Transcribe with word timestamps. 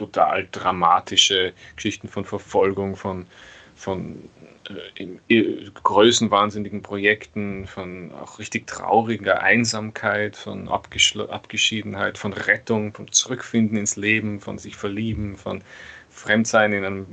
total 0.00 0.48
dramatische 0.50 1.52
Geschichten 1.76 2.08
von 2.08 2.24
Verfolgung, 2.24 2.96
von, 2.96 3.26
von 3.76 4.16
äh, 5.28 5.70
größenwahnsinnigen 5.82 6.82
Projekten, 6.82 7.66
von 7.66 8.10
auch 8.12 8.38
richtig 8.38 8.66
trauriger 8.66 9.42
Einsamkeit, 9.42 10.36
von 10.36 10.68
Abgeschiedenheit, 10.68 12.16
von 12.16 12.32
Rettung, 12.32 12.94
vom 12.94 13.12
Zurückfinden 13.12 13.76
ins 13.76 13.96
Leben, 13.96 14.40
von 14.40 14.56
sich 14.58 14.76
verlieben, 14.76 15.36
von 15.36 15.62
Fremdsein 16.08 16.72
in 16.72 16.84
einem 16.84 17.06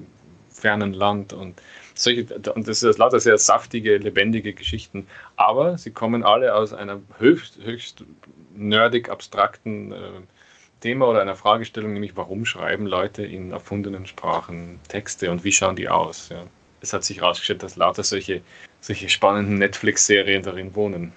fernen 0.50 0.94
Land 0.94 1.34
und 1.34 1.62
solche, 1.94 2.26
und 2.56 2.68
das 2.68 2.84
ist 2.84 2.98
lauter 2.98 3.20
sehr 3.20 3.38
saftige, 3.38 3.98
lebendige 3.98 4.54
Geschichten, 4.54 5.08
aber 5.36 5.78
sie 5.78 5.92
kommen 5.92 6.24
alle 6.24 6.56
aus 6.56 6.74
einer 6.74 7.02
höchst, 7.20 7.60
höchst 7.64 8.06
nerdig 8.56 9.10
abstrakten 9.10 9.92
äh, 9.92 10.22
Thema 10.82 11.08
oder 11.08 11.22
einer 11.22 11.36
Fragestellung, 11.36 11.94
nämlich 11.94 12.16
warum 12.16 12.46
schreiben 12.46 12.86
Leute 12.86 13.24
in 13.24 13.52
erfundenen 13.52 14.06
Sprachen 14.06 14.80
Texte 14.88 15.32
und 15.32 15.44
wie 15.44 15.52
schauen 15.52 15.76
die 15.76 15.90
aus? 15.90 16.30
Ja. 16.30 16.44
Es 16.82 16.94
hat 16.94 17.04
sich 17.04 17.22
herausgestellt, 17.22 17.64
dass 17.64 17.76
lauter 17.76 18.04
solche, 18.04 18.42
solche 18.82 19.10
spannenden 19.10 19.58
Netflix-Serien 19.58 20.44
darin 20.44 20.76
wohnen. 20.76 21.14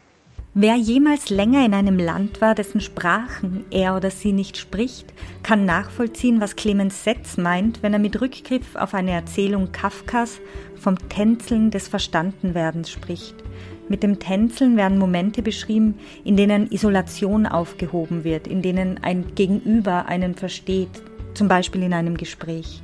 Wer 0.55 0.75
jemals 0.75 1.30
länger 1.30 1.65
in 1.65 1.75
einem 1.75 1.97
Land 1.97 2.41
war, 2.41 2.57
dessen 2.57 2.80
Sprachen 2.80 3.65
er 3.71 3.95
oder 3.95 4.11
sie 4.11 4.33
nicht 4.33 4.57
spricht, 4.57 5.12
kann 5.45 5.65
nachvollziehen, 5.65 6.41
was 6.41 6.57
Clemens 6.57 7.05
Setz 7.05 7.37
meint, 7.37 7.85
wenn 7.85 7.93
er 7.93 8.01
mit 8.01 8.21
Rückgriff 8.21 8.74
auf 8.74 8.95
eine 8.95 9.13
Erzählung 9.13 9.71
Kafkas 9.71 10.41
vom 10.74 10.97
Tänzeln 11.09 11.71
des 11.71 11.87
Verstandenwerdens 11.87 12.91
spricht. 12.91 13.37
Mit 13.91 14.05
dem 14.05 14.21
Tänzeln 14.21 14.77
werden 14.77 14.99
Momente 14.99 15.43
beschrieben, 15.43 15.99
in 16.23 16.37
denen 16.37 16.71
Isolation 16.71 17.45
aufgehoben 17.45 18.23
wird, 18.23 18.47
in 18.47 18.63
denen 18.63 19.03
ein 19.03 19.35
Gegenüber 19.35 20.07
einen 20.07 20.37
versteht, 20.37 21.03
zum 21.35 21.49
Beispiel 21.49 21.83
in 21.83 21.93
einem 21.93 22.16
Gespräch. 22.16 22.83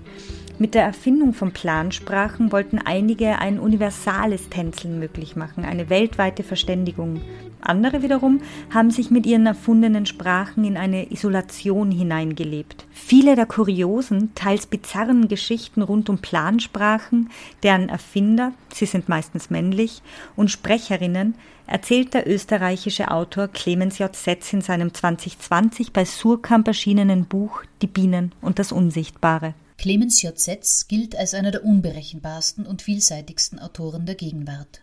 Mit 0.59 0.75
der 0.75 0.85
Erfindung 0.85 1.35
von 1.35 1.53
Plansprachen 1.53 2.51
wollten 2.51 2.79
einige 2.79 3.41
ein 3.41 3.59
universales 3.59 4.49
Tänzeln 4.49 4.99
möglich 4.99 5.37
machen, 5.37 5.67
eine 5.67 5.91
weltweite 5.91 6.43
Verständigung. 6.43 7.21
Andere 7.61 8.03
wiederum 8.03 8.41
haben 8.73 8.91
sich 8.91 9.11
mit 9.11 9.27
ihren 9.27 9.45
erfundenen 9.45 10.07
Sprachen 10.07 10.65
in 10.65 10.79
eine 10.79 11.13
Isolation 11.13 11.91
hineingelebt. 11.91 12.87
Viele 12.91 13.37
der 13.37 13.45
kuriosen, 13.45 14.35
teils 14.35 14.67
bizarren 14.67 15.29
Geschichten 15.29 15.83
rund 15.83 16.09
um 16.09 16.19
Plansprachen, 16.19 17.29
deren 17.63 17.91
Erfinder, 17.91 18.53
sie 18.73 18.87
sind 18.87 19.11
meistens 19.11 19.51
männlich, 19.51 20.01
und 20.37 20.51
Sprecherinnen 20.51 21.35
erzählt 21.67 22.15
der 22.15 22.27
österreichische 22.27 23.11
Autor 23.11 23.49
Clemens 23.49 23.99
J. 23.99 24.17
Setz 24.17 24.55
in 24.55 24.63
seinem 24.63 24.95
2020 24.95 25.93
bei 25.93 26.07
Surkamp 26.07 26.67
erschienenen 26.67 27.27
Buch 27.27 27.63
Die 27.83 27.89
Bienen 27.89 28.33
und 28.41 28.59
das 28.59 28.73
Unsichtbare. 28.73 29.53
Clemens 29.79 30.23
J. 30.23 30.39
Setz 30.39 30.89
gilt 30.89 31.15
als 31.17 31.35
einer 31.35 31.51
der 31.51 31.65
unberechenbarsten 31.65 32.67
und 32.67 32.83
vielseitigsten 32.83 33.59
Autoren 33.59 34.07
der 34.07 34.15
Gegenwart. 34.15 34.81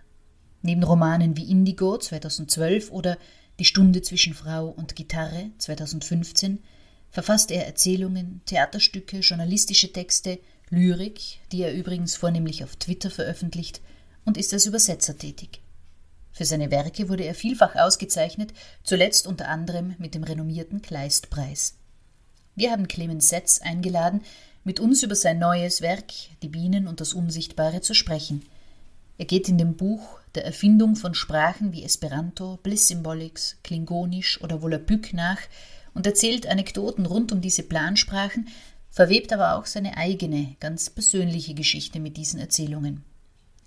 Neben 0.61 0.83
Romanen 0.83 1.35
wie 1.35 1.49
Indigo 1.49 1.97
2012 1.97 2.91
oder 2.91 3.17
Die 3.59 3.65
Stunde 3.65 4.01
zwischen 4.01 4.33
Frau 4.33 4.69
und 4.69 4.95
Gitarre 4.95 5.51
2015 5.57 6.59
verfasst 7.09 7.51
er 7.51 7.65
Erzählungen, 7.67 8.41
Theaterstücke, 8.45 9.19
journalistische 9.19 9.91
Texte, 9.91 10.39
Lyrik, 10.69 11.39
die 11.51 11.61
er 11.61 11.73
übrigens 11.73 12.15
vornehmlich 12.15 12.63
auf 12.63 12.75
Twitter 12.75 13.11
veröffentlicht, 13.11 13.81
und 14.25 14.37
ist 14.37 14.53
als 14.53 14.65
Übersetzer 14.65 15.17
tätig. 15.17 15.61
Für 16.31 16.45
seine 16.45 16.71
Werke 16.71 17.09
wurde 17.09 17.25
er 17.25 17.35
vielfach 17.35 17.75
ausgezeichnet, 17.75 18.53
zuletzt 18.83 19.27
unter 19.27 19.49
anderem 19.49 19.95
mit 19.99 20.15
dem 20.15 20.23
renommierten 20.23 20.81
Kleistpreis. 20.81 21.75
Wir 22.55 22.71
haben 22.71 22.87
Clemens 22.87 23.29
Setz 23.29 23.59
eingeladen, 23.61 24.21
mit 24.63 24.79
uns 24.79 25.03
über 25.03 25.15
sein 25.15 25.39
neues 25.39 25.81
Werk 25.81 26.13
Die 26.41 26.47
Bienen 26.47 26.87
und 26.87 27.01
das 27.01 27.13
Unsichtbare 27.13 27.81
zu 27.81 27.93
sprechen. 27.93 28.45
Er 29.17 29.25
geht 29.25 29.49
in 29.49 29.57
dem 29.57 29.75
Buch 29.75 30.19
der 30.35 30.45
Erfindung 30.45 30.95
von 30.95 31.13
Sprachen 31.13 31.73
wie 31.73 31.83
Esperanto, 31.83 32.57
Bliss-Symbolics, 32.63 33.57
Klingonisch 33.63 34.41
oder 34.41 34.61
Volapük 34.61 35.13
nach 35.13 35.39
und 35.93 36.07
erzählt 36.07 36.47
Anekdoten 36.47 37.05
rund 37.05 37.31
um 37.31 37.41
diese 37.41 37.63
Plansprachen, 37.63 38.47
verwebt 38.89 39.33
aber 39.33 39.55
auch 39.55 39.65
seine 39.65 39.97
eigene, 39.97 40.55
ganz 40.59 40.89
persönliche 40.89 41.53
Geschichte 41.53 41.99
mit 41.99 42.17
diesen 42.17 42.39
Erzählungen. 42.39 43.03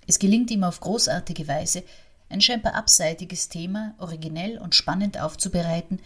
Es 0.07 0.19
gelingt 0.19 0.51
ihm 0.51 0.65
auf 0.65 0.81
großartige 0.81 1.47
Weise, 1.47 1.83
ein 2.29 2.41
scheinbar 2.41 2.75
abseitiges 2.75 3.49
Thema 3.49 3.95
originell 3.99 4.59
und 4.59 4.75
spannend 4.75 5.21
aufzubereiten 5.21 6.01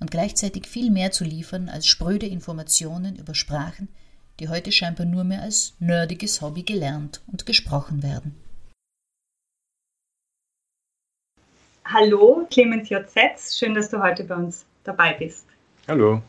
und 0.00 0.10
gleichzeitig 0.10 0.66
viel 0.66 0.90
mehr 0.90 1.10
zu 1.10 1.24
liefern 1.24 1.68
als 1.68 1.86
spröde 1.86 2.26
Informationen 2.26 3.16
über 3.16 3.34
Sprachen, 3.34 3.88
die 4.40 4.48
heute 4.48 4.72
scheinbar 4.72 5.06
nur 5.06 5.24
mehr 5.24 5.42
als 5.42 5.74
nerdiges 5.78 6.40
Hobby 6.40 6.62
gelernt 6.62 7.22
und 7.30 7.46
gesprochen 7.46 8.02
werden. 8.02 8.34
Hallo, 11.84 12.46
Clemens 12.50 12.88
J. 12.88 13.08
Setz, 13.08 13.58
schön, 13.58 13.74
dass 13.74 13.90
du 13.90 14.02
heute 14.02 14.24
bei 14.24 14.34
uns 14.34 14.64
dabei 14.84 15.12
bist. 15.12 15.46
Hallo. 15.86 16.22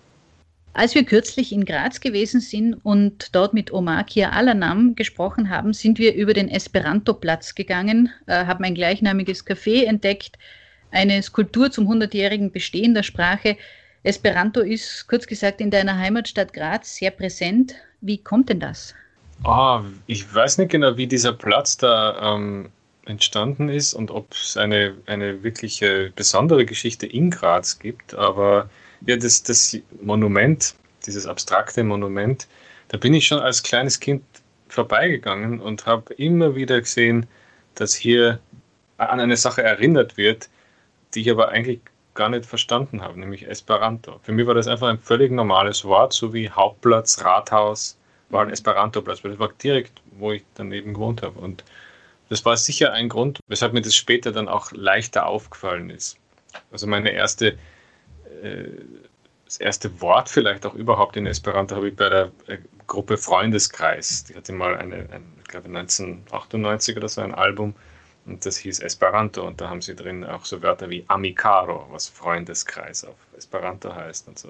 Als 0.73 0.93
wir 0.93 1.05
kürzlich 1.05 1.53
in 1.53 1.63
Graz 1.63 2.01
gewesen 2.01 2.41
sind 2.41 2.73
und 2.83 3.33
dort 3.33 3.53
mit 3.53 3.71
Omar 3.71 4.03
Kia 4.03 4.31
Alanam 4.31 4.95
gesprochen 4.95 5.49
haben, 5.49 5.71
sind 5.71 5.97
wir 5.99 6.13
über 6.13 6.33
den 6.33 6.49
Esperanto-Platz 6.49 7.55
gegangen, 7.55 8.11
äh, 8.27 8.45
haben 8.45 8.65
ein 8.65 8.75
gleichnamiges 8.75 9.47
Café 9.47 9.85
entdeckt, 9.85 10.37
eine 10.91 11.23
Skulptur 11.23 11.71
zum 11.71 11.87
100-jährigen 11.87 12.51
Bestehen 12.51 12.93
der 12.93 13.03
Sprache. 13.03 13.55
Esperanto 14.05 14.61
ist, 14.61 15.07
kurz 15.07 15.25
gesagt, 15.25 15.59
in 15.59 15.71
deiner 15.71 15.97
Heimatstadt 15.97 16.53
Graz 16.53 16.95
sehr 16.95 17.09
präsent. 17.09 17.73
Wie 18.01 18.19
kommt 18.19 18.49
denn 18.49 18.59
das? 18.59 18.93
Oh, 19.43 19.81
ich 20.05 20.33
weiß 20.33 20.59
nicht 20.59 20.69
genau, 20.69 20.95
wie 20.95 21.07
dieser 21.07 21.33
Platz 21.33 21.75
da 21.77 22.35
ähm, 22.35 22.69
entstanden 23.05 23.67
ist 23.67 23.95
und 23.95 24.11
ob 24.11 24.31
es 24.33 24.57
eine, 24.57 24.93
eine 25.07 25.43
wirkliche 25.43 26.11
besondere 26.15 26.65
Geschichte 26.65 27.07
in 27.07 27.31
Graz 27.31 27.79
gibt. 27.79 28.13
Aber 28.13 28.69
ja, 29.07 29.17
das, 29.17 29.41
das 29.41 29.75
Monument, 30.01 30.75
dieses 31.07 31.25
abstrakte 31.25 31.83
Monument, 31.83 32.47
da 32.89 32.99
bin 32.99 33.15
ich 33.15 33.25
schon 33.25 33.39
als 33.39 33.63
kleines 33.63 33.99
Kind 33.99 34.23
vorbeigegangen 34.67 35.59
und 35.59 35.87
habe 35.87 36.13
immer 36.13 36.55
wieder 36.55 36.79
gesehen, 36.79 37.25
dass 37.73 37.95
hier 37.95 38.39
an 38.97 39.19
eine 39.19 39.35
Sache 39.35 39.63
erinnert 39.63 40.15
wird, 40.15 40.47
die 41.15 41.21
ich 41.21 41.31
aber 41.31 41.49
eigentlich 41.49 41.81
gar 42.15 42.29
nicht 42.29 42.45
verstanden 42.45 43.01
habe, 43.01 43.19
nämlich 43.19 43.47
Esperanto. 43.47 44.19
Für 44.23 44.31
mich 44.31 44.47
war 44.47 44.55
das 44.55 44.67
einfach 44.67 44.87
ein 44.87 44.99
völlig 44.99 45.31
normales 45.31 45.85
Wort, 45.85 46.13
so 46.13 46.33
wie 46.33 46.49
Hauptplatz, 46.49 47.23
Rathaus, 47.23 47.97
war 48.29 48.41
ein 48.43 48.49
Esperanto-Platz, 48.49 49.23
weil 49.23 49.31
das 49.31 49.39
war 49.39 49.49
direkt, 49.61 50.01
wo 50.17 50.31
ich 50.31 50.43
daneben 50.55 50.93
gewohnt 50.93 51.21
habe. 51.21 51.39
Und 51.39 51.63
das 52.29 52.43
war 52.45 52.57
sicher 52.57 52.91
ein 52.93 53.09
Grund, 53.09 53.39
weshalb 53.47 53.73
mir 53.73 53.81
das 53.81 53.95
später 53.95 54.31
dann 54.31 54.47
auch 54.47 54.71
leichter 54.71 55.27
aufgefallen 55.27 55.89
ist. 55.89 56.17
Also 56.71 56.87
meine 56.87 57.11
erste, 57.11 57.57
äh, 58.41 58.65
das 59.45 59.57
erste 59.57 60.01
Wort 60.01 60.29
vielleicht 60.29 60.65
auch 60.65 60.73
überhaupt 60.73 61.17
in 61.17 61.27
Esperanto 61.27 61.75
habe 61.75 61.89
ich 61.89 61.95
bei 61.95 62.09
der 62.09 62.31
äh, 62.47 62.57
Gruppe 62.87 63.17
Freundeskreis. 63.17 64.23
Die 64.23 64.35
hatte 64.35 64.53
mal 64.53 64.75
eine, 64.75 65.07
ein, 65.11 65.33
ich 65.39 65.47
glaube 65.47 65.67
1998 65.67 66.97
oder 66.97 67.09
so 67.09 67.21
ein 67.21 67.35
Album 67.35 67.75
und 68.25 68.45
das 68.45 68.57
hieß 68.57 68.79
Esperanto 68.79 69.45
und 69.45 69.61
da 69.61 69.69
haben 69.69 69.81
sie 69.81 69.95
drin 69.95 70.23
auch 70.23 70.45
so 70.45 70.61
Wörter 70.63 70.89
wie 70.89 71.05
Amicaro, 71.07 71.87
was 71.91 72.07
Freundeskreis 72.07 73.05
auf 73.05 73.15
Esperanto 73.37 73.93
heißt 73.93 74.27
und 74.27 74.39
so. 74.39 74.49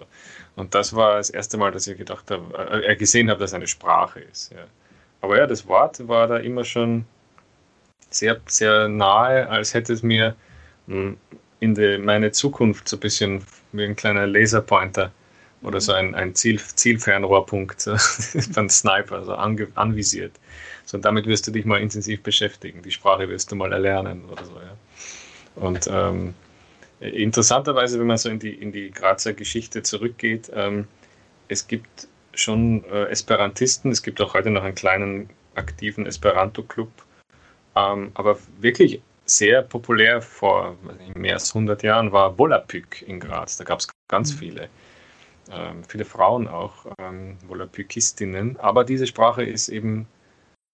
Und 0.56 0.74
das 0.74 0.96
war 0.96 1.18
das 1.18 1.30
erste 1.30 1.58
Mal, 1.58 1.72
dass 1.72 1.88
ich 1.88 1.98
gedacht 1.98 2.32
habe, 2.32 2.84
äh, 2.86 2.96
gesehen 2.96 3.30
habe, 3.30 3.40
dass 3.40 3.54
eine 3.54 3.68
Sprache 3.68 4.22
ist. 4.22 4.52
Ja. 4.54 4.66
Aber 5.22 5.38
ja, 5.38 5.46
das 5.46 5.68
Wort 5.68 6.08
war 6.08 6.28
da 6.28 6.38
immer 6.38 6.64
schon 6.64 7.06
sehr, 8.10 8.40
sehr 8.48 8.88
nahe, 8.88 9.50
als 9.50 9.74
hätte 9.74 9.92
es 9.92 10.04
mir 10.04 10.36
hm, 10.88 11.18
in 11.60 11.76
die, 11.76 11.98
meine 11.98 12.32
Zukunft 12.32 12.88
so 12.88 12.96
ein 12.96 13.02
bisschen 13.02 13.44
wie 13.74 13.84
ein 13.84 13.96
kleiner 13.96 14.26
Laserpointer 14.26 15.12
oder 15.64 15.82
so 15.82 15.94
ein, 15.94 16.16
ein 16.16 16.34
Ziel, 16.36 16.60
Zielfernrohrpunkt 16.62 17.90
beim 18.54 18.70
Sniper 18.70 19.26
so 19.26 19.34
ange, 19.34 19.68
anvisiert. 19.76 20.34
So, 20.86 20.98
und 20.98 21.06
damit 21.06 21.26
wirst 21.26 21.48
du 21.48 21.52
dich 21.52 21.66
mal 21.66 21.82
intensiv 21.82 22.22
beschäftigen. 22.22 22.82
Die 22.84 22.92
Sprache 22.92 23.28
wirst 23.28 23.52
du 23.52 23.56
mal 23.56 23.74
erlernen 23.74 24.26
oder 24.32 24.46
so. 24.46 24.54
Ja. 24.54 24.78
Und 25.56 25.90
ähm, 25.92 26.34
interessanterweise, 27.00 28.00
wenn 28.00 28.08
man 28.08 28.18
so 28.18 28.30
in 28.30 28.40
die, 28.40 28.54
in 28.54 28.72
die 28.72 28.92
Grazer 28.92 29.34
Geschichte 29.34 29.84
zurückgeht, 29.84 30.52
ähm, 30.54 30.88
es 31.48 31.68
gibt 31.68 32.08
schon 32.34 32.84
äh, 32.86 33.06
Esperantisten, 33.06 33.92
es 33.92 34.04
gibt 34.04 34.22
auch 34.22 34.34
heute 34.34 34.50
noch 34.50 34.64
einen 34.64 34.76
kleinen 34.76 35.30
aktiven 35.56 36.06
Esperanto-Club, 36.06 36.92
ähm, 37.76 38.12
aber 38.14 38.38
wirklich 38.60 39.02
sehr 39.26 39.64
populär 39.64 40.22
vor 40.22 40.78
mehr 41.16 41.34
als 41.34 41.56
100 41.56 41.82
Jahren 41.82 42.12
war 42.12 42.38
Volapük 42.38 43.02
in 43.02 43.20
Graz. 43.20 43.58
Da 43.58 43.64
gab 43.64 43.80
es 43.80 43.88
ganz 44.08 44.34
mhm. 44.34 44.38
viele. 44.38 44.70
Ähm, 45.52 45.84
viele 45.84 46.06
Frauen 46.06 46.48
auch, 46.48 46.86
ähm, 47.00 47.38
Volapükistinnen. 47.48 48.58
Aber 48.60 48.84
diese 48.84 49.08
Sprache 49.08 49.44
ist 49.44 49.70
eben 49.70 50.08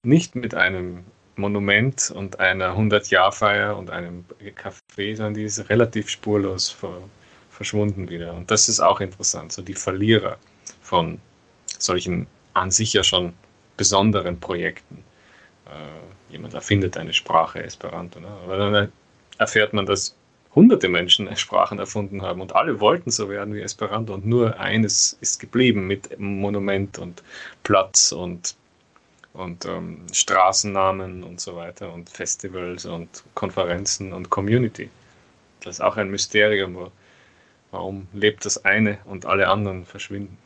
nicht 0.04 0.36
mit 0.36 0.56
einem 0.56 1.06
Monument 1.36 2.12
und 2.12 2.40
einer 2.40 2.76
100-Jahr-Feier 2.76 3.78
und 3.78 3.90
einem 3.90 4.26
Café, 4.56 5.16
sondern 5.16 5.34
die 5.34 5.44
ist 5.44 5.70
relativ 5.70 6.10
spurlos 6.10 6.70
ver 6.70 7.02
verschwunden 7.50 8.10
wieder. 8.10 8.34
Und 8.34 8.50
das 8.50 8.70
ist 8.70 8.80
auch 8.80 9.02
interessant, 9.02 9.52
so 9.52 9.62
die 9.62 9.76
Verlierer 9.76 10.38
von 10.82 11.20
solchen 11.78 12.26
an 12.54 12.72
sich 12.72 12.94
ja 12.94 13.04
schon 13.04 13.34
besonderen 13.78 14.40
Projekten. 14.40 15.04
Äh, 15.68 16.32
jemand 16.32 16.56
erfindet 16.56 16.98
eine 16.98 17.14
Sprache, 17.14 17.62
Esperanto. 17.62 18.20
Ne? 18.20 18.30
Aber 18.44 18.58
dann 18.58 18.92
erfährt 19.38 19.74
man, 19.74 19.86
dass 19.86 20.16
hunderte 20.56 20.90
Menschen 20.90 21.36
Sprachen 21.38 21.78
erfunden 21.78 22.22
haben 22.22 22.42
und 22.42 22.56
alle 22.56 22.80
wollten 22.80 23.12
so 23.12 23.30
werden 23.30 23.54
wie 23.54 23.62
Esperanto 23.62 24.14
und 24.14 24.26
nur 24.26 24.60
eines 24.60 25.18
ist 25.22 25.40
geblieben 25.40 25.86
mit 25.86 26.20
Monument 26.20 26.98
und 26.98 27.22
Platz 27.64 28.12
und, 28.12 28.56
und 29.34 29.66
ähm, 29.66 30.06
Straßennamen 30.12 31.24
und 31.24 31.40
so 31.40 31.56
weiter 31.56 31.94
und 31.94 32.10
Festivals 32.10 32.86
und 32.86 33.24
Konferenzen 33.34 34.14
und 34.14 34.30
Community. 34.30 34.90
Das 35.62 35.76
ist 35.76 35.82
auch 35.82 35.98
ein 35.98 36.10
Mysterium, 36.10 36.92
warum 37.72 38.08
lebt 38.14 38.46
das 38.46 38.66
eine 38.66 38.98
und 39.06 39.26
alle 39.26 39.48
anderen 39.48 39.86
verschwinden 39.86 40.38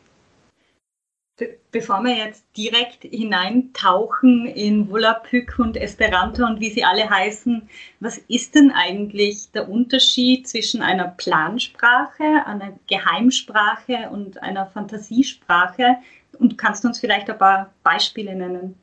bevor 1.72 2.02
wir 2.04 2.16
jetzt 2.16 2.46
direkt 2.56 3.04
hineintauchen 3.04 4.46
in 4.46 4.90
Volapük 4.90 5.60
und 5.60 5.76
Esperanto 5.76 6.46
und 6.46 6.62
wie 6.62 6.70
sie 6.70 6.86
alle 6.86 7.10
heißen, 7.10 7.68
was 8.00 8.18
ist 8.30 8.56
denn 8.56 8.72
eigentlich 8.72 9.52
der 9.52 9.68
Unterschied 9.68 10.48
zwischen 10.48 10.82
einer 10.82 11.10
Plansprache, 11.10 12.46
einer 12.46 12.80
Geheimsprache 12.88 14.10
und 14.10 14.42
einer 14.42 14.68
Fantasiesprache? 14.68 15.98
Und 16.40 16.58
kannst 16.58 16.84
du 16.84 16.88
uns 16.88 17.00
vielleicht 17.00 17.30
ein 17.30 17.38
paar 17.38 17.74
Beispiele 17.84 18.36
nennen? 18.36 18.76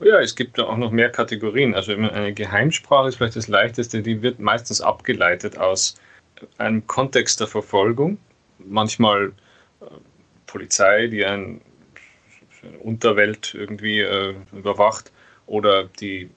Ja, 0.00 0.20
es 0.20 0.34
gibt 0.34 0.58
auch 0.58 0.76
noch 0.76 0.90
mehr 0.90 1.10
Kategorien. 1.10 1.74
Also 1.74 1.92
eine 1.92 2.32
Geheimsprache 2.32 3.08
ist 3.08 3.16
vielleicht 3.16 3.36
das 3.36 3.48
leichteste, 3.48 4.02
die 4.02 4.20
wird 4.20 4.40
meistens 4.40 4.80
abgeleitet 4.80 5.58
aus 5.58 5.94
einem 6.58 6.86
Kontext 6.86 7.38
der 7.40 7.46
Verfolgung. 7.46 8.18
Manchmal 8.58 9.32
äh, 9.80 9.84
Polizei, 10.46 11.06
die 11.06 11.24
ein 11.24 11.60
Unterwelt 12.80 13.54
irgendwie 13.54 14.00
äh, 14.00 14.34
überwacht 14.52 15.12
oder 15.46 15.84
die 15.84 16.30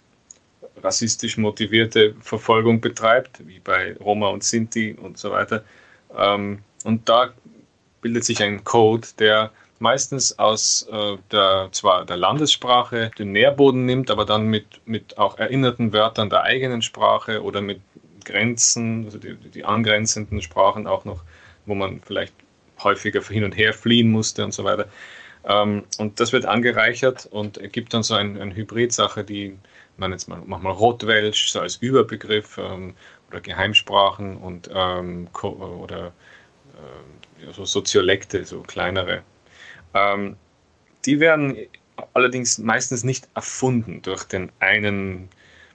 rassistisch 0.84 1.38
motivierte 1.38 2.16
Verfolgung 2.22 2.82
betreibt, 2.82 3.46
wie 3.48 3.60
bei 3.60 3.96
Roma 3.98 4.30
und 4.30 4.44
Sinti 4.44 4.96
und 5.00 5.18
so 5.18 5.32
weiter. 5.32 5.64
Ähm, 6.16 6.60
und 6.84 7.08
da 7.10 7.34
bildet 8.02 8.26
sich 8.26 8.42
ein 8.44 8.64
Code, 8.64 9.08
der 9.18 9.52
meistens 9.80 10.38
aus 10.40 10.88
äh, 10.92 11.18
der, 11.32 11.70
zwar 11.72 12.06
der 12.06 12.18
Landessprache 12.18 13.12
den 13.18 13.32
Nährboden 13.32 13.86
nimmt, 13.86 14.10
aber 14.12 14.26
dann 14.26 14.48
mit, 14.48 14.66
mit 14.86 15.18
auch 15.18 15.38
erinnerten 15.38 15.94
Wörtern 15.94 16.30
der 16.30 16.44
eigenen 16.44 16.82
Sprache 16.82 17.44
oder 17.44 17.62
mit 17.62 17.82
Grenzen, 18.24 19.06
also 19.06 19.18
die, 19.18 19.36
die 19.36 19.66
angrenzenden 19.66 20.42
Sprachen 20.42 20.88
auch 20.88 21.06
noch, 21.06 21.24
wo 21.66 21.76
man 21.76 22.02
vielleicht 22.02 22.34
häufiger 22.84 23.22
hin 23.22 23.44
und 23.44 23.56
her 23.56 23.74
fliehen 23.74 24.12
musste 24.12 24.44
und 24.44 24.54
so 24.54 24.64
weiter. 24.64 24.88
Ähm, 25.46 25.84
und 25.98 26.20
das 26.20 26.34
wird 26.34 26.46
angereichert 26.46 27.28
und 27.28 27.58
ergibt 27.58 27.94
dann 27.94 28.04
so 28.04 28.16
eine 28.16 28.42
ein 28.42 28.56
Hybrid-Sache, 28.56 29.24
die 29.24 29.58
man 29.98 30.12
jetzt 30.12 30.28
mal, 30.28 30.42
manchmal 30.46 30.74
Rotwelsch 30.74 31.50
so 31.52 31.60
als 31.60 31.78
Überbegriff 31.78 32.58
ähm, 32.58 32.96
oder 33.30 33.42
Geheimsprachen 33.42 34.38
und 34.38 34.70
ähm, 34.74 35.28
oder 35.42 36.08
äh, 36.08 37.52
so 37.54 37.66
Soziolekte, 37.66 38.44
so 38.46 38.62
kleinere. 38.62 39.24
Ähm, 39.96 40.36
die 41.06 41.20
werden 41.20 41.58
allerdings 42.14 42.58
meistens 42.58 43.04
nicht 43.04 43.28
erfunden 43.34 44.02
durch 44.02 44.26
den 44.26 44.52
einen 44.60 45.30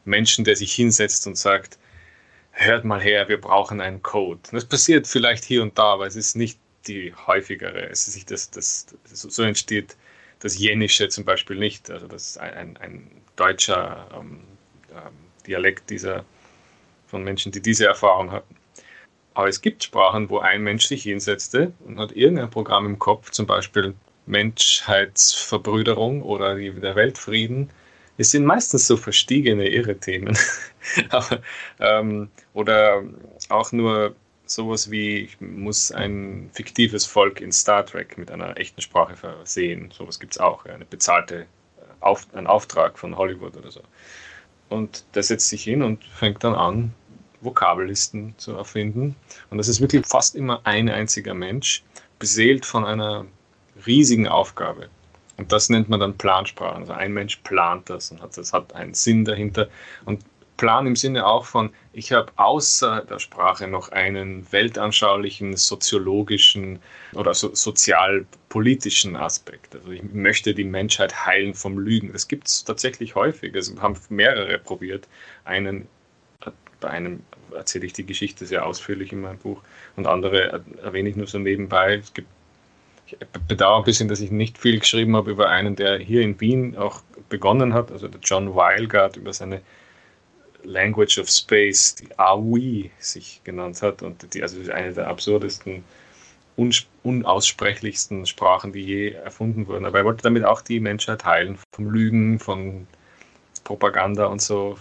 Menschen, 0.05 0.45
der 0.45 0.55
sich 0.55 0.73
hinsetzt 0.73 1.27
und 1.27 1.37
sagt, 1.37 1.79
hört 2.53 2.85
mal 2.85 3.01
her, 3.01 3.29
wir 3.29 3.41
brauchen 3.41 3.81
einen 3.81 4.03
Code. 4.03 4.41
Das 4.53 4.65
passiert 4.65 5.07
vielleicht 5.07 5.45
hier 5.45 5.63
und 5.63 5.79
da, 5.79 5.95
aber 5.95 6.07
es 6.07 6.17
ist 6.17 6.37
nicht 6.37 6.59
die 6.87 7.15
häufigere. 7.27 7.89
Es 7.89 8.07
ist 8.09 8.31
das, 8.31 8.51
das, 8.51 8.87
so 9.05 9.43
entsteht 9.43 9.97
das 10.41 10.59
Jänische 10.59 11.09
zum 11.09 11.25
Beispiel 11.25 11.57
nicht. 11.57 11.91
Also 11.91 12.07
das 12.07 12.31
ist 12.31 12.39
ein, 12.39 12.77
ein 12.79 13.11
deutscher 13.37 14.09
ähm, 14.15 14.41
ähm, 14.91 15.13
Dialekt 15.47 15.91
dieser, 15.91 16.25
von 17.07 17.23
Menschen, 17.25 17.53
die 17.53 17.61
diese 17.61 17.87
Erfahrung 17.87 18.31
hatten. 18.31 18.57
Aber 19.35 19.49
es 19.49 19.61
gibt 19.61 19.85
Sprachen, 19.85 20.29
wo 20.29 20.39
ein 20.39 20.63
Mensch 20.63 20.87
sich 20.87 21.05
hinsetzte 21.05 21.73
und 21.87 21.99
hat 21.99 22.13
irgendein 22.13 22.51
Programm 22.51 22.87
im 22.87 22.99
Kopf, 22.99 23.31
zum 23.31 23.47
Beispiel 23.47 23.95
Menschheitsverbrüderung 24.31 26.23
oder 26.23 26.55
die, 26.55 26.71
der 26.73 26.97
Weltfrieden. 26.97 27.71
Es 28.17 28.31
sind 28.31 28.45
meistens 28.45 28.87
so 28.87 28.97
verstiegene 28.97 29.69
irre 29.69 29.97
Themen. 29.99 30.37
Aber, 31.11 31.43
ähm, 31.79 32.31
oder 32.55 33.03
auch 33.49 33.73
nur 33.73 34.15
sowas 34.47 34.91
wie, 34.91 35.19
ich 35.19 35.41
muss 35.41 35.93
ein 35.93 36.51
fiktives 36.53 37.07
Volk 37.07 37.41
in 37.41 37.53
Star 37.53 37.87
Trek 37.87 38.19
mit 38.19 38.31
einer 38.31 38.57
echten 38.59 38.81
Sprache 38.81 39.17
versehen. 39.17 39.91
Sowas 39.97 40.19
gibt 40.21 40.35
es 40.35 40.41
auch, 40.41 40.65
eine 40.67 40.85
bezahlte, 40.85 41.43
äh, 41.43 41.47
auf, 42.01 42.27
ein 42.35 42.47
Auftrag 42.47 42.99
von 42.99 43.17
Hollywood 43.17 43.57
oder 43.57 43.71
so. 43.71 43.83
Und 44.69 45.05
der 45.15 45.23
setzt 45.23 45.49
sich 45.49 45.65
hin 45.65 45.83
und 45.83 46.05
fängt 46.05 46.45
dann 46.45 46.55
an, 46.55 46.95
Vokabellisten 47.41 48.35
zu 48.39 48.53
erfinden. 48.53 49.17
Und 49.51 49.59
das 49.59 49.69
ist 49.69 49.81
wirklich 49.81 50.07
fast 50.07 50.37
immer 50.37 50.61
ein 50.65 50.89
einziger 50.89 51.35
Mensch, 51.35 51.83
beseelt 52.19 52.67
von 52.67 52.85
einer 52.85 53.25
riesigen 53.87 54.29
Aufgabe. 54.29 54.89
Und 55.37 55.53
das 55.53 55.71
nennt 55.71 55.89
man 55.89 56.01
dann 56.01 56.19
Plansprache. 56.19 56.77
Also 56.77 56.93
ein 56.93 57.13
Mensch 57.13 57.37
plant 57.37 57.89
das 57.89 58.11
und 58.11 58.21
hat, 58.21 58.37
das 58.37 58.53
hat 58.53 58.75
einen 58.75 58.95
Sinn 58.95 59.25
dahinter. 59.25 59.69
Und 60.05 60.23
Plan 60.61 60.87
im 60.87 60.95
Sinne 60.95 61.25
auch 61.25 61.47
von, 61.47 61.71
ich 61.95 62.13
habe 62.13 62.31
außer 62.37 63.07
der 63.09 63.19
Sprache 63.19 63.67
noch 63.67 63.89
einen 63.89 64.47
weltanschaulichen, 64.53 65.57
soziologischen 65.57 66.81
oder 67.15 67.33
so, 67.33 67.55
sozialpolitischen 67.55 69.17
Aspekt. 69.17 69.75
Also 69.75 69.91
ich 69.91 70.03
möchte 70.03 70.55
die 70.55 70.65
Menschheit 70.65 71.25
heilen 71.25 71.55
vom 71.55 71.79
Lügen. 71.79 72.13
Das 72.13 72.29
gibt 72.29 72.47
es 72.47 72.63
tatsächlich 72.63 73.15
häufig. 73.15 73.55
Also 73.55 73.81
haben 73.81 73.99
mehrere 74.11 74.59
probiert. 74.59 75.09
Einen, 75.47 75.89
bei 76.81 76.91
einem 76.91 77.23
erzähle 77.55 77.87
ich 77.87 77.95
die 77.95 78.05
Geschichte 78.05 78.45
sehr 78.45 78.67
ausführlich 78.67 79.13
in 79.13 79.23
meinem 79.23 79.39
Buch 79.39 79.63
und 79.97 80.07
andere 80.07 80.63
erwähne 80.83 81.09
ich 81.09 81.17
nur 81.17 81.27
so 81.27 81.39
nebenbei. 81.39 81.95
Es 81.95 82.13
gibt 82.13 82.29
bedauere 83.49 83.79
ein 83.79 83.85
bisschen, 83.85 84.09
dass 84.09 84.21
ich 84.21 84.31
nicht 84.31 84.59
viel 84.59 84.79
geschrieben 84.79 85.17
habe 85.17 85.31
über 85.31 85.49
einen, 85.49 85.77
der 85.77 85.99
hier 85.99 86.23
in 86.23 86.41
Wien 86.41 86.77
auch 86.77 87.03
begonnen 87.29 87.75
hat, 87.75 87.91
also 87.93 88.09
der 88.09 88.21
John 88.21 88.55
Weilgard 88.55 89.17
über 89.17 89.33
seine 89.33 89.61
Language 90.63 91.19
of 91.19 91.29
Space, 91.29 91.95
die 91.95 92.09
AWI 92.19 92.91
sich 92.99 93.41
genannt 93.45 93.81
hat 93.83 94.03
und 94.03 94.35
die 94.35 94.43
also 94.43 94.59
eine 94.73 94.93
der 94.93 95.09
absurdesten, 95.09 95.85
unaussprechlichsten 97.03 98.27
Sprachen, 98.27 98.73
die 98.73 98.85
je 98.85 99.11
erfunden 99.13 99.67
wurden. 99.67 99.87
Aber 99.87 99.99
er 99.99 100.05
wollte 100.05 100.23
damit 100.23 100.45
auch 100.45 100.61
die 100.61 100.81
Menschheit 100.81 101.25
heilen 101.25 101.59
vom 101.73 101.91
Lügen, 101.91 102.39
von 102.39 102.87
Propaganda 103.65 104.27
und 104.27 104.43
so. 104.43 104.77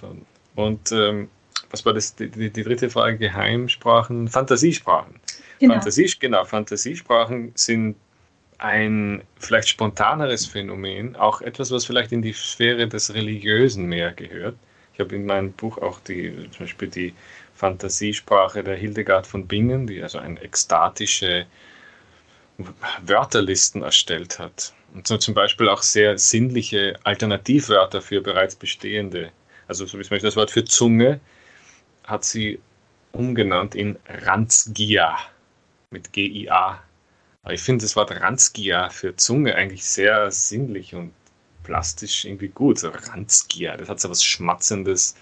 Und 0.55 0.91
ähm, 0.91 1.29
was 1.69 1.85
war 1.85 1.93
das, 1.93 2.15
die, 2.15 2.29
die, 2.29 2.49
die, 2.49 2.63
dritte 2.63 2.89
Frage? 2.89 3.17
Geheimsprachen, 3.17 4.27
Fantasiesprachen. 4.27 5.15
Genau. 5.59 5.73
Fantasie, 5.75 6.11
genau, 6.19 6.45
Fantasiesprachen 6.45 7.51
sind 7.55 7.95
ein 8.59 9.23
vielleicht 9.39 9.69
spontaneres 9.69 10.45
Phänomen, 10.45 11.15
auch 11.15 11.41
etwas, 11.41 11.71
was 11.71 11.85
vielleicht 11.85 12.11
in 12.11 12.21
die 12.21 12.33
Sphäre 12.33 12.87
des 12.87 13.13
Religiösen 13.13 13.85
mehr 13.85 14.11
gehört. 14.11 14.55
Ich 14.93 14.99
habe 14.99 15.15
in 15.15 15.25
meinem 15.25 15.53
Buch 15.53 15.77
auch 15.77 15.99
die, 16.01 16.49
zum 16.51 16.65
Beispiel 16.65 16.89
die 16.89 17.13
Fantasiesprache 17.55 18.63
der 18.63 18.75
Hildegard 18.75 19.25
von 19.25 19.47
Bingen, 19.47 19.87
die 19.87 20.03
also 20.03 20.19
eine 20.19 20.41
ekstatische 20.41 21.45
Wörterlisten 23.05 23.81
erstellt 23.81 24.39
hat. 24.39 24.73
Und 24.93 25.07
so 25.07 25.17
zum 25.17 25.33
Beispiel 25.33 25.69
auch 25.69 25.81
sehr 25.81 26.17
sinnliche 26.17 26.99
Alternativwörter 27.03 28.01
für 28.01 28.21
bereits 28.21 28.55
bestehende. 28.55 29.31
Also 29.67 29.85
so 29.85 29.97
wie 29.97 30.03
zum 30.03 30.09
Beispiel 30.09 30.27
das 30.27 30.35
Wort 30.35 30.51
für 30.51 30.65
Zunge 30.65 31.21
hat 32.03 32.25
sie 32.25 32.59
umgenannt 33.13 33.75
in 33.75 33.97
Ranzgia 34.07 35.17
mit 35.91 36.11
G-I-A. 36.11 36.83
Aber 37.49 37.55
ich 37.55 37.63
finde 37.63 37.83
das 37.83 37.95
Wort 37.95 38.11
Ranzgia 38.11 38.91
für 38.91 39.15
Zunge 39.15 39.55
eigentlich 39.55 39.83
sehr 39.83 40.29
sinnlich 40.29 40.93
und 40.93 41.11
plastisch 41.63 42.25
irgendwie 42.25 42.49
gut. 42.49 42.77
So 42.77 42.89
Ranzgia, 42.89 43.75
das 43.75 43.89
hat 43.89 43.99
so 43.99 44.07
was 44.11 44.23
Schmatzendes, 44.23 45.15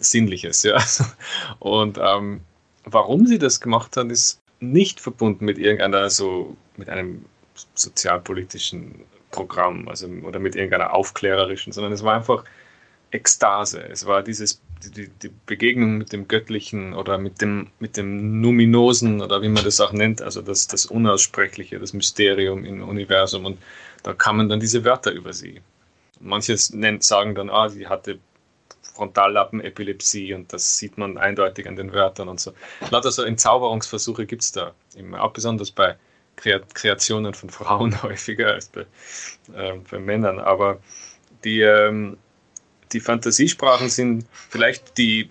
Sinnliches, 0.00 0.64
ja. 0.64 0.82
Und 1.60 1.96
ähm, 2.02 2.40
warum 2.82 3.28
sie 3.28 3.38
das 3.38 3.60
gemacht 3.60 3.96
hat, 3.96 4.10
ist 4.10 4.40
nicht 4.58 4.98
verbunden 4.98 5.44
mit 5.44 5.58
irgendeiner 5.58 6.10
so, 6.10 6.56
mit 6.76 6.88
einem 6.88 7.24
sozialpolitischen 7.76 9.04
Programm, 9.30 9.86
also 9.86 10.08
oder 10.08 10.40
mit 10.40 10.56
irgendeiner 10.56 10.92
aufklärerischen, 10.92 11.72
sondern 11.72 11.92
es 11.92 12.02
war 12.02 12.16
einfach 12.16 12.42
Ekstase. 13.12 13.80
Es 13.88 14.06
war 14.06 14.24
dieses 14.24 14.60
die, 14.84 15.08
die, 15.08 15.30
Begegnung 15.46 15.98
mit 15.98 16.12
dem 16.12 16.28
Göttlichen 16.28 16.94
oder 16.94 17.18
mit 17.18 17.40
dem, 17.40 17.68
mit 17.78 17.96
dem 17.96 18.40
Numinosen 18.40 19.20
oder 19.20 19.42
wie 19.42 19.48
man 19.48 19.64
das 19.64 19.80
auch 19.80 19.92
nennt, 19.92 20.22
also 20.22 20.42
das, 20.42 20.66
das 20.66 20.86
Unaussprechliche, 20.86 21.78
das 21.78 21.92
Mysterium 21.92 22.64
im 22.64 22.82
Universum. 22.82 23.44
Und 23.44 23.58
da 24.02 24.12
kamen 24.12 24.48
dann 24.48 24.60
diese 24.60 24.84
Wörter 24.84 25.12
über 25.12 25.32
sie. 25.32 25.60
Manche 26.20 26.56
nennt, 26.72 27.04
sagen 27.04 27.34
dann, 27.34 27.50
ah, 27.50 27.68
sie 27.68 27.86
hatte 27.86 28.18
Frontallappenepilepsie 28.94 30.34
und 30.34 30.52
das 30.52 30.78
sieht 30.78 30.98
man 30.98 31.18
eindeutig 31.18 31.68
an 31.68 31.76
den 31.76 31.92
Wörtern 31.92 32.28
und 32.28 32.40
so. 32.40 32.52
Lauter 32.90 33.12
so 33.12 33.22
Entzauberungsversuche 33.22 34.26
gibt 34.26 34.42
es 34.42 34.52
da 34.52 34.72
immer, 34.96 35.22
auch 35.22 35.32
besonders 35.32 35.70
bei 35.70 35.96
Kreationen 36.36 37.34
von 37.34 37.50
Frauen 37.50 38.02
häufiger 38.02 38.48
als 38.48 38.68
bei, 38.68 38.86
äh, 39.54 39.74
bei 39.90 39.98
Männern. 39.98 40.40
Aber 40.40 40.80
die, 41.44 41.60
ähm, 41.60 42.18
die 42.92 43.00
Fantasiesprachen 43.00 43.88
sind 43.88 44.26
vielleicht 44.32 44.98
die 44.98 45.28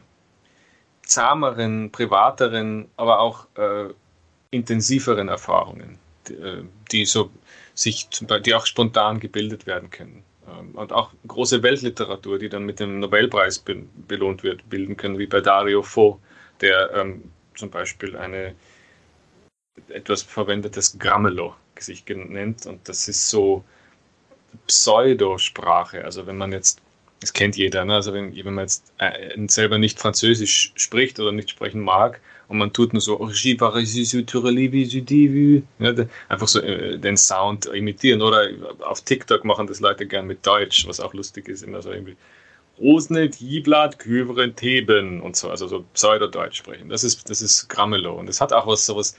zahmeren, 1.04 1.92
privateren, 1.92 2.88
aber 2.98 3.20
auch 3.20 3.48
äh, 3.56 3.94
intensiveren 4.52 5.30
Erfahrungen, 5.30 5.98
die, 6.28 6.34
äh, 6.34 6.64
die, 6.92 7.06
so 7.06 7.32
sich, 7.74 8.10
die 8.46 8.56
auch 8.56 8.66
spontan 8.66 9.20
gebildet 9.20 9.66
werden 9.66 9.90
können. 9.90 10.24
Ähm, 10.48 10.72
und 10.76 10.92
auch 10.92 11.12
große 11.28 11.64
Weltliteratur, 11.64 12.40
die 12.40 12.50
dann 12.50 12.64
mit 12.64 12.80
dem 12.80 13.00
Nobelpreis 13.00 13.60
be 13.60 13.84
belohnt 14.08 14.44
wird, 14.44 14.70
bilden 14.70 14.98
können, 14.98 15.18
wie 15.18 15.28
bei 15.28 15.42
Dario 15.42 15.82
Fo, 15.82 16.20
der 16.62 16.94
ähm, 16.94 17.32
zum 17.56 17.70
Beispiel 17.70 18.16
eine 18.16 18.56
etwas 19.90 20.24
verwendetes 20.24 20.98
Gramelo 20.98 21.56
sich 21.80 22.04
nennt 22.08 22.66
und 22.66 22.88
das 22.90 23.08
ist 23.08 23.30
so 23.30 23.64
Pseudosprache. 24.66 26.04
Also 26.04 26.26
wenn 26.26 26.38
man 26.38 26.52
jetzt, 26.52 26.82
das 27.20 27.34
kennt 27.34 27.58
jeder, 27.58 27.84
ne? 27.86 27.96
also 27.96 28.14
wenn, 28.14 28.36
wenn 28.36 28.54
man 28.54 28.66
jetzt 28.66 28.94
äh, 29.00 29.36
selber 29.48 29.78
nicht 29.78 30.00
Französisch 30.00 30.72
spricht 30.76 31.20
oder 31.20 31.32
nicht 31.32 31.50
sprechen 31.50 31.82
mag 31.82 32.22
und 32.48 32.58
man 32.58 32.74
tut 32.74 32.94
nur 32.94 33.02
so 33.02 33.20
einfach 36.30 36.48
so 36.48 36.62
äh, 36.62 36.98
den 37.00 37.18
Sound 37.18 37.66
imitieren 37.66 38.22
oder 38.22 38.50
auf 38.80 39.02
TikTok 39.02 39.46
machen 39.46 39.68
das 39.68 39.80
Leute 39.80 40.06
gern 40.06 40.28
mit 40.28 40.46
Deutsch, 40.46 40.88
was 40.88 41.00
auch 41.00 41.14
lustig 41.14 41.50
ist, 41.50 41.64
immer 41.64 41.82
so 41.82 41.92
irgendwie 41.92 42.16
Rosne, 42.80 43.32
Hiblat, 43.36 43.98
Küveren, 43.98 44.56
Theben 44.56 45.20
und 45.22 45.36
so, 45.36 45.50
also 45.50 45.68
so 45.68 45.84
Pseudodeutsch 45.94 46.58
sprechen. 46.58 46.90
Das 46.90 47.04
ist, 47.04 47.28
das 47.30 47.42
ist 47.42 47.68
Gramelo 47.70 48.14
und 48.14 48.30
es 48.30 48.40
hat 48.40 48.54
auch 48.54 48.68
was 48.68 48.86
sowas 48.86 49.16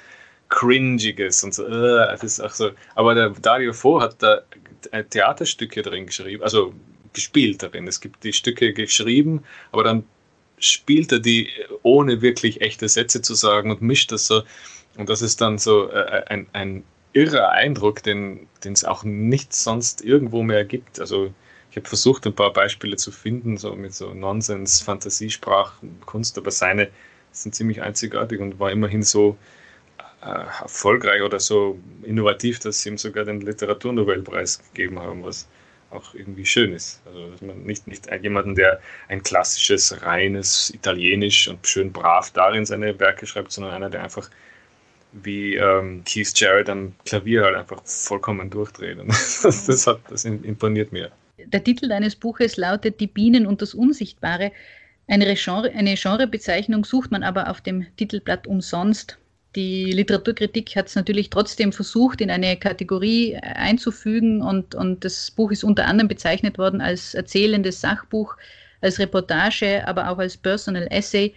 Cringiges 0.48 1.42
und 1.42 1.54
so. 1.54 1.66
Äh, 1.66 2.12
es 2.14 2.22
ist 2.22 2.40
auch 2.40 2.52
so. 2.52 2.70
Aber 2.94 3.14
der 3.14 3.30
Dario 3.30 3.72
Fo 3.72 4.00
hat 4.00 4.22
da 4.22 4.42
Theaterstücke 5.10 5.82
drin 5.82 6.06
geschrieben, 6.06 6.42
also 6.42 6.72
gespielt 7.18 7.64
darin. 7.64 7.88
Es 7.88 8.00
gibt 8.00 8.22
die 8.22 8.32
Stücke 8.32 8.72
geschrieben, 8.72 9.42
aber 9.72 9.82
dann 9.82 10.04
spielt 10.60 11.10
er 11.10 11.18
die 11.18 11.48
ohne 11.82 12.22
wirklich 12.22 12.60
echte 12.60 12.88
Sätze 12.88 13.22
zu 13.22 13.34
sagen 13.34 13.72
und 13.72 13.82
mischt 13.82 14.12
das 14.12 14.28
so. 14.28 14.42
Und 14.96 15.08
das 15.08 15.20
ist 15.20 15.40
dann 15.40 15.58
so 15.58 15.90
äh, 15.90 16.24
ein, 16.28 16.46
ein 16.52 16.84
irrer 17.12 17.50
Eindruck, 17.50 18.04
den 18.04 18.46
es 18.62 18.84
auch 18.84 19.02
nicht 19.02 19.52
sonst 19.52 20.04
irgendwo 20.04 20.44
mehr 20.44 20.64
gibt. 20.64 21.00
Also 21.00 21.34
ich 21.72 21.76
habe 21.76 21.88
versucht, 21.88 22.24
ein 22.26 22.34
paar 22.34 22.52
Beispiele 22.52 22.96
zu 22.96 23.10
finden, 23.10 23.56
so 23.56 23.74
mit 23.74 23.94
so 23.94 24.14
Nonsens, 24.14 24.80
Fantasiesprachen, 24.80 26.00
Kunst, 26.06 26.38
aber 26.38 26.52
seine 26.52 26.88
sind 27.32 27.54
ziemlich 27.54 27.82
einzigartig 27.82 28.40
und 28.40 28.60
war 28.60 28.70
immerhin 28.70 29.02
so 29.02 29.36
äh, 30.22 30.44
erfolgreich 30.62 31.22
oder 31.22 31.40
so 31.40 31.78
innovativ, 32.04 32.60
dass 32.60 32.80
sie 32.80 32.90
ihm 32.90 32.98
sogar 32.98 33.24
den 33.24 33.40
Literaturnobelpreis 33.40 34.62
gegeben 34.72 35.00
haben, 35.00 35.24
was 35.24 35.48
auch 35.90 36.14
irgendwie 36.14 36.44
schön 36.44 36.72
ist. 36.72 37.00
Also 37.06 37.30
dass 37.30 37.40
man 37.40 37.62
nicht, 37.62 37.86
nicht 37.86 38.08
jemanden, 38.22 38.54
der 38.54 38.80
ein 39.08 39.22
klassisches, 39.22 40.02
reines 40.02 40.70
Italienisch 40.70 41.48
und 41.48 41.66
schön 41.66 41.92
brav 41.92 42.30
darin 42.30 42.66
seine 42.66 42.98
Werke 42.98 43.26
schreibt, 43.26 43.52
sondern 43.52 43.74
einer, 43.74 43.90
der 43.90 44.02
einfach 44.02 44.28
wie 45.12 45.54
ähm, 45.54 46.02
Keith 46.04 46.32
Jarrett 46.34 46.68
am 46.68 46.94
Klavier 47.04 47.44
halt 47.44 47.56
einfach 47.56 47.82
vollkommen 47.84 48.50
durchdreht. 48.50 48.98
Und 48.98 49.08
das, 49.42 49.66
das, 49.66 49.86
hat, 49.86 50.00
das 50.10 50.24
imponiert 50.24 50.92
mir. 50.92 51.10
Der 51.38 51.64
Titel 51.64 51.88
deines 51.88 52.16
Buches 52.16 52.56
lautet 52.56 53.00
Die 53.00 53.06
Bienen 53.06 53.46
und 53.46 53.62
das 53.62 53.74
Unsichtbare. 53.74 54.52
Eine, 55.06 55.34
Genre, 55.34 55.70
eine 55.70 55.94
Genrebezeichnung 55.94 56.84
sucht 56.84 57.10
man 57.10 57.22
aber 57.22 57.48
auf 57.48 57.62
dem 57.62 57.86
Titelblatt 57.96 58.46
umsonst. 58.46 59.16
Die 59.56 59.92
Literaturkritik 59.92 60.76
hat 60.76 60.88
es 60.88 60.94
natürlich 60.94 61.30
trotzdem 61.30 61.72
versucht, 61.72 62.20
in 62.20 62.30
eine 62.30 62.56
Kategorie 62.58 63.36
einzufügen 63.36 64.42
und, 64.42 64.74
und 64.74 65.04
das 65.04 65.30
Buch 65.30 65.50
ist 65.50 65.64
unter 65.64 65.86
anderem 65.86 66.08
bezeichnet 66.08 66.58
worden 66.58 66.80
als 66.80 67.14
erzählendes 67.14 67.80
Sachbuch, 67.80 68.36
als 68.82 68.98
Reportage, 68.98 69.86
aber 69.88 70.10
auch 70.10 70.18
als 70.18 70.36
Personal 70.36 70.86
Essay. 70.90 71.34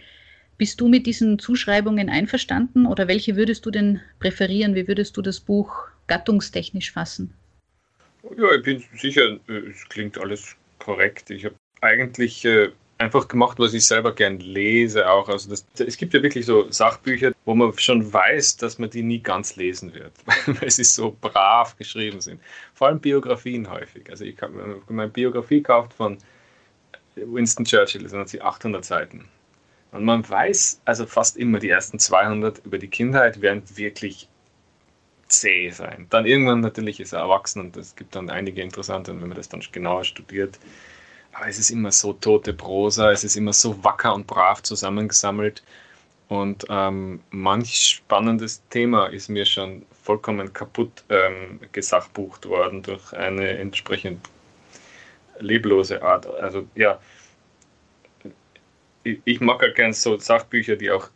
Bist 0.58 0.80
du 0.80 0.88
mit 0.88 1.06
diesen 1.06 1.38
Zuschreibungen 1.38 2.10
einverstanden 2.10 2.86
oder 2.86 3.08
welche 3.08 3.34
würdest 3.34 3.64
du 3.66 3.70
denn 3.70 4.00
präferieren? 4.20 4.74
Wie 4.74 4.86
würdest 4.86 5.16
du 5.16 5.22
das 5.22 5.40
Buch 5.40 5.88
gattungstechnisch 6.06 6.92
fassen? 6.92 7.32
Ja, 8.36 8.54
ich 8.54 8.62
bin 8.62 8.84
sicher, 8.94 9.38
es 9.48 9.88
klingt 9.88 10.18
alles 10.18 10.54
korrekt. 10.78 11.30
Ich 11.30 11.46
habe 11.46 11.56
eigentlich 11.80 12.44
äh, 12.44 12.70
einfach 13.02 13.28
gemacht, 13.28 13.58
was 13.58 13.74
ich 13.74 13.86
selber 13.86 14.14
gern 14.14 14.38
lese 14.38 15.08
auch. 15.10 15.28
Also 15.28 15.50
das, 15.50 15.66
es 15.78 15.96
gibt 15.96 16.14
ja 16.14 16.22
wirklich 16.22 16.46
so 16.46 16.70
Sachbücher, 16.70 17.32
wo 17.44 17.54
man 17.54 17.76
schon 17.78 18.12
weiß, 18.12 18.56
dass 18.56 18.78
man 18.78 18.90
die 18.90 19.02
nie 19.02 19.20
ganz 19.20 19.56
lesen 19.56 19.92
wird, 19.94 20.12
weil 20.60 20.70
sie 20.70 20.84
so 20.84 21.16
brav 21.20 21.76
geschrieben 21.76 22.20
sind. 22.20 22.40
Vor 22.74 22.88
allem 22.88 23.00
Biografien 23.00 23.70
häufig. 23.70 24.08
Also 24.10 24.24
ich 24.24 24.40
habe 24.40 24.80
meine 24.88 25.10
Biografie 25.10 25.58
gekauft 25.58 25.94
von 25.94 26.18
Winston 27.16 27.64
Churchill, 27.64 28.02
das 28.02 28.12
sind 28.12 28.28
sie 28.28 28.40
800 28.40 28.84
Seiten. 28.84 29.28
Und 29.90 30.04
man 30.04 30.26
weiß 30.26 30.80
also 30.86 31.04
fast 31.04 31.36
immer, 31.36 31.58
die 31.58 31.68
ersten 31.68 31.98
200 31.98 32.64
über 32.64 32.78
die 32.78 32.88
Kindheit 32.88 33.42
werden 33.42 33.62
wirklich 33.74 34.28
zäh 35.26 35.70
sein. 35.70 36.06
Dann 36.10 36.26
irgendwann 36.26 36.60
natürlich 36.60 37.00
ist 37.00 37.12
er 37.12 37.20
erwachsen 37.20 37.60
und 37.60 37.76
es 37.76 37.96
gibt 37.96 38.14
dann 38.14 38.30
einige 38.30 38.62
interessante, 38.62 39.10
und 39.10 39.20
wenn 39.20 39.28
man 39.28 39.36
das 39.36 39.48
dann 39.48 39.62
genauer 39.72 40.04
studiert, 40.04 40.58
aber 41.32 41.48
es 41.48 41.58
ist 41.58 41.70
immer 41.70 41.92
so 41.92 42.12
tote 42.12 42.52
Prosa, 42.52 43.10
es 43.10 43.24
ist 43.24 43.36
immer 43.36 43.52
so 43.52 43.82
wacker 43.82 44.14
und 44.14 44.26
brav 44.26 44.62
zusammengesammelt. 44.62 45.62
Und 46.28 46.64
ähm, 46.70 47.20
manch 47.30 47.74
spannendes 47.76 48.62
Thema 48.70 49.06
ist 49.06 49.28
mir 49.28 49.44
schon 49.44 49.84
vollkommen 50.02 50.52
kaputt 50.52 51.04
ähm, 51.10 51.60
gesachbucht 51.72 52.46
worden 52.46 52.82
durch 52.82 53.12
eine 53.12 53.48
entsprechend 53.58 54.30
leblose 55.38 56.02
Art. 56.02 56.26
Also 56.26 56.66
ja, 56.74 56.98
ich, 59.04 59.20
ich 59.24 59.40
mag 59.40 59.62
ja 59.62 59.72
gern 59.72 59.92
so 59.92 60.18
Sachbücher, 60.18 60.76
die 60.76 60.90
auch 60.90 61.08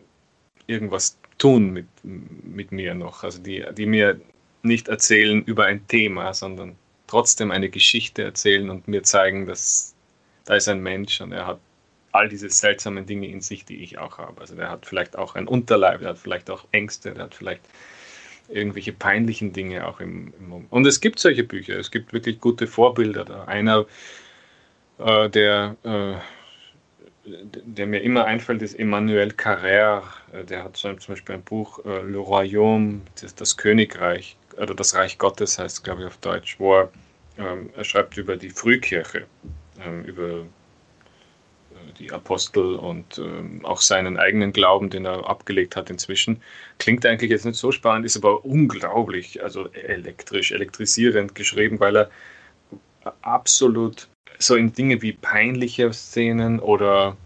irgendwas 0.67 1.19
tun 1.39 1.71
mit, 1.73 1.87
mit 2.03 2.73
mir 2.73 2.95
noch. 2.95 3.25
Also 3.25 3.41
die, 3.41 3.65
die 3.77 3.87
mir 3.87 4.21
nicht 4.63 4.89
erzählen 4.89 5.43
über 5.45 5.65
ein 5.65 5.87
Thema, 5.89 6.35
sondern 6.35 6.77
trotzdem 7.07 7.51
eine 7.51 7.71
Geschichte 7.71 8.23
erzählen 8.23 8.69
und 8.69 8.89
mir 8.89 9.03
zeigen, 9.03 9.47
dass 9.47 9.96
da 10.47 10.55
ist 10.55 10.69
ein 10.69 10.81
Mensch 10.81 11.21
und 11.21 11.33
er 11.33 11.47
hat 11.47 11.61
all 12.13 12.29
diese 12.29 12.49
seltsamen 12.49 13.05
Dinge 13.05 13.29
in 13.29 13.41
sich, 13.43 13.65
die 13.65 13.83
ich 13.83 13.99
auch 13.99 14.19
habe. 14.19 14.41
Also 14.41 14.55
der 14.55 14.71
hat 14.71 14.87
vielleicht 14.87 15.19
auch 15.19 15.35
ein 15.35 15.47
Unterleib, 15.47 16.01
der 16.01 16.11
hat 16.11 16.19
vielleicht 16.19 16.49
auch 16.51 16.65
Ängste, 16.73 17.13
der 17.13 17.25
hat 17.25 17.35
vielleicht 17.35 17.61
irgendwelche 18.49 18.93
peinlichen 18.93 19.53
Dinge 19.53 19.87
auch 19.87 20.01
im, 20.01 20.33
im 20.39 20.67
Und 20.71 20.87
es 20.87 21.01
gibt 21.01 21.19
solche 21.19 21.45
Bücher, 21.45 21.79
es 21.79 21.91
gibt 21.91 22.13
wirklich 22.13 22.41
gute 22.41 22.67
Vorbilder. 22.67 23.25
Da 23.25 23.45
einer, 23.45 23.87
äh, 24.99 25.29
der, 25.29 25.77
äh, 25.83 26.15
der 27.25 27.87
mir 27.87 28.01
immer 28.03 28.25
einfällt, 28.25 28.63
ist 28.63 28.79
Emmanuel 28.79 29.31
Carrère. 29.31 30.03
Äh, 30.33 30.45
der 30.45 30.65
hat 30.65 30.77
zum 30.77 30.97
Beispiel 31.09 31.35
ein 31.35 31.43
Buch, 31.43 31.85
äh, 31.85 32.03
Le 32.03 32.19
Royaume, 32.19 33.01
das, 33.21 33.35
das 33.35 33.57
Königreich, 33.57 34.37
oder 34.57 34.75
das 34.75 34.95
Reich 34.95 35.19
Gottes 35.19 35.59
heißt, 35.59 35.83
glaube 35.83 36.03
ich, 36.03 36.07
auf 36.07 36.17
Deutsch, 36.19 36.59
wo 36.59 36.77
er, 36.77 36.93
ähm, 37.37 37.71
er 37.77 37.85
schreibt 37.85 38.17
über 38.17 38.37
die 38.37 38.51
Frühkirche 38.51 39.27
ähm, 39.85 40.05
über 40.05 40.41
äh, 40.41 40.45
die 41.99 42.13
Apostel 42.13 42.77
und 42.77 43.19
ähm, 43.19 43.65
auch 43.65 43.81
seinen 43.81 44.17
eigenen 44.17 44.53
Glauben, 44.53 44.91
den 44.91 45.05
er 45.05 45.29
abgelegt 45.29 45.77
hat 45.77 45.91
inzwischen. 45.91 46.43
Klingt 46.79 47.05
eigentlich 47.07 47.31
jetzt 47.31 47.45
nicht 47.45 47.59
so 47.59 47.73
spannend, 47.73 48.07
ist 48.07 48.17
aber 48.17 48.45
unglaublich, 48.45 49.43
also 49.43 49.69
elektrisch, 49.73 50.53
elektrisierend 50.53 51.35
geschrieben, 51.35 51.81
weil 51.81 51.97
er 51.97 52.11
absolut 53.23 54.09
so 54.39 54.57
in 54.57 54.73
Dinge 54.73 55.03
wie 55.03 55.13
peinliche 55.13 55.93
Szenen 55.93 56.61
oder 56.61 57.17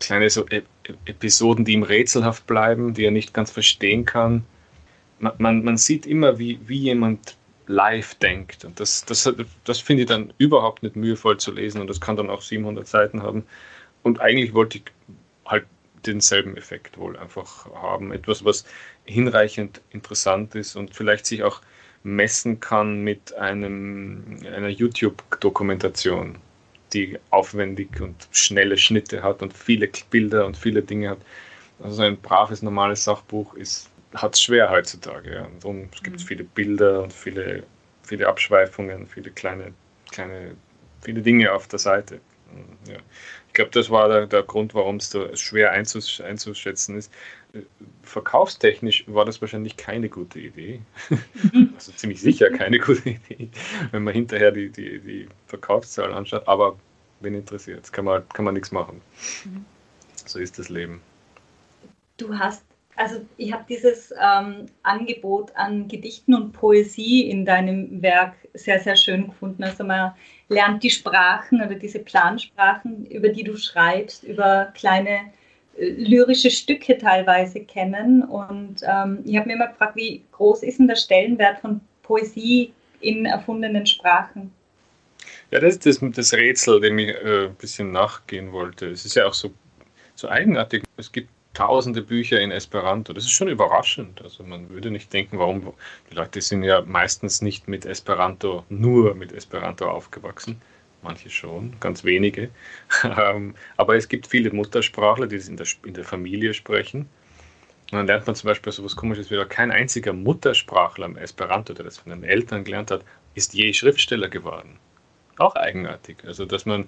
kleine 0.00 0.30
so 0.30 0.46
e 0.48 0.62
Episoden, 1.04 1.66
die 1.66 1.74
ihm 1.74 1.82
rätselhaft 1.82 2.46
bleiben, 2.46 2.94
die 2.94 3.04
er 3.04 3.10
nicht 3.10 3.34
ganz 3.34 3.50
verstehen 3.50 4.06
kann. 4.06 4.44
Man, 5.18 5.34
man, 5.36 5.62
man 5.62 5.76
sieht 5.76 6.06
immer, 6.06 6.38
wie, 6.38 6.60
wie 6.66 6.78
jemand 6.78 7.36
live 7.68 8.14
denkt. 8.16 8.64
Und 8.64 8.80
das, 8.80 9.04
das, 9.04 9.30
das 9.64 9.78
finde 9.78 10.02
ich 10.02 10.08
dann 10.08 10.32
überhaupt 10.38 10.82
nicht 10.82 10.96
mühevoll 10.96 11.38
zu 11.38 11.52
lesen 11.52 11.80
und 11.80 11.86
das 11.88 12.00
kann 12.00 12.16
dann 12.16 12.30
auch 12.30 12.42
700 12.42 12.86
Seiten 12.86 13.22
haben. 13.22 13.44
Und 14.02 14.20
eigentlich 14.20 14.54
wollte 14.54 14.78
ich 14.78 14.84
halt 15.46 15.66
denselben 16.06 16.56
Effekt 16.56 16.98
wohl 16.98 17.16
einfach 17.16 17.66
haben. 17.74 18.12
Etwas, 18.12 18.44
was 18.44 18.64
hinreichend 19.04 19.80
interessant 19.90 20.54
ist 20.54 20.76
und 20.76 20.94
vielleicht 20.94 21.26
sich 21.26 21.42
auch 21.42 21.60
messen 22.02 22.60
kann 22.60 23.02
mit 23.02 23.34
einem, 23.34 24.38
einer 24.46 24.68
YouTube-Dokumentation, 24.68 26.38
die 26.92 27.18
aufwendig 27.30 28.00
und 28.00 28.28
schnelle 28.30 28.78
Schnitte 28.78 29.22
hat 29.22 29.42
und 29.42 29.52
viele 29.52 29.90
Bilder 30.10 30.46
und 30.46 30.56
viele 30.56 30.82
Dinge 30.82 31.10
hat. 31.10 31.18
Also 31.82 32.02
ein 32.02 32.16
braves, 32.16 32.62
normales 32.62 33.04
Sachbuch 33.04 33.54
ist 33.54 33.90
hat 34.22 34.34
es 34.34 34.42
schwer 34.42 34.70
heutzutage. 34.70 35.34
Ja. 35.34 35.44
Und 35.44 35.64
darum, 35.64 35.88
es 35.92 36.02
gibt 36.02 36.20
mhm. 36.20 36.24
viele 36.24 36.44
Bilder 36.44 37.02
und 37.02 37.12
viele, 37.12 37.62
viele 38.02 38.26
Abschweifungen, 38.26 39.06
viele 39.06 39.30
kleine, 39.30 39.72
kleine, 40.10 40.56
viele 41.02 41.22
Dinge 41.22 41.52
auf 41.52 41.68
der 41.68 41.78
Seite. 41.78 42.20
Ja. 42.86 42.96
Ich 43.46 43.52
glaube, 43.52 43.70
das 43.72 43.90
war 43.90 44.08
der, 44.08 44.26
der 44.26 44.42
Grund, 44.42 44.74
warum 44.74 44.96
es 44.96 45.10
da 45.10 45.34
schwer 45.36 45.72
einzus 45.72 46.20
einzuschätzen 46.20 46.96
ist. 46.96 47.12
Verkaufstechnisch 48.02 49.04
war 49.06 49.24
das 49.24 49.40
wahrscheinlich 49.40 49.76
keine 49.76 50.08
gute 50.08 50.38
Idee. 50.38 50.80
Mhm. 51.52 51.72
also 51.74 51.92
ziemlich 51.92 52.20
sicher 52.20 52.50
keine 52.50 52.78
gute 52.78 53.10
Idee, 53.10 53.50
wenn 53.90 54.04
man 54.04 54.14
hinterher 54.14 54.50
die, 54.50 54.70
die, 54.70 54.98
die 55.00 55.28
Verkaufszahlen 55.46 56.12
anschaut. 56.12 56.46
Aber 56.46 56.78
wenn 57.20 57.34
interessiert, 57.34 57.92
kann 57.92 58.04
man, 58.04 58.28
kann 58.30 58.44
man 58.44 58.54
nichts 58.54 58.70
machen. 58.70 59.00
Mhm. 59.44 59.64
So 60.26 60.38
ist 60.38 60.58
das 60.58 60.68
Leben. 60.68 61.00
Du 62.16 62.36
hast 62.36 62.67
also 62.98 63.20
ich 63.36 63.52
habe 63.52 63.64
dieses 63.68 64.12
ähm, 64.20 64.66
Angebot 64.82 65.54
an 65.54 65.86
Gedichten 65.86 66.34
und 66.34 66.52
Poesie 66.52 67.30
in 67.30 67.44
deinem 67.44 68.02
Werk 68.02 68.34
sehr, 68.54 68.80
sehr 68.80 68.96
schön 68.96 69.28
gefunden. 69.28 69.62
Also 69.62 69.84
man 69.84 70.12
lernt 70.48 70.82
die 70.82 70.90
Sprachen 70.90 71.62
oder 71.62 71.76
diese 71.76 72.00
Plansprachen, 72.00 73.06
über 73.06 73.28
die 73.28 73.44
du 73.44 73.56
schreibst, 73.56 74.24
über 74.24 74.72
kleine 74.74 75.20
äh, 75.78 75.90
lyrische 75.90 76.50
Stücke 76.50 76.98
teilweise 76.98 77.60
kennen. 77.60 78.24
Und 78.24 78.82
ähm, 78.82 79.20
ich 79.24 79.36
habe 79.36 79.46
mir 79.46 79.54
immer 79.54 79.68
gefragt, 79.68 79.94
wie 79.94 80.24
groß 80.32 80.64
ist 80.64 80.80
denn 80.80 80.88
der 80.88 80.96
Stellenwert 80.96 81.60
von 81.60 81.80
Poesie 82.02 82.72
in 83.00 83.26
erfundenen 83.26 83.86
Sprachen? 83.86 84.52
Ja, 85.52 85.60
das 85.60 85.76
ist 85.76 85.86
das, 85.86 86.00
das 86.00 86.34
Rätsel, 86.34 86.80
dem 86.80 86.98
ich 86.98 87.10
äh, 87.10 87.46
ein 87.46 87.54
bisschen 87.54 87.92
nachgehen 87.92 88.50
wollte. 88.50 88.86
Es 88.86 89.04
ist 89.04 89.14
ja 89.14 89.26
auch 89.26 89.34
so, 89.34 89.52
so 90.16 90.28
eigenartig. 90.28 90.82
Es 90.96 91.12
gibt 91.12 91.28
tausende 91.58 92.02
Bücher 92.02 92.40
in 92.40 92.52
Esperanto. 92.52 93.12
Das 93.12 93.24
ist 93.24 93.32
schon 93.32 93.48
überraschend. 93.48 94.22
Also 94.22 94.44
man 94.44 94.70
würde 94.70 94.92
nicht 94.92 95.12
denken, 95.12 95.40
warum 95.40 95.72
die 96.08 96.14
Leute 96.14 96.40
sind 96.40 96.62
ja 96.62 96.82
meistens 96.82 97.42
nicht 97.42 97.66
mit 97.66 97.84
Esperanto, 97.84 98.64
nur 98.68 99.16
mit 99.16 99.32
Esperanto 99.32 99.90
aufgewachsen. 99.90 100.62
Manche 101.02 101.30
schon, 101.30 101.74
ganz 101.80 102.04
wenige. 102.04 102.50
Ähm, 103.04 103.54
aber 103.76 103.96
es 103.96 104.08
gibt 104.08 104.28
viele 104.28 104.52
Muttersprachler, 104.52 105.26
die 105.26 105.36
das 105.36 105.48
in 105.48 105.56
der, 105.56 105.66
in 105.84 105.94
der 105.94 106.04
Familie 106.04 106.54
sprechen. 106.54 107.08
Und 107.90 107.98
dann 107.98 108.06
lernt 108.06 108.26
man 108.26 108.36
zum 108.36 108.48
Beispiel 108.48 108.72
so 108.72 108.82
etwas 108.82 108.94
Komisches 108.94 109.30
wie 109.30 109.44
kein 109.46 109.72
einziger 109.72 110.12
Muttersprachler 110.12 111.06
im 111.06 111.16
Esperanto, 111.16 111.72
der 111.72 111.84
das 111.86 111.98
von 111.98 112.10
den 112.10 112.22
Eltern 112.22 112.62
gelernt 112.62 112.92
hat, 112.92 113.04
ist 113.34 113.54
je 113.54 113.72
Schriftsteller 113.72 114.28
geworden. 114.28 114.78
Auch 115.38 115.56
eigenartig. 115.56 116.18
Also, 116.24 116.44
dass 116.44 116.66
man 116.66 116.86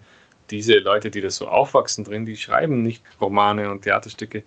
diese 0.50 0.78
Leute, 0.78 1.10
die 1.10 1.20
das 1.20 1.36
so 1.36 1.48
aufwachsen 1.48 2.04
drin, 2.04 2.24
die 2.24 2.36
schreiben 2.36 2.82
nicht 2.82 3.02
Romane 3.20 3.70
und 3.70 3.82
Theaterstücke. 3.82 4.44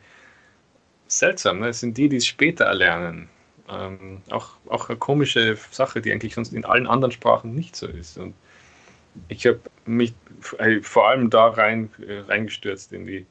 Seltsam, 1.07 1.59
ne? 1.59 1.67
Das 1.67 1.79
sind 1.79 1.97
die, 1.97 2.09
die 2.09 2.17
es 2.17 2.25
später 2.25 2.65
erlernen. 2.65 3.29
Ähm, 3.69 4.21
auch, 4.29 4.51
auch 4.67 4.89
eine 4.89 4.97
komische 4.97 5.57
Sache, 5.71 6.01
die 6.01 6.11
eigentlich 6.11 6.35
sonst 6.35 6.53
in 6.53 6.65
allen 6.65 6.87
anderen 6.87 7.11
Sprachen 7.11 7.55
nicht 7.55 7.75
so 7.75 7.87
ist. 7.87 8.17
Und 8.17 8.33
ich 9.27 9.45
habe 9.45 9.59
mich 9.85 10.13
äh, 10.57 10.81
vor 10.81 11.07
allem 11.07 11.29
da 11.29 11.47
rein, 11.47 11.89
äh, 12.05 12.19
reingestürzt 12.19 12.91
in 12.93 13.05
die, 13.05 13.25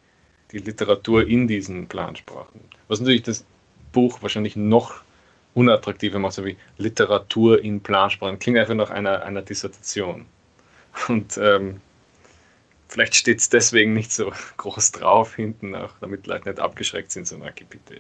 die 0.52 0.58
Literatur 0.58 1.26
in 1.26 1.48
diesen 1.48 1.86
Plansprachen. 1.86 2.60
Was 2.88 3.00
natürlich 3.00 3.22
das 3.22 3.44
Buch 3.92 4.22
wahrscheinlich 4.22 4.56
noch 4.56 5.02
unattraktiver 5.54 6.18
macht, 6.18 6.34
so 6.34 6.44
wie 6.44 6.56
Literatur 6.78 7.62
in 7.62 7.80
Plansprachen. 7.80 8.38
Klingt 8.38 8.58
einfach 8.58 8.74
nach 8.74 8.90
einer, 8.90 9.22
einer 9.22 9.42
Dissertation. 9.42 10.26
Und 11.08 11.38
ähm, 11.38 11.80
vielleicht 12.92 13.14
steht 13.14 13.38
es 13.38 13.48
deswegen 13.48 13.94
nicht 13.94 14.12
so 14.12 14.32
groß 14.58 14.92
drauf 14.92 15.34
hinten, 15.34 15.74
auch 15.74 15.92
damit 16.00 16.26
Leute 16.26 16.50
nicht 16.50 16.60
abgeschreckt 16.60 17.10
sind, 17.10 17.26
so, 17.26 17.36
okay, 17.36 17.64
bitte, 17.68 17.94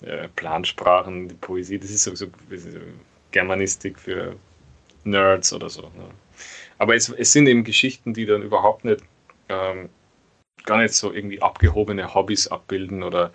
äh, 0.00 0.28
Plansprachen, 0.36 1.28
die 1.28 1.34
Poesie, 1.34 1.78
das 1.78 1.90
ist 1.90 2.04
so, 2.04 2.14
so, 2.14 2.26
so 2.50 2.78
Germanistik 3.30 3.98
für 3.98 4.36
Nerds 5.04 5.52
oder 5.52 5.68
so. 5.68 5.82
Ne? 5.82 6.08
Aber 6.78 6.94
es, 6.94 7.10
es, 7.10 7.32
sind 7.32 7.46
eben 7.46 7.62
Geschichten, 7.62 8.14
die 8.14 8.24
dann 8.24 8.42
überhaupt 8.42 8.84
nicht, 8.84 9.02
ähm, 9.50 9.90
gar 10.64 10.78
nicht 10.78 10.94
so 10.94 11.12
irgendwie 11.12 11.42
abgehobene 11.42 12.14
Hobbys 12.14 12.48
abbilden 12.48 13.02
oder, 13.02 13.32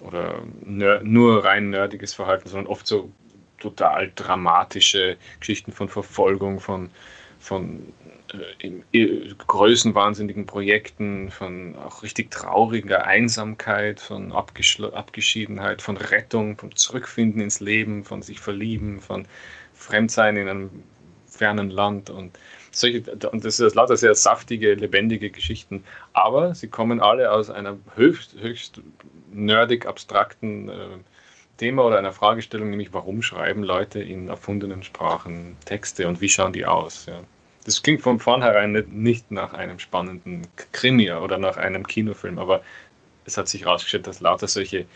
oder 0.00 0.42
nur 0.64 1.44
rein 1.44 1.68
nerdiges 1.68 2.14
Verhalten, 2.14 2.48
sondern 2.48 2.68
oft 2.68 2.86
so 2.86 3.12
total 3.58 4.10
dramatische 4.14 5.18
Geschichten 5.40 5.72
von 5.72 5.90
Verfolgung, 5.90 6.58
von, 6.58 6.90
von 7.40 7.92
äh, 8.92 9.34
größenwahnsinnigen 9.46 10.46
Projekten, 10.46 11.30
von 11.30 11.74
auch 11.76 12.02
richtig 12.02 12.30
trauriger 12.30 13.06
Einsamkeit, 13.06 13.98
von 13.98 14.32
Abgeschiedenheit, 14.32 15.82
von 15.82 15.96
Rettung, 15.96 16.56
vom 16.56 16.76
Zurückfinden 16.76 17.40
ins 17.40 17.60
Leben, 17.60 18.04
von 18.04 18.22
sich 18.22 18.38
verlieben, 18.40 19.00
von 19.00 19.26
Fremdsein 19.74 20.36
in 20.36 20.48
einem 20.48 20.70
fernen 21.26 21.70
Land 21.70 22.10
und 22.10 22.38
solche, 22.70 23.02
und 23.32 23.44
das 23.44 23.58
ist 23.58 23.74
lauter 23.74 23.96
sehr 23.96 24.14
saftige, 24.14 24.74
lebendige 24.74 25.30
Geschichten, 25.30 25.82
aber 26.12 26.54
sie 26.54 26.68
kommen 26.68 27.00
alle 27.00 27.32
aus 27.32 27.50
einem 27.50 27.82
höchst, 27.96 28.36
höchst 28.38 28.80
nerdig 29.32 29.86
abstrakten 29.86 30.68
äh, 30.68 30.98
Thema 31.60 31.84
oder 31.84 31.98
einer 31.98 32.12
Fragestellung, 32.12 32.70
nämlich 32.70 32.94
warum 32.94 33.20
schreiben 33.20 33.62
Leute 33.62 34.00
in 34.00 34.28
erfundenen 34.28 34.82
Sprachen 34.82 35.58
Texte 35.66 36.08
und 36.08 36.22
wie 36.22 36.30
schauen 36.30 36.54
die 36.54 36.64
aus? 36.64 37.04
Ja. 37.04 37.20
Das 37.66 37.82
klingt 37.82 38.00
von 38.00 38.18
vornherein 38.18 38.72
nicht, 38.88 39.30
nach 39.30 39.52
einem 39.52 39.78
spannenden 39.78 40.46
Krimi 40.72 41.12
oder 41.12 41.36
nach 41.36 41.58
einem 41.58 41.86
Kinofilm, 41.86 42.38
aber 42.38 42.62
es 43.26 43.36
hat 43.36 43.46
sich 43.46 43.66
herausgestellt, 43.66 44.06
dass 44.06 44.20
lauter 44.20 44.48
solche, 44.48 44.86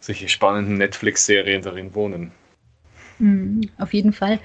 solche 0.00 0.28
spannenden 0.28 0.74
Netflix-Serien 0.74 1.62
darin 1.62 1.94
wohnen. 1.94 2.32
Mhm, 3.18 3.70
auf 3.78 3.94
jeden 3.94 4.12
Fall. 4.12 4.40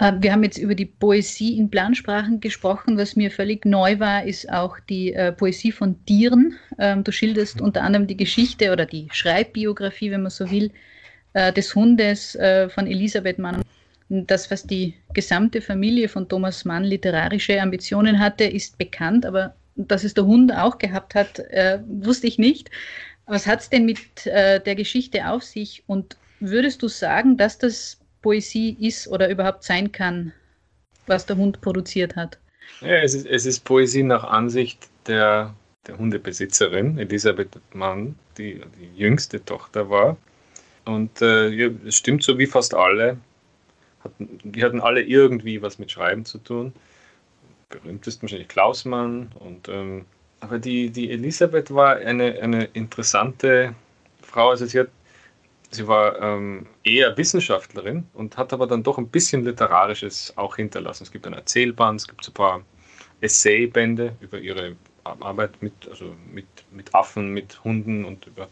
Ähm, 0.00 0.22
wir 0.22 0.32
haben 0.32 0.42
jetzt 0.42 0.58
über 0.58 0.74
die 0.74 0.86
Poesie 0.86 1.58
in 1.58 1.70
Plansprachen 1.70 2.40
gesprochen. 2.40 2.96
Was 2.96 3.16
mir 3.16 3.30
völlig 3.30 3.64
neu 3.66 3.98
war, 3.98 4.24
ist 4.24 4.50
auch 4.50 4.78
die 4.80 5.12
äh, 5.12 5.32
Poesie 5.32 5.72
von 5.72 6.02
Tieren. 6.06 6.56
Ähm, 6.78 7.04
du 7.04 7.12
schilderst 7.12 7.60
mhm. 7.60 7.66
unter 7.66 7.82
anderem 7.82 8.06
die 8.06 8.16
Geschichte 8.16 8.72
oder 8.72 8.86
die 8.86 9.08
Schreibbiografie, 9.12 10.10
wenn 10.10 10.22
man 10.22 10.30
so 10.30 10.50
will, 10.50 10.70
äh, 11.34 11.52
des 11.52 11.74
Hundes 11.74 12.34
äh, 12.36 12.68
von 12.68 12.86
Elisabeth 12.86 13.38
Mann. 13.38 13.62
Das, 14.08 14.50
was 14.50 14.64
die 14.64 14.94
gesamte 15.12 15.60
Familie 15.60 16.08
von 16.08 16.28
Thomas 16.28 16.64
Mann 16.64 16.82
literarische 16.82 17.60
Ambitionen 17.62 18.18
hatte, 18.18 18.42
ist 18.42 18.76
bekannt, 18.76 19.24
aber 19.24 19.54
dass 19.76 20.02
es 20.02 20.14
der 20.14 20.26
Hund 20.26 20.52
auch 20.52 20.78
gehabt 20.78 21.14
hat, 21.14 21.40
wusste 21.86 22.26
ich 22.26 22.36
nicht. 22.36 22.72
Was 23.26 23.46
hat 23.46 23.60
es 23.60 23.70
denn 23.70 23.84
mit 23.84 24.26
der 24.26 24.74
Geschichte 24.74 25.28
auf 25.28 25.44
sich 25.44 25.84
und 25.86 26.16
würdest 26.40 26.82
du 26.82 26.88
sagen, 26.88 27.36
dass 27.36 27.58
das 27.58 27.98
Poesie 28.22 28.76
ist 28.80 29.08
oder 29.08 29.30
überhaupt 29.30 29.64
sein 29.64 29.92
kann, 29.92 30.32
was 31.06 31.26
der 31.26 31.36
Hund 31.36 31.60
produziert 31.60 32.16
hat? 32.16 32.38
Ja, 32.80 32.96
es 33.02 33.14
ist, 33.14 33.26
es 33.26 33.46
ist 33.46 33.64
Poesie 33.64 34.02
nach 34.02 34.24
Ansicht 34.24 34.88
der, 35.06 35.54
der 35.86 35.98
Hundebesitzerin, 35.98 36.98
Elisabeth 36.98 37.58
Mann, 37.74 38.16
die 38.38 38.60
die 38.78 38.98
jüngste 38.98 39.44
Tochter 39.44 39.90
war. 39.90 40.16
Und 40.84 41.20
äh, 41.22 41.48
ja, 41.48 41.70
es 41.86 41.96
stimmt 41.96 42.22
so 42.22 42.38
wie 42.38 42.46
fast 42.46 42.74
alle 42.74 43.18
hatten, 44.02 44.38
die 44.42 44.64
hatten 44.64 44.80
alle 44.80 45.02
irgendwie 45.02 45.62
was 45.62 45.78
mit 45.78 45.90
Schreiben 45.90 46.24
zu 46.24 46.38
tun. 46.38 46.72
Berühmtesten 47.68 48.22
wahrscheinlich 48.22 48.48
Klausmann. 48.48 49.30
Und, 49.38 49.68
ähm, 49.68 50.06
aber 50.40 50.58
die, 50.58 50.90
die 50.90 51.10
Elisabeth 51.10 51.72
war 51.72 51.96
eine, 51.96 52.40
eine 52.40 52.64
interessante 52.64 53.74
Frau. 54.22 54.50
Also 54.50 54.66
sie, 54.66 54.80
hat, 54.80 54.88
sie 55.70 55.86
war 55.86 56.20
ähm, 56.20 56.66
eher 56.84 57.16
Wissenschaftlerin 57.16 58.06
und 58.14 58.36
hat 58.36 58.52
aber 58.52 58.66
dann 58.66 58.82
doch 58.82 58.98
ein 58.98 59.08
bisschen 59.08 59.44
Literarisches 59.44 60.32
auch 60.36 60.56
hinterlassen. 60.56 61.04
Es 61.04 61.12
gibt 61.12 61.26
ein 61.26 61.32
Erzählband, 61.32 62.00
es 62.00 62.08
gibt 62.08 62.24
so 62.24 62.30
ein 62.30 62.34
paar 62.34 62.62
Essaybände 63.20 64.16
über 64.20 64.38
ihre 64.38 64.76
Arbeit 65.04 65.62
mit, 65.62 65.72
also 65.88 66.14
mit, 66.32 66.46
mit 66.70 66.94
Affen, 66.94 67.32
mit 67.32 67.62
Hunden 67.64 68.04
und 68.04 68.26
über 68.26 68.48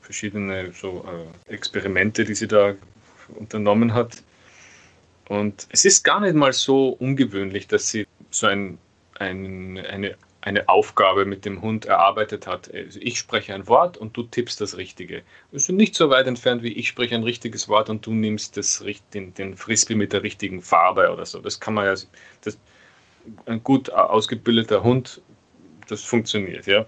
verschiedene 0.00 0.72
so, 0.72 1.04
äh, 1.48 1.52
Experimente, 1.52 2.24
die 2.24 2.34
sie 2.34 2.48
da 2.48 2.74
unternommen 3.34 3.94
hat. 3.94 4.22
Und 5.28 5.66
es 5.70 5.84
ist 5.84 6.04
gar 6.04 6.20
nicht 6.20 6.34
mal 6.34 6.52
so 6.52 6.90
ungewöhnlich, 6.90 7.66
dass 7.66 7.90
sie 7.90 8.06
so 8.30 8.46
ein, 8.46 8.78
ein, 9.18 9.78
eine, 9.78 10.16
eine 10.46 10.68
Aufgabe 10.68 11.24
mit 11.24 11.44
dem 11.44 11.60
Hund 11.60 11.86
erarbeitet 11.86 12.46
hat. 12.46 12.72
Also 12.72 13.00
ich 13.02 13.18
spreche 13.18 13.52
ein 13.52 13.66
Wort 13.66 13.96
und 13.96 14.16
du 14.16 14.22
tippst 14.22 14.60
das 14.60 14.76
Richtige. 14.76 15.22
Wir 15.50 15.58
sind 15.58 15.76
nicht 15.76 15.96
so 15.96 16.08
weit 16.08 16.28
entfernt 16.28 16.62
wie 16.62 16.72
ich 16.72 16.86
spreche 16.86 17.16
ein 17.16 17.24
richtiges 17.24 17.68
Wort 17.68 17.90
und 17.90 18.06
du 18.06 18.12
nimmst 18.12 18.56
das, 18.56 18.84
den, 19.12 19.34
den 19.34 19.56
Frisbee 19.56 19.96
mit 19.96 20.12
der 20.12 20.22
richtigen 20.22 20.62
Farbe 20.62 21.12
oder 21.12 21.26
so. 21.26 21.40
Das 21.40 21.58
kann 21.58 21.74
man 21.74 21.86
ja, 21.86 21.94
das, 22.42 22.58
ein 23.46 23.64
gut 23.64 23.90
ausgebildeter 23.90 24.84
Hund, 24.84 25.20
das 25.88 26.04
funktioniert, 26.04 26.66
ja. 26.66 26.86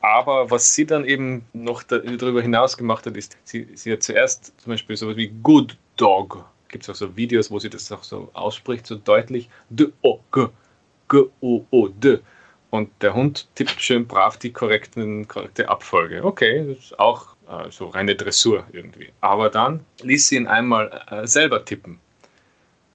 Aber 0.00 0.50
was 0.50 0.72
sie 0.72 0.86
dann 0.86 1.04
eben 1.04 1.44
noch 1.52 1.82
darüber 1.82 2.40
hinaus 2.40 2.78
gemacht 2.78 3.04
hat, 3.04 3.14
ist, 3.18 3.36
sie, 3.44 3.68
sie 3.74 3.92
hat 3.92 4.02
zuerst 4.02 4.58
zum 4.58 4.72
Beispiel 4.72 4.96
so 4.96 5.06
etwas 5.10 5.18
wie 5.18 5.28
Good 5.42 5.76
Dog 5.98 6.46
gibt 6.68 6.84
es 6.84 6.90
auch 6.90 6.94
so 6.94 7.16
Videos, 7.16 7.50
wo 7.50 7.58
sie 7.58 7.70
das 7.70 7.92
auch 7.92 8.02
so 8.02 8.30
ausspricht, 8.32 8.86
so 8.86 8.96
deutlich. 8.96 9.48
D, 9.68 9.86
O, 10.02 10.20
G, 10.32 10.46
G, 11.08 11.24
O, 11.40 11.64
O. 11.70 11.88
Und 12.70 12.90
der 13.00 13.14
Hund 13.14 13.48
tippt 13.54 13.80
schön 13.80 14.06
brav 14.06 14.36
die 14.36 14.52
korrekten, 14.52 15.28
korrekte 15.28 15.68
Abfolge. 15.68 16.24
Okay, 16.24 16.66
das 16.68 16.78
ist 16.78 16.98
auch 16.98 17.36
äh, 17.48 17.70
so 17.70 17.86
reine 17.86 18.16
Dressur 18.16 18.64
irgendwie. 18.72 19.12
Aber 19.20 19.50
dann 19.50 19.84
ließ 20.02 20.28
sie 20.28 20.36
ihn 20.36 20.46
einmal 20.46 21.02
äh, 21.10 21.26
selber 21.26 21.64
tippen. 21.64 22.00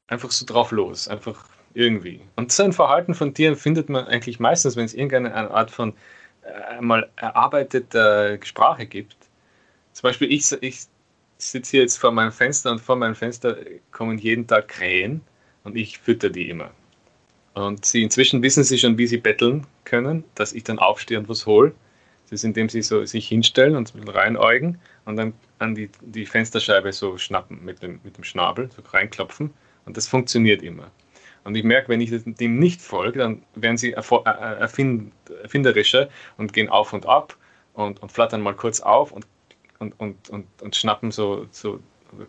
Einfach 0.07 0.31
so 0.31 0.45
drauf 0.45 0.71
los. 0.71 1.07
Einfach 1.07 1.45
irgendwie. 1.73 2.21
Und 2.35 2.51
so 2.51 2.63
ein 2.63 2.73
Verhalten 2.73 3.13
von 3.13 3.33
Tieren 3.33 3.55
findet 3.55 3.89
man 3.89 4.07
eigentlich 4.07 4.39
meistens, 4.39 4.75
wenn 4.75 4.85
es 4.85 4.93
irgendeine 4.93 5.51
Art 5.51 5.71
von 5.71 5.93
äh, 6.43 6.81
mal 6.81 7.09
erarbeiteter 7.15 8.37
Sprache 8.43 8.85
gibt. 8.85 9.15
Zum 9.93 10.03
Beispiel, 10.03 10.31
ich, 10.31 10.51
ich 10.61 10.81
sitze 11.37 11.71
hier 11.71 11.81
jetzt 11.81 11.97
vor 11.97 12.11
meinem 12.11 12.31
Fenster 12.31 12.71
und 12.71 12.81
vor 12.81 12.95
meinem 12.95 13.15
Fenster 13.15 13.57
kommen 13.91 14.17
jeden 14.17 14.47
Tag 14.47 14.67
Krähen 14.67 15.21
und 15.63 15.75
ich 15.75 15.99
fütter 15.99 16.29
die 16.29 16.49
immer. 16.49 16.71
Und 17.53 17.85
sie 17.85 18.01
inzwischen 18.01 18.41
wissen 18.41 18.63
sie 18.63 18.77
schon, 18.77 18.97
wie 18.97 19.07
sie 19.07 19.17
betteln 19.17 19.67
können, 19.83 20.23
dass 20.35 20.53
ich 20.53 20.63
dann 20.63 20.79
aufstehe 20.79 21.19
und 21.19 21.27
was 21.27 21.45
hole. 21.45 21.73
Das 22.23 22.39
ist, 22.39 22.43
indem 22.45 22.69
sie 22.69 22.81
so 22.81 23.03
sich 23.05 23.27
hinstellen 23.27 23.75
und 23.75 23.93
reinäugen 24.07 24.79
und 25.05 25.17
dann 25.17 25.33
an 25.59 25.75
die, 25.75 25.89
die 26.01 26.25
Fensterscheibe 26.25 26.93
so 26.93 27.17
schnappen 27.17 27.63
mit 27.63 27.83
dem, 27.83 27.99
mit 28.03 28.15
dem 28.15 28.23
Schnabel, 28.23 28.69
so 28.73 28.81
reinklopfen. 28.89 29.53
Und 29.85 29.97
das 29.97 30.07
funktioniert 30.07 30.63
immer. 30.63 30.89
Und 31.43 31.55
ich 31.55 31.63
merke, 31.63 31.89
wenn 31.89 32.01
ich 32.01 32.11
dem 32.23 32.59
nicht 32.59 32.81
folge, 32.81 33.19
dann 33.19 33.41
werden 33.55 33.77
sie 33.77 33.93
erfinderischer 33.93 36.09
und 36.37 36.53
gehen 36.53 36.69
auf 36.69 36.93
und 36.93 37.05
ab 37.05 37.35
und, 37.73 38.01
und 38.01 38.11
flattern 38.11 38.41
mal 38.41 38.53
kurz 38.53 38.79
auf 38.79 39.11
und, 39.11 39.25
und, 39.79 39.99
und, 39.99 40.29
und, 40.29 40.45
und 40.61 40.75
schnappen 40.75 41.11
so, 41.11 41.47
so, 41.51 41.79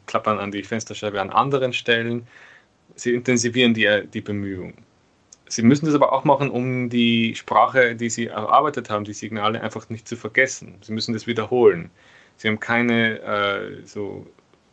klappern 0.06 0.38
an 0.38 0.50
die 0.50 0.62
Fensterscheibe 0.62 1.20
an 1.20 1.30
anderen 1.30 1.72
Stellen. 1.72 2.26
Sie 2.94 3.14
intensivieren 3.14 3.74
die, 3.74 4.02
die 4.12 4.20
Bemühungen. 4.20 4.74
Sie 5.52 5.60
müssen 5.60 5.84
das 5.84 5.94
aber 5.94 6.14
auch 6.14 6.24
machen, 6.24 6.50
um 6.50 6.88
die 6.88 7.34
Sprache, 7.34 7.94
die 7.94 8.08
Sie 8.08 8.28
erarbeitet 8.28 8.88
haben, 8.88 9.04
die 9.04 9.12
Signale 9.12 9.60
einfach 9.60 9.90
nicht 9.90 10.08
zu 10.08 10.16
vergessen. 10.16 10.78
Sie 10.80 10.94
müssen 10.94 11.12
das 11.12 11.26
wiederholen. 11.26 11.90
Sie 12.38 12.48
haben 12.48 12.58
keine 12.58 13.20
äh, 13.20 13.84
so 13.84 14.26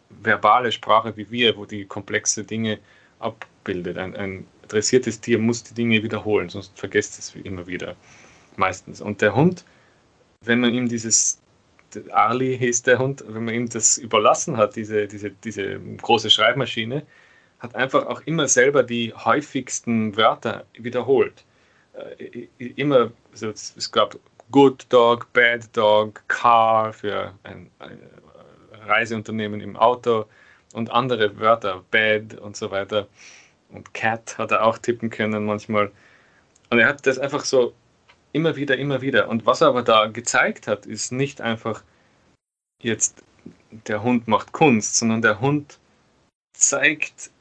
verbale 0.09 0.71
Sprache 0.71 1.17
wie 1.17 1.29
wir, 1.29 1.57
wo 1.57 1.65
die 1.65 1.83
komplexe 1.83 2.45
Dinge 2.45 2.79
abbildet. 3.19 3.97
Ein, 3.97 4.15
ein 4.15 4.47
dressiertes 4.69 5.19
Tier 5.19 5.37
muss 5.37 5.65
die 5.65 5.73
Dinge 5.73 6.01
wiederholen, 6.01 6.47
sonst 6.47 6.79
vergesst 6.79 7.19
es 7.19 7.35
immer 7.43 7.67
wieder. 7.67 7.97
Meistens. 8.55 9.01
Und 9.01 9.21
der 9.21 9.35
Hund, 9.35 9.65
wenn 10.45 10.61
man 10.61 10.73
ihm 10.73 10.87
dieses 10.87 11.41
Ali 12.11 12.57
hieß 12.57 12.83
der 12.83 12.99
Hund, 12.99 13.21
wenn 13.27 13.43
man 13.43 13.53
ihm 13.53 13.67
das 13.67 13.97
überlassen 13.97 14.55
hat, 14.55 14.77
diese, 14.77 15.07
diese, 15.07 15.31
diese 15.31 15.77
große 15.77 16.29
Schreibmaschine, 16.29 17.05
hat 17.59 17.75
einfach 17.75 18.05
auch 18.07 18.21
immer 18.21 18.47
selber 18.47 18.83
die 18.83 19.13
häufigsten 19.13 20.15
Wörter 20.15 20.65
wiederholt. 20.73 21.43
Äh, 21.93 22.47
immer, 22.57 23.11
also 23.31 23.49
es 23.49 23.91
gab 23.91 24.17
Good 24.51 24.85
Dog, 24.89 25.31
Bad 25.33 25.75
Dog, 25.75 26.23
Car 26.27 26.93
für 26.93 27.33
ein, 27.43 27.69
ein 27.79 27.99
Reiseunternehmen 28.85 29.61
im 29.61 29.75
Auto 29.75 30.25
und 30.73 30.91
andere 30.91 31.39
Wörter, 31.39 31.83
Bad 31.91 32.35
und 32.35 32.55
so 32.55 32.71
weiter. 32.71 33.07
Und 33.69 33.93
Cat 33.93 34.37
hat 34.37 34.51
er 34.51 34.63
auch 34.63 34.77
tippen 34.77 35.09
können 35.09 35.45
manchmal. 35.45 35.91
Und 36.69 36.79
er 36.79 36.87
hat 36.87 37.05
das 37.05 37.19
einfach 37.19 37.45
so 37.45 37.73
immer 38.31 38.55
wieder, 38.55 38.77
immer 38.77 39.01
wieder. 39.01 39.27
Und 39.29 39.45
was 39.45 39.61
er 39.61 39.67
aber 39.67 39.83
da 39.83 40.07
gezeigt 40.07 40.67
hat, 40.67 40.85
ist 40.85 41.11
nicht 41.11 41.41
einfach 41.41 41.83
jetzt 42.81 43.23
der 43.71 44.03
Hund 44.03 44.27
macht 44.27 44.51
Kunst, 44.51 44.95
sondern 44.95 45.21
der 45.21 45.39
Hund 45.41 45.79
zeigt 46.53 47.31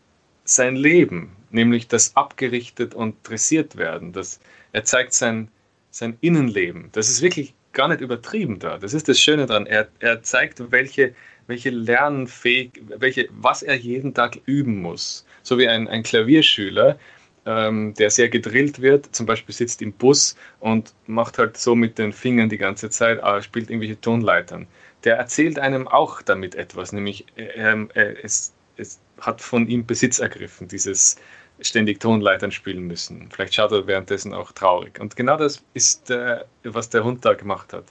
sein 0.51 0.77
Leben, 0.77 1.37
nämlich 1.51 1.89
das 1.89 2.17
abgerichtet 2.17 2.95
und 2.95 3.17
dressiert 3.23 3.77
werden. 3.77 4.13
Das, 4.13 4.41
er 4.73 4.85
zeigt 4.85 5.13
sein, 5.13 5.49
sein 5.91 6.17
Innenleben. 6.21 6.91
Das 6.93 7.09
ist 7.09 7.23
wirklich 7.23 7.55
gar 7.73 7.89
nicht 7.89 8.01
übertrieben 8.01 8.59
da. 8.59 8.79
Das 8.79 8.95
ist 8.95 9.09
das 9.09 9.21
Schöne 9.21 9.47
daran. 9.47 9.67
Er, 9.67 9.89
er 10.01 10.23
zeigt, 10.23 10.71
welche, 10.73 11.15
welche 11.47 11.71
Lernfähig, 11.71 12.83
welche, 12.97 13.29
was 13.31 13.63
er 13.63 13.77
jeden 13.77 14.15
Tag 14.15 14.39
üben 14.47 14.81
muss. 14.81 15.27
So 15.43 15.59
wie 15.59 15.69
ein, 15.69 15.89
ein 15.89 16.03
Klavierschüler, 16.03 16.99
ähm, 17.47 17.95
der 17.95 18.11
sehr 18.11 18.29
gedrillt 18.29 18.81
wird, 18.81 19.15
zum 19.15 19.27
Beispiel 19.27 19.55
sitzt 19.55 19.81
im 19.81 19.93
Bus 19.93 20.37
und 20.61 20.93
macht 21.07 21.39
halt 21.39 21.57
so 21.57 21.75
mit 21.75 21.99
den 21.99 22.13
Fingern 22.13 22.49
die 22.49 22.59
ganze 22.59 22.91
Zeit, 22.91 23.21
äh, 23.23 23.43
spielt 23.43 23.71
irgendwelche 23.71 24.01
Tonleitern. 24.01 24.67
Der 25.05 25.17
erzählt 25.17 25.59
einem 25.59 25.87
auch 25.89 26.21
damit 26.23 26.55
etwas, 26.55 26.93
nämlich 26.93 27.27
äh, 27.37 27.73
äh, 27.95 28.17
es, 28.23 28.53
es 28.79 29.01
hat 29.21 29.41
von 29.41 29.69
ihm 29.69 29.85
Besitz 29.85 30.19
ergriffen, 30.19 30.69
dieses 30.69 31.17
ständig 31.61 32.01
Tonleitern 32.01 32.53
spielen 32.53 32.87
müssen. 32.87 33.29
Vielleicht 33.33 33.55
schaut 33.55 33.73
er 33.73 33.87
währenddessen 33.87 34.33
auch 34.33 34.53
traurig. 34.53 35.01
Und 35.01 35.17
genau 35.17 35.37
das 35.37 35.63
ist, 35.75 36.11
äh, 36.11 36.45
was 36.63 36.89
der 36.89 37.05
Hund 37.05 37.25
da 37.25 37.35
gemacht 37.35 37.73
hat. 37.73 37.85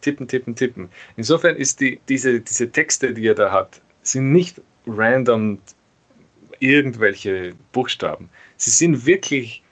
Tippen, 0.00 0.28
tippen, 0.28 0.54
tippen. 0.54 0.88
Insofern 1.16 1.56
ist 1.56 1.80
die, 1.80 2.00
diese, 2.08 2.40
diese 2.40 2.70
Texte, 2.70 3.12
die 3.14 3.26
er 3.26 3.34
da 3.34 3.50
hat, 3.50 3.80
sind 4.02 4.32
nicht 4.32 4.60
random 4.86 5.58
irgendwelche 6.60 7.54
Buchstaben. 7.72 8.30
Sie 8.56 8.70
sind 8.70 9.06
wirklich 9.06 9.62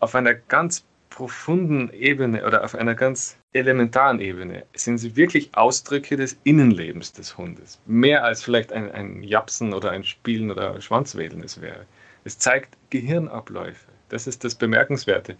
auf 0.00 0.14
einer 0.14 0.34
ganz 0.34 0.84
profunden 1.10 1.90
Ebene 1.92 2.44
oder 2.44 2.64
auf 2.64 2.74
einer 2.74 2.94
ganz 2.94 3.36
elementaren 3.52 4.20
Ebene 4.20 4.64
sind 4.74 4.98
sie 4.98 5.16
wirklich 5.16 5.50
Ausdrücke 5.54 6.16
des 6.16 6.36
Innenlebens 6.44 7.12
des 7.12 7.36
Hundes. 7.36 7.80
Mehr 7.86 8.24
als 8.24 8.42
vielleicht 8.42 8.72
ein, 8.72 8.90
ein 8.92 9.22
Japsen 9.22 9.72
oder 9.72 9.90
ein 9.90 10.04
Spielen 10.04 10.50
oder 10.50 10.80
Schwanzwedeln 10.80 11.42
es 11.42 11.60
wäre. 11.60 11.84
Es 12.24 12.38
zeigt 12.38 12.76
Gehirnabläufe. 12.90 13.86
Das 14.08 14.26
ist 14.26 14.44
das 14.44 14.54
Bemerkenswerte. 14.54 15.36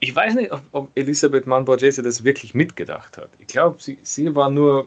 Ich 0.00 0.14
weiß 0.14 0.34
nicht, 0.34 0.52
ob, 0.52 0.62
ob 0.72 0.90
Elisabeth 0.94 1.46
Mann-Borghese 1.46 2.02
das 2.02 2.24
wirklich 2.24 2.54
mitgedacht 2.54 3.16
hat. 3.18 3.30
Ich 3.38 3.46
glaube, 3.46 3.80
sie, 3.80 3.98
sie 4.02 4.34
war 4.34 4.50
nur 4.50 4.86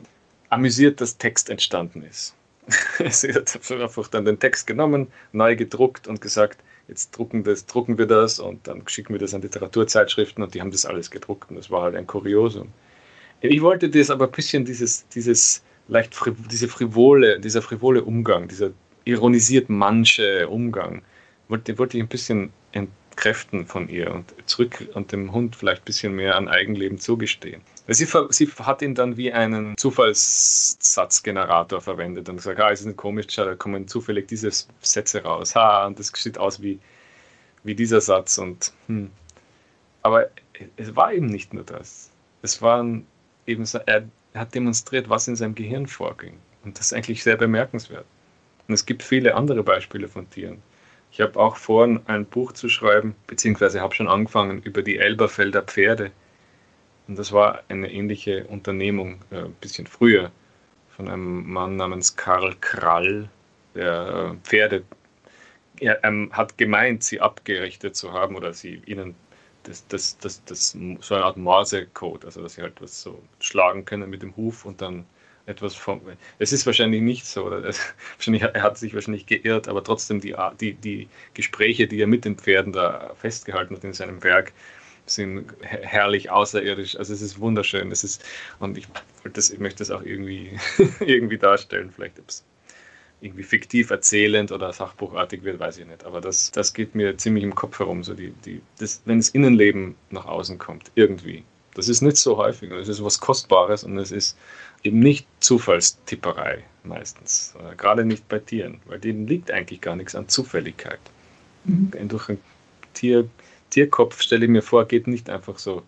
amüsiert, 0.49 1.01
dass 1.01 1.17
Text 1.17 1.49
entstanden 1.49 2.03
ist. 2.03 2.35
sie 3.09 3.33
hat 3.33 3.59
einfach 3.71 4.07
dann 4.07 4.25
den 4.25 4.39
Text 4.39 4.67
genommen, 4.67 5.07
neu 5.31 5.55
gedruckt 5.55 6.07
und 6.07 6.21
gesagt, 6.21 6.59
jetzt 6.87 7.11
drucken, 7.11 7.43
das, 7.43 7.65
drucken 7.65 7.97
wir 7.97 8.05
das 8.05 8.39
und 8.39 8.67
dann 8.67 8.87
schicken 8.87 9.13
wir 9.13 9.19
das 9.19 9.33
an 9.33 9.41
Literaturzeitschriften 9.41 10.43
und 10.43 10.53
die 10.53 10.61
haben 10.61 10.71
das 10.71 10.85
alles 10.85 11.11
gedruckt 11.11 11.49
und 11.49 11.57
das 11.57 11.69
war 11.69 11.83
halt 11.83 11.95
ein 11.95 12.07
Kuriosum. 12.07 12.69
Ich 13.41 13.61
wollte 13.61 13.89
das 13.89 14.09
aber 14.09 14.25
ein 14.25 14.31
bisschen 14.31 14.65
dieses, 14.65 15.07
dieses 15.09 15.63
leicht 15.87 16.19
diese 16.51 16.67
frivole, 16.67 17.39
dieser 17.39 17.61
frivole 17.61 18.03
Umgang, 18.03 18.47
dieser 18.47 18.71
ironisiert 19.05 19.69
manche 19.69 20.47
Umgang, 20.49 21.01
wollte, 21.47 21.77
wollte 21.77 21.97
ich 21.97 22.03
ein 22.03 22.09
bisschen 22.09 22.51
entkräften 22.71 23.65
von 23.65 23.89
ihr 23.89 24.13
und 24.13 24.33
zurück 24.45 24.87
und 24.93 25.11
dem 25.11 25.31
Hund 25.31 25.55
vielleicht 25.55 25.83
ein 25.83 25.85
bisschen 25.85 26.15
mehr 26.15 26.35
an 26.35 26.47
Eigenleben 26.47 26.97
zugestehen. 26.97 27.61
Sie, 27.89 28.05
sie 28.29 28.51
hat 28.59 28.81
ihn 28.81 28.95
dann 28.95 29.15
wie 29.15 29.31
einen 29.31 29.77
Zufallssatzgenerator 29.77 31.79
verwendet 31.79 32.27
und 32.27 32.37
gesagt, 32.37 32.59
ah, 32.59 32.69
es 32.69 32.81
ist 32.81 32.85
nicht 32.85 32.97
komisch, 32.97 33.27
da 33.27 33.55
kommen 33.55 33.87
zufällig 33.87 34.27
diese 34.27 34.51
Sätze 34.81 35.23
raus. 35.23 35.55
Ha, 35.55 35.87
und 35.87 35.97
das 35.97 36.11
sieht 36.13 36.37
aus 36.37 36.61
wie, 36.61 36.79
wie 37.63 37.75
dieser 37.75 38.01
Satz. 38.01 38.37
Und, 38.39 38.73
hm. 38.87 39.09
Aber 40.01 40.27
es 40.75 40.97
war 40.97 41.13
eben 41.13 41.27
nicht 41.27 41.53
nur 41.53 41.63
das. 41.63 42.11
Es 42.41 42.61
waren 42.61 43.07
eben, 43.45 43.63
er 43.85 44.03
hat 44.35 44.53
demonstriert, 44.53 45.09
was 45.09 45.29
in 45.29 45.37
seinem 45.37 45.55
Gehirn 45.55 45.87
vorging. 45.87 46.37
Und 46.65 46.77
das 46.77 46.87
ist 46.87 46.93
eigentlich 46.93 47.23
sehr 47.23 47.37
bemerkenswert. 47.37 48.05
Und 48.67 48.73
es 48.73 48.85
gibt 48.85 49.01
viele 49.01 49.35
andere 49.35 49.63
Beispiele 49.63 50.09
von 50.09 50.29
Tieren. 50.29 50.61
Ich 51.13 51.21
habe 51.21 51.39
auch 51.39 51.55
vor, 51.55 52.01
ein 52.05 52.25
Buch 52.25 52.51
zu 52.51 52.67
schreiben, 52.67 53.15
beziehungsweise 53.27 53.79
habe 53.79 53.95
schon 53.95 54.09
angefangen 54.09 54.61
über 54.63 54.81
die 54.81 54.97
Elberfelder 54.97 55.61
Pferde 55.61 56.11
und 57.07 57.17
das 57.17 57.31
war 57.31 57.63
eine 57.69 57.91
ähnliche 57.91 58.45
Unternehmung, 58.45 59.21
äh, 59.31 59.43
ein 59.43 59.53
bisschen 59.61 59.87
früher, 59.87 60.31
von 60.95 61.07
einem 61.07 61.51
Mann 61.51 61.75
namens 61.75 62.15
Karl 62.15 62.55
Krall, 62.59 63.29
der 63.75 64.33
äh, 64.33 64.47
Pferde, 64.47 64.83
er 65.79 66.03
ähm, 66.03 66.31
hat 66.33 66.57
gemeint, 66.57 67.03
sie 67.03 67.21
abgerichtet 67.21 67.95
zu 67.95 68.11
haben 68.11 68.35
oder 68.35 68.53
sie 68.53 68.81
ihnen 68.85 69.15
das, 69.63 69.85
das, 69.87 70.17
das, 70.17 70.43
das, 70.45 70.77
so 71.01 71.15
eine 71.15 71.25
Art 71.25 71.37
Morsecode, 71.37 72.25
also 72.25 72.41
dass 72.41 72.55
sie 72.55 72.61
halt 72.61 72.81
was 72.81 73.01
so 73.01 73.21
schlagen 73.39 73.85
können 73.85 74.09
mit 74.09 74.21
dem 74.21 74.35
Huf 74.37 74.65
und 74.65 74.81
dann 74.81 75.05
etwas 75.45 75.75
vom. 75.75 76.01
Es 76.39 76.51
ist 76.51 76.65
wahrscheinlich 76.65 77.01
nicht 77.01 77.25
so, 77.25 77.45
oder 77.45 77.61
das, 77.61 77.79
wahrscheinlich, 78.17 78.43
er 78.43 78.61
hat 78.61 78.77
sich 78.77 78.93
wahrscheinlich 78.93 79.25
geirrt, 79.25 79.67
aber 79.67 79.83
trotzdem 79.83 80.19
die, 80.19 80.35
die, 80.59 80.73
die 80.73 81.09
Gespräche, 81.33 81.87
die 81.87 82.01
er 82.01 82.07
mit 82.07 82.25
den 82.25 82.37
Pferden 82.37 82.73
da 82.73 83.13
festgehalten 83.15 83.75
hat 83.75 83.83
in 83.83 83.93
seinem 83.93 84.23
Werk, 84.23 84.53
sind 85.09 85.53
herrlich 85.61 86.29
außerirdisch. 86.29 86.97
Also 86.97 87.13
es 87.13 87.21
ist 87.21 87.39
wunderschön. 87.39 87.91
Es 87.91 88.03
ist, 88.03 88.23
und 88.59 88.77
ich, 88.77 88.87
das, 89.33 89.49
ich 89.49 89.59
möchte 89.59 89.79
das 89.79 89.91
auch 89.91 90.03
irgendwie, 90.03 90.59
irgendwie 90.99 91.37
darstellen. 91.37 91.91
Vielleicht 91.95 92.19
ob 92.19 92.29
es 92.29 92.43
irgendwie 93.21 93.43
fiktiv 93.43 93.89
erzählend 93.89 94.51
oder 94.51 94.71
sachbuchartig 94.71 95.43
wird, 95.43 95.59
weiß 95.59 95.79
ich 95.79 95.87
nicht. 95.87 96.03
Aber 96.05 96.21
das, 96.21 96.51
das 96.51 96.73
geht 96.73 96.93
mir 96.93 97.17
ziemlich 97.17 97.43
im 97.43 97.55
Kopf 97.55 97.79
herum, 97.79 98.03
so 98.03 98.13
die, 98.13 98.31
die, 98.45 98.61
das, 98.79 99.01
wenn 99.05 99.17
das 99.17 99.29
Innenleben 99.29 99.95
nach 100.11 100.25
außen 100.25 100.57
kommt, 100.57 100.91
irgendwie. 100.95 101.43
Das 101.73 101.89
ist 101.89 102.01
nicht 102.01 102.17
so 102.17 102.37
häufig. 102.37 102.71
Es 102.71 102.87
ist 102.87 103.03
was 103.03 103.19
Kostbares 103.19 103.83
und 103.83 103.97
es 103.97 104.11
ist 104.11 104.37
eben 104.83 104.99
nicht 104.99 105.27
Zufallstipperei 105.39 106.63
meistens. 106.83 107.53
Gerade 107.77 108.05
nicht 108.05 108.27
bei 108.27 108.39
Tieren, 108.39 108.79
weil 108.85 108.99
denen 108.99 109.27
liegt 109.27 109.51
eigentlich 109.51 109.81
gar 109.81 109.95
nichts 109.95 110.15
an 110.15 110.27
Zufälligkeit. 110.27 110.99
Mhm. 111.65 111.91
Durch 112.07 112.29
ein 112.29 112.39
Tier 112.93 113.29
Tierkopf, 113.69 114.21
stelle 114.21 114.45
ich 114.45 114.51
mir 114.51 114.61
vor, 114.61 114.87
geht 114.87 115.07
nicht 115.07 115.29
einfach 115.29 115.57
so 115.57 115.83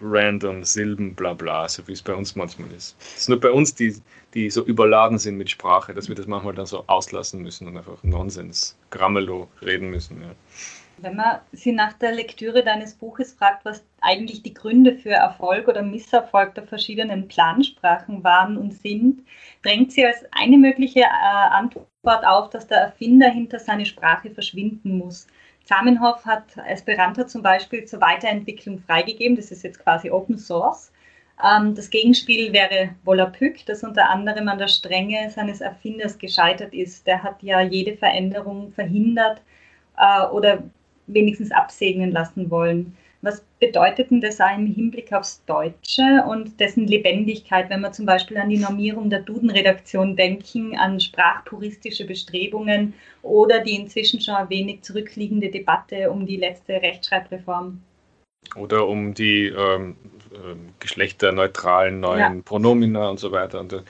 random 0.00 0.64
Silben, 0.64 1.14
bla 1.14 1.32
bla, 1.32 1.68
so 1.68 1.86
wie 1.88 1.92
es 1.92 2.02
bei 2.02 2.14
uns 2.14 2.36
manchmal 2.36 2.70
ist. 2.72 2.96
Es 3.00 3.22
ist 3.22 3.28
nur 3.28 3.40
bei 3.40 3.50
uns, 3.50 3.74
die, 3.74 3.96
die 4.34 4.50
so 4.50 4.64
überladen 4.64 5.18
sind 5.18 5.36
mit 5.36 5.50
Sprache, 5.50 5.94
dass 5.94 6.08
wir 6.08 6.14
das 6.14 6.26
manchmal 6.26 6.54
dann 6.54 6.66
so 6.66 6.84
auslassen 6.86 7.42
müssen 7.42 7.68
und 7.68 7.76
einfach 7.76 8.02
Nonsens, 8.02 8.76
Grammelo 8.90 9.48
reden 9.62 9.90
müssen. 9.90 10.20
Ja. 10.20 10.34
Wenn 10.98 11.16
man 11.16 11.40
Sie 11.52 11.72
nach 11.72 11.94
der 11.94 12.12
Lektüre 12.12 12.62
deines 12.62 12.94
Buches 12.94 13.32
fragt, 13.32 13.64
was 13.64 13.84
eigentlich 14.00 14.42
die 14.42 14.54
Gründe 14.54 14.94
für 14.94 15.10
Erfolg 15.10 15.66
oder 15.66 15.82
Misserfolg 15.82 16.54
der 16.54 16.64
verschiedenen 16.64 17.26
Plansprachen 17.26 18.22
waren 18.22 18.56
und 18.56 18.74
sind, 18.74 19.26
drängt 19.62 19.90
sie 19.92 20.06
als 20.06 20.24
eine 20.30 20.56
mögliche 20.56 21.00
äh, 21.00 21.50
Antwort 21.50 21.88
auf, 22.04 22.50
dass 22.50 22.68
der 22.68 22.78
Erfinder 22.78 23.28
hinter 23.28 23.58
seine 23.58 23.86
Sprache 23.86 24.30
verschwinden 24.30 24.98
muss. 24.98 25.26
Zamenhof 25.64 26.24
hat 26.24 26.56
Esperanto 26.68 27.24
zum 27.24 27.42
Beispiel 27.42 27.84
zur 27.84 28.00
Weiterentwicklung 28.00 28.78
freigegeben. 28.80 29.36
Das 29.36 29.50
ist 29.50 29.62
jetzt 29.62 29.82
quasi 29.82 30.10
Open 30.10 30.38
Source. 30.38 30.92
Ähm, 31.42 31.74
das 31.74 31.90
Gegenspiel 31.90 32.52
wäre 32.52 32.90
Volapük, 33.04 33.64
das 33.66 33.82
unter 33.82 34.10
anderem 34.10 34.48
an 34.48 34.58
der 34.58 34.68
Strenge 34.68 35.30
seines 35.30 35.60
Erfinders 35.60 36.18
gescheitert 36.18 36.74
ist. 36.74 37.06
Der 37.06 37.22
hat 37.22 37.42
ja 37.42 37.60
jede 37.60 37.96
Veränderung 37.96 38.72
verhindert 38.72 39.40
äh, 39.98 40.26
oder 40.26 40.62
wenigstens 41.06 41.50
absegnen 41.50 42.12
lassen 42.12 42.50
wollen. 42.50 42.96
Was 43.64 43.72
bedeutet 43.72 44.10
denn 44.10 44.20
das 44.20 44.40
auch 44.40 44.56
im 44.56 44.66
Hinblick 44.66 45.12
aufs 45.12 45.42
Deutsche 45.46 46.24
und 46.28 46.60
dessen 46.60 46.86
Lebendigkeit, 46.86 47.70
wenn 47.70 47.80
wir 47.80 47.92
zum 47.92 48.04
Beispiel 48.04 48.36
an 48.36 48.50
die 48.50 48.58
Normierung 48.58 49.08
der 49.08 49.20
Duden-Redaktion 49.20 50.16
denken, 50.16 50.76
an 50.76 51.00
sprachpuristische 51.00 52.04
Bestrebungen 52.06 52.94
oder 53.22 53.60
die 53.60 53.74
inzwischen 53.74 54.20
schon 54.20 54.34
ein 54.34 54.50
wenig 54.50 54.82
zurückliegende 54.82 55.48
Debatte 55.50 56.10
um 56.10 56.26
die 56.26 56.36
letzte 56.36 56.74
Rechtschreibreform? 56.74 57.80
Oder 58.56 58.86
um 58.86 59.14
die 59.14 59.46
ähm, 59.46 59.96
äh, 60.32 60.54
geschlechterneutralen 60.80 62.00
neuen 62.00 62.18
ja. 62.18 62.42
Pronomina 62.44 63.08
und 63.08 63.18
so 63.18 63.32
weiter. 63.32 63.60
Und, 63.60 63.82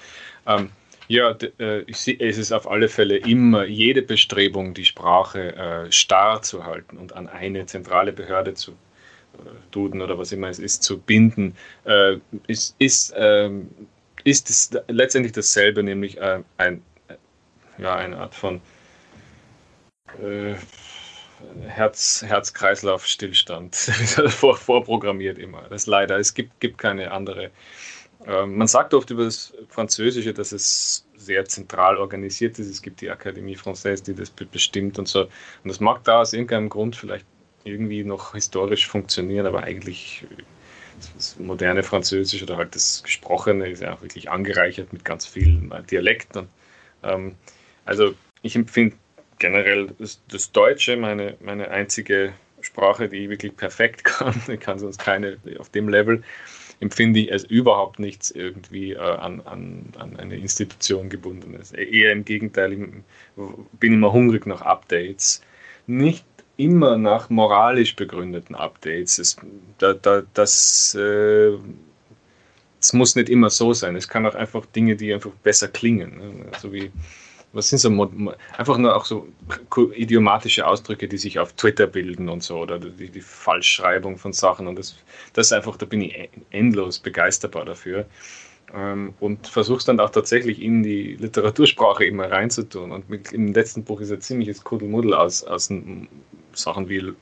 ähm, 0.46 0.70
ja, 1.08 1.36
äh, 1.58 1.84
sehe, 1.92 2.16
es 2.20 2.38
ist 2.38 2.52
auf 2.52 2.70
alle 2.70 2.88
Fälle 2.88 3.16
immer 3.16 3.64
jede 3.64 4.02
Bestrebung, 4.02 4.72
die 4.72 4.84
Sprache 4.84 5.56
äh, 5.56 5.92
starr 5.92 6.42
zu 6.42 6.64
halten 6.64 6.96
und 6.96 7.14
an 7.14 7.28
eine 7.28 7.66
zentrale 7.66 8.12
Behörde 8.12 8.54
zu 8.54 8.72
Duden 9.70 10.02
oder 10.02 10.18
was 10.18 10.32
immer 10.32 10.48
es 10.48 10.58
ist, 10.58 10.82
zu 10.82 10.98
binden, 10.98 11.56
äh, 11.84 12.18
ist, 12.46 12.76
ist, 12.78 13.10
äh, 13.12 13.50
ist 14.24 14.50
es 14.50 14.70
letztendlich 14.88 15.32
dasselbe, 15.32 15.82
nämlich 15.82 16.18
äh, 16.18 16.42
ein, 16.56 16.82
ja, 17.78 17.96
eine 17.96 18.18
Art 18.18 18.34
von 18.34 18.60
äh, 20.22 20.54
Herz, 21.66 22.24
Herz-Kreislauf-Stillstand, 22.26 23.74
vor, 24.28 24.56
vorprogrammiert 24.56 25.38
immer. 25.38 25.62
Das 25.68 25.86
leider, 25.86 26.18
es 26.18 26.34
gibt, 26.34 26.60
gibt 26.60 26.78
keine 26.78 27.10
andere. 27.10 27.50
Ähm, 28.26 28.56
man 28.56 28.68
sagt 28.68 28.94
oft 28.94 29.10
über 29.10 29.24
das 29.24 29.52
Französische, 29.68 30.32
dass 30.32 30.52
es 30.52 31.06
sehr 31.16 31.44
zentral 31.46 31.96
organisiert 31.96 32.58
ist. 32.58 32.68
Es 32.68 32.80
gibt 32.80 33.00
die 33.00 33.10
Akademie 33.10 33.56
Française, 33.56 34.04
die 34.04 34.14
das 34.14 34.30
bestimmt 34.30 34.98
und 34.98 35.08
so. 35.08 35.22
Und 35.22 35.30
das 35.64 35.80
mag 35.80 36.04
da 36.04 36.20
aus 36.20 36.32
irgendeinem 36.32 36.68
Grund 36.68 36.96
vielleicht 36.96 37.26
irgendwie 37.64 38.04
noch 38.04 38.34
historisch 38.34 38.86
funktionieren, 38.86 39.46
aber 39.46 39.62
eigentlich 39.62 40.24
das 41.14 41.38
moderne 41.38 41.82
Französisch 41.82 42.42
oder 42.42 42.56
halt 42.56 42.74
das 42.74 43.02
Gesprochene 43.02 43.68
ist 43.68 43.82
ja 43.82 43.94
auch 43.94 44.02
wirklich 44.02 44.30
angereichert 44.30 44.92
mit 44.92 45.04
ganz 45.04 45.26
vielen 45.26 45.72
Dialekten. 45.90 46.48
Ähm, 47.02 47.34
also 47.84 48.14
ich 48.42 48.54
empfinde 48.54 48.96
generell 49.38 49.88
das, 49.98 50.20
das, 50.28 50.52
Deutsche 50.52 50.96
meine, 50.96 51.36
meine 51.40 51.70
einzige 51.70 52.32
Sprache, 52.60 53.08
die 53.08 53.24
ich 53.24 53.30
wirklich 53.30 53.56
perfekt 53.56 54.04
kann. 54.04 54.40
Ich 54.48 54.60
kann 54.60 54.78
sonst 54.78 54.98
keine 54.98 55.38
auf 55.58 55.70
dem 55.70 55.88
Level. 55.88 56.22
Empfinde 56.80 57.20
ich 57.20 57.32
als 57.32 57.44
überhaupt 57.44 57.98
nichts 57.98 58.30
irgendwie 58.30 58.92
äh, 58.92 58.98
an, 58.98 59.40
an, 59.42 59.92
an 59.98 60.16
eine 60.16 60.36
Institution 60.36 61.08
gebunden. 61.08 61.58
Eher 61.72 62.12
im 62.12 62.24
Gegenteil, 62.24 62.72
ich 62.72 62.80
bin 63.78 63.94
immer 63.94 64.12
hungrig 64.12 64.46
nach 64.46 64.62
Updates. 64.62 65.40
Nicht 65.86 66.24
immer 66.56 66.96
nach 66.96 67.30
moralisch 67.30 67.96
begründeten 67.96 68.54
Updates. 68.54 69.18
Es, 69.18 69.36
da, 69.78 69.92
da, 69.92 70.22
das, 70.34 70.94
äh, 70.94 71.52
das 72.78 72.92
muss 72.92 73.16
nicht 73.16 73.28
immer 73.28 73.50
so 73.50 73.72
sein. 73.72 73.96
Es 73.96 74.08
kann 74.08 74.26
auch 74.26 74.34
einfach 74.34 74.66
Dinge, 74.66 74.96
die 74.96 75.12
einfach 75.12 75.32
besser 75.42 75.68
klingen. 75.68 76.18
Ne? 76.18 76.46
Also 76.52 76.72
wie, 76.72 76.92
was 77.52 77.68
sind 77.68 77.78
so 77.78 78.10
einfach 78.56 78.78
nur 78.78 78.96
auch 78.96 79.04
so 79.04 79.28
idiomatische 79.94 80.66
Ausdrücke, 80.66 81.08
die 81.08 81.18
sich 81.18 81.38
auf 81.38 81.52
Twitter 81.52 81.86
bilden 81.86 82.28
und 82.28 82.42
so 82.42 82.58
oder 82.58 82.78
die, 82.78 83.08
die 83.08 83.20
Falschschreibung 83.20 84.18
von 84.18 84.32
Sachen 84.32 84.66
und 84.66 84.78
das, 84.78 84.96
das 85.32 85.52
einfach, 85.52 85.76
da 85.76 85.86
bin 85.86 86.02
ich 86.02 86.14
e-, 86.14 86.28
endlos 86.50 86.98
begeisterbar 86.98 87.64
dafür 87.64 88.06
und 89.20 89.46
versuchst 89.46 89.86
dann 89.86 90.00
auch 90.00 90.10
tatsächlich 90.10 90.60
in 90.60 90.82
die 90.82 91.14
Literatursprache 91.14 92.04
immer 92.04 92.30
reinzutun 92.30 92.90
und 92.90 93.08
mit, 93.08 93.32
im 93.32 93.52
letzten 93.52 93.84
Buch 93.84 94.00
ist 94.00 94.10
ein 94.10 94.20
ziemliches 94.20 94.64
Kuddelmuddel 94.64 95.14
aus, 95.14 95.44
aus 95.44 95.72
Sachen 96.52 96.88
wie 96.88 97.12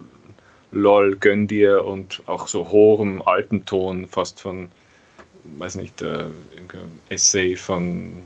LOL, 0.71 1.17
gönn 1.17 1.47
dir 1.47 1.85
und 1.85 2.23
auch 2.27 2.49
so 2.49 2.71
hohem 2.71 3.21
alten 3.23 3.67
Ton, 3.67 4.07
fast 4.09 4.41
von, 4.41 4.71
weiß 5.59 5.75
nicht, 5.75 6.01
äh, 6.01 6.25
Essay 7.11 7.55
von 7.57 8.23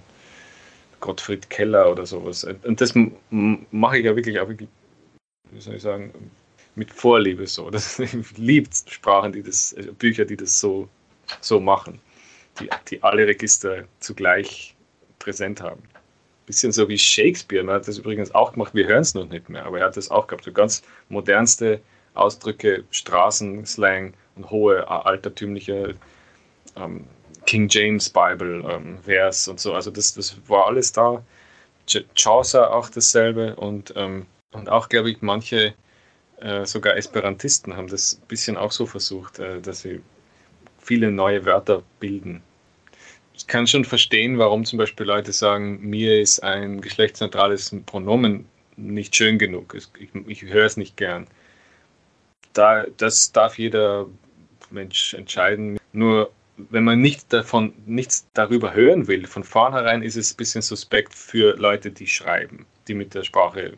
Gottfried 1.00 1.50
Keller 1.50 1.90
oder 1.90 2.06
sowas. 2.06 2.44
Und 2.44 2.80
das 2.80 2.94
mache 3.30 3.98
ich 3.98 4.04
ja 4.04 4.14
wirklich 4.14 4.38
auch 4.38 4.48
wie 5.50 5.60
soll 5.60 5.74
ich 5.74 5.82
sagen, 5.82 6.12
mit 6.76 6.92
Vorliebe 6.92 7.46
so. 7.46 7.70
Das 7.70 7.98
liebt 8.36 8.84
Sprachen, 8.88 9.32
die 9.32 9.42
das, 9.42 9.74
also 9.76 9.92
Bücher, 9.92 10.24
die 10.24 10.36
das 10.36 10.60
so, 10.60 10.88
so 11.40 11.58
machen, 11.58 11.98
die, 12.60 12.68
die 12.88 13.02
alle 13.02 13.26
Register 13.26 13.84
zugleich 14.00 14.74
präsent 15.18 15.60
haben 15.60 15.82
bisschen 16.46 16.72
so 16.72 16.88
wie 16.88 16.96
Shakespeare. 16.96 17.62
Man 17.64 17.74
hat 17.74 17.88
das 17.88 17.98
übrigens 17.98 18.34
auch 18.34 18.52
gemacht, 18.52 18.74
wir 18.74 18.86
hören 18.86 19.02
es 19.02 19.14
noch 19.14 19.28
nicht 19.28 19.48
mehr, 19.48 19.66
aber 19.66 19.80
er 19.80 19.86
hat 19.86 19.96
das 19.96 20.10
auch 20.10 20.26
gehabt. 20.26 20.44
So 20.44 20.52
ganz 20.52 20.82
modernste 21.08 21.80
Ausdrücke, 22.14 22.84
Straßenslang 22.90 24.14
und 24.36 24.50
hohe 24.50 24.88
altertümliche 24.88 25.96
ähm, 26.76 27.04
King 27.44 27.68
James 27.68 28.08
Bible 28.08 28.64
ähm, 28.70 28.98
Vers 29.02 29.48
und 29.48 29.60
so. 29.60 29.74
Also 29.74 29.90
das, 29.90 30.14
das 30.14 30.36
war 30.48 30.66
alles 30.66 30.92
da. 30.92 31.22
Chaucer 32.14 32.74
auch 32.74 32.88
dasselbe 32.88 33.54
und, 33.56 33.92
ähm, 33.96 34.26
und 34.52 34.68
auch, 34.68 34.88
glaube 34.88 35.10
ich, 35.10 35.22
manche, 35.22 35.74
äh, 36.40 36.64
sogar 36.64 36.96
Esperantisten 36.96 37.76
haben 37.76 37.86
das 37.86 38.18
ein 38.20 38.26
bisschen 38.26 38.56
auch 38.56 38.72
so 38.72 38.86
versucht, 38.86 39.38
äh, 39.38 39.60
dass 39.60 39.82
sie 39.82 40.00
viele 40.78 41.12
neue 41.12 41.44
Wörter 41.44 41.82
bilden 42.00 42.42
ich 43.46 43.52
kann 43.52 43.68
schon 43.68 43.84
verstehen, 43.84 44.38
warum 44.38 44.64
zum 44.64 44.76
Beispiel 44.76 45.06
Leute 45.06 45.32
sagen, 45.32 45.78
mir 45.80 46.20
ist 46.20 46.40
ein 46.40 46.80
geschlechtsneutrales 46.80 47.72
Pronomen 47.86 48.46
nicht 48.76 49.14
schön 49.14 49.38
genug. 49.38 49.76
Ich, 49.76 49.86
ich 50.26 50.42
höre 50.42 50.66
es 50.66 50.76
nicht 50.76 50.96
gern. 50.96 51.28
Da, 52.54 52.86
das 52.96 53.30
darf 53.30 53.56
jeder 53.56 54.06
Mensch 54.72 55.14
entscheiden. 55.14 55.78
Nur 55.92 56.32
wenn 56.56 56.82
man 56.82 57.00
nicht 57.00 57.32
davon, 57.32 57.72
nichts 57.86 58.26
darüber 58.34 58.74
hören 58.74 59.06
will, 59.06 59.28
von 59.28 59.44
vornherein 59.44 60.02
ist 60.02 60.16
es 60.16 60.32
ein 60.32 60.38
bisschen 60.38 60.62
suspekt 60.62 61.14
für 61.14 61.56
Leute, 61.56 61.92
die 61.92 62.08
schreiben, 62.08 62.66
die 62.88 62.94
mit 62.94 63.14
der 63.14 63.22
Sprache 63.22 63.74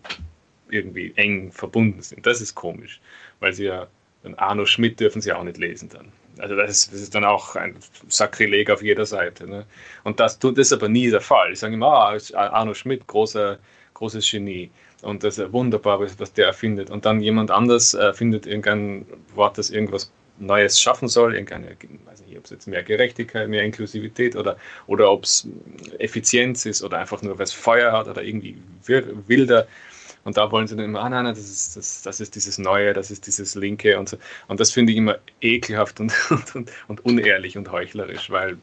irgendwie 0.70 1.12
eng 1.16 1.52
verbunden 1.52 2.00
sind. 2.00 2.24
Das 2.24 2.40
ist 2.40 2.54
komisch, 2.54 3.02
weil 3.40 3.52
sie 3.52 3.64
ja, 3.64 3.86
Arno 4.38 4.64
Schmidt 4.64 4.98
dürfen 4.98 5.20
sie 5.20 5.34
auch 5.34 5.44
nicht 5.44 5.58
lesen 5.58 5.90
dann. 5.90 6.10
Also 6.38 6.56
das 6.56 6.86
ist, 6.86 7.14
dann 7.14 7.24
auch 7.24 7.56
ein 7.56 7.76
Sakrileg 8.08 8.70
auf 8.70 8.82
jeder 8.82 9.06
Seite. 9.06 9.46
Ne? 9.46 9.64
Und 10.04 10.20
das 10.20 10.38
tut 10.38 10.58
das 10.58 10.68
ist 10.68 10.72
aber 10.72 10.88
nie 10.88 11.10
der 11.10 11.20
Fall. 11.20 11.52
Ich 11.52 11.58
sage 11.58 11.74
immer, 11.74 11.88
ah, 11.88 12.18
Arno 12.34 12.74
Schmidt, 12.74 13.06
großer, 13.06 13.58
großes 13.94 14.30
Genie. 14.30 14.70
Und 15.02 15.22
das 15.24 15.38
ist 15.38 15.52
wunderbar, 15.52 16.00
was 16.00 16.32
der 16.32 16.46
erfindet. 16.46 16.90
Und 16.90 17.04
dann 17.04 17.20
jemand 17.20 17.50
anders 17.50 17.94
erfindet 17.94 18.46
irgendein 18.46 19.06
Wort, 19.34 19.58
das 19.58 19.70
irgendwas 19.70 20.10
Neues 20.40 20.80
schaffen 20.80 21.08
soll, 21.08 21.34
irgendeine, 21.34 21.76
weiß 22.04 22.24
nicht, 22.26 22.38
ob 22.38 22.44
es 22.44 22.50
jetzt 22.50 22.66
mehr 22.66 22.82
Gerechtigkeit, 22.82 23.48
mehr 23.48 23.64
Inklusivität 23.64 24.36
oder, 24.36 24.56
oder 24.86 25.10
ob 25.10 25.24
es 25.24 25.48
Effizienz 25.98 26.64
ist 26.66 26.82
oder 26.82 26.98
einfach 26.98 27.22
nur 27.22 27.38
was 27.38 27.52
Feuer 27.52 27.92
hat 27.92 28.08
oder 28.08 28.22
irgendwie 28.22 28.56
wilder. 28.86 29.66
Und 30.24 30.36
da 30.36 30.50
wollen 30.50 30.66
sie 30.66 30.76
dann 30.76 30.84
immer, 30.84 31.00
ah 31.00 31.08
nein, 31.08 31.24
nein, 31.24 31.34
das 31.34 31.48
ist, 31.48 31.76
das, 31.76 32.02
das 32.02 32.20
ist 32.20 32.34
dieses 32.34 32.58
Neue, 32.58 32.92
das 32.92 33.10
ist 33.10 33.26
dieses 33.26 33.54
Linke 33.54 33.98
und 33.98 34.08
so. 34.08 34.16
Und 34.46 34.60
das 34.60 34.72
finde 34.72 34.92
ich 34.92 34.98
immer 34.98 35.18
ekelhaft 35.40 36.00
und, 36.00 36.12
und, 36.54 36.70
und 36.88 37.04
unehrlich 37.04 37.56
und 37.56 37.70
heuchlerisch, 37.70 38.30
weil 38.30 38.58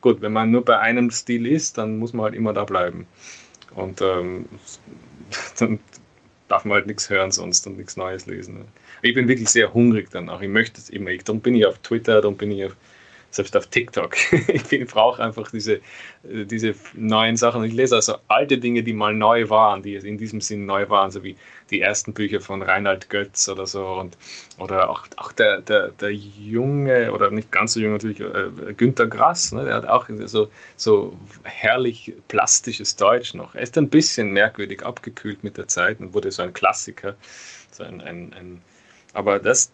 gut, 0.00 0.20
wenn 0.20 0.32
man 0.32 0.50
nur 0.50 0.64
bei 0.64 0.78
einem 0.78 1.10
Stil 1.10 1.46
ist, 1.46 1.78
dann 1.78 1.98
muss 1.98 2.12
man 2.12 2.24
halt 2.24 2.34
immer 2.34 2.52
da 2.52 2.64
bleiben. 2.64 3.06
Und 3.74 4.00
ähm, 4.00 4.46
dann 5.58 5.80
darf 6.48 6.64
man 6.64 6.76
halt 6.76 6.86
nichts 6.86 7.10
hören 7.10 7.30
sonst 7.30 7.66
und 7.66 7.76
nichts 7.76 7.96
Neues 7.96 8.26
lesen. 8.26 8.64
Ich 9.02 9.14
bin 9.14 9.28
wirklich 9.28 9.48
sehr 9.48 9.72
hungrig 9.74 10.08
danach. 10.10 10.40
Ich 10.40 10.48
möchte 10.48 10.80
es 10.80 10.88
immer. 10.90 11.10
Darum 11.18 11.40
bin 11.40 11.54
ich 11.54 11.66
auf 11.66 11.78
Twitter, 11.78 12.20
darum 12.20 12.36
bin 12.36 12.50
ich 12.50 12.64
auf 12.64 12.76
selbst 13.30 13.56
auf 13.56 13.66
TikTok. 13.66 14.16
ich 14.70 14.86
brauche 14.86 15.22
einfach 15.22 15.50
diese, 15.50 15.74
äh, 15.74 16.44
diese 16.44 16.74
neuen 16.94 17.36
Sachen. 17.36 17.62
Ich 17.64 17.72
lese 17.72 17.96
also 17.96 18.16
alte 18.28 18.58
Dinge, 18.58 18.82
die 18.82 18.92
mal 18.92 19.14
neu 19.14 19.50
waren, 19.50 19.82
die 19.82 19.96
in 19.96 20.18
diesem 20.18 20.40
Sinn 20.40 20.66
neu 20.66 20.88
waren, 20.88 21.10
so 21.10 21.22
wie 21.22 21.36
die 21.70 21.80
ersten 21.80 22.14
Bücher 22.14 22.40
von 22.40 22.62
Reinhard 22.62 23.10
Götz 23.10 23.48
oder 23.48 23.66
so 23.66 23.84
und 23.84 24.16
oder 24.56 24.88
auch, 24.88 25.06
auch 25.16 25.32
der, 25.32 25.60
der, 25.60 25.88
der 25.88 26.10
junge 26.10 27.12
oder 27.12 27.30
nicht 27.30 27.52
ganz 27.52 27.74
so 27.74 27.80
junge 27.80 27.94
natürlich 27.94 28.20
äh, 28.20 28.72
Günter 28.74 29.06
Grass, 29.06 29.52
ne, 29.52 29.64
der 29.64 29.74
hat 29.74 29.86
auch 29.86 30.08
so, 30.24 30.50
so 30.76 31.16
herrlich 31.42 32.14
plastisches 32.28 32.96
Deutsch 32.96 33.34
noch. 33.34 33.54
Er 33.54 33.62
ist 33.62 33.76
ein 33.76 33.90
bisschen 33.90 34.32
merkwürdig 34.32 34.84
abgekühlt 34.84 35.44
mit 35.44 35.58
der 35.58 35.68
Zeit 35.68 36.00
und 36.00 36.14
wurde 36.14 36.30
so 36.30 36.42
ein 36.42 36.54
Klassiker. 36.54 37.14
So 37.70 37.84
ein, 37.84 38.00
ein, 38.00 38.32
ein 38.32 38.62
aber 39.12 39.38
das, 39.38 39.70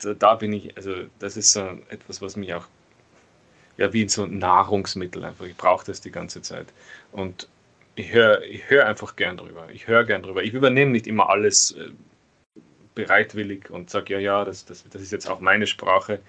da 0.00 0.34
bin 0.34 0.52
ich, 0.52 0.76
also 0.76 0.94
das 1.18 1.36
ist 1.36 1.52
so 1.52 1.60
etwas, 1.88 2.20
was 2.20 2.36
mich 2.36 2.52
auch 2.54 2.66
ja, 3.78 3.92
wie 3.92 4.08
so 4.08 4.24
ein 4.24 4.38
Nahrungsmittel 4.38 5.24
einfach. 5.24 5.46
Ich 5.46 5.56
brauche 5.56 5.86
das 5.86 6.00
die 6.00 6.10
ganze 6.10 6.42
Zeit. 6.42 6.66
Und 7.12 7.48
ich 7.94 8.12
höre 8.12 8.42
ich 8.42 8.68
hör 8.68 8.86
einfach 8.86 9.16
gern 9.16 9.36
drüber. 9.36 9.68
Ich 9.72 9.86
höre 9.86 10.04
gern 10.04 10.22
drüber. 10.22 10.42
Ich 10.42 10.52
übernehme 10.52 10.90
nicht 10.90 11.06
immer 11.06 11.30
alles 11.30 11.72
äh, 11.72 11.90
bereitwillig 12.94 13.70
und 13.70 13.88
sage, 13.90 14.14
ja, 14.14 14.20
ja, 14.20 14.44
das, 14.44 14.64
das, 14.64 14.84
das 14.90 15.00
ist 15.00 15.12
jetzt 15.12 15.30
auch 15.30 15.40
meine 15.40 15.66
Sprache. 15.66 16.20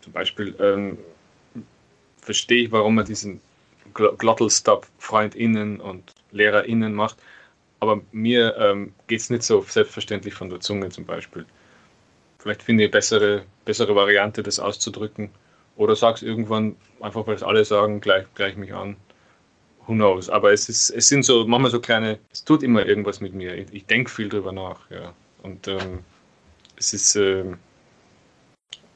Zum 0.00 0.12
Beispiel 0.12 0.54
ähm, 0.58 0.98
verstehe 2.22 2.64
ich, 2.64 2.72
warum 2.72 2.94
man 2.96 3.04
diesen 3.04 3.40
Glottalstop 3.94 4.86
FreundInnen 4.98 5.80
und 5.80 6.12
LehrerInnen 6.32 6.94
macht. 6.94 7.18
Aber 7.80 8.00
mir 8.12 8.56
ähm, 8.56 8.94
geht 9.06 9.20
es 9.20 9.30
nicht 9.30 9.42
so 9.42 9.62
selbstverständlich 9.62 10.34
von 10.34 10.48
der 10.48 10.60
Zunge 10.60 10.88
zum 10.88 11.04
Beispiel. 11.04 11.44
Vielleicht 12.38 12.62
finde 12.62 12.84
ich 12.84 12.88
eine 12.88 12.92
bessere, 12.92 13.44
bessere 13.64 13.94
Variante, 13.94 14.42
das 14.42 14.58
auszudrücken. 14.58 15.30
Oder 15.76 15.94
sag's 15.94 16.22
irgendwann, 16.22 16.76
einfach 17.00 17.26
weil 17.26 17.34
es 17.34 17.42
alle 17.42 17.64
sagen, 17.64 18.00
gleich, 18.00 18.26
gleich 18.34 18.56
mich 18.56 18.72
an. 18.72 18.96
Who 19.86 19.92
knows? 19.92 20.30
Aber 20.30 20.52
es, 20.52 20.68
ist, 20.68 20.90
es 20.90 21.08
sind 21.08 21.24
so, 21.24 21.46
manchmal 21.46 21.70
so 21.70 21.80
kleine, 21.80 22.18
es 22.32 22.44
tut 22.44 22.62
immer 22.62 22.84
irgendwas 22.84 23.20
mit 23.20 23.34
mir. 23.34 23.54
Ich, 23.54 23.72
ich 23.72 23.86
denke 23.86 24.10
viel 24.10 24.28
drüber 24.28 24.52
nach, 24.52 24.90
ja. 24.90 25.12
Und 25.42 25.68
ähm, 25.68 26.00
es 26.76 26.92
ist, 26.92 27.14
ähm, 27.16 27.58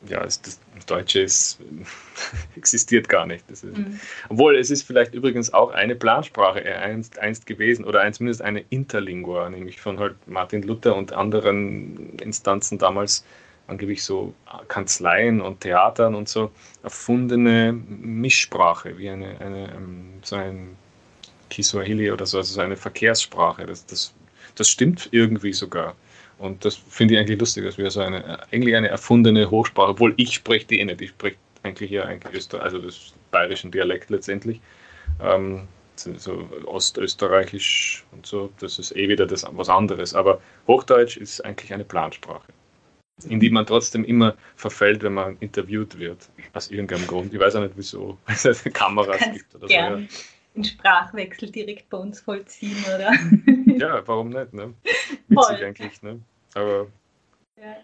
ja, 0.07 0.25
es, 0.25 0.41
das 0.41 0.59
Deutsche 0.87 1.21
ist, 1.21 1.61
existiert 2.57 3.09
gar 3.09 3.27
nicht. 3.27 3.49
Ist, 3.51 3.65
mhm. 3.65 4.01
Obwohl 4.31 4.57
es 4.57 4.71
ist 4.71 4.83
vielleicht 4.83 5.15
übrigens 5.15 5.53
auch 5.53 5.71
eine 5.71 5.95
Plansprache 5.95 6.65
einst, 6.65 7.19
einst 7.19 7.47
gewesen 7.47 7.85
oder 7.85 8.11
zumindest 8.13 8.43
eine 8.43 8.65
Interlingua, 8.71 9.51
nämlich 9.51 9.81
von 9.81 9.99
halt 9.99 10.17
Martin 10.27 10.63
Luther 10.63 10.97
und 10.97 11.13
anderen 11.13 12.19
Instanzen 12.19 12.79
damals 12.79 13.25
angeblich 13.71 14.03
so 14.03 14.35
Kanzleien 14.69 15.41
und 15.41 15.61
Theatern 15.61 16.15
und 16.15 16.29
so 16.29 16.51
erfundene 16.83 17.73
Mischsprache, 17.73 18.99
wie 18.99 19.09
eine, 19.09 19.41
eine 19.41 19.73
ähm, 19.75 20.15
so 20.23 20.37
ein 20.37 20.77
Kiswahili 21.49 22.11
oder 22.11 22.27
so, 22.27 22.39
also 22.39 22.55
so 22.55 22.61
eine 22.61 22.77
Verkehrssprache. 22.77 23.65
Das, 23.67 23.87
das, 23.87 24.13
das 24.57 24.69
stimmt 24.69 25.09
irgendwie 25.13 25.53
sogar. 25.53 25.95
Und 26.39 26.65
das 26.65 26.77
finde 26.77 27.15
ich 27.15 27.21
eigentlich 27.21 27.39
lustig, 27.39 27.65
dass 27.65 27.79
wir 27.79 27.91
so 27.91 28.01
eine, 28.01 28.41
eigentlich 28.51 28.75
eine 28.75 28.89
erfundene 28.89 29.51
Hochsprache, 29.51 29.91
obwohl 29.91 30.15
ich 30.17 30.35
spreche 30.35 30.67
die 30.67 30.81
eh 30.81 30.85
nicht, 30.85 31.01
ich 31.01 31.11
spreche 31.11 31.37
eigentlich 31.63 31.91
hier 31.91 32.07
eigentlich 32.07 32.35
Öster, 32.35 32.63
also 32.63 32.79
das 32.79 33.13
bayerischen 33.31 33.71
Dialekt 33.71 34.11
letztendlich. 34.11 34.61
Ähm, 35.23 35.69
so 35.97 36.49
Ostösterreichisch 36.65 38.07
und 38.13 38.25
so, 38.25 38.51
das 38.59 38.79
ist 38.79 38.97
eh 38.97 39.07
wieder 39.11 39.27
das, 39.27 39.45
was 39.51 39.69
anderes. 39.69 40.15
Aber 40.15 40.41
Hochdeutsch 40.67 41.19
ist 41.19 41.45
eigentlich 41.45 41.75
eine 41.75 41.85
Plansprache 41.85 42.51
in 43.25 43.41
die 43.41 43.51
man 43.51 43.67
trotzdem 43.67 44.05
immer 44.05 44.35
verfällt, 44.57 45.03
wenn 45.03 45.15
man 45.15 45.37
interviewt 45.41 45.99
wird. 45.99 46.29
Aus 46.53 46.71
irgendeinem 46.71 47.07
Grund. 47.07 47.33
Ich 47.33 47.41
weiß 47.41 47.57
auch 47.57 47.63
nicht 47.63 47.75
wieso, 47.77 48.19
weil 48.27 48.37
es 48.37 48.65
Kameras 48.73 49.21
gibt 49.33 49.55
oder 49.55 49.69
so. 49.69 49.75
Ja. 49.75 50.01
Den 50.55 50.65
Sprachwechsel 50.65 51.51
direkt 51.51 51.89
bei 51.91 51.99
uns 51.99 52.21
vollziehen, 52.21 52.77
oder? 52.95 53.13
ja, 53.79 54.07
warum 54.07 54.31
nicht? 54.31 54.53
Ne? 54.53 54.75
Witzig 55.29 55.47
Voll. 55.47 55.65
eigentlich. 55.65 56.03
Ne? 56.03 56.21
Aber 56.55 56.89
ja. 57.57 57.77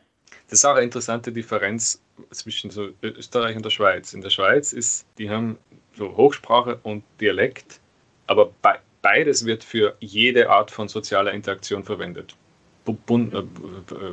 das 0.48 0.58
ist 0.58 0.64
auch 0.64 0.74
eine 0.74 0.82
interessante 0.82 1.30
Differenz 1.30 2.02
zwischen 2.32 2.70
so 2.70 2.90
Österreich 3.02 3.56
und 3.56 3.64
der 3.64 3.70
Schweiz. 3.70 4.12
In 4.14 4.20
der 4.20 4.30
Schweiz 4.30 4.72
ist, 4.72 5.06
die 5.18 5.30
haben 5.30 5.58
so 5.94 6.16
Hochsprache 6.16 6.80
und 6.82 7.04
Dialekt, 7.20 7.80
aber 8.26 8.52
beides 9.02 9.44
wird 9.44 9.62
für 9.62 9.96
jede 10.00 10.50
Art 10.50 10.70
von 10.70 10.88
sozialer 10.88 11.32
Interaktion 11.32 11.84
verwendet. 11.84 12.36
Bund, 12.94 13.34
äh, 13.34 13.42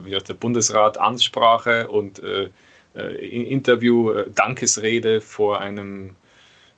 wie 0.05 0.15
heißt 0.15 0.29
der 0.29 0.33
Bundesrat 0.35 0.97
Ansprache 0.97 1.87
und 1.87 2.21
äh, 2.23 2.49
äh 2.95 3.49
Interview, 3.49 4.11
äh, 4.11 4.29
Dankesrede 4.29 5.21
vor 5.21 5.61
einem 5.61 6.15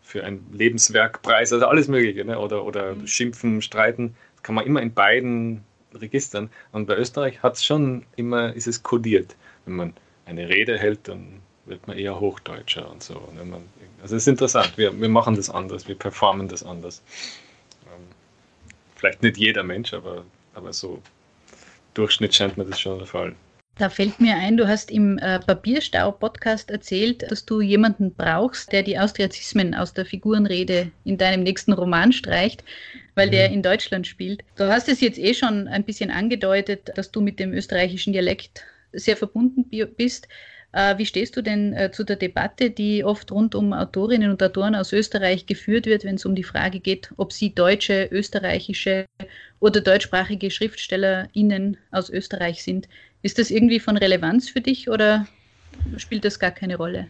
für 0.06 0.24
ein 0.24 0.46
Lebenswerkpreis, 0.54 1.52
also 1.52 1.66
alles 1.66 1.88
Mögliche, 1.88 2.24
ne? 2.24 2.38
oder, 2.40 2.64
oder 2.64 2.94
mhm. 2.94 3.08
Schimpfen, 3.08 3.62
Streiten, 3.62 4.16
das 4.36 4.44
kann 4.44 4.56
man 4.56 4.66
immer 4.66 4.82
in 4.82 4.94
beiden 4.94 5.64
Registern. 5.94 6.50
Und 6.72 6.86
bei 6.86 6.96
Österreich 6.96 7.42
hat 7.42 7.56
es 7.56 7.66
schon 7.66 8.06
immer, 8.16 8.54
ist 8.54 8.68
es 8.68 8.84
kodiert. 8.84 9.36
Wenn 9.66 9.76
man 9.76 9.94
eine 10.26 10.48
Rede 10.48 10.78
hält, 10.78 11.08
dann 11.08 11.42
wird 11.66 11.88
man 11.88 11.98
eher 11.98 12.20
Hochdeutscher 12.20 12.90
und 12.90 13.02
so. 13.02 13.16
Man, 13.34 13.64
also 14.02 14.16
es 14.16 14.24
ist 14.24 14.28
interessant, 14.28 14.74
wir, 14.78 15.00
wir 15.00 15.10
machen 15.10 15.36
das 15.36 15.50
anders, 15.50 15.88
wir 15.88 15.96
performen 15.96 16.48
das 16.48 16.64
anders. 16.64 17.02
Ähm, 17.88 18.04
vielleicht 18.96 19.24
nicht 19.24 19.38
jeder 19.38 19.64
Mensch, 19.64 19.94
aber, 19.94 20.24
aber 20.54 20.72
so 20.72 21.02
Durchschnitt 21.96 22.36
scheint 22.36 22.58
mir 22.58 22.66
das 22.66 22.80
schon 22.80 23.00
der 23.00 23.08
Fall. 23.08 23.36
Da 23.78 23.90
fällt 23.90 24.22
mir 24.22 24.36
ein, 24.36 24.56
du 24.56 24.70
hast 24.70 24.90
im 24.90 25.18
äh, 25.18 25.40
Papierstau-Podcast 25.40 26.72
erzählt, 26.72 27.30
dass 27.30 27.46
du 27.46 27.60
jemanden 27.60 28.14
brauchst, 28.14 28.72
der 28.72 28.84
die 28.84 28.98
Austriazismen 28.98 29.76
aus 29.76 29.94
der 29.94 30.06
Figurenrede 30.06 30.92
in 31.04 31.18
deinem 31.18 31.44
nächsten 31.44 31.74
Roman 31.74 32.14
streicht, 32.14 32.64
weil 33.16 33.28
mhm. 33.28 33.32
der 33.32 33.52
in 33.52 33.64
Deutschland 33.64 34.08
spielt. 34.08 34.44
Du 34.56 34.68
hast 34.68 34.88
es 34.88 35.02
jetzt 35.02 35.20
eh 35.20 35.34
schon 35.34 35.68
ein 35.68 35.84
bisschen 35.84 36.10
angedeutet, 36.10 36.90
dass 36.96 37.12
du 37.12 37.20
mit 37.20 37.38
dem 37.38 37.52
österreichischen 37.52 38.14
Dialekt 38.14 38.64
sehr 38.94 39.18
verbunden 39.18 39.66
bist. 39.98 40.30
Äh, 40.76 40.98
wie 40.98 41.06
stehst 41.06 41.38
du 41.38 41.42
denn 41.42 41.72
äh, 41.72 41.90
zu 41.90 42.04
der 42.04 42.18
Debatte, 42.18 42.70
die 42.70 43.06
oft 43.06 43.32
rund 43.32 43.56
um 43.56 43.72
Autorinnen 43.72 44.30
und 44.30 44.44
Autoren 44.44 44.76
aus 44.76 44.92
Österreich 44.92 45.46
geführt 45.46 45.86
wird, 45.86 46.04
wenn 46.04 46.16
es 46.16 46.26
um 46.26 46.36
die 46.36 46.44
Frage 46.44 46.82
geht, 46.82 47.12
ob 47.16 47.32
sie 47.32 47.56
deutsche, 47.56 48.10
österreichische 48.12 49.06
oder 49.62 49.80
deutschsprachige 49.80 50.52
SchriftstellerInnen 50.52 51.78
aus 51.92 52.10
Österreich 52.10 52.62
sind? 52.62 52.90
Ist 53.22 53.40
das 53.40 53.52
irgendwie 53.52 53.80
von 53.80 53.96
Relevanz 53.96 54.50
für 54.50 54.60
dich 54.60 54.90
oder 54.90 55.26
spielt 55.96 56.26
das 56.26 56.40
gar 56.40 56.52
keine 56.52 56.76
Rolle? 56.76 57.08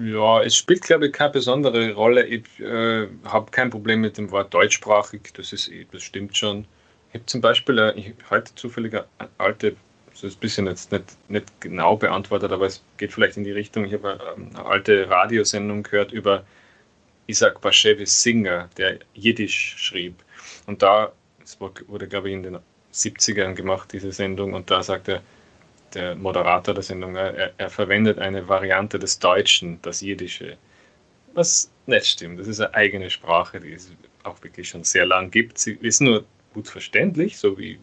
Ja, 0.00 0.40
es 0.44 0.54
spielt, 0.54 0.82
glaube 0.82 1.08
ich, 1.08 1.12
keine 1.12 1.30
besondere 1.30 1.92
Rolle. 1.94 2.24
Ich 2.24 2.44
äh, 2.60 3.08
habe 3.24 3.50
kein 3.50 3.70
Problem 3.70 4.00
mit 4.00 4.16
dem 4.16 4.30
Wort 4.30 4.54
deutschsprachig, 4.54 5.32
das, 5.34 5.52
ist, 5.52 5.68
das 5.90 6.04
stimmt 6.04 6.36
schon. 6.36 6.66
Ich 7.08 7.14
habe 7.14 7.26
zum 7.26 7.40
Beispiel 7.40 7.78
äh, 7.80 7.98
ich, 7.98 8.14
heute 8.30 8.54
zufällig 8.54 8.94
eine 8.94 9.06
alte 9.38 9.74
das 10.20 10.32
ist 10.32 10.38
ein 10.38 10.40
bisschen 10.40 10.66
jetzt 10.66 10.90
nicht, 10.90 11.30
nicht 11.30 11.60
genau 11.60 11.96
beantwortet, 11.96 12.50
aber 12.50 12.66
es 12.66 12.82
geht 12.96 13.12
vielleicht 13.12 13.36
in 13.36 13.44
die 13.44 13.52
Richtung. 13.52 13.84
Ich 13.84 13.92
habe 13.92 14.18
ähm, 14.36 14.50
eine 14.54 14.66
alte 14.66 15.08
Radiosendung 15.08 15.84
gehört 15.84 16.10
über 16.12 16.44
Isaac 17.28 17.60
Bashevis 17.60 18.22
Singer, 18.22 18.68
der 18.78 18.98
Jiddisch 19.14 19.76
schrieb. 19.78 20.14
Und 20.66 20.82
da, 20.82 21.12
es 21.42 21.60
wurde, 21.60 22.08
glaube 22.08 22.28
ich, 22.28 22.34
in 22.34 22.42
den 22.42 22.58
70ern 22.92 23.54
gemacht, 23.54 23.92
diese 23.92 24.10
Sendung, 24.10 24.54
und 24.54 24.70
da 24.70 24.82
sagte 24.82 25.22
der 25.94 26.16
Moderator 26.16 26.74
der 26.74 26.82
Sendung, 26.82 27.14
er, 27.14 27.52
er 27.56 27.70
verwendet 27.70 28.18
eine 28.18 28.48
Variante 28.48 28.98
des 28.98 29.18
Deutschen, 29.20 29.80
das 29.82 30.00
Jiddische. 30.00 30.56
Was 31.34 31.70
nicht 31.86 32.06
stimmt. 32.06 32.40
Das 32.40 32.48
ist 32.48 32.60
eine 32.60 32.74
eigene 32.74 33.08
Sprache, 33.08 33.60
die 33.60 33.72
es 33.72 33.92
auch 34.24 34.42
wirklich 34.42 34.68
schon 34.68 34.84
sehr 34.84 35.06
lang 35.06 35.30
gibt. 35.30 35.58
Sie 35.58 35.78
ist 35.80 36.00
nur 36.00 36.24
gut 36.54 36.68
verständlich, 36.68 37.38
so 37.38 37.56
wie 37.56 37.78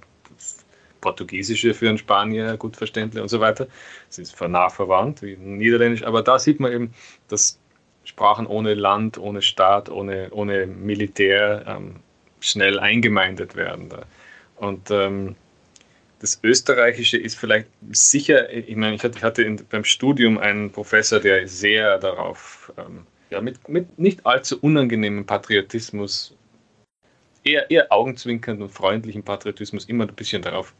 Portugiesische 1.06 1.76
für 1.76 1.88
einen 1.88 2.00
Spanier 2.00 2.58
gut 2.58 2.76
verständlich 2.76 3.22
und 3.22 3.30
so 3.30 3.40
weiter. 3.40 3.68
Es 4.10 4.18
ist 4.18 4.42
nah 4.42 4.70
verwandt 4.70 5.22
wie 5.22 5.38
Niederländisch, 5.38 6.04
aber 6.04 6.24
da 6.24 6.40
sieht 6.40 6.60
man 6.60 6.72
eben, 6.72 6.94
dass 7.28 7.60
Sprachen 8.06 8.48
ohne 8.48 8.74
Land, 8.74 9.20
ohne 9.20 9.44
Staat, 9.44 9.90
ohne, 9.90 10.30
ohne 10.32 10.66
Militär 10.66 11.64
ähm, 11.68 11.98
schnell 12.40 12.80
eingemeindet 12.80 13.56
werden. 13.56 13.90
Da. 13.90 14.02
Und 14.56 14.90
ähm, 14.90 15.36
das 16.20 16.40
Österreichische 16.42 17.18
ist 17.18 17.38
vielleicht 17.38 17.68
sicher, 17.92 18.52
ich 18.52 18.76
meine, 18.76 18.96
ich 18.96 19.04
hatte, 19.04 19.44
in, 19.44 19.62
beim 19.70 19.84
Studium 19.84 20.40
einen 20.40 20.72
Professor, 20.72 21.20
der 21.20 21.48
sehr 21.48 22.00
darauf, 22.00 22.74
ähm, 22.78 23.06
ja, 23.30 23.42
mit, 23.42 23.70
mit 23.70 24.00
nicht 24.00 24.26
allzu 24.26 24.58
unangenehmem 24.60 25.26
Patriotismus, 25.28 26.34
eher, 27.44 27.70
eher 27.70 27.92
augenzwinkernd 27.92 28.62
und 28.62 28.70
freundlichen 28.70 29.22
Patriotismus 29.24 29.86
immer 29.86 30.08
ein 30.08 30.16
bisschen 30.16 30.42
darauf 30.42 30.74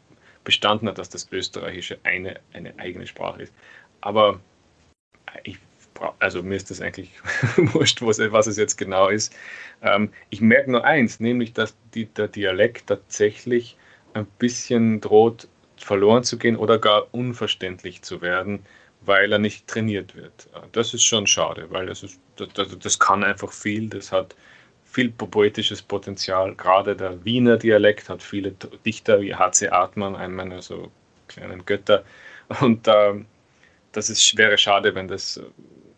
bestanden 0.46 0.88
hat, 0.88 0.96
dass 0.96 1.10
das 1.10 1.30
Österreichische 1.30 1.98
eine, 2.04 2.40
eine 2.54 2.78
eigene 2.78 3.06
Sprache 3.06 3.42
ist. 3.42 3.52
Aber 4.00 4.40
ich, 5.42 5.58
also 6.20 6.42
mir 6.42 6.54
ist 6.54 6.70
das 6.70 6.80
eigentlich 6.80 7.10
wurscht, 7.56 8.00
was, 8.00 8.46
es 8.46 8.56
jetzt 8.56 8.76
genau 8.76 9.08
ist. 9.08 9.36
Ähm, 9.82 10.10
ich 10.30 10.40
merke 10.40 10.70
nur 10.70 10.84
eins, 10.84 11.20
nämlich, 11.20 11.52
dass 11.52 11.76
die, 11.94 12.06
der 12.06 12.28
Dialekt 12.28 12.86
tatsächlich 12.86 13.76
ein 14.14 14.26
bisschen 14.38 15.00
droht 15.00 15.48
verloren 15.76 16.24
zu 16.24 16.38
gehen 16.38 16.56
oder 16.56 16.78
gar 16.78 17.12
unverständlich 17.12 18.00
zu 18.02 18.22
werden, 18.22 18.64
weil 19.02 19.32
er 19.32 19.38
nicht 19.38 19.66
trainiert 19.66 20.14
wird. 20.14 20.48
Das 20.72 20.94
ist 20.94 21.04
schon 21.04 21.26
schade, 21.26 21.66
weil 21.70 21.86
das, 21.86 22.02
ist, 22.02 22.20
das, 22.36 22.78
das 22.78 22.98
kann 22.98 23.24
einfach 23.24 23.52
viel, 23.52 23.88
das 23.88 24.12
hat 24.12 24.36
viel 24.96 25.10
poetisches 25.10 25.82
Potenzial. 25.82 26.54
Gerade 26.54 26.96
der 26.96 27.22
Wiener 27.22 27.58
Dialekt 27.58 28.08
hat 28.08 28.22
viele 28.22 28.52
Dichter 28.86 29.20
wie 29.20 29.34
H.C. 29.34 29.68
Artmann, 29.68 30.16
einen 30.16 30.34
meiner 30.34 30.62
so 30.62 30.90
kleinen 31.28 31.66
Götter. 31.66 32.02
Und 32.62 32.88
äh, 32.88 33.12
das 33.92 34.08
ist, 34.08 34.38
wäre 34.38 34.56
schade, 34.56 34.94
wenn 34.94 35.06
das 35.06 35.38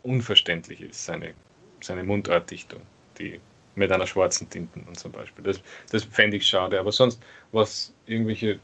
unverständlich 0.03 0.80
ist, 0.80 1.05
seine, 1.05 1.34
seine 1.80 2.03
Mundartdichtung, 2.03 2.80
die 3.20 3.40
mit 3.76 3.92
einer 3.92 4.09
schwarzen 4.09 4.51
Tinten 4.51 4.82
und 4.88 4.99
zum 4.99 5.12
Beispiel. 5.12 5.44
Das, 5.44 5.61
das 5.92 6.03
fände 6.03 6.36
ich 6.36 6.49
schade. 6.49 6.80
Aber 6.80 6.90
sonst, 6.90 7.22
was 7.53 7.94
irgendwelche 8.07 8.59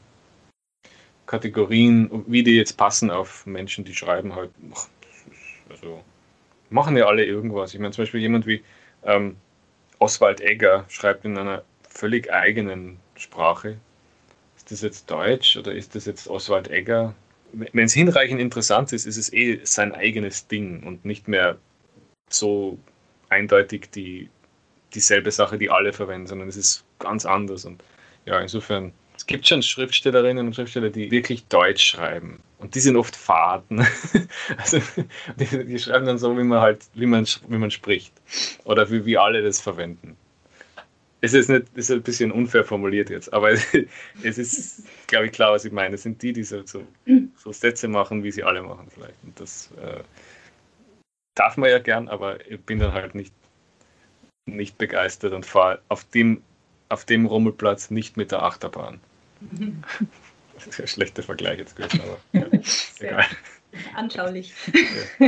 Kategorien, 1.27 2.25
wie 2.27 2.43
die 2.43 2.57
jetzt 2.57 2.75
passen 2.75 3.09
auf 3.09 3.45
Menschen, 3.45 3.85
die 3.85 3.95
schreiben 3.95 4.35
halt, 4.35 4.51
also 5.69 6.03
machen 6.69 6.97
ja 6.97 7.05
alle 7.05 7.23
irgendwas. 7.23 7.73
Ich 7.73 7.79
meine, 7.79 7.93
zum 7.93 8.01
Beispiel 8.01 8.19
jemand 8.19 8.45
wie 8.45 8.61
ähm, 9.05 9.37
Oswald 10.05 10.39
Egger 10.39 10.85
schreibt 10.87 11.25
in 11.25 11.35
einer 11.35 11.63
völlig 11.89 12.31
eigenen 12.31 12.99
Sprache. 13.15 13.77
Ist 14.55 14.69
das 14.69 14.81
jetzt 14.83 15.09
Deutsch 15.09 15.57
oder 15.57 15.73
ist 15.73 15.95
das 15.95 16.05
jetzt 16.05 16.27
Oswald 16.27 16.69
Egger? 16.69 17.15
Wenn 17.53 17.85
es 17.85 17.93
hinreichend 17.93 18.39
interessant 18.39 18.93
ist, 18.93 19.07
ist 19.07 19.17
es 19.17 19.33
eh 19.33 19.61
sein 19.63 19.95
eigenes 19.95 20.47
Ding 20.47 20.83
und 20.83 21.05
nicht 21.05 21.27
mehr 21.27 21.57
so 22.29 22.77
eindeutig 23.29 23.89
die, 23.95 24.29
dieselbe 24.93 25.31
Sache, 25.31 25.57
die 25.57 25.71
alle 25.71 25.91
verwenden, 25.91 26.27
sondern 26.27 26.49
es 26.49 26.57
ist 26.57 26.83
ganz 26.99 27.25
anders. 27.25 27.65
Und 27.65 27.81
ja, 28.27 28.39
insofern 28.39 28.93
es 29.17 29.25
gibt 29.25 29.47
schon 29.47 29.63
Schriftstellerinnen 29.63 30.45
und 30.45 30.53
Schriftsteller, 30.53 30.91
die 30.91 31.09
wirklich 31.09 31.47
Deutsch 31.47 31.83
schreiben. 31.83 32.43
Und 32.57 32.75
die 32.75 32.79
sind 32.79 32.95
oft 32.95 33.15
Faden. 33.15 33.85
also, 34.57 34.79
die, 35.37 35.65
die, 35.65 35.79
schreiben 35.79 36.05
dann 36.05 36.17
so, 36.17 36.37
wie 36.37 36.43
man 36.43 36.61
halt, 36.61 36.85
wie 36.93 37.05
man, 37.05 37.25
wie 37.47 37.57
man 37.57 37.71
spricht. 37.71 38.13
Oder 38.63 38.89
wie, 38.89 39.05
wie 39.05 39.17
alle 39.17 39.41
das 39.41 39.59
verwenden. 39.59 40.15
Es 41.21 41.33
ist, 41.33 41.49
nicht, 41.49 41.65
ist 41.75 41.91
ein 41.91 42.01
bisschen 42.03 42.31
unfair 42.31 42.63
formuliert 42.63 43.09
jetzt, 43.09 43.33
aber 43.33 43.51
es 44.23 44.37
ist, 44.37 44.87
glaube 45.07 45.25
ich, 45.25 45.31
klar, 45.31 45.51
was 45.51 45.65
ich 45.65 45.71
meine. 45.71 45.95
Es 45.95 46.03
sind 46.03 46.21
die, 46.21 46.33
die 46.33 46.43
so, 46.43 46.65
so, 46.65 46.83
so 47.35 47.51
Sätze 47.51 47.87
machen, 47.87 48.23
wie 48.23 48.31
sie 48.31 48.43
alle 48.43 48.61
machen, 48.61 48.87
vielleicht. 48.89 49.15
Und 49.23 49.39
das 49.39 49.71
äh, 49.81 50.03
darf 51.35 51.57
man 51.57 51.69
ja 51.69 51.79
gern, 51.79 52.07
aber 52.07 52.45
ich 52.49 52.61
bin 52.61 52.79
dann 52.79 52.93
halt 52.93 53.15
nicht, 53.15 53.33
nicht 54.45 54.77
begeistert 54.77 55.33
und 55.33 55.45
fahre 55.45 55.81
auf 55.89 56.03
dem, 56.05 56.41
auf 56.89 57.05
dem 57.05 57.25
Rummelplatz 57.25 57.89
nicht 57.89 58.17
mit 58.17 58.31
der 58.31 58.43
Achterbahn. 58.43 58.99
Das 60.65 60.67
ist 60.67 60.79
ein 60.79 60.87
schlechter 60.87 61.23
Vergleich 61.23 61.59
jetzt 61.59 61.75
gewesen, 61.75 62.01
aber 62.01 62.17
ja, 62.33 62.59
egal. 62.99 63.25
Anschaulich. 63.95 64.53
Ja. 65.19 65.27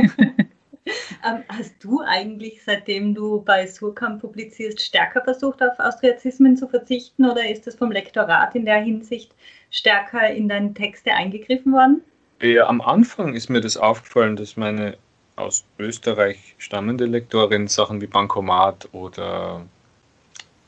ähm, 1.26 1.44
hast 1.48 1.74
du 1.80 2.00
eigentlich, 2.00 2.62
seitdem 2.64 3.14
du 3.14 3.42
bei 3.42 3.66
Surkamp 3.66 4.20
publizierst, 4.20 4.80
stärker 4.80 5.22
versucht, 5.22 5.62
auf 5.62 5.78
Austriazismen 5.78 6.56
zu 6.56 6.66
verzichten 6.68 7.28
oder 7.28 7.48
ist 7.48 7.66
das 7.66 7.74
vom 7.74 7.92
Lektorat 7.92 8.54
in 8.54 8.64
der 8.64 8.80
Hinsicht 8.80 9.34
stärker 9.70 10.30
in 10.30 10.48
deine 10.48 10.72
Texte 10.74 11.12
eingegriffen 11.12 11.72
worden? 11.72 12.02
Ja, 12.40 12.68
am 12.68 12.80
Anfang 12.80 13.34
ist 13.34 13.50
mir 13.50 13.60
das 13.60 13.76
aufgefallen, 13.76 14.36
dass 14.36 14.56
meine 14.56 14.96
aus 15.36 15.64
Österreich 15.78 16.54
stammende 16.58 17.06
Lektorin 17.06 17.68
Sachen 17.68 18.00
wie 18.00 18.06
Bankomat 18.06 18.88
oder 18.92 19.64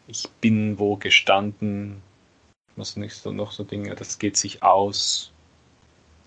Ich 0.06 0.28
bin 0.40 0.78
wo 0.78 0.96
gestanden 0.96 2.02
was 2.80 2.96
nicht 2.96 3.14
so 3.14 3.30
noch 3.30 3.52
so 3.52 3.62
Dinge, 3.64 3.94
das 3.94 4.18
geht 4.18 4.36
sich 4.36 4.62
aus 4.62 5.32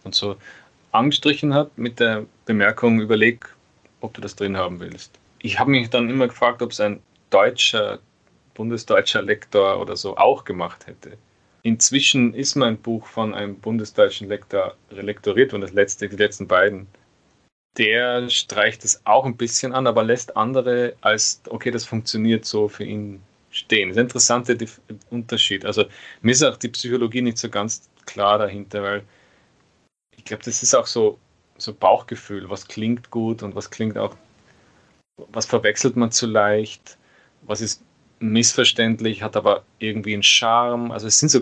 und 0.04 0.16
so 0.16 0.38
angestrichen 0.92 1.54
hat 1.54 1.78
mit 1.78 2.00
der 2.00 2.26
Bemerkung, 2.46 3.02
überleg, 3.02 3.50
ob 4.00 4.14
du 4.14 4.22
das 4.22 4.36
drin 4.36 4.56
haben 4.58 4.80
willst. 4.80 5.20
Ich 5.40 5.60
habe 5.60 5.72
mich 5.72 5.90
dann 5.90 6.10
immer 6.10 6.28
gefragt, 6.28 6.62
ob 6.62 6.72
es 6.72 6.80
ein 6.80 7.02
deutscher, 7.30 8.00
bundesdeutscher 8.54 9.22
Lektor 9.22 9.82
oder 9.82 9.98
so 9.98 10.16
auch 10.18 10.46
gemacht 10.46 10.88
hätte. 10.88 11.18
Inzwischen 11.64 12.34
ist 12.34 12.56
mein 12.56 12.78
Buch 12.78 13.08
von 13.08 13.34
einem 13.34 13.56
bundesdeutschen 13.56 14.28
Lektor 14.28 14.76
lektoriert 14.90 15.54
und 15.54 15.62
das 15.62 15.74
letzte, 15.74 16.10
die 16.10 16.16
letzten 16.16 16.48
beiden. 16.48 16.88
Der 17.78 18.30
streicht 18.30 18.84
es 18.84 19.02
auch 19.06 19.26
ein 19.26 19.38
bisschen 19.38 19.74
an, 19.74 19.88
aber 19.88 20.04
lässt 20.04 20.38
andere 20.38 20.96
als, 21.02 21.42
okay, 21.50 21.72
das 21.72 21.86
funktioniert 21.86 22.46
so 22.46 22.68
für 22.68 22.84
ihn 22.84 23.22
stehen. 23.54 23.90
Das 23.90 23.96
ist 23.96 24.00
ein 24.00 24.06
interessanter 24.06 24.56
Unterschied. 25.10 25.66
Also 25.66 25.86
mir 26.22 26.32
ist 26.32 26.44
auch 26.44 26.58
die 26.58 26.70
Psychologie 26.70 27.22
nicht 27.22 27.38
so 27.38 27.50
ganz 27.50 27.90
klar 28.06 28.40
dahinter, 28.40 28.84
weil 28.84 29.04
ich 30.18 30.26
glaube, 30.26 30.44
das 30.44 30.64
ist 30.64 30.74
auch 30.74 30.88
so, 30.88 31.20
so 31.58 31.74
Bauchgefühl, 31.74 32.50
was 32.50 32.68
klingt 32.68 33.12
gut 33.12 33.44
und 33.44 33.56
was 33.56 33.70
klingt 33.70 33.98
auch, 33.98 34.16
was 35.18 35.46
verwechselt 35.46 35.96
man 35.96 36.12
zu 36.12 36.26
leicht, 36.26 36.98
was 37.44 37.62
ist 37.62 37.84
missverständlich, 38.20 39.22
hat 39.22 39.36
aber 39.36 39.64
irgendwie 39.80 40.14
einen 40.14 40.24
Charme. 40.24 40.92
Also 40.92 41.08
es 41.08 41.20
sind 41.20 41.30
so 41.30 41.42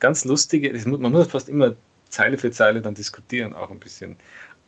ganz 0.00 0.24
lustige, 0.24 0.72
man 0.86 1.12
muss 1.12 1.28
fast 1.28 1.48
immer 1.48 1.76
Zeile 2.08 2.38
für 2.38 2.50
Zeile 2.50 2.80
dann 2.82 2.94
diskutieren, 2.94 3.54
auch 3.54 3.70
ein 3.70 3.80
bisschen. 3.80 4.16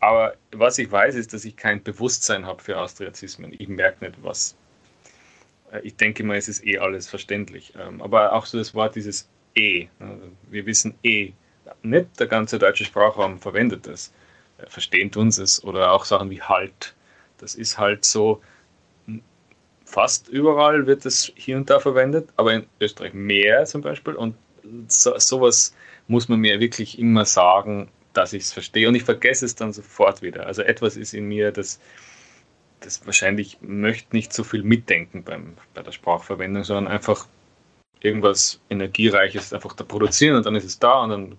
Aber 0.00 0.36
was 0.52 0.78
ich 0.78 0.90
weiß, 0.90 1.14
ist, 1.14 1.32
dass 1.32 1.44
ich 1.44 1.56
kein 1.56 1.82
Bewusstsein 1.82 2.46
habe 2.46 2.62
für 2.62 2.78
Austriazismen. 2.78 3.54
Ich 3.58 3.68
merke 3.68 4.04
nicht, 4.04 4.22
was 4.22 4.54
ich 5.82 5.96
denke 5.96 6.24
mal, 6.24 6.36
es 6.36 6.48
ist 6.48 6.64
eh 6.64 6.78
alles 6.78 7.08
verständlich. 7.08 7.74
Ähm, 7.78 8.00
aber 8.02 8.32
auch 8.32 8.46
so 8.46 8.58
das 8.58 8.74
Wort 8.74 8.96
dieses 8.96 9.28
E. 9.54 9.88
Ne? 9.98 10.18
Wir 10.50 10.66
wissen 10.66 10.94
E. 11.02 11.32
Nicht 11.82 12.20
der 12.20 12.26
ganze 12.26 12.58
deutsche 12.58 12.84
Sprachraum 12.84 13.38
verwendet 13.38 13.86
das. 13.86 14.12
Verstehen 14.68 15.10
uns 15.16 15.38
es. 15.38 15.62
Oder 15.64 15.92
auch 15.92 16.04
Sachen 16.04 16.30
wie 16.30 16.42
halt. 16.42 16.94
Das 17.38 17.54
ist 17.54 17.78
halt 17.78 18.04
so, 18.04 18.40
fast 19.84 20.28
überall 20.28 20.86
wird 20.86 21.06
es 21.06 21.32
hier 21.34 21.56
und 21.56 21.70
da 21.70 21.80
verwendet, 21.80 22.28
aber 22.36 22.52
in 22.54 22.66
Österreich 22.80 23.14
mehr 23.14 23.64
zum 23.64 23.82
Beispiel. 23.82 24.14
Und 24.14 24.34
so, 24.88 25.16
sowas 25.18 25.74
muss 26.08 26.28
man 26.28 26.40
mir 26.40 26.60
wirklich 26.60 26.98
immer 26.98 27.24
sagen, 27.24 27.88
dass 28.12 28.32
ich 28.32 28.44
es 28.44 28.52
verstehe. 28.52 28.88
Und 28.88 28.94
ich 28.94 29.04
vergesse 29.04 29.44
es 29.44 29.54
dann 29.54 29.72
sofort 29.72 30.22
wieder. 30.22 30.46
Also 30.46 30.62
etwas 30.62 30.96
ist 30.96 31.14
in 31.14 31.26
mir, 31.26 31.52
das 31.52 31.80
das 32.80 33.04
wahrscheinlich 33.06 33.58
möchte 33.60 34.14
nicht 34.14 34.32
so 34.32 34.44
viel 34.44 34.62
mitdenken 34.62 35.22
beim, 35.22 35.54
bei 35.74 35.82
der 35.82 35.92
Sprachverwendung, 35.92 36.64
sondern 36.64 36.88
einfach 36.88 37.26
irgendwas 38.00 38.60
Energiereiches 38.70 39.52
einfach 39.52 39.74
da 39.74 39.84
produzieren 39.84 40.36
und 40.36 40.46
dann 40.46 40.54
ist 40.54 40.64
es 40.64 40.78
da 40.78 41.02
und 41.02 41.10
dann, 41.10 41.36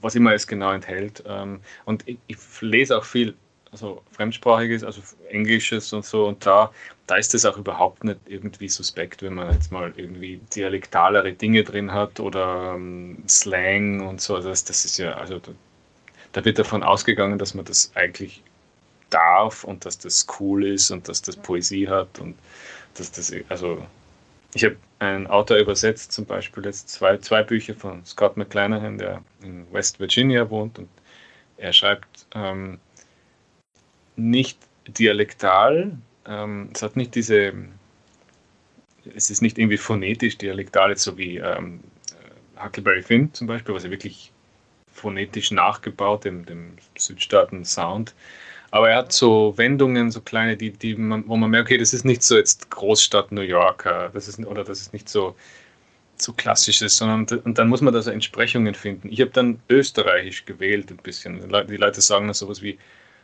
was 0.00 0.14
immer 0.14 0.32
es 0.32 0.46
genau 0.46 0.72
enthält. 0.72 1.22
Ähm, 1.26 1.60
und 1.84 2.06
ich, 2.08 2.18
ich 2.26 2.38
lese 2.60 2.96
auch 2.96 3.04
viel, 3.04 3.34
also 3.70 4.02
Fremdsprachiges, 4.12 4.82
also 4.82 5.02
Englisches 5.28 5.92
und 5.92 6.04
so 6.04 6.26
und 6.26 6.44
da, 6.46 6.72
da 7.06 7.16
ist 7.16 7.34
es 7.34 7.44
auch 7.44 7.58
überhaupt 7.58 8.04
nicht 8.04 8.18
irgendwie 8.26 8.68
suspekt, 8.68 9.22
wenn 9.22 9.34
man 9.34 9.52
jetzt 9.52 9.70
mal 9.70 9.92
irgendwie 9.96 10.40
dialektalere 10.54 11.32
Dinge 11.32 11.64
drin 11.64 11.92
hat 11.92 12.18
oder 12.20 12.74
ähm, 12.74 13.22
Slang 13.28 14.06
und 14.06 14.20
so. 14.20 14.38
Das, 14.38 14.64
das 14.64 14.84
ist 14.84 14.98
ja, 14.98 15.12
also 15.12 15.38
da, 15.38 15.52
da 16.32 16.44
wird 16.44 16.58
davon 16.58 16.82
ausgegangen, 16.82 17.38
dass 17.38 17.54
man 17.54 17.64
das 17.64 17.92
eigentlich 17.94 18.42
darf 19.10 19.64
und 19.64 19.84
dass 19.84 19.98
das 19.98 20.26
cool 20.38 20.66
ist 20.66 20.90
und 20.90 21.08
dass 21.08 21.22
das 21.22 21.36
Poesie 21.36 21.88
hat 21.88 22.18
und 22.18 22.36
dass 22.94 23.10
das, 23.12 23.32
also 23.48 23.84
ich 24.54 24.64
habe 24.64 24.76
einen 24.98 25.26
Autor 25.26 25.58
übersetzt, 25.58 26.12
zum 26.12 26.24
Beispiel 26.24 26.64
jetzt 26.64 26.88
zwei, 26.88 27.16
zwei 27.18 27.42
Bücher 27.42 27.74
von 27.74 28.04
Scott 28.04 28.36
McClanahan, 28.36 28.98
der 28.98 29.22
in 29.42 29.70
West 29.72 30.00
Virginia 30.00 30.48
wohnt 30.50 30.78
und 30.78 30.88
er 31.56 31.72
schreibt 31.72 32.26
ähm, 32.34 32.78
nicht 34.16 34.58
dialektal, 34.86 35.96
ähm, 36.26 36.70
es 36.74 36.82
hat 36.82 36.96
nicht 36.96 37.14
diese, 37.14 37.52
es 39.14 39.30
ist 39.30 39.42
nicht 39.42 39.58
irgendwie 39.58 39.76
phonetisch 39.76 40.38
dialektal, 40.38 40.96
so 40.96 41.16
wie 41.18 41.38
ähm, 41.38 41.80
Huckleberry 42.62 43.02
Finn 43.02 43.32
zum 43.34 43.46
Beispiel, 43.46 43.74
was 43.74 43.84
er 43.84 43.90
wirklich 43.90 44.32
phonetisch 44.92 45.50
nachgebaut, 45.50 46.24
dem, 46.24 46.44
dem 46.44 46.76
Südstaaten-Sound, 46.96 48.14
aber 48.70 48.90
er 48.90 48.98
hat 48.98 49.12
so 49.12 49.54
Wendungen, 49.56 50.10
so 50.10 50.20
kleine, 50.20 50.56
die, 50.56 50.70
die 50.70 50.94
man, 50.94 51.26
wo 51.26 51.36
man 51.36 51.50
merkt, 51.50 51.68
okay, 51.68 51.78
das 51.78 51.94
ist 51.94 52.04
nicht 52.04 52.22
so 52.22 52.36
jetzt 52.36 52.70
Großstadt 52.70 53.32
New 53.32 53.42
Yorker, 53.42 54.10
das 54.12 54.28
ist, 54.28 54.38
oder 54.40 54.64
das 54.64 54.80
ist 54.80 54.92
nicht 54.92 55.08
so, 55.08 55.34
so 56.16 56.32
klassisches, 56.32 56.96
sondern 56.96 57.40
und 57.40 57.58
dann 57.58 57.68
muss 57.68 57.80
man 57.80 57.94
da 57.94 58.02
so 58.02 58.10
Entsprechungen 58.10 58.74
finden. 58.74 59.08
Ich 59.10 59.20
habe 59.20 59.30
dann 59.30 59.60
österreichisch 59.68 60.44
gewählt 60.44 60.90
ein 60.90 60.96
bisschen. 60.98 61.40
Die 61.68 61.76
Leute 61.76 62.00
sagen 62.00 62.26
dann 62.26 62.34
sowas 62.34 62.60
wie, 62.60 62.78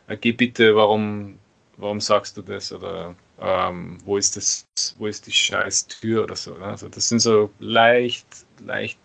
äh, 0.07 0.17
geh 0.17 0.31
bitte, 0.31 0.75
warum, 0.75 1.37
warum 1.77 1.99
sagst 1.99 2.37
du 2.37 2.41
das? 2.41 2.71
Oder 2.71 3.15
ähm, 3.41 3.97
wo 4.05 4.17
ist 4.17 4.37
das, 4.37 4.65
wo 4.97 5.07
ist 5.07 5.27
die 5.27 5.31
scheiß 5.31 5.87
Tür 5.87 6.23
oder 6.23 6.35
so. 6.35 6.57
Ne? 6.57 6.65
Also 6.65 6.87
das 6.89 7.09
sind 7.09 7.19
so 7.19 7.51
leicht, 7.59 8.25
leicht 8.65 8.99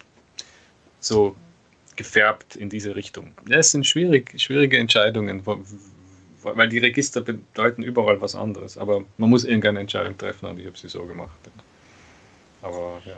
so 1.01 1.34
gefärbt 1.97 2.57
in 2.57 2.70
diese 2.70 2.95
Richtung. 2.95 3.32
Das 3.47 3.72
sind 3.72 3.86
schwierig, 3.86 4.41
schwierige 4.41 4.78
Entscheidungen, 4.78 5.43
weil 6.43 6.68
die 6.68 6.78
Register 6.78 7.20
bedeuten 7.20 7.82
überall 7.82 8.20
was 8.20 8.34
anderes. 8.34 8.78
Aber 8.78 9.05
man 9.18 9.30
muss 9.30 9.45
irgendeine 9.45 9.80
Entscheidung 9.80 10.16
treffen 10.16 10.47
und 10.47 10.59
ich 10.59 10.66
habe 10.66 10.78
sie 10.78 10.88
so 10.88 11.05
gemacht. 11.07 11.38
Aber 12.62 13.01
ja. 13.05 13.16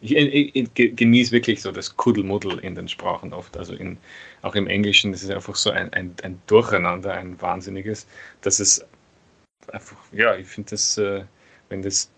ich, 0.00 0.16
ich, 0.16 0.56
ich 0.56 0.96
genieße 0.96 1.32
wirklich 1.32 1.62
so 1.62 1.72
das 1.72 1.96
Kuddelmuddel 1.96 2.58
in 2.58 2.74
den 2.74 2.88
Sprachen 2.88 3.32
oft. 3.32 3.56
Also 3.56 3.74
in, 3.74 3.98
auch 4.42 4.54
im 4.54 4.66
Englischen 4.66 5.12
ist 5.12 5.22
es 5.22 5.30
einfach 5.30 5.56
so 5.56 5.70
ein, 5.70 5.92
ein, 5.92 6.14
ein 6.22 6.40
Durcheinander, 6.46 7.12
ein 7.14 7.40
wahnsinniges, 7.40 8.06
dass 8.42 8.60
es 8.60 8.84
einfach, 9.72 9.96
ja, 10.12 10.36
ich 10.36 10.46
finde 10.46 10.70
das, 10.70 10.98
äh, 10.98 11.24
wenn 11.68 11.82
das 11.82 12.10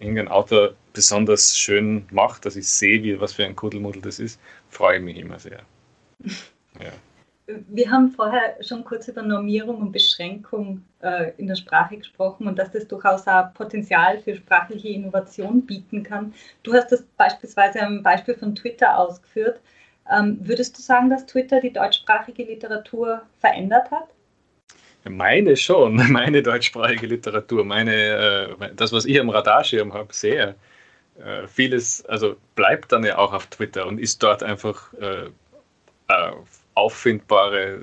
irgendein 0.00 0.28
Autor 0.28 0.74
besonders 0.92 1.56
schön 1.56 2.06
macht, 2.10 2.44
dass 2.44 2.56
ich 2.56 2.68
sehe, 2.68 3.02
wie, 3.02 3.20
was 3.20 3.32
für 3.32 3.44
ein 3.44 3.56
Kuddelmuddel 3.56 4.02
das 4.02 4.18
ist, 4.18 4.40
freue 4.70 4.98
ich 4.98 5.04
mich 5.04 5.16
immer 5.16 5.38
sehr. 5.38 5.62
Ja. 6.80 6.92
Wir 7.68 7.90
haben 7.90 8.10
vorher 8.10 8.56
schon 8.62 8.84
kurz 8.84 9.08
über 9.08 9.22
Normierung 9.22 9.78
und 9.78 9.92
Beschränkung 9.92 10.84
äh, 11.00 11.32
in 11.38 11.46
der 11.46 11.56
Sprache 11.56 11.96
gesprochen 11.96 12.46
und 12.46 12.58
dass 12.58 12.70
das 12.72 12.86
durchaus 12.86 13.26
auch 13.26 13.54
Potenzial 13.54 14.18
für 14.18 14.36
sprachliche 14.36 14.88
Innovation 14.88 15.64
bieten 15.64 16.02
kann. 16.02 16.34
Du 16.62 16.74
hast 16.74 16.92
das 16.92 17.02
beispielsweise 17.16 17.80
am 17.80 18.02
Beispiel 18.02 18.34
von 18.34 18.54
Twitter 18.54 18.98
ausgeführt. 18.98 19.60
Ähm, 20.10 20.38
würdest 20.42 20.76
du 20.76 20.82
sagen, 20.82 21.08
dass 21.08 21.24
Twitter 21.24 21.60
die 21.60 21.72
deutschsprachige 21.72 22.44
Literatur 22.44 23.22
verändert 23.40 23.90
hat? 23.90 24.08
Meine 25.08 25.56
schon, 25.56 25.96
meine 26.12 26.42
deutschsprachige 26.42 27.06
Literatur, 27.06 27.64
meine, 27.64 27.94
äh, 28.60 28.74
das, 28.76 28.92
was 28.92 29.06
ich 29.06 29.18
am 29.18 29.30
Radarschirm 29.30 29.94
habe, 29.94 30.12
sehr. 30.12 30.54
Äh, 31.18 31.46
vieles, 31.48 32.04
also 32.04 32.36
bleibt 32.54 32.92
dann 32.92 33.04
ja 33.04 33.16
auch 33.16 33.32
auf 33.32 33.46
Twitter 33.46 33.86
und 33.86 33.98
ist 33.98 34.22
dort 34.22 34.42
einfach 34.42 34.92
äh, 34.94 35.30
auffindbare, 36.78 37.80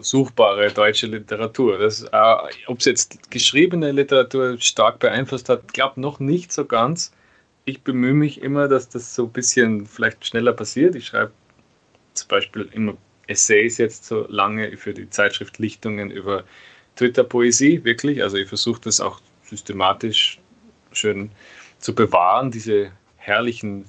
suchbare 0.00 0.72
deutsche 0.72 1.06
Literatur. 1.06 1.78
Das, 1.78 2.02
äh, 2.02 2.36
Ob 2.66 2.78
es 2.80 2.86
jetzt 2.86 3.30
geschriebene 3.30 3.92
Literatur 3.92 4.58
stark 4.60 4.98
beeinflusst 4.98 5.48
hat, 5.48 5.72
glaube 5.72 6.00
noch 6.00 6.18
nicht 6.20 6.52
so 6.52 6.64
ganz. 6.64 7.12
Ich 7.64 7.82
bemühe 7.82 8.14
mich 8.14 8.42
immer, 8.42 8.68
dass 8.68 8.88
das 8.88 9.14
so 9.14 9.24
ein 9.24 9.32
bisschen 9.32 9.86
vielleicht 9.86 10.26
schneller 10.26 10.52
passiert. 10.52 10.94
Ich 10.94 11.06
schreibe 11.06 11.32
zum 12.14 12.28
Beispiel 12.28 12.68
immer 12.72 12.96
Essays 13.26 13.78
jetzt 13.78 14.04
so 14.06 14.26
lange 14.28 14.76
für 14.76 14.94
die 14.94 15.10
Zeitschrift 15.10 15.58
Lichtungen 15.58 16.10
über 16.10 16.44
Twitter-Poesie, 16.96 17.84
wirklich. 17.84 18.22
Also 18.22 18.36
ich 18.36 18.48
versuche 18.48 18.80
das 18.82 19.00
auch 19.00 19.20
systematisch 19.42 20.38
schön 20.92 21.30
zu 21.78 21.94
bewahren, 21.94 22.50
diese 22.50 22.90
herrlichen 23.16 23.84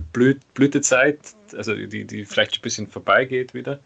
Blü 0.00 0.38
Blütezeit, 0.54 1.18
also 1.56 1.74
die, 1.74 2.04
die 2.04 2.24
vielleicht 2.24 2.58
ein 2.58 2.62
bisschen 2.62 2.86
vorbeigeht 2.86 3.54
wieder. 3.54 3.80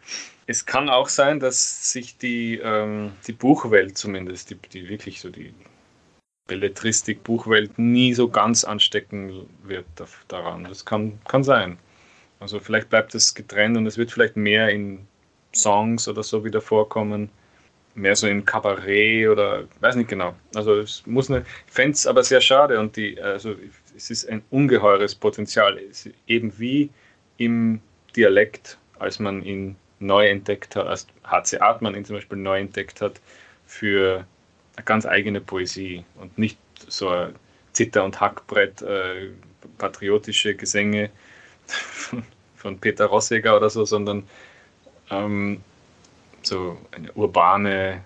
Es 0.47 0.65
kann 0.65 0.89
auch 0.89 1.09
sein, 1.09 1.41
dass 1.41 1.93
sich 1.93 2.19
die, 2.19 2.59
ähm, 2.63 3.13
die 3.27 3.33
Buchwelt 3.33 3.99
zumindest, 3.99 4.51
die, 4.51 4.55
die 4.55 4.89
wirklich 4.89 5.21
so 5.21 5.31
die 5.31 5.53
Belletristik, 6.47 7.25
Buchwelt 7.25 7.79
nie 7.79 8.15
so 8.15 8.29
ganz 8.29 8.63
anstecken 8.65 9.49
wird 9.65 9.87
daran. 10.29 10.65
Das 10.65 10.85
kann, 10.85 11.19
kann 11.27 11.43
sein. 11.43 11.79
Also 12.39 12.61
vielleicht 12.61 12.91
bleibt 12.91 13.15
es 13.15 13.35
getrennt 13.35 13.77
und 13.77 13.87
es 13.87 13.99
wird 13.99 14.13
vielleicht 14.13 14.37
mehr 14.37 14.69
in 14.69 15.07
Songs 15.55 16.07
oder 16.07 16.23
so 16.23 16.45
wieder 16.45 16.61
vorkommen. 16.61 17.31
Mehr 17.97 18.15
so 18.15 18.29
im 18.29 18.45
Kabarett 18.45 19.29
oder 19.29 19.65
weiß 19.81 19.97
nicht 19.97 20.11
genau. 20.11 20.35
Also 20.55 20.75
es 20.81 21.03
muss 21.07 21.31
eine, 21.31 21.41
ich 21.67 21.73
fände 21.73 21.93
es 21.93 22.07
aber 22.07 22.23
sehr 22.23 22.41
schade 22.41 22.79
und 22.79 22.97
die, 22.97 23.21
also 23.21 23.57
es 23.97 24.11
ist 24.11 24.29
ein 24.29 24.43
ungeheures 24.51 25.15
Potenzial. 25.15 25.81
eben 26.27 26.53
wie 26.59 26.91
im 27.39 27.81
Dialekt, 28.15 28.79
als 28.99 29.19
man 29.19 29.43
ihn 29.43 29.77
neu 29.99 30.29
entdeckt 30.29 30.77
hat, 30.77 30.87
als 30.87 31.07
H.C. 31.25 31.59
Artmann 31.59 31.95
ihn 31.95 32.05
zum 32.05 32.17
Beispiel 32.17 32.39
neu 32.39 32.61
entdeckt 32.61 33.01
hat, 33.01 33.21
für 33.67 34.27
eine 34.77 34.85
ganz 34.85 35.07
eigene 35.07 35.41
Poesie 35.41 36.05
und 36.17 36.37
nicht 36.39 36.59
so 36.89 37.09
ein 37.09 37.35
Zitter- 37.73 38.05
und 38.05 38.21
Hackbrett, 38.21 38.83
äh, 38.83 39.31
patriotische 39.79 40.55
Gesänge 40.55 41.11
von, 41.67 42.25
von, 42.57 42.79
Peter 42.79 43.07
Rossiger 43.07 43.57
oder 43.57 43.71
so, 43.71 43.85
sondern 43.85 44.25
ähm, 45.11 45.63
so 46.47 46.79
eine 46.93 47.13
urbane, 47.13 48.03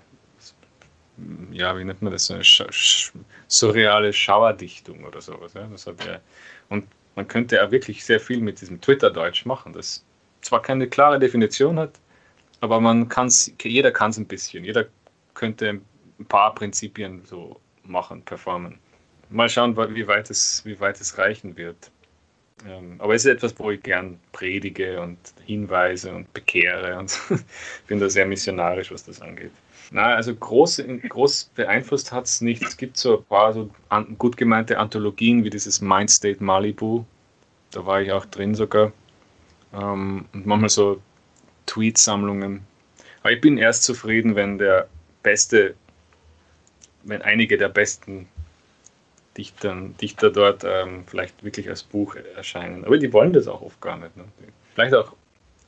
ja, 1.51 1.77
wie 1.79 1.85
nennt 1.85 2.03
man 2.03 2.13
das, 2.13 2.31
eine 2.31 2.45
sch 2.45 2.63
sch 2.71 3.13
surreale 3.49 4.13
Schauerdichtung 4.13 5.05
oder 5.05 5.21
sowas. 5.21 5.55
Ja? 5.55 5.67
Das 5.67 5.87
hat 5.87 6.05
ja, 6.05 6.21
und 6.69 6.87
man 7.17 7.29
könnte 7.29 7.57
ja 7.57 7.71
wirklich 7.71 8.05
sehr 8.05 8.21
viel 8.21 8.41
mit 8.41 8.61
diesem 8.61 8.81
Twitter-Deutsch 8.81 9.45
machen, 9.45 9.73
das 9.73 10.05
zwar 10.41 10.63
keine 10.63 10.89
klare 10.89 11.19
Definition 11.19 11.79
hat, 11.79 12.01
aber 12.61 12.81
man 12.81 13.09
kann's, 13.09 13.53
jeder 13.63 13.91
kann 13.91 14.11
es 14.11 14.19
ein 14.19 14.27
bisschen. 14.27 14.65
Jeder 14.65 14.87
könnte 15.35 15.81
ein 16.19 16.27
paar 16.27 16.55
Prinzipien 16.55 17.25
so 17.25 17.61
machen, 17.83 18.23
performen. 18.23 18.79
Mal 19.31 19.49
schauen, 19.49 19.77
wie 19.95 20.07
weit 20.07 20.31
es, 20.31 20.65
wie 20.65 20.79
weit 20.81 21.01
es 21.01 21.19
reichen 21.19 21.57
wird. 21.57 21.91
Ähm, 22.67 22.97
aber 22.99 23.15
es 23.15 23.25
ist 23.25 23.33
etwas, 23.33 23.59
wo 23.59 23.71
ich 23.71 23.83
gern 23.83 24.19
predige 24.33 25.01
und 25.01 25.19
hinweise 25.45 26.13
und 26.13 26.33
bekehre 26.33 26.99
und 26.99 27.19
bin 27.87 28.01
da 28.01 28.09
sehr 28.09 28.27
missionarisch, 28.27 28.93
was 28.93 29.05
das 29.05 29.21
angeht. 29.21 29.53
Na, 29.93 30.15
also 30.15 30.35
groß, 30.35 30.85
groß 31.09 31.51
beeinflusst 31.55 32.13
hat 32.13 32.27
es 32.27 32.41
nicht. 32.41 32.63
Es 32.63 32.77
gibt 32.77 32.97
so 32.97 33.19
ein 33.19 33.25
paar 33.25 33.53
so 33.53 33.71
an, 33.89 34.17
gut 34.19 34.37
gemeinte 34.37 34.79
Anthologien 34.79 35.43
wie 35.43 35.51
dieses 35.51 35.81
Mindstate 35.81 36.43
Malibu. 36.43 37.05
Da 37.73 37.85
war 37.85 38.01
ich 38.01 38.13
auch 38.13 38.27
drin 38.27 38.55
sogar. 38.55 38.93
Ähm, 39.73 40.27
und 40.33 40.47
manchmal 40.47 40.71
so 40.71 41.01
Tweetsammlungen. 41.67 42.61
Aber 43.23 43.33
ich 43.33 43.41
bin 43.41 43.59
erst 43.59 43.83
zufrieden, 43.83 44.37
wenn 44.37 44.59
der 44.59 44.89
beste, 45.23 45.75
wenn 47.05 47.23
einige 47.23 47.59
der 47.59 47.69
besten 47.69 48.29
Dichtern, 49.37 49.97
Dichter 49.99 50.31
dort 50.31 50.65
ähm, 50.65 51.05
vielleicht 51.07 51.45
wirklich 51.45 51.69
als 51.69 51.83
Buch 51.83 52.17
erscheinen. 52.37 52.85
Aber 52.85 52.99
die 52.99 53.13
wollen 53.13 53.33
das 53.33 53.47
auch 53.47 53.63
oft 53.63 53.81
gar 53.81 53.97
nicht. 53.97 54.17
Ne? 54.17 54.25
Vielleicht 54.75 54.95
auch 54.95 55.15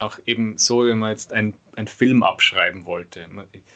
auch 0.02 0.18
eben 0.26 0.58
so, 0.58 0.84
wenn 0.84 0.98
man 0.98 1.10
jetzt 1.10 1.32
einen 1.32 1.54
Film 1.86 2.22
abschreiben 2.22 2.84
wollte. 2.84 3.26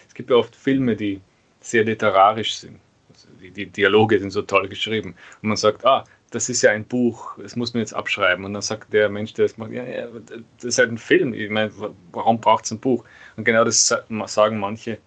Es 0.09 0.15
gibt 0.15 0.31
ja 0.31 0.37
oft 0.37 0.55
Filme, 0.55 0.97
die 0.97 1.21
sehr 1.61 1.85
literarisch 1.85 2.57
sind. 2.57 2.79
Also 3.13 3.29
die, 3.41 3.51
die, 3.51 3.67
Dialoge 3.67 4.19
sind 4.19 4.31
so 4.31 4.43
toll 4.43 4.69
geschrieben. 4.69 5.15
Und 5.43 5.49
man 5.49 5.57
sagt, 5.57 5.85
ah, 5.85 6.05
das 6.31 6.49
ist 6.49 6.63
ja 6.63 6.73
ein 6.73 6.85
Buch, 6.85 7.39
das 7.39 7.57
muss 7.57 7.73
man 7.73 7.81
jetzt 7.81 7.95
abschreiben. 7.95 8.45
Und 8.45 8.53
dann 8.53 8.63
sagt 8.63 8.93
der 8.93 9.09
Mensch, 9.09 9.33
der 9.35 9.47
das 9.47 9.57
macht, 9.57 9.71
ja, 9.71 9.85
ja 9.85 10.09
das 10.57 10.65
ist 10.65 10.79
halt 10.79 10.91
ein 10.91 10.99
Film. 10.99 11.33
Ich 11.33 11.51
meine, 11.51 11.71
warum 12.13 12.41
braucht 12.41 12.65
es 12.65 12.73
ein 12.73 12.81
Buch? 12.81 13.05
Und 13.37 13.45
genau 13.45 13.65
das 13.65 13.87
sagen 13.87 14.59
manche 14.59 14.99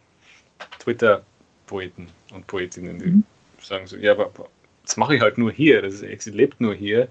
Twitter-Poeten 0.80 2.08
und 2.34 2.48
Poetinnen, 2.48 3.00
die 3.00 3.08
mhm. 3.08 3.24
sagen 3.62 3.88
so, 3.88 3.98
ja, 3.98 4.14
aber 4.14 4.32
das 4.90 4.98
mache 4.98 5.16
ich 5.16 5.22
halt 5.22 5.38
nur 5.38 5.52
hier, 5.52 5.82
das 5.82 6.02
lebt 6.26 6.60
nur 6.60 6.74
hier 6.74 7.10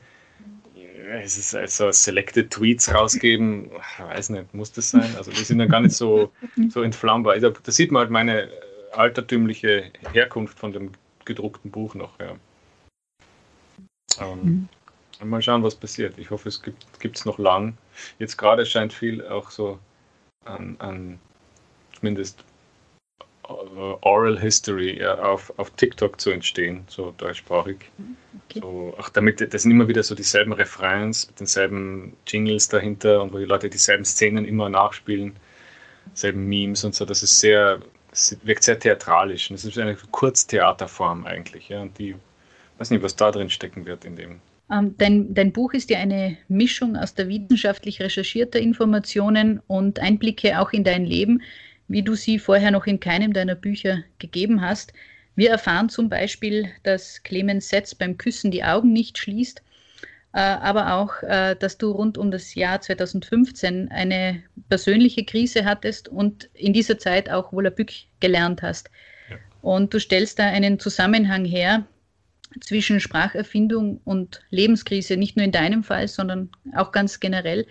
es 1.10 1.38
ist 1.38 1.54
also 1.54 1.90
Selected 1.90 2.50
Tweets 2.50 2.92
rausgeben, 2.92 3.70
ich 3.72 4.04
weiß 4.04 4.30
nicht, 4.30 4.52
muss 4.54 4.72
das 4.72 4.90
sein? 4.90 5.14
Also 5.16 5.30
die 5.30 5.44
sind 5.44 5.60
ja 5.60 5.66
gar 5.66 5.80
nicht 5.80 5.94
so, 5.94 6.32
so 6.68 6.82
entflammbar. 6.82 7.34
Also, 7.34 7.50
da 7.50 7.72
sieht 7.72 7.90
man 7.92 8.00
halt 8.00 8.10
meine 8.10 8.48
altertümliche 8.92 9.90
Herkunft 10.12 10.58
von 10.58 10.72
dem 10.72 10.92
gedruckten 11.24 11.70
Buch 11.70 11.94
noch. 11.94 12.18
Ja. 12.20 12.36
Ähm, 14.20 14.68
mhm. 15.20 15.28
Mal 15.28 15.42
schauen, 15.42 15.62
was 15.62 15.74
passiert. 15.74 16.16
Ich 16.18 16.30
hoffe, 16.30 16.48
es 16.48 16.62
gibt 16.62 17.16
es 17.16 17.24
noch 17.24 17.38
lang. 17.38 17.76
Jetzt 18.18 18.36
gerade 18.36 18.64
scheint 18.64 18.92
viel 18.92 19.26
auch 19.26 19.50
so 19.50 19.78
an, 20.44 20.76
an 20.78 21.18
zumindest 21.92 22.44
Oral 23.48 24.38
History 24.38 25.00
ja, 25.00 25.18
auf, 25.18 25.52
auf 25.56 25.70
TikTok 25.70 26.20
zu 26.20 26.30
entstehen, 26.30 26.84
so 26.88 27.14
deutschsprachig. 27.16 27.76
Okay. 28.46 28.60
So, 28.60 28.94
auch 28.98 29.08
damit, 29.08 29.52
das 29.52 29.62
sind 29.62 29.70
immer 29.70 29.88
wieder 29.88 30.02
so 30.02 30.14
dieselben 30.14 30.52
Refrains 30.52 31.26
mit 31.28 31.40
denselben 31.40 32.16
Jingles 32.26 32.68
dahinter 32.68 33.22
und 33.22 33.32
wo 33.32 33.38
die 33.38 33.44
Leute 33.44 33.70
dieselben 33.70 34.04
Szenen 34.04 34.44
immer 34.44 34.68
nachspielen, 34.68 35.34
selben 36.14 36.46
Memes 36.46 36.84
und 36.84 36.94
so. 36.94 37.04
Das 37.06 37.22
ist 37.22 37.40
sehr, 37.40 37.80
das 38.10 38.36
wirkt 38.42 38.64
sehr 38.64 38.78
theatralisch. 38.78 39.50
Und 39.50 39.58
das 39.58 39.64
ist 39.64 39.78
eine 39.78 39.96
Kurztheaterform 39.96 41.24
eigentlich. 41.24 41.70
Ja, 41.70 41.80
und 41.80 41.98
die, 41.98 42.10
ich 42.10 42.16
weiß 42.80 42.90
nicht, 42.90 43.02
was 43.02 43.16
da 43.16 43.30
drin 43.30 43.50
stecken 43.50 43.86
wird 43.86 44.04
in 44.04 44.16
dem. 44.16 44.40
Ähm, 44.70 44.94
dein, 44.98 45.32
dein, 45.32 45.52
Buch 45.52 45.72
ist 45.72 45.88
ja 45.88 45.98
eine 45.98 46.36
Mischung 46.48 46.96
aus 46.96 47.14
der 47.14 47.28
wissenschaftlich 47.28 48.00
recherchierter 48.00 48.60
Informationen 48.60 49.62
und 49.66 49.98
Einblicke 49.98 50.60
auch 50.60 50.72
in 50.72 50.84
dein 50.84 51.06
Leben 51.06 51.40
wie 51.88 52.02
du 52.02 52.14
sie 52.14 52.38
vorher 52.38 52.70
noch 52.70 52.86
in 52.86 53.00
keinem 53.00 53.32
deiner 53.32 53.54
Bücher 53.54 54.04
gegeben 54.18 54.60
hast. 54.60 54.92
Wir 55.34 55.50
erfahren 55.50 55.88
zum 55.88 56.08
Beispiel, 56.08 56.68
dass 56.82 57.22
Clemens 57.22 57.68
Setz 57.68 57.94
beim 57.94 58.18
Küssen 58.18 58.50
die 58.50 58.64
Augen 58.64 58.92
nicht 58.92 59.18
schließt, 59.18 59.62
äh, 60.34 60.40
aber 60.40 60.94
auch, 60.94 61.22
äh, 61.22 61.56
dass 61.56 61.78
du 61.78 61.90
rund 61.90 62.18
um 62.18 62.30
das 62.30 62.54
Jahr 62.54 62.80
2015 62.80 63.90
eine 63.90 64.42
persönliche 64.68 65.24
Krise 65.24 65.64
hattest 65.64 66.08
und 66.08 66.50
in 66.54 66.72
dieser 66.72 66.98
Zeit 66.98 67.30
auch 67.30 67.52
Volapük 67.52 67.92
gelernt 68.20 68.62
hast. 68.62 68.90
Ja. 69.30 69.36
Und 69.62 69.94
du 69.94 70.00
stellst 70.00 70.38
da 70.38 70.44
einen 70.44 70.78
Zusammenhang 70.78 71.44
her 71.44 71.86
zwischen 72.60 73.00
Spracherfindung 73.00 74.00
und 74.04 74.40
Lebenskrise, 74.50 75.16
nicht 75.16 75.36
nur 75.36 75.44
in 75.44 75.52
deinem 75.52 75.82
Fall, 75.84 76.08
sondern 76.08 76.50
auch 76.74 76.92
ganz 76.92 77.20
generell. 77.20 77.66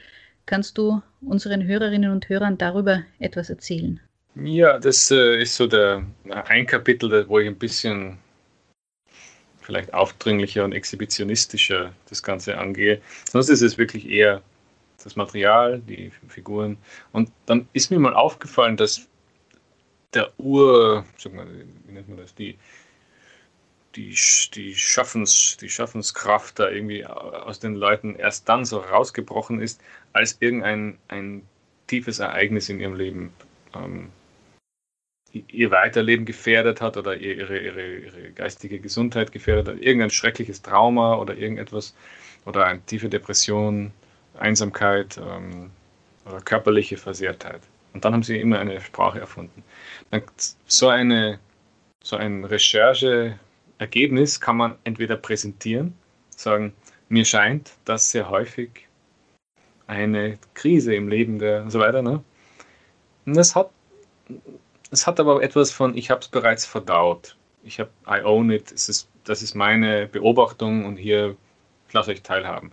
Kannst 0.45 0.77
du 0.77 1.01
unseren 1.21 1.65
Hörerinnen 1.65 2.11
und 2.11 2.29
Hörern 2.29 2.57
darüber 2.57 3.03
etwas 3.19 3.49
erzählen? 3.49 3.99
Ja, 4.43 4.77
das 4.77 5.09
äh, 5.09 5.41
ist 5.41 5.55
so 5.55 5.67
der 5.67 6.05
ein 6.29 6.67
Kapitel, 6.67 7.27
wo 7.27 7.39
ich 7.39 7.47
ein 7.47 7.57
bisschen 7.57 8.19
vielleicht 9.61 9.93
aufdringlicher 9.93 10.63
und 10.63 10.73
exhibitionistischer 10.73 11.93
das 12.09 12.21
Ganze 12.21 12.57
angehe. 12.57 13.01
Sonst 13.29 13.49
ist 13.49 13.61
es 13.61 13.77
wirklich 13.77 14.07
eher 14.07 14.41
das 15.03 15.15
Material, 15.15 15.79
die 15.79 16.11
Figuren. 16.27 16.77
Und 17.11 17.31
dann 17.47 17.67
ist 17.73 17.89
mir 17.89 17.99
mal 17.99 18.13
aufgefallen, 18.13 18.77
dass 18.77 19.07
der 20.13 20.31
Ur, 20.39 21.05
mal, 21.33 21.47
wie 21.87 21.91
nennt 21.91 22.07
man 22.07 22.17
das, 22.17 22.35
die, 22.35 22.57
die, 23.95 24.15
die, 24.53 24.75
Schaffens, 24.75 25.57
die 25.57 25.69
Schaffenskraft 25.69 26.59
da 26.59 26.69
irgendwie 26.69 27.05
aus 27.05 27.59
den 27.59 27.75
Leuten 27.75 28.15
erst 28.15 28.47
dann 28.47 28.65
so 28.65 28.77
rausgebrochen 28.77 29.61
ist, 29.61 29.81
als 30.13 30.37
irgendein 30.39 30.97
ein 31.07 31.41
tiefes 31.87 32.19
Ereignis 32.19 32.69
in 32.69 32.79
ihrem 32.79 32.95
Leben 32.95 33.33
ähm, 33.73 34.09
ihr 35.33 35.71
Weiterleben 35.71 36.25
gefährdet 36.25 36.81
hat 36.81 36.97
oder 36.97 37.15
ihre, 37.15 37.57
ihre, 37.57 37.97
ihre 37.97 38.31
geistige 38.31 38.79
Gesundheit 38.79 39.31
gefährdet 39.31 39.67
hat, 39.67 39.81
irgendein 39.81 40.09
schreckliches 40.09 40.61
Trauma 40.61 41.15
oder 41.15 41.35
irgendetwas 41.35 41.93
oder 42.45 42.65
eine 42.65 42.81
tiefe 42.81 43.09
Depression, 43.09 43.91
Einsamkeit 44.39 45.17
ähm, 45.17 45.69
oder 46.25 46.41
körperliche 46.41 46.97
Versehrtheit. 46.97 47.61
Und 47.93 48.05
dann 48.05 48.13
haben 48.13 48.23
sie 48.23 48.39
immer 48.39 48.59
eine 48.59 48.79
Sprache 48.81 49.19
erfunden. 49.19 49.63
So, 50.67 50.87
eine, 50.89 51.39
so 52.03 52.15
ein 52.15 52.45
Rechercheergebnis 52.45 54.39
kann 54.39 54.57
man 54.57 54.75
entweder 54.83 55.15
präsentieren, 55.17 55.93
sagen, 56.29 56.73
mir 57.09 57.25
scheint, 57.25 57.71
dass 57.85 58.11
sehr 58.11 58.29
häufig 58.29 58.87
eine 59.87 60.37
Krise 60.53 60.93
im 60.93 61.07
Leben 61.07 61.39
der 61.39 61.63
und 61.63 61.71
so 61.71 61.79
weiter. 61.79 62.01
Ne? 62.01 62.23
Und 63.25 63.35
das 63.35 63.55
hat 63.55 63.71
es 64.91 65.07
hat 65.07 65.19
aber 65.19 65.41
etwas 65.41 65.71
von, 65.71 65.95
ich 65.97 66.09
habe 66.09 66.21
es 66.21 66.27
bereits 66.27 66.65
verdaut. 66.65 67.35
Ich 67.63 67.79
habe, 67.79 67.89
I 68.07 68.23
own 68.23 68.49
it, 68.51 68.71
ist, 68.71 69.09
das 69.25 69.41
ist 69.41 69.55
meine 69.55 70.07
Beobachtung 70.07 70.85
und 70.85 70.97
hier 70.97 71.35
lasse 71.91 72.11
euch 72.11 72.21
teilhaben. 72.21 72.71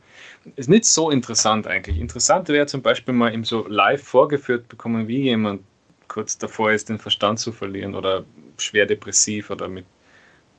Ist 0.57 0.69
nicht 0.69 0.85
so 0.85 1.11
interessant 1.11 1.67
eigentlich. 1.67 1.99
Interessant 1.99 2.49
wäre 2.49 2.67
zum 2.67 2.83
Beispiel 2.83 3.15
mal 3.15 3.33
ihm 3.33 3.45
so 3.45 3.67
live 3.67 4.03
vorgeführt 4.03 4.69
bekommen, 4.69 5.09
wie 5.09 5.23
jemand 5.23 5.63
kurz 6.09 6.39
davor 6.39 6.73
ist, 6.73 6.89
den 6.89 6.99
Verstand 6.99 7.41
zu 7.41 7.53
verlieren 7.53 7.95
oder 7.95 8.25
schwer 8.59 8.87
depressiv 8.87 9.51
oder 9.51 9.69
mit 9.69 9.85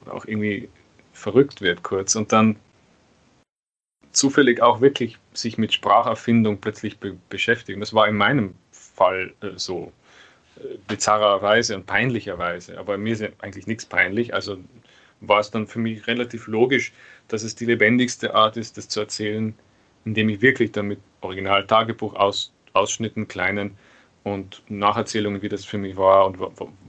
oder 0.01 0.13
auch 0.13 0.25
irgendwie 0.25 0.69
verrückt 1.13 1.61
wird 1.61 1.83
kurz 1.83 2.15
und 2.15 2.31
dann 2.31 2.57
zufällig 4.11 4.61
auch 4.61 4.81
wirklich 4.81 5.17
sich 5.33 5.57
mit 5.57 5.73
Spracherfindung 5.73 6.59
plötzlich 6.59 6.99
be 6.99 7.17
beschäftigen. 7.29 7.79
Das 7.79 7.93
war 7.93 8.07
in 8.07 8.15
meinem 8.15 8.55
Fall 8.71 9.33
äh, 9.41 9.51
so 9.55 9.91
bizarrerweise 10.87 11.75
und 11.75 11.85
peinlicherweise. 11.85 12.77
Aber 12.77 12.97
mir 12.97 13.13
ist 13.13 13.23
eigentlich 13.39 13.67
nichts 13.67 13.85
peinlich. 13.85 14.33
Also 14.33 14.57
war 15.21 15.39
es 15.39 15.51
dann 15.51 15.67
für 15.67 15.79
mich 15.79 16.07
relativ 16.07 16.47
logisch, 16.47 16.93
dass 17.27 17.43
es 17.43 17.55
die 17.55 17.65
lebendigste 17.65 18.33
Art 18.35 18.57
ist, 18.57 18.77
das 18.77 18.87
zu 18.87 18.99
erzählen, 18.99 19.53
indem 20.05 20.29
ich 20.29 20.41
wirklich 20.41 20.71
dann 20.71 20.87
mit 20.87 20.99
Original-Tagebuch 21.21 22.15
aus, 22.15 22.51
Ausschnitten, 22.73 23.27
kleinen 23.27 23.77
und 24.23 24.61
Nacherzählungen, 24.69 25.41
wie 25.41 25.49
das 25.49 25.65
für 25.65 25.77
mich 25.77 25.97
war 25.97 26.25
und 26.27 26.37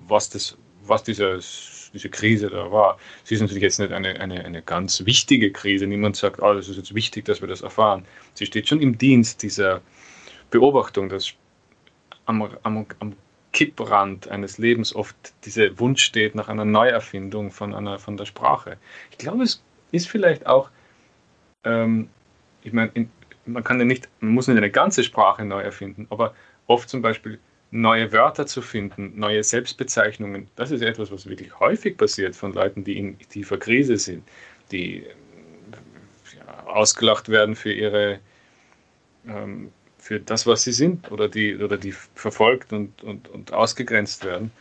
was, 0.08 0.30
das, 0.30 0.56
was 0.84 1.02
dieses, 1.02 1.90
diese 1.92 2.08
Krise 2.08 2.50
da 2.50 2.70
war. 2.70 2.98
Sie 3.24 3.34
ist 3.34 3.40
natürlich 3.40 3.62
jetzt 3.62 3.78
nicht 3.78 3.92
eine, 3.92 4.20
eine, 4.20 4.44
eine 4.44 4.62
ganz 4.62 5.04
wichtige 5.06 5.52
Krise. 5.52 5.86
Niemand 5.86 6.16
sagt, 6.16 6.40
oh, 6.42 6.54
das 6.54 6.68
ist 6.68 6.76
jetzt 6.76 6.94
wichtig, 6.94 7.24
dass 7.24 7.40
wir 7.40 7.48
das 7.48 7.62
erfahren. 7.62 8.04
Sie 8.34 8.46
steht 8.46 8.68
schon 8.68 8.80
im 8.80 8.98
Dienst 8.98 9.42
dieser 9.42 9.80
Beobachtung, 10.50 11.08
dass 11.08 11.32
am, 12.26 12.42
am, 12.62 12.86
am 12.98 13.16
Kipprand 13.56 14.28
eines 14.28 14.58
Lebens 14.58 14.94
oft 14.94 15.16
dieser 15.46 15.78
Wunsch 15.80 16.04
steht 16.04 16.34
nach 16.34 16.48
einer 16.48 16.66
Neuerfindung 16.66 17.50
von, 17.50 17.74
einer, 17.74 17.98
von 17.98 18.18
der 18.18 18.26
Sprache. 18.26 18.76
Ich 19.10 19.16
glaube, 19.16 19.44
es 19.44 19.62
ist 19.92 20.10
vielleicht 20.10 20.46
auch, 20.46 20.68
ähm, 21.64 22.10
ich 22.62 22.74
meine, 22.74 23.08
man 23.46 23.64
kann 23.64 23.78
ja 23.78 23.86
nicht, 23.86 24.10
man 24.20 24.32
muss 24.32 24.46
nicht 24.46 24.58
eine 24.58 24.70
ganze 24.70 25.02
Sprache 25.02 25.46
neu 25.46 25.62
erfinden, 25.62 26.06
aber 26.10 26.34
oft 26.66 26.90
zum 26.90 27.00
Beispiel 27.00 27.38
neue 27.70 28.12
Wörter 28.12 28.44
zu 28.46 28.60
finden, 28.60 29.14
neue 29.18 29.42
Selbstbezeichnungen, 29.42 30.48
das 30.56 30.70
ist 30.70 30.82
etwas, 30.82 31.10
was 31.10 31.26
wirklich 31.26 31.58
häufig 31.58 31.96
passiert 31.96 32.36
von 32.36 32.52
Leuten, 32.52 32.84
die 32.84 32.98
in 32.98 33.18
tiefer 33.18 33.56
Krise 33.56 33.96
sind, 33.96 34.22
die 34.70 35.02
ja, 36.36 36.66
ausgelacht 36.66 37.30
werden 37.30 37.56
für 37.56 37.72
ihre 37.72 38.18
ähm, 39.26 39.72
für 40.06 40.20
das, 40.20 40.46
was 40.46 40.62
sie 40.62 40.70
sind 40.70 41.10
oder 41.10 41.28
die, 41.28 41.56
oder 41.56 41.76
die 41.76 41.90
verfolgt 41.90 42.72
und, 42.72 43.02
und, 43.02 43.28
und 43.28 43.52
ausgegrenzt 43.52 44.24
werden. 44.24 44.52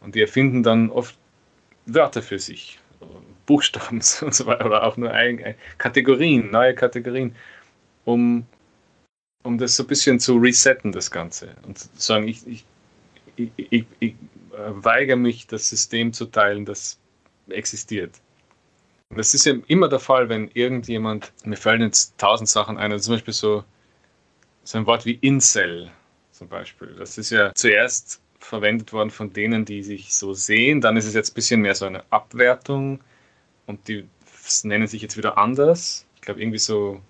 Und 0.00 0.14
die 0.14 0.22
erfinden 0.22 0.62
dann 0.62 0.88
oft 0.88 1.18
Wörter 1.84 2.22
für 2.22 2.38
sich, 2.38 2.78
Buchstaben 3.44 3.96
und 4.22 4.34
so 4.34 4.46
weiter, 4.46 4.64
oder 4.64 4.84
auch 4.84 4.96
nur 4.96 5.10
ein, 5.10 5.54
Kategorien, 5.76 6.50
neue 6.50 6.74
Kategorien, 6.74 7.36
um, 8.06 8.46
um 9.42 9.58
das 9.58 9.76
so 9.76 9.82
ein 9.82 9.86
bisschen 9.86 10.18
zu 10.18 10.38
resetten, 10.38 10.92
das 10.92 11.10
Ganze. 11.10 11.54
Und 11.66 11.76
zu 11.76 11.88
sagen, 11.94 12.26
ich, 12.26 12.46
ich, 12.46 12.64
ich, 13.36 13.50
ich, 13.56 13.84
ich 14.00 14.14
weigere 14.56 15.16
mich, 15.16 15.46
das 15.46 15.68
System 15.68 16.14
zu 16.14 16.24
teilen, 16.24 16.64
das 16.64 16.98
existiert. 17.50 18.12
Und 19.10 19.18
das 19.18 19.34
ist 19.34 19.44
ja 19.44 19.52
immer 19.66 19.90
der 19.90 20.00
Fall, 20.00 20.30
wenn 20.30 20.50
irgendjemand, 20.54 21.34
mir 21.44 21.58
fallen 21.58 21.82
jetzt 21.82 22.16
tausend 22.16 22.48
Sachen 22.48 22.78
ein, 22.78 22.92
also 22.92 23.04
zum 23.04 23.14
Beispiel 23.16 23.34
so 23.34 23.62
so 24.66 24.78
ein 24.78 24.86
Wort 24.86 25.06
wie 25.06 25.14
Incel 25.20 25.90
zum 26.32 26.48
Beispiel. 26.48 26.94
Das 26.98 27.16
ist 27.18 27.30
ja 27.30 27.54
zuerst 27.54 28.20
verwendet 28.40 28.92
worden 28.92 29.10
von 29.10 29.32
denen, 29.32 29.64
die 29.64 29.82
sich 29.82 30.14
so 30.14 30.34
sehen. 30.34 30.80
Dann 30.80 30.96
ist 30.96 31.06
es 31.06 31.14
jetzt 31.14 31.30
ein 31.30 31.34
bisschen 31.34 31.60
mehr 31.60 31.74
so 31.74 31.86
eine 31.86 32.02
Abwertung 32.10 33.00
und 33.66 33.86
die 33.88 34.06
nennen 34.64 34.86
sich 34.86 35.02
jetzt 35.02 35.16
wieder 35.16 35.38
anders. 35.38 36.04
Ich 36.16 36.22
glaube, 36.22 36.40
irgendwie 36.40 36.58
so, 36.58 37.00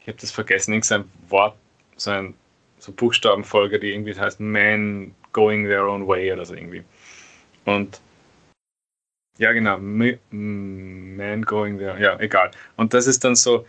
ich 0.00 0.06
habe 0.06 0.18
das 0.18 0.30
vergessen, 0.30 0.72
irgendein 0.72 1.04
Wort, 1.28 1.56
so 1.96 2.10
ein 2.10 2.34
so 2.78 2.92
Buchstabenfolge, 2.92 3.80
die 3.80 3.92
irgendwie 3.92 4.14
heißt 4.14 4.38
Man 4.38 5.14
going 5.32 5.64
their 5.64 5.86
own 5.86 6.06
way 6.06 6.32
oder 6.32 6.44
so 6.44 6.54
irgendwie. 6.54 6.84
Und 7.64 8.00
ja, 9.38 9.50
genau, 9.52 9.78
Man 9.78 11.42
going 11.42 11.78
their, 11.78 11.98
ja, 11.98 12.18
egal. 12.20 12.52
Und 12.76 12.94
das 12.94 13.08
ist 13.08 13.24
dann 13.24 13.34
so, 13.34 13.66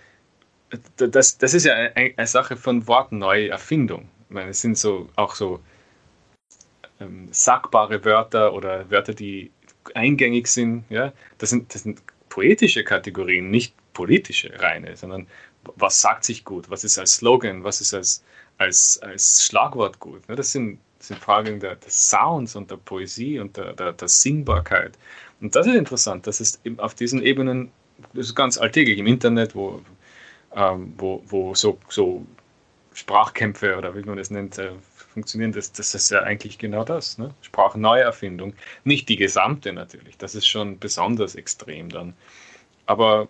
das, 0.97 1.37
das 1.37 1.53
ist 1.53 1.65
ja 1.65 1.73
eine, 1.73 2.13
eine 2.17 2.27
Sache 2.27 2.57
von 2.57 2.87
Wortneuerfindung. 2.87 4.09
Ich 4.29 4.33
meine, 4.33 4.49
es 4.51 4.61
sind 4.61 4.77
so 4.77 5.09
auch 5.15 5.35
so 5.35 5.59
ähm, 6.99 7.27
sagbare 7.31 8.03
Wörter 8.03 8.53
oder 8.53 8.89
Wörter, 8.89 9.13
die 9.13 9.51
eingängig 9.93 10.47
sind. 10.47 10.85
Ja? 10.89 11.13
Das, 11.37 11.49
sind, 11.51 11.73
das 11.73 11.83
sind 11.83 12.01
poetische 12.29 12.83
Kategorien, 12.83 13.49
nicht 13.49 13.75
politische 13.93 14.51
reine, 14.59 14.95
sondern 14.95 15.27
was 15.75 16.01
sagt 16.01 16.25
sich 16.25 16.43
gut, 16.43 16.69
was 16.69 16.83
ist 16.83 16.97
als 16.99 17.15
Slogan, 17.15 17.63
was 17.63 17.81
ist 17.81 17.93
als, 17.93 18.23
als, 18.57 18.99
als 19.01 19.43
Schlagwort 19.43 19.99
gut. 19.99 20.27
Ne? 20.29 20.35
Das, 20.35 20.51
sind, 20.51 20.79
das 20.99 21.07
sind 21.07 21.19
Fragen 21.19 21.59
der, 21.59 21.75
des 21.75 22.09
Sounds 22.09 22.55
und 22.55 22.69
der 22.69 22.77
Poesie 22.77 23.39
und 23.39 23.57
der, 23.57 23.73
der, 23.73 23.93
der 23.93 24.07
Singbarkeit. 24.07 24.97
Und 25.41 25.55
das 25.55 25.67
ist 25.67 25.75
interessant, 25.75 26.27
dass 26.27 26.39
es 26.39 26.59
auf 26.77 26.93
diesen 26.93 27.21
Ebenen, 27.21 27.71
das 28.13 28.27
ist 28.27 28.35
ganz 28.35 28.57
alltäglich 28.57 28.99
im 28.99 29.07
Internet, 29.07 29.55
wo 29.55 29.81
ähm, 30.55 30.93
wo, 30.97 31.21
wo 31.27 31.53
so, 31.53 31.77
so 31.89 32.25
Sprachkämpfe 32.93 33.77
oder 33.77 33.95
wie 33.95 34.03
man 34.03 34.17
das 34.17 34.31
nennt, 34.31 34.57
äh, 34.57 34.71
funktionieren, 35.13 35.51
das, 35.51 35.71
das 35.71 35.93
ist 35.93 36.09
ja 36.11 36.21
eigentlich 36.21 36.57
genau 36.57 36.83
das. 36.83 37.17
Ne? 37.17 37.33
Sprachneuerfindung. 37.41 38.53
Nicht 38.83 39.09
die 39.09 39.17
gesamte 39.17 39.73
natürlich, 39.73 40.17
das 40.17 40.35
ist 40.35 40.47
schon 40.47 40.79
besonders 40.79 41.35
extrem 41.35 41.89
dann. 41.89 42.13
Aber 42.85 43.27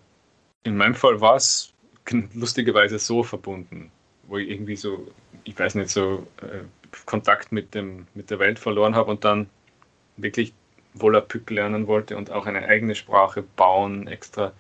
in 0.64 0.78
meinem 0.78 0.96
Fall 0.96 1.22
war 1.22 1.36
es 1.36 1.74
lustigerweise 2.34 3.00
so 3.00 3.24
verbunden, 3.24 3.92
wo 4.28 4.38
ich 4.38 4.50
irgendwie 4.50 4.76
so, 4.76 5.08
ich 5.44 5.58
weiß 5.58 5.76
nicht, 5.76 5.90
so 5.90 6.28
äh, 6.42 6.64
Kontakt 7.06 7.52
mit, 7.52 7.74
dem, 7.74 8.08
mit 8.14 8.30
der 8.30 8.40
Welt 8.40 8.60
verloren 8.60 8.96
habe 8.96 9.12
und 9.12 9.26
dann 9.26 9.50
wirklich 10.18 10.54
Volapük 10.94 11.50
lernen 11.50 11.88
wollte 11.88 12.16
und 12.16 12.32
auch 12.32 12.46
eine 12.46 12.66
eigene 12.68 12.96
Sprache 12.96 13.44
bauen 13.56 14.08
extra 14.08 14.54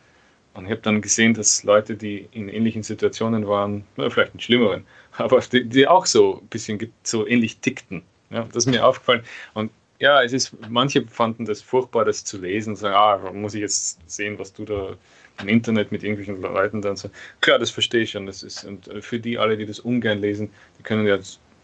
und 0.55 0.65
ich 0.65 0.71
habe 0.71 0.81
dann 0.81 1.01
gesehen, 1.01 1.33
dass 1.33 1.63
Leute, 1.63 1.95
die 1.95 2.27
in 2.31 2.49
ähnlichen 2.49 2.81
Situationen 2.81 3.47
waren, 3.47 3.83
vielleicht 3.95 4.33
in 4.33 4.39
schlimmeren, 4.39 4.85
aber 5.17 5.39
die, 5.39 5.65
die 5.65 5.87
auch 5.87 6.05
so 6.05 6.39
ein 6.41 6.47
bisschen 6.47 6.91
so 7.03 7.27
ähnlich 7.27 7.57
tickten. 7.59 8.01
Ja, 8.29 8.43
das 8.45 8.65
ist 8.65 8.67
mir 8.67 8.85
aufgefallen. 8.85 9.21
Und 9.53 9.69
ja, 9.99 10.23
es 10.23 10.33
ist, 10.33 10.55
manche 10.69 11.05
fanden 11.07 11.45
das 11.45 11.61
furchtbar, 11.61 12.05
das 12.05 12.23
zu 12.25 12.37
lesen 12.37 12.75
sagen, 12.75 12.95
ah, 12.95 13.31
muss 13.31 13.53
ich 13.53 13.61
jetzt 13.61 13.99
sehen, 14.09 14.39
was 14.39 14.53
du 14.53 14.65
da 14.65 14.95
im 15.41 15.47
Internet 15.49 15.91
mit 15.91 16.03
irgendwelchen 16.03 16.41
Leuten 16.41 16.81
dann 16.81 16.95
so. 16.95 17.09
Klar, 17.41 17.59
das 17.59 17.69
verstehe 17.69 18.03
ich 18.03 18.11
schon. 18.11 18.25
Das 18.25 18.41
ist, 18.41 18.63
und 18.63 18.89
für 19.01 19.19
die 19.19 19.37
alle, 19.37 19.57
die 19.57 19.65
das 19.65 19.79
ungern 19.79 20.19
lesen, 20.19 20.49
die 20.79 20.83
können 20.83 21.05
ja 21.05 21.19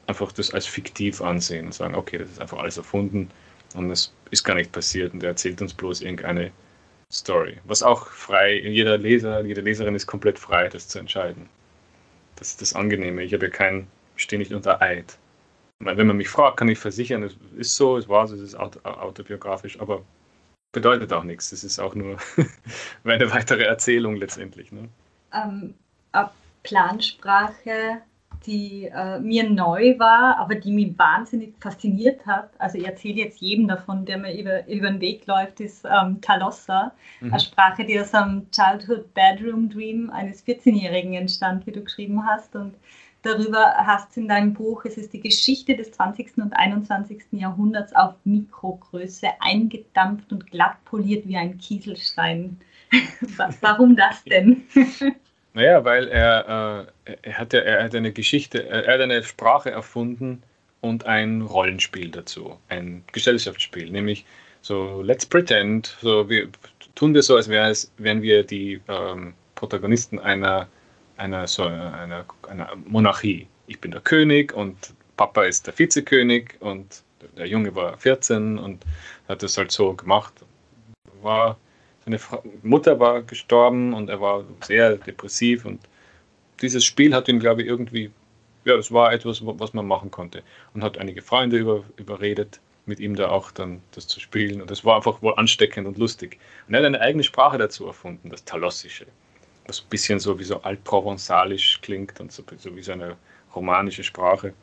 einfach 0.07 0.31
das 0.33 0.53
als 0.53 0.65
fiktiv 0.65 1.21
ansehen 1.21 1.67
und 1.67 1.73
sagen, 1.73 1.95
okay, 1.95 2.17
das 2.17 2.29
ist 2.29 2.41
einfach 2.41 2.59
alles 2.59 2.77
erfunden 2.77 3.29
und 3.75 3.89
das 3.89 4.13
ist 4.31 4.43
gar 4.43 4.55
nicht 4.55 4.71
passiert 4.71 5.13
und 5.13 5.23
er 5.23 5.29
erzählt 5.29 5.61
uns 5.61 5.73
bloß 5.73 6.01
irgendeine 6.01 6.51
Story. 7.11 7.57
Was 7.65 7.83
auch 7.83 8.07
frei, 8.07 8.59
jeder 8.59 8.97
Leser, 8.97 9.43
jede 9.43 9.61
Leserin 9.61 9.95
ist 9.95 10.07
komplett 10.07 10.39
frei, 10.39 10.69
das 10.69 10.87
zu 10.87 10.99
entscheiden. 10.99 11.49
Das 12.35 12.49
ist 12.49 12.61
das 12.61 12.73
Angenehme. 12.73 13.23
Ich 13.23 13.33
habe 13.33 13.45
ja 13.45 13.51
kein, 13.51 13.87
stehe 14.15 14.39
nicht 14.39 14.53
unter 14.53 14.81
Eid. 14.81 15.17
Meine, 15.79 15.97
wenn 15.97 16.07
man 16.07 16.17
mich 16.17 16.29
fragt, 16.29 16.57
kann 16.57 16.69
ich 16.69 16.79
versichern, 16.79 17.23
es 17.23 17.35
ist 17.57 17.75
so, 17.75 17.97
es 17.97 18.07
war 18.07 18.27
so, 18.27 18.35
es 18.35 18.41
ist 18.41 18.55
autobiografisch, 18.55 19.79
aber 19.79 20.03
bedeutet 20.71 21.11
auch 21.11 21.23
nichts. 21.23 21.51
Es 21.51 21.63
ist 21.63 21.79
auch 21.79 21.95
nur 21.95 22.17
eine 23.03 23.31
weitere 23.31 23.63
Erzählung 23.63 24.15
letztendlich. 24.15 24.71
Ne? 24.71 24.87
Ähm, 25.33 25.73
Plansprache 26.63 28.01
die 28.45 28.85
äh, 28.85 29.19
mir 29.19 29.49
neu 29.49 29.97
war, 29.99 30.37
aber 30.37 30.55
die 30.55 30.71
mich 30.71 30.97
wahnsinnig 30.97 31.53
fasziniert 31.59 32.25
hat. 32.25 32.49
Also 32.57 32.77
ich 32.77 32.85
erzähle 32.85 33.19
jetzt 33.19 33.39
jedem 33.39 33.67
davon, 33.67 34.05
der 34.05 34.17
mir 34.17 34.37
über, 34.37 34.67
über 34.67 34.89
den 34.89 35.01
Weg 35.01 35.27
läuft, 35.27 35.59
ist 35.59 35.85
ähm, 35.85 36.19
Talossa, 36.21 36.93
mhm. 37.19 37.31
eine 37.31 37.39
Sprache, 37.39 37.85
die 37.85 37.99
aus 37.99 38.13
einem 38.13 38.49
Childhood 38.51 39.13
Bedroom 39.13 39.69
Dream 39.69 40.09
eines 40.09 40.45
14-Jährigen 40.45 41.13
entstand, 41.13 41.67
wie 41.67 41.71
du 41.71 41.83
geschrieben 41.83 42.25
hast. 42.25 42.55
Und 42.55 42.73
darüber 43.21 43.75
hast 43.77 44.15
du 44.15 44.21
in 44.21 44.27
deinem 44.27 44.53
Buch, 44.53 44.85
es 44.85 44.97
ist 44.97 45.13
die 45.13 45.21
Geschichte 45.21 45.75
des 45.75 45.91
20. 45.91 46.37
und 46.37 46.53
21. 46.53 47.23
Jahrhunderts 47.31 47.93
auf 47.95 48.15
Mikrogröße 48.23 49.27
eingedampft 49.39 50.31
und 50.31 50.49
glatt 50.49 50.83
poliert 50.85 51.27
wie 51.27 51.37
ein 51.37 51.57
Kieselstein. 51.59 52.59
Warum 53.61 53.95
das 53.95 54.23
denn? 54.23 54.63
Naja, 55.53 55.83
weil 55.83 56.07
er, 56.07 56.87
äh, 57.05 57.15
er, 57.23 57.37
hat 57.37 57.53
ja, 57.53 57.59
er 57.59 57.83
hat 57.83 57.95
eine 57.95 58.13
Geschichte, 58.13 58.67
er 58.67 58.93
hat 58.93 59.01
eine 59.01 59.21
Sprache 59.23 59.71
erfunden 59.71 60.43
und 60.79 61.05
ein 61.05 61.41
Rollenspiel 61.41 62.09
dazu, 62.09 62.57
ein 62.69 63.03
Gesellschaftsspiel, 63.11 63.89
nämlich 63.91 64.25
so 64.61 65.01
Let's 65.01 65.25
Pretend, 65.25 65.97
so 66.01 66.29
wir 66.29 66.47
tun 66.95 67.13
wir 67.13 67.23
so, 67.23 67.35
als 67.35 67.49
wären, 67.49 67.75
wären 67.97 68.21
wir 68.21 68.43
die 68.43 68.79
ähm, 68.87 69.33
Protagonisten 69.55 70.19
einer, 70.19 70.67
einer, 71.17 71.47
so 71.47 71.63
einer, 71.63 72.25
einer 72.47 72.69
Monarchie. 72.85 73.47
Ich 73.67 73.79
bin 73.79 73.91
der 73.91 74.01
König 74.01 74.53
und 74.53 74.93
Papa 75.17 75.43
ist 75.43 75.67
der 75.67 75.77
Vizekönig 75.77 76.55
und 76.59 77.03
der 77.37 77.47
Junge 77.47 77.75
war 77.75 77.97
14 77.97 78.57
und 78.57 78.83
hat 79.27 79.43
das 79.43 79.57
halt 79.57 79.71
so 79.71 79.93
gemacht. 79.93 80.33
War 81.21 81.57
seine 82.05 82.19
Mutter 82.63 82.99
war 82.99 83.21
gestorben 83.21 83.93
und 83.93 84.09
er 84.09 84.19
war 84.21 84.43
sehr 84.61 84.97
depressiv 84.97 85.65
und 85.65 85.79
dieses 86.61 86.83
Spiel 86.83 87.13
hat 87.13 87.27
ihn, 87.27 87.39
glaube 87.39 87.61
ich, 87.61 87.67
irgendwie, 87.67 88.11
ja, 88.65 88.75
das 88.75 88.91
war 88.91 89.13
etwas, 89.13 89.41
was 89.43 89.73
man 89.73 89.87
machen 89.87 90.11
konnte 90.11 90.43
und 90.73 90.83
hat 90.83 90.97
einige 90.97 91.21
Freunde 91.21 91.57
über, 91.57 91.83
überredet, 91.97 92.59
mit 92.85 92.99
ihm 92.99 93.15
da 93.15 93.29
auch 93.29 93.51
dann 93.51 93.81
das 93.91 94.07
zu 94.07 94.19
spielen 94.19 94.61
und 94.61 94.71
das 94.71 94.83
war 94.83 94.95
einfach 94.97 95.21
wohl 95.21 95.33
ansteckend 95.35 95.87
und 95.87 95.97
lustig. 95.97 96.39
Und 96.67 96.73
er 96.73 96.79
hat 96.79 96.87
eine 96.87 97.01
eigene 97.01 97.23
Sprache 97.23 97.57
dazu 97.57 97.85
erfunden, 97.85 98.29
das 98.29 98.43
Talossische, 98.43 99.05
was 99.67 99.81
ein 99.81 99.89
bisschen 99.89 100.19
so 100.19 100.39
wie 100.39 100.43
so 100.43 100.61
altprovenzalisch 100.61 101.79
klingt 101.81 102.19
und 102.19 102.31
so, 102.31 102.43
so 102.57 102.75
wie 102.75 102.81
so 102.81 102.91
eine 102.93 103.15
romanische 103.55 104.03
Sprache. 104.03 104.53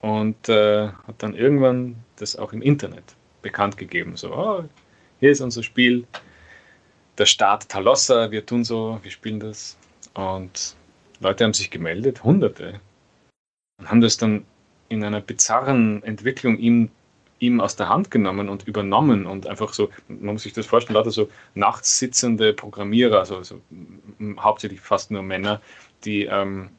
Und 0.00 0.50
äh, 0.50 0.88
hat 0.88 1.14
dann 1.18 1.34
irgendwann 1.34 1.96
das 2.16 2.36
auch 2.36 2.52
im 2.52 2.60
Internet 2.60 3.04
bekannt 3.40 3.78
gegeben. 3.78 4.16
So, 4.16 4.34
oh, 4.34 4.64
hier 5.20 5.30
ist 5.30 5.40
unser 5.40 5.62
Spiel, 5.62 6.04
der 7.18 7.26
Staat 7.26 7.68
Talossa, 7.68 8.30
wir 8.30 8.44
tun 8.46 8.64
so, 8.64 8.98
wir 9.02 9.10
spielen 9.10 9.40
das. 9.40 9.76
Und 10.14 10.76
Leute 11.20 11.44
haben 11.44 11.54
sich 11.54 11.70
gemeldet, 11.70 12.24
Hunderte. 12.24 12.80
Und 13.78 13.90
haben 13.90 14.00
das 14.00 14.16
dann 14.16 14.44
in 14.88 15.04
einer 15.04 15.20
bizarren 15.20 16.02
Entwicklung 16.02 16.58
ihm, 16.58 16.90
ihm 17.38 17.60
aus 17.60 17.76
der 17.76 17.88
Hand 17.88 18.10
genommen 18.10 18.48
und 18.48 18.66
übernommen 18.66 19.26
und 19.26 19.46
einfach 19.46 19.72
so, 19.72 19.90
man 20.08 20.34
muss 20.34 20.42
sich 20.42 20.52
das 20.52 20.66
vorstellen, 20.66 20.94
lauter 20.94 21.10
so 21.10 21.28
nachts 21.54 21.98
sitzende 21.98 22.52
Programmierer, 22.52 23.18
also, 23.18 23.36
also 23.36 23.60
hauptsächlich 24.38 24.80
fast 24.80 25.10
nur 25.10 25.22
Männer, 25.22 25.60
die 26.04 26.24
ähm, 26.24 26.70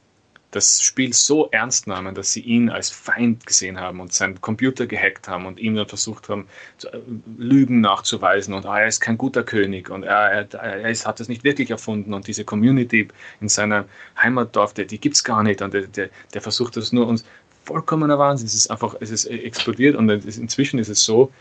das 0.56 0.82
Spiel 0.82 1.12
so 1.12 1.50
ernst 1.52 1.86
nahmen, 1.86 2.16
dass 2.16 2.32
sie 2.32 2.40
ihn 2.40 2.70
als 2.70 2.90
Feind 2.90 3.46
gesehen 3.46 3.78
haben 3.78 4.00
und 4.00 4.14
seinen 4.14 4.40
Computer 4.40 4.88
gehackt 4.88 5.28
haben 5.28 5.46
und 5.46 5.60
ihm 5.60 5.76
dann 5.76 5.88
versucht 5.88 6.30
haben, 6.30 6.48
äh, 6.84 6.98
Lügen 7.38 7.82
nachzuweisen 7.82 8.54
und 8.54 8.66
ah, 8.66 8.80
er 8.80 8.88
ist 8.88 9.02
kein 9.02 9.18
guter 9.18 9.44
König 9.44 9.90
und 9.90 10.04
er, 10.04 10.48
er, 10.54 10.54
er 10.54 10.90
ist, 10.90 11.06
hat 11.06 11.20
das 11.20 11.28
nicht 11.28 11.44
wirklich 11.44 11.72
erfunden 11.72 12.14
und 12.14 12.28
diese 12.28 12.46
Community 12.46 13.10
in 13.42 13.50
seiner 13.50 13.86
Heimatdorf, 14.18 14.74
die, 14.74 14.88
die 14.88 14.98
gibt 14.98 15.18
es 15.18 15.26
gar 15.26 15.44
nicht 15.44 15.62
und 15.62 15.74
der, 15.74 15.88
der, 15.88 16.10
der 16.34 16.42
versucht 16.42 16.78
das 16.78 16.94
nur 16.94 17.06
uns 17.06 17.26
vollkommener 17.66 18.18
Wahnsinn. 18.18 18.48
Es 18.48 18.54
ist 18.54 18.72
einfach, 18.72 18.96
es 19.02 19.10
ist 19.10 19.26
explodiert 19.26 19.96
und 19.98 20.10
inzwischen 20.10 20.80
ist 20.80 20.90
es 20.90 21.04
so, 21.04 21.32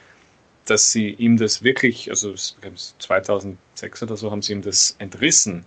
dass 0.64 0.90
sie 0.90 1.10
ihm 1.10 1.36
das 1.36 1.62
wirklich, 1.62 2.10
also 2.10 2.34
2006 2.34 4.02
oder 4.02 4.16
so 4.16 4.32
haben 4.32 4.42
sie 4.42 4.54
ihm 4.54 4.62
das 4.62 4.96
entrissen 4.98 5.64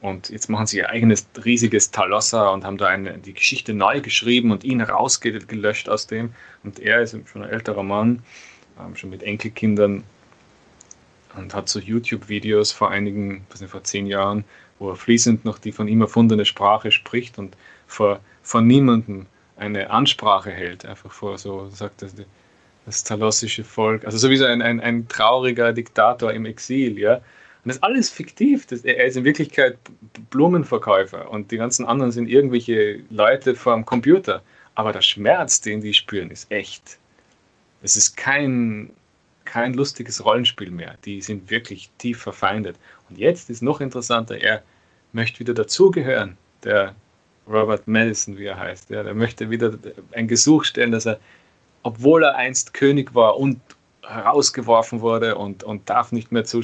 und 0.00 0.30
jetzt 0.30 0.48
machen 0.48 0.66
sie 0.66 0.78
ihr 0.78 0.90
eigenes 0.90 1.26
riesiges 1.44 1.90
Talossa 1.90 2.50
und 2.50 2.64
haben 2.64 2.78
da 2.78 2.86
eine, 2.86 3.18
die 3.18 3.34
Geschichte 3.34 3.74
neu 3.74 4.00
geschrieben 4.00 4.52
und 4.52 4.62
ihn 4.62 4.80
rausgelöscht 4.80 5.88
aus 5.88 6.06
dem. 6.06 6.34
Und 6.62 6.78
er 6.78 7.02
ist 7.02 7.16
schon 7.26 7.42
ein 7.42 7.50
älterer 7.50 7.82
Mann, 7.82 8.22
ähm, 8.78 8.94
schon 8.94 9.10
mit 9.10 9.24
Enkelkindern 9.24 10.04
und 11.36 11.52
hat 11.52 11.68
so 11.68 11.80
YouTube-Videos 11.80 12.70
vor 12.70 12.90
einigen, 12.90 13.44
was 13.50 13.60
nicht, 13.60 13.70
vor 13.70 13.82
zehn 13.82 14.06
Jahren, 14.06 14.44
wo 14.78 14.90
er 14.90 14.96
fließend 14.96 15.44
noch 15.44 15.58
die 15.58 15.72
von 15.72 15.88
ihm 15.88 16.00
erfundene 16.00 16.44
Sprache 16.44 16.92
spricht 16.92 17.38
und 17.38 17.56
vor, 17.88 18.20
vor 18.42 18.60
niemandem 18.60 19.26
eine 19.56 19.90
Ansprache 19.90 20.52
hält. 20.52 20.86
Einfach 20.86 21.10
vor 21.10 21.38
so, 21.38 21.68
sagt 21.70 22.02
er, 22.02 22.10
das 22.86 23.02
talossische 23.02 23.64
Volk, 23.64 24.04
also 24.04 24.16
sowieso 24.16 24.44
ein, 24.44 24.62
ein, 24.62 24.80
ein 24.80 25.08
trauriger 25.08 25.72
Diktator 25.72 26.32
im 26.32 26.46
Exil, 26.46 26.98
ja 26.98 27.20
und 27.64 27.68
das 27.68 27.76
ist 27.76 27.82
alles 27.82 28.10
fiktiv. 28.10 28.66
Das, 28.66 28.84
er 28.84 29.04
ist 29.04 29.16
in 29.16 29.24
Wirklichkeit 29.24 29.78
Blumenverkäufer 30.30 31.30
und 31.30 31.50
die 31.50 31.56
ganzen 31.56 31.86
anderen 31.86 32.12
sind 32.12 32.28
irgendwelche 32.28 33.00
Leute 33.10 33.54
vor 33.54 33.82
Computer. 33.84 34.42
Aber 34.74 34.92
der 34.92 35.02
Schmerz, 35.02 35.60
den 35.60 35.80
die 35.80 35.92
spüren, 35.92 36.30
ist 36.30 36.50
echt. 36.52 36.98
Es 37.82 37.96
ist 37.96 38.16
kein, 38.16 38.90
kein 39.44 39.74
lustiges 39.74 40.24
Rollenspiel 40.24 40.70
mehr. 40.70 40.96
Die 41.04 41.20
sind 41.20 41.50
wirklich 41.50 41.90
tief 41.98 42.20
verfeindet. 42.22 42.76
Und 43.08 43.18
jetzt 43.18 43.50
ist 43.50 43.62
noch 43.62 43.80
interessanter, 43.80 44.36
er 44.36 44.62
möchte 45.12 45.40
wieder 45.40 45.54
dazugehören. 45.54 46.36
Der 46.62 46.94
Robert 47.48 47.88
Madison, 47.88 48.38
wie 48.38 48.46
er 48.46 48.58
heißt. 48.58 48.90
Ja, 48.90 49.02
der 49.02 49.14
möchte 49.14 49.50
wieder 49.50 49.74
ein 50.12 50.28
Gesuch 50.28 50.64
stellen, 50.64 50.92
dass 50.92 51.06
er, 51.06 51.18
obwohl 51.82 52.22
er 52.22 52.36
einst 52.36 52.74
König 52.74 53.14
war 53.14 53.36
und 53.36 53.60
herausgeworfen 54.02 55.00
wurde 55.00 55.36
und, 55.36 55.64
und 55.64 55.88
darf 55.88 56.12
nicht 56.12 56.32
mehr 56.32 56.44
zu, 56.44 56.62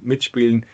mitspielen. 0.00 0.66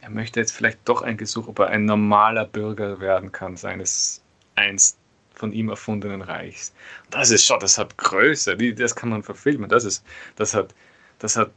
Er 0.00 0.10
möchte 0.10 0.40
jetzt 0.40 0.52
vielleicht 0.52 0.80
doch 0.84 1.02
ein 1.02 1.16
Gesuch, 1.16 1.48
ob 1.48 1.60
er 1.60 1.68
ein 1.68 1.84
normaler 1.84 2.44
Bürger 2.44 3.00
werden 3.00 3.30
kann, 3.30 3.56
seines 3.56 4.22
einst 4.54 4.98
von 5.34 5.52
ihm 5.52 5.68
erfundenen 5.68 6.22
Reichs. 6.22 6.72
Das 7.10 7.30
ist 7.30 7.44
schon, 7.44 7.60
das 7.60 7.78
hat 7.78 7.96
Größe, 7.98 8.56
das 8.74 8.94
kann 8.94 9.08
man 9.08 9.22
verfilmen. 9.22 9.68
Das, 9.68 9.84
ist, 9.84 10.04
das, 10.36 10.54
hat, 10.54 10.74
das 11.18 11.36
hat 11.36 11.50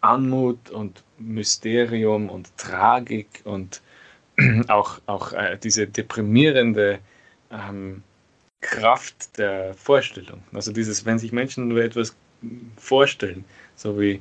Anmut 0.00 0.70
und 0.70 1.02
Mysterium 1.18 2.28
und 2.28 2.56
Tragik 2.56 3.40
und 3.44 3.82
auch, 4.68 5.00
auch 5.06 5.32
äh, 5.32 5.58
diese 5.62 5.86
deprimierende 5.86 6.98
ähm, 7.50 8.02
Kraft 8.60 9.38
der 9.38 9.74
Vorstellung. 9.74 10.42
Also 10.52 10.72
dieses, 10.72 11.04
wenn 11.04 11.18
sich 11.18 11.32
Menschen 11.32 11.68
nur 11.68 11.82
etwas 11.82 12.16
vorstellen, 12.76 13.44
so 13.76 13.98
wie 14.00 14.20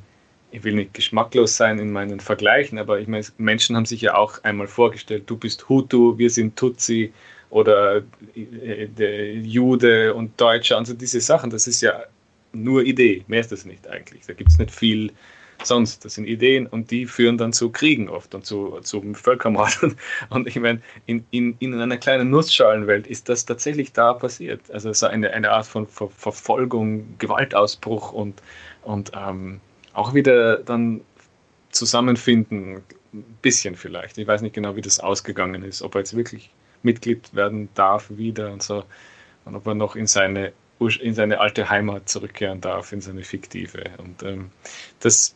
ich 0.54 0.64
will 0.64 0.74
nicht 0.74 0.94
geschmacklos 0.94 1.58
sein 1.58 1.80
in 1.80 1.92
meinen 1.92 2.20
Vergleichen, 2.20 2.78
aber 2.78 3.00
ich 3.00 3.08
meine, 3.08 3.26
Menschen 3.38 3.76
haben 3.76 3.86
sich 3.86 4.02
ja 4.02 4.16
auch 4.16 4.44
einmal 4.44 4.68
vorgestellt, 4.68 5.24
du 5.26 5.36
bist 5.36 5.68
Hutu, 5.68 6.18
wir 6.18 6.30
sind 6.30 6.56
Tutsi 6.56 7.12
oder 7.50 8.04
äh, 8.36 9.34
Jude 9.40 10.14
und 10.14 10.40
Deutscher, 10.40 10.78
also 10.78 10.94
diese 10.94 11.22
Sachen, 11.22 11.50
das 11.50 11.66
ist 11.66 11.82
ja 11.82 12.04
nur 12.52 12.84
Idee, 12.84 13.24
mehr 13.28 13.40
ist 13.40 13.52
das 13.52 13.66
nicht 13.66 13.88
eigentlich. 13.88 14.28
Da 14.28 14.34
gibt 14.34 14.52
es 14.52 14.60
nicht 14.60 14.70
viel 14.70 15.12
sonst. 15.64 16.06
Das 16.06 16.16
sind 16.16 16.26
Ideen 16.26 16.68
und 16.68 16.92
die 16.92 17.08
führen 17.08 17.38
dann 17.38 17.52
zu 17.52 17.72
Kriegen 17.72 18.10
oft 18.10 18.36
und 18.36 18.46
zu, 18.46 18.80
zu 18.82 19.02
Völkermord. 19.14 19.80
Und 20.30 20.48
ich 20.48 20.60
meine, 20.60 20.82
in, 21.06 21.26
in, 21.32 21.56
in 21.60 21.80
einer 21.80 21.98
kleinen 21.98 22.30
Nussschalenwelt 22.30 23.08
ist 23.08 23.30
das 23.30 23.46
tatsächlich 23.46 23.94
da 23.94 24.14
passiert. 24.14 24.70
Also 24.72 24.94
so 24.94 25.08
eine, 25.08 25.32
eine 25.32 25.52
Art 25.52 25.66
von 25.66 25.88
Ver 25.88 26.10
Verfolgung, 26.10 27.18
Gewaltausbruch 27.18 28.12
und, 28.12 28.42
und 28.84 29.12
ähm, 29.16 29.62
auch 29.94 30.14
wieder 30.14 30.58
dann 30.58 31.02
zusammenfinden, 31.72 32.84
ein 33.14 33.24
bisschen 33.42 33.76
vielleicht. 33.76 34.18
Ich 34.18 34.28
weiß 34.28 34.42
nicht 34.42 34.56
genau, 34.56 34.76
wie 34.76 34.82
das 34.82 35.00
ausgegangen 35.00 35.64
ist, 35.64 35.82
ob 35.82 35.96
er 35.96 36.00
jetzt 36.00 36.16
wirklich 36.16 36.50
Mitglied 36.82 37.34
werden 37.34 37.70
darf 37.76 38.10
wieder 38.10 38.52
und 38.52 38.62
so 38.64 38.84
und 39.46 39.56
ob 39.56 39.66
er 39.68 39.76
noch 39.76 39.96
in 39.96 40.08
seine 40.08 40.54
in 41.00 41.14
seine 41.14 41.40
alte 41.40 41.70
Heimat 41.70 42.10
zurückkehren 42.10 42.60
darf, 42.60 42.92
in 42.92 43.00
seine 43.00 43.24
fiktive. 43.24 43.84
Und 44.00 44.22
ähm, 44.24 44.50
das, 45.00 45.34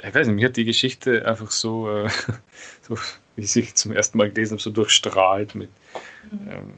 ich 0.00 0.14
weiß 0.14 0.28
nicht, 0.28 0.36
mir 0.36 0.46
hat 0.46 0.56
die 0.56 0.64
Geschichte 0.64 1.26
einfach 1.26 1.50
so, 1.50 1.90
äh, 1.90 2.08
so 2.82 2.96
wie 3.34 3.42
ich 3.42 3.50
sie 3.50 3.74
zum 3.74 3.90
ersten 3.90 4.18
Mal 4.18 4.30
gelesen 4.30 4.52
habe, 4.52 4.62
so 4.62 4.70
durchstrahlt 4.70 5.56
mit. 5.56 5.70
Mhm. 6.30 6.48
Ähm, 6.48 6.72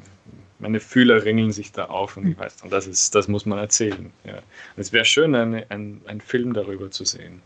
meine 0.64 0.80
Fühler 0.80 1.26
ringeln 1.26 1.52
sich 1.52 1.72
da 1.72 1.84
auf 1.84 2.16
und 2.16 2.26
ich 2.26 2.38
weiß 2.38 2.56
dann, 2.56 2.70
das, 2.70 2.86
ist, 2.86 3.14
das 3.14 3.28
muss 3.28 3.44
man 3.44 3.58
erzählen. 3.58 4.10
Ja. 4.24 4.38
Es 4.78 4.94
wäre 4.94 5.04
schön, 5.04 5.34
eine, 5.34 5.66
ein, 5.68 6.00
einen 6.06 6.22
Film 6.22 6.54
darüber 6.54 6.90
zu 6.90 7.04
sehen. 7.04 7.42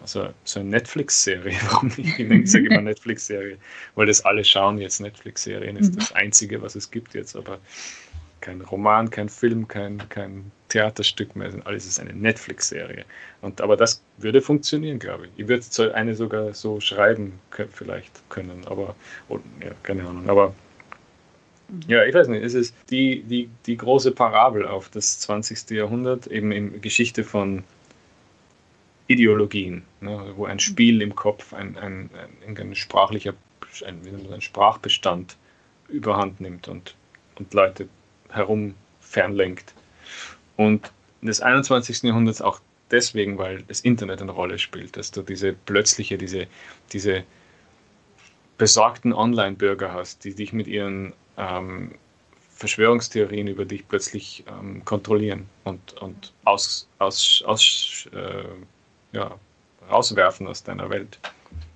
Also 0.00 0.30
so 0.44 0.60
eine 0.60 0.70
Netflix-Serie, 0.70 1.58
warum 1.70 1.88
nicht? 1.88 2.18
Ich 2.18 2.50
sage 2.50 2.68
immer 2.68 2.80
Netflix-Serie, 2.90 3.58
weil 3.96 4.06
das 4.06 4.24
alle 4.24 4.46
schauen 4.46 4.78
jetzt 4.78 5.00
Netflix-Serien, 5.00 5.76
ist 5.76 5.92
mhm. 5.92 5.98
das 5.98 6.12
Einzige, 6.12 6.62
was 6.62 6.74
es 6.74 6.90
gibt 6.90 7.12
jetzt, 7.12 7.36
aber 7.36 7.58
kein 8.40 8.62
Roman, 8.62 9.10
kein 9.10 9.28
Film, 9.28 9.68
kein, 9.68 10.02
kein 10.08 10.50
Theaterstück 10.70 11.36
mehr, 11.36 11.52
alles 11.64 11.84
ist 11.84 12.00
eine 12.00 12.14
Netflix-Serie. 12.14 13.04
Und 13.42 13.60
aber 13.60 13.76
das 13.76 14.02
würde 14.16 14.40
funktionieren, 14.40 14.98
glaube 14.98 15.26
ich. 15.26 15.32
Ich 15.36 15.48
würde 15.48 15.94
eine 15.94 16.14
sogar 16.14 16.54
so 16.54 16.80
schreiben 16.80 17.38
vielleicht 17.70 18.22
können, 18.30 18.62
aber 18.64 18.96
oder, 19.28 19.42
ja, 19.62 19.72
keine 19.82 20.08
Ahnung. 20.08 20.26
Aber 20.30 20.54
ja, 21.86 22.04
ich 22.04 22.14
weiß 22.14 22.28
nicht, 22.28 22.42
es 22.42 22.54
ist 22.54 22.74
die, 22.90 23.22
die, 23.22 23.48
die 23.66 23.76
große 23.76 24.12
Parabel 24.12 24.66
auf 24.66 24.88
das 24.90 25.20
20. 25.20 25.70
Jahrhundert, 25.70 26.26
eben 26.26 26.52
in 26.52 26.80
Geschichte 26.80 27.24
von 27.24 27.64
Ideologien, 29.06 29.82
ne, 30.00 30.32
wo 30.36 30.44
ein 30.46 30.58
Spiel 30.58 31.02
im 31.02 31.14
Kopf, 31.14 31.52
ein, 31.52 31.76
ein, 31.78 32.10
ein, 32.46 32.56
ein 32.56 32.74
sprachlicher, 32.74 33.34
ein, 33.86 34.00
ein 34.32 34.40
Sprachbestand 34.40 35.36
überhand 35.88 36.40
nimmt 36.40 36.68
und, 36.68 36.94
und 37.36 37.52
Leute 37.54 37.88
herum 38.30 38.74
fernlenkt. 39.00 39.74
Und 40.56 40.92
des 41.22 41.40
21. 41.40 42.02
Jahrhunderts 42.02 42.42
auch 42.42 42.60
deswegen, 42.90 43.38
weil 43.38 43.62
das 43.62 43.80
Internet 43.80 44.20
eine 44.22 44.32
Rolle 44.32 44.58
spielt, 44.58 44.96
dass 44.96 45.10
du 45.10 45.22
diese 45.22 45.52
plötzliche, 45.52 46.18
diese, 46.18 46.46
diese 46.92 47.24
besorgten 48.58 49.12
Online-Bürger 49.12 49.92
hast, 49.92 50.24
die 50.24 50.34
dich 50.34 50.52
mit 50.52 50.66
ihren 50.66 51.14
ähm, 51.36 51.92
Verschwörungstheorien 52.54 53.48
über 53.48 53.64
dich 53.64 53.86
plötzlich 53.88 54.44
ähm, 54.46 54.84
kontrollieren 54.84 55.48
und, 55.64 55.94
und 55.94 56.32
aus, 56.44 56.86
aus, 56.98 57.42
aus, 57.44 58.08
äh, 58.12 59.16
ja, 59.16 59.36
rauswerfen 59.90 60.46
aus 60.46 60.62
deiner 60.62 60.88
Welt. 60.90 61.18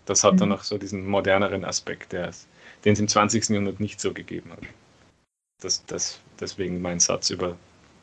Das 0.05 0.23
hat 0.23 0.35
mhm. 0.35 0.39
dann 0.39 0.49
noch 0.51 0.63
so 0.63 0.79
diesen 0.79 1.07
moderneren 1.07 1.65
Aspekt, 1.65 2.13
den 2.13 2.31
es 2.85 3.01
im 3.01 3.09
20. 3.09 3.49
Jahrhundert 3.49 3.81
nicht 3.81 4.01
so 4.01 4.13
gegeben 4.13 4.53
hat. 4.53 4.61
Das, 5.61 5.85
das, 5.87 6.21
deswegen 6.39 6.81
mein 6.81 7.01
Satz 7.01 7.31
über 7.31 7.57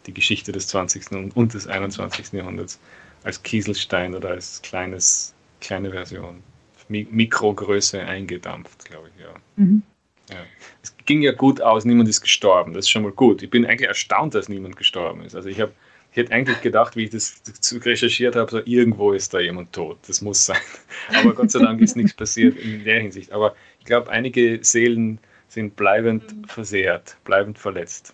die 0.06 0.14
Geschichte 0.14 0.52
des 0.52 0.68
20. 0.68 1.12
und 1.36 1.54
des 1.54 1.68
21. 1.68 2.34
Jahrhunderts 2.34 2.80
als 3.24 3.42
Kieselstein 3.44 4.16
oder 4.16 4.32
als 4.32 4.62
kleines, 4.62 5.34
kleine 5.62 5.92
Version. 5.92 6.44
Mikrogröße 6.90 8.02
eingedampft, 8.02 8.84
glaube 8.84 9.10
ich, 9.16 9.24
ja. 9.24 9.34
Mhm. 9.56 9.84
Ja. 10.30 10.38
Es 10.82 10.96
ging 11.06 11.22
ja 11.22 11.32
gut 11.32 11.62
aus, 11.62 11.86
niemand 11.86 12.10
ist 12.10 12.22
gestorben. 12.22 12.74
Das 12.74 12.86
ist 12.86 12.90
schon 12.90 13.04
mal 13.04 13.12
gut. 13.12 13.42
Ich 13.44 13.50
bin 13.50 13.66
eigentlich 13.66 13.88
erstaunt, 13.88 14.36
dass 14.36 14.50
niemand 14.50 14.78
gestorben 14.78 15.24
ist. 15.24 15.36
Also 15.36 15.50
ich 15.50 15.60
habe 15.60 15.74
ich 16.14 16.18
hätte 16.18 16.32
eigentlich 16.32 16.62
gedacht, 16.62 16.96
wie 16.96 17.06
ich 17.06 17.10
das 17.10 17.42
recherchiert 17.84 18.36
habe, 18.36 18.52
so 18.52 18.62
irgendwo 18.66 19.14
ist 19.14 19.34
da 19.34 19.40
jemand 19.40 19.74
tot. 19.74 19.98
Das 20.06 20.22
muss 20.22 20.46
sein. 20.46 20.62
Aber 21.10 21.34
Gott 21.34 21.50
sei 21.50 21.58
Dank 21.58 21.82
ist 21.82 21.96
nichts 21.96 22.14
passiert 22.14 22.56
in 22.56 22.84
der 22.84 23.02
Hinsicht. 23.02 23.32
Aber 23.32 23.56
ich 23.80 23.86
glaube, 23.86 24.12
einige 24.12 24.60
Seelen 24.62 25.20
sind 25.48 25.76
bleibend 25.76 26.36
mhm. 26.36 26.44
versehrt, 26.46 27.18
bleibend 27.24 27.58
verletzt. 27.58 28.14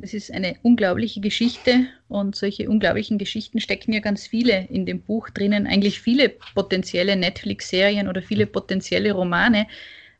Es 0.00 0.14
ist 0.14 0.32
eine 0.32 0.56
unglaubliche 0.62 1.20
Geschichte 1.20 1.86
und 2.08 2.36
solche 2.36 2.68
unglaublichen 2.68 3.18
Geschichten 3.18 3.58
stecken 3.58 3.92
ja 3.92 4.00
ganz 4.00 4.26
viele 4.26 4.68
in 4.68 4.86
dem 4.86 5.00
Buch 5.00 5.28
drinnen. 5.30 5.66
Eigentlich 5.66 6.00
viele 6.00 6.28
potenzielle 6.28 7.16
Netflix-Serien 7.16 8.06
oder 8.06 8.22
viele 8.22 8.46
potenzielle 8.46 9.12
Romane. 9.12 9.66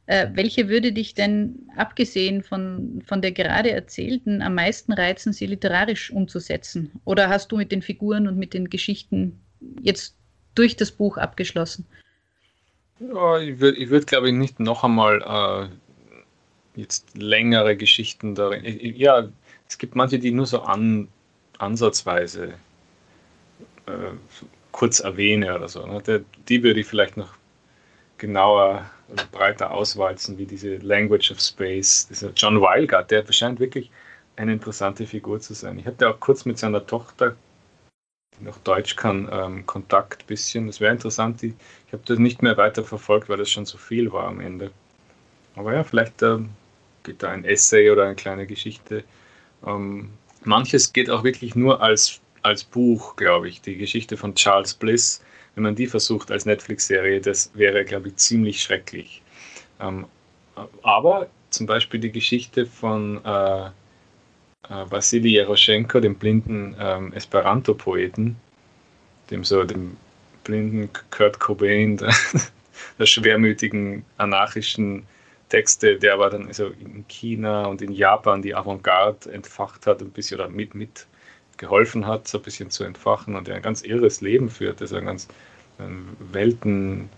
Äh, 0.06 0.28
welche 0.34 0.68
würde 0.68 0.92
dich 0.92 1.14
denn, 1.14 1.70
abgesehen 1.76 2.42
von, 2.42 3.02
von 3.06 3.22
der 3.22 3.32
gerade 3.32 3.70
erzählten, 3.70 4.42
am 4.42 4.54
meisten 4.54 4.92
reizen, 4.92 5.32
sie 5.32 5.46
literarisch 5.46 6.10
umzusetzen? 6.10 6.90
Oder 7.04 7.28
hast 7.28 7.52
du 7.52 7.56
mit 7.56 7.70
den 7.70 7.82
Figuren 7.82 8.26
und 8.26 8.36
mit 8.36 8.52
den 8.52 8.68
Geschichten 8.68 9.40
jetzt 9.80 10.16
durch 10.54 10.76
das 10.76 10.90
Buch 10.90 11.18
abgeschlossen? 11.18 11.86
Ja, 12.98 13.38
ich 13.38 13.60
würde, 13.60 13.78
ich 13.78 13.90
würd, 13.90 14.06
glaube 14.06 14.28
ich, 14.28 14.34
nicht 14.34 14.60
noch 14.60 14.84
einmal 14.84 15.70
äh, 16.76 16.80
jetzt 16.80 17.16
längere 17.16 17.76
Geschichten 17.76 18.34
darin. 18.34 18.64
Ja, 18.96 19.28
es 19.68 19.78
gibt 19.78 19.94
manche, 19.94 20.18
die 20.18 20.30
nur 20.32 20.46
so 20.46 20.62
an, 20.62 21.08
ansatzweise 21.58 22.54
äh, 23.86 24.12
kurz 24.72 25.00
erwähne 25.00 25.54
oder 25.54 25.68
so. 25.68 25.86
Ne? 25.86 26.02
Der, 26.02 26.20
die 26.48 26.62
würde 26.62 26.80
ich 26.80 26.86
vielleicht 26.86 27.16
noch 27.16 27.34
genauer 28.18 28.90
breiter 29.30 29.70
auswalzen, 29.70 30.38
wie 30.38 30.46
diese 30.46 30.76
Language 30.76 31.30
of 31.30 31.40
Space, 31.40 32.08
dieser 32.08 32.30
John 32.34 32.60
Weilgart, 32.60 33.10
der 33.10 33.30
scheint 33.32 33.60
wirklich 33.60 33.90
eine 34.36 34.52
interessante 34.52 35.06
Figur 35.06 35.40
zu 35.40 35.54
sein. 35.54 35.78
Ich 35.78 35.86
hatte 35.86 36.08
auch 36.08 36.18
kurz 36.20 36.44
mit 36.44 36.58
seiner 36.58 36.86
Tochter, 36.86 37.36
die 38.38 38.44
noch 38.44 38.58
Deutsch 38.58 38.96
kann, 38.96 39.28
ähm, 39.30 39.66
Kontakt 39.66 40.26
bisschen. 40.26 40.66
Das 40.66 40.80
wäre 40.80 40.92
interessant. 40.92 41.42
Die, 41.42 41.54
ich 41.86 41.92
habe 41.92 42.02
das 42.06 42.18
nicht 42.18 42.42
mehr 42.42 42.56
weiter 42.56 42.84
verfolgt, 42.84 43.28
weil 43.28 43.36
das 43.36 43.50
schon 43.50 43.66
so 43.66 43.78
viel 43.78 44.12
war 44.12 44.28
am 44.28 44.40
Ende. 44.40 44.70
Aber 45.54 45.74
ja, 45.74 45.84
vielleicht 45.84 46.22
ähm, 46.22 46.50
geht 47.02 47.22
da 47.22 47.30
ein 47.30 47.44
Essay 47.44 47.90
oder 47.90 48.04
eine 48.04 48.14
kleine 48.14 48.46
Geschichte 48.46 49.04
ähm, 49.66 50.10
manches 50.44 50.92
geht 50.92 51.10
auch 51.10 51.24
wirklich 51.24 51.54
nur 51.54 51.80
als, 51.80 52.20
als 52.42 52.64
Buch, 52.64 53.16
glaube 53.16 53.48
ich. 53.48 53.60
Die 53.60 53.76
Geschichte 53.76 54.16
von 54.16 54.34
Charles 54.34 54.74
Bliss, 54.74 55.22
wenn 55.54 55.64
man 55.64 55.74
die 55.74 55.86
versucht 55.86 56.30
als 56.30 56.46
Netflix-Serie, 56.46 57.20
das 57.20 57.50
wäre, 57.54 57.84
glaube 57.84 58.08
ich, 58.08 58.16
ziemlich 58.16 58.62
schrecklich. 58.62 59.22
Ähm, 59.80 60.06
aber 60.82 61.28
zum 61.50 61.66
Beispiel 61.66 62.00
die 62.00 62.12
Geschichte 62.12 62.66
von 62.66 63.22
äh, 63.24 63.66
äh, 63.66 63.70
Wassili 64.68 65.30
Jeroschenko, 65.30 66.00
dem 66.00 66.14
blinden 66.14 66.76
ähm, 66.78 67.12
Esperanto-Poeten, 67.12 68.36
dem 69.30 69.44
so 69.44 69.64
dem 69.64 69.96
blinden 70.44 70.90
Kurt 71.10 71.38
Cobain, 71.38 71.96
der, 71.98 72.14
der 72.98 73.06
schwermütigen 73.06 74.04
anarchischen 74.16 75.06
Texte, 75.48 75.98
der 75.98 76.14
aber 76.14 76.30
dann 76.30 76.46
also 76.46 76.68
in 76.68 77.04
China 77.08 77.66
und 77.66 77.82
in 77.82 77.92
Japan 77.92 78.40
die 78.40 78.54
Avantgarde 78.54 79.30
entfacht 79.32 79.86
hat, 79.86 80.00
ein 80.00 80.10
bisschen 80.10 80.40
oder 80.40 80.48
mit, 80.48 80.74
mit 80.74 81.06
geholfen 81.62 82.06
hat, 82.06 82.26
so 82.28 82.38
ein 82.38 82.44
bisschen 82.44 82.70
zu 82.70 82.84
entfachen 82.84 83.36
und 83.36 83.46
der 83.46 83.54
ein 83.54 83.62
ganz 83.62 83.82
irres 83.82 84.20
Leben 84.20 84.50
führt. 84.50 84.80
Das 84.80 84.90
ist 84.90 84.96
ein 84.96 85.06
ganz 85.06 85.28
ein 85.78 86.16
Welten, 86.18 87.08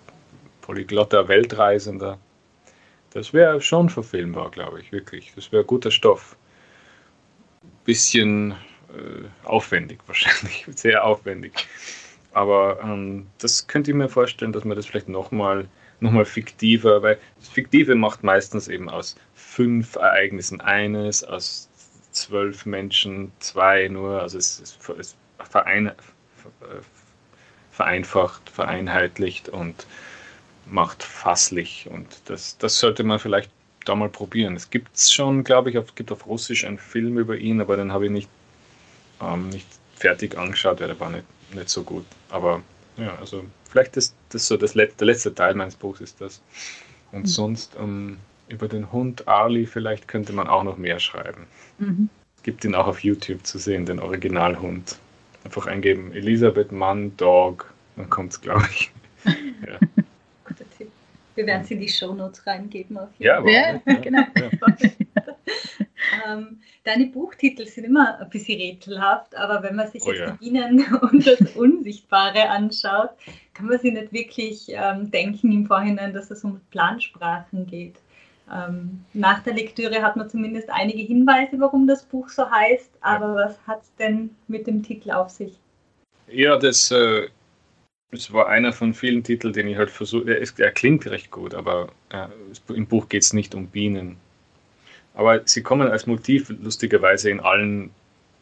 polyglotter 0.61 1.29
Weltreisender. 1.29 2.19
Das 3.11 3.33
wäre 3.33 3.61
schon 3.61 3.89
verfilmbar, 3.89 4.51
glaube 4.51 4.81
ich, 4.81 4.93
wirklich. 4.93 5.33
Das 5.35 5.51
wäre 5.51 5.65
guter 5.65 5.91
Stoff. 5.91 6.37
Bisschen 7.85 8.53
äh, 8.91 9.27
aufwendig 9.45 10.01
wahrscheinlich, 10.07 10.67
sehr 10.77 11.05
aufwendig. 11.05 11.67
Aber 12.33 12.81
ähm, 12.83 13.27
das 13.39 13.67
könnte 13.67 13.91
ich 13.91 13.97
mir 13.97 14.09
vorstellen, 14.09 14.53
dass 14.53 14.65
man 14.65 14.77
das 14.77 14.87
vielleicht 14.87 15.09
nochmal 15.09 15.67
nochmal 16.01 16.25
fiktiver, 16.25 17.03
weil 17.03 17.19
das 17.39 17.49
Fiktive 17.49 17.95
macht 17.95 18.23
meistens 18.23 18.69
eben 18.69 18.91
aus 18.91 19.17
fünf 19.35 19.95
Ereignissen 19.97 20.61
eines, 20.61 21.25
aus 21.25 21.71
zwölf 22.15 22.67
Menschen 22.67 23.33
zwei 23.41 23.89
nur, 23.89 24.23
also 24.23 24.39
es, 24.39 24.61
es, 24.61 24.79
es 24.99 25.17
verein, 25.51 25.93
vereinfacht, 27.71 28.49
vereinheitlicht 28.51 29.49
und 29.49 29.87
macht 30.67 31.03
fasslich 31.03 31.89
und 31.91 32.07
das, 32.27 32.57
das 32.59 32.79
sollte 32.79 33.05
man 33.05 33.19
vielleicht 33.19 33.51
da 33.85 33.95
mal 33.95 34.09
probieren. 34.09 34.57
Es 34.57 34.71
gibt 34.71 34.99
schon, 34.99 35.45
glaube 35.45 35.71
ich, 35.71 35.77
es 35.77 35.95
gibt 35.95 36.11
auf 36.11 36.27
Russisch 36.27 36.65
einen 36.65 36.79
Film 36.79 37.19
über 37.19 37.37
ihn, 37.37 37.61
aber 37.61 37.77
den 37.77 37.93
habe 37.93 38.07
ich 38.07 38.11
nicht, 38.11 38.29
ähm, 39.21 39.51
nicht 39.51 39.67
fertig 39.97 40.39
angeschaut, 40.39 40.81
weil 40.81 40.89
der 40.89 40.99
war 41.01 41.11
nicht, 41.11 41.25
nicht 41.55 41.69
so 41.69 41.83
gut. 41.83 42.07
Aber 42.31 42.63
ja, 42.97 43.15
also 43.17 43.45
vielleicht 43.69 43.97
ist 43.97 44.15
das 44.31 44.47
so 44.47 44.57
das 44.57 44.75
letzte, 44.75 44.99
der 44.99 45.07
letzte 45.09 45.35
Teil 45.35 45.55
meines 45.55 45.77
Buchs 45.77 46.01
ist 46.01 46.21
das. 46.21 46.41
Und 47.13 47.23
mhm. 47.23 47.27
sonst 47.27 47.77
um, 47.77 48.17
über 48.49 48.69
den 48.69 48.93
Hund 48.93 49.27
Arlie 49.29 49.67
vielleicht 49.67 50.09
könnte 50.09 50.33
man 50.33 50.49
auch 50.49 50.65
noch 50.65 50.77
mehr 50.77 50.99
schreiben. 50.99 51.47
Mhm. 51.79 52.09
Es 52.37 52.43
gibt 52.43 52.65
ihn 52.65 52.75
auch 52.75 52.87
auf 52.87 53.01
YouTube 53.01 53.47
zu 53.47 53.59
sehen, 53.59 53.87
den 53.87 54.01
Originalhund. 54.01 54.99
Einfach 55.45 55.67
eingeben, 55.67 56.13
Elisabeth 56.13 56.73
Mann, 56.73 57.17
Dog, 57.17 57.73
dann 57.97 58.09
kommt 58.09 58.33
es, 58.33 58.41
glaube 58.41 58.67
ich. 58.71 58.91
ja. 59.25 59.79
Guter 60.45 60.65
Tipp. 60.77 60.91
Wir 61.35 61.47
werden 61.47 61.65
sie 61.65 61.75
in 61.75 61.81
die 61.81 61.89
Shownotes 61.89 62.47
reingeben. 62.47 62.97
Auf 62.97 63.09
jeden 63.19 63.49
ja, 63.49 63.81
ja, 63.85 63.95
genau. 64.03 64.25
Ja. 64.37 64.51
Ähm, 66.27 66.61
deine 66.85 67.07
Buchtitel 67.07 67.67
sind 67.67 67.85
immer 67.85 68.19
ein 68.21 68.29
bisschen 68.31 68.61
rätselhaft, 68.61 69.35
aber 69.37 69.63
wenn 69.63 69.77
man 69.77 69.91
sich 69.91 70.03
oh, 70.05 70.13
jetzt 70.13 70.21
ja. 70.21 70.31
die 70.31 70.51
Bienen 70.51 70.85
und 71.13 71.27
das 71.27 71.41
Unsichtbare 71.57 72.49
anschaut, 72.49 73.11
kann 73.55 73.67
man 73.67 73.79
sich 73.79 73.93
nicht 73.93 74.13
wirklich 74.13 74.67
ähm, 74.69 75.11
denken 75.11 75.53
im 75.53 75.67
Vorhinein, 75.67 76.13
dass 76.13 76.31
es 76.31 76.45
um 76.45 76.61
Plansprachen 76.71 77.67
geht. 77.67 77.97
Ähm, 78.53 79.05
nach 79.15 79.43
der 79.43 79.55
Lektüre 79.55 80.03
hat 80.03 80.17
man 80.17 80.29
zumindest 80.29 80.69
einige 80.71 81.03
Hinweise, 81.03 81.59
warum 81.59 81.87
das 81.87 82.05
Buch 82.05 82.29
so 82.29 82.51
heißt, 82.51 82.91
aber 83.01 83.35
was 83.35 83.59
hat 83.67 83.83
es 83.83 83.95
denn 83.97 84.31
mit 84.49 84.67
dem 84.67 84.83
Titel 84.83 85.13
auf 85.13 85.31
sich? 85.31 85.59
Ja, 86.29 86.59
das, 86.59 86.91
äh, 86.91 87.29
das 88.11 88.33
war 88.33 88.49
einer 88.49 88.73
von 88.73 88.93
vielen 88.93 89.23
Titeln, 89.23 89.53
den 89.53 89.69
ich 89.69 89.77
halt 89.77 89.91
versuche. 89.91 90.31
Er, 90.31 90.47
er, 90.59 90.73
klingt 90.73 91.07
recht 91.07 91.31
gut, 91.31 91.55
aber 91.55 91.89
äh, 92.11 92.27
im 92.73 92.87
Buch 92.87 93.09
geht 93.09 93.23
es 93.23 93.33
nicht 93.33 93.55
um 93.55 93.67
Bienen. 93.67 94.17
Aber 95.15 95.43
sie 95.47 95.63
kommen 95.63 95.89
als 95.89 96.07
Motiv 96.07 96.51
lustigerweise 96.63 97.31
in 97.31 97.41
allen 97.41 97.91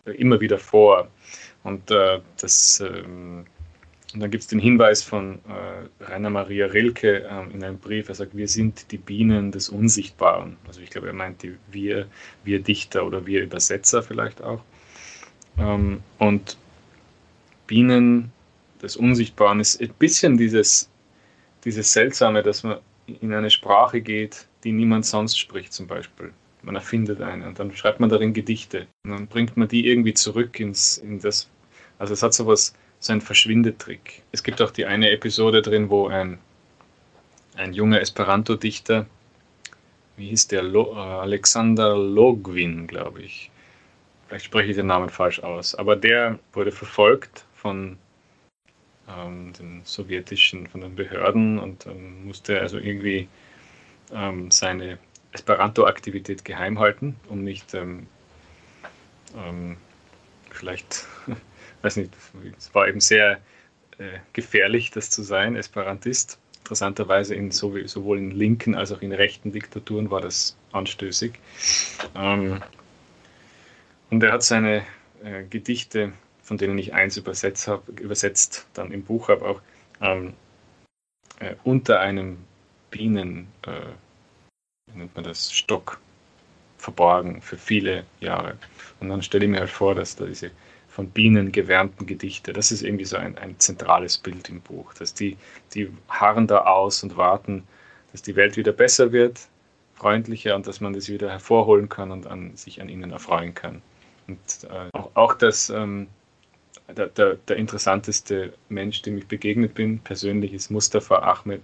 äh, 0.05 0.12
immer 0.12 0.40
wieder 0.40 0.59
vor. 0.59 1.09
Und 1.62 1.90
äh, 1.90 2.20
das, 2.40 2.80
ähm, 2.80 3.46
und 4.15 4.21
dann 4.21 4.31
gibt 4.31 4.43
es 4.43 4.49
den 4.49 4.59
Hinweis 4.59 5.03
von 5.03 5.39
äh, 5.49 6.05
Rainer 6.05 6.31
Maria 6.31 6.67
Rilke 6.67 7.25
äh, 7.25 7.55
in 7.55 7.65
einem 7.65 7.79
Brief, 7.79 8.09
er 8.09 8.15
sagt, 8.15 8.37
wir 8.37 8.49
sind 8.49 8.91
die 8.93 8.99
Bienen 8.99 9.53
des 9.53 9.69
Unsichtbaren. 9.69 10.57
Also 10.67 10.81
ich 10.81 10.91
glaube, 10.91 11.07
er 11.07 11.13
meint 11.13 11.43
die 11.43 11.57
wir, 11.71 12.07
wir 12.45 12.61
Dichter 12.61 13.07
oder 13.07 13.27
wir 13.27 13.43
Übersetzer 13.43 14.03
vielleicht 14.03 14.43
auch. 14.43 14.63
Ähm, 15.59 16.03
und 16.19 16.57
Bienen, 17.67 18.33
das 18.81 18.97
Unsichtbare, 18.97 19.61
ist 19.61 19.81
ein 19.81 19.95
bisschen 19.99 20.37
dieses, 20.37 20.91
dieses 21.65 21.93
Seltsame, 21.93 22.43
dass 22.43 22.63
man 22.65 22.79
in 23.07 23.33
eine 23.33 23.51
Sprache 23.51 24.01
geht, 24.01 24.47
die 24.65 24.73
niemand 24.73 25.07
sonst 25.07 25.39
spricht, 25.39 25.73
zum 25.73 25.87
Beispiel. 25.87 26.33
Man 26.63 26.75
erfindet 26.77 27.21
eine 27.21 27.49
und 27.49 27.59
dann 27.59 27.75
schreibt 27.75 27.99
man 27.99 28.11
darin 28.11 28.35
Gedichte 28.35 28.87
und 29.05 29.11
dann 29.11 29.27
bringt 29.27 29.57
man 29.57 29.69
die 29.69 29.87
irgendwie 29.89 30.15
zurück 30.15 30.61
ins, 30.61 30.99
in 30.99 31.19
das. 31.19 31.49
Also 31.99 32.15
es 32.15 32.23
hat 32.23 32.35
sowas, 32.35 32.75
so 33.03 33.12
einen 33.12 33.20
Verschwindetrick. 33.20 34.22
Es 34.30 34.42
gibt 34.42 34.62
auch 34.62 34.70
die 34.70 34.86
eine 34.86 35.11
Episode 35.11 35.61
drin, 35.61 35.90
wo 35.90 36.07
ein, 36.07 36.38
ein 37.57 37.72
junger 37.74 38.00
Esperanto-Dichter, 38.00 39.07
wie 40.16 40.28
hieß 40.28 40.48
der, 40.48 40.62
Lo, 40.62 40.92
äh, 40.94 40.98
Alexander 40.98 41.96
Logwin, 41.96 42.86
glaube 42.86 43.22
ich. 43.22 43.50
Vielleicht 44.28 44.44
spreche 44.44 44.70
ich 44.70 44.76
den 44.76 44.86
Namen 44.86 45.11
falsch 45.11 45.40
aus, 45.40 45.74
aber 45.74 45.96
der 45.96 46.38
wurde 46.53 46.70
verfolgt 46.70 47.44
von 47.57 47.98
ähm, 49.09 49.53
den 49.59 49.82
sowjetischen, 49.84 50.68
von 50.68 50.80
den 50.80 50.94
Behörden 50.94 51.59
und 51.59 51.86
ähm, 51.86 52.26
musste 52.26 52.61
also 52.61 52.78
irgendwie 52.78 53.28
ähm, 54.12 54.50
seine 54.53 54.98
Esperanto-Aktivität 55.32 56.44
geheim 56.44 56.78
halten, 56.78 57.16
um 57.28 57.42
nicht 57.42 57.74
ähm, 57.74 58.07
ähm, 59.36 59.76
vielleicht, 60.50 61.07
weiß 61.83 61.97
nicht, 61.97 62.12
es 62.57 62.74
war 62.74 62.89
eben 62.89 63.01
sehr 63.01 63.41
äh, 63.99 64.18
gefährlich, 64.33 64.91
das 64.91 65.11
zu 65.11 65.22
sein, 65.22 65.57
Esperantist. 65.57 66.39
Interessanterweise 66.61 67.35
in 67.35 67.51
sowohl 67.51 68.18
in 68.18 68.30
linken 68.30 68.74
als 68.74 68.93
auch 68.93 69.03
in 69.03 69.12
rechten 69.12 69.53
Diktaturen 69.53 70.11
war 70.11 70.20
das 70.20 70.57
anstößig. 70.70 71.33
Ähm, 72.14 72.62
und 74.11 74.22
er 74.22 74.33
hat 74.33 74.43
seine 74.43 74.85
äh, 75.24 75.45
Gedichte, 75.45 76.12
von 76.43 76.59
denen 76.59 76.78
ich 76.78 76.95
eins 76.95 77.16
übersetzt 77.16 77.66
habe, 77.66 77.93
übersetzt 78.01 78.66
dann 78.74 78.93
im 78.93 79.03
Buch 79.03 79.28
habe, 79.28 79.45
auch 79.45 79.62
ähm, 80.01 80.35
äh, 81.41 81.55
unter 81.64 82.01
einem 82.01 82.39
Bienen, 82.91 83.49
äh, 83.66 83.70
wie 84.93 84.99
nennt 84.99 85.14
man 85.14 85.24
das, 85.24 85.53
Stock 85.53 86.01
verborgen 86.78 87.41
für 87.41 87.57
viele 87.57 88.05
Jahre. 88.20 88.57
Und 89.01 89.09
dann 89.09 89.22
stelle 89.22 89.45
ich 89.45 89.51
mir 89.51 89.61
halt 89.61 89.70
vor, 89.70 89.95
dass 89.95 90.16
da 90.16 90.26
diese 90.26 90.51
von 90.93 91.09
Bienen 91.09 91.53
gewärmten 91.53 92.07
Gedichte, 92.07 92.53
das 92.53 92.70
ist 92.70 92.82
irgendwie 92.82 93.07
so 93.07 93.16
ein, 93.16 93.38
ein 93.38 93.59
zentrales 93.59 94.18
Bild 94.18 94.51
im 94.51 94.61
Buch, 94.61 94.93
dass 94.93 95.14
die, 95.14 95.38
die 95.72 95.90
harren 96.09 96.47
da 96.47 96.64
aus 96.66 97.03
und 97.03 97.16
warten, 97.16 97.64
dass 98.12 98.20
die 98.20 98.36
Welt 98.36 98.59
wieder 98.59 98.72
besser 98.72 99.11
wird, 99.11 99.40
freundlicher 99.95 100.55
und 100.55 100.66
dass 100.66 100.82
man 100.82 100.93
das 100.93 101.09
wieder 101.09 101.30
hervorholen 101.30 101.88
kann 101.88 102.11
und 102.11 102.26
an, 102.26 102.55
sich 102.57 102.82
an 102.82 102.90
ihnen 102.90 103.11
erfreuen 103.11 103.55
kann. 103.55 103.80
Und 104.28 104.38
äh, 104.64 104.90
auch, 104.93 105.11
auch 105.14 105.34
das, 105.34 105.70
ähm, 105.70 106.09
der, 106.95 107.07
der, 107.07 107.36
der, 107.36 107.57
interessanteste 107.57 108.53
Mensch, 108.68 109.01
dem 109.01 109.16
ich 109.16 109.26
begegnet 109.26 109.74
bin, 109.74 109.99
persönlich, 109.99 110.53
ist 110.53 110.70
Mustafa 110.70 111.20
Ahmed 111.20 111.62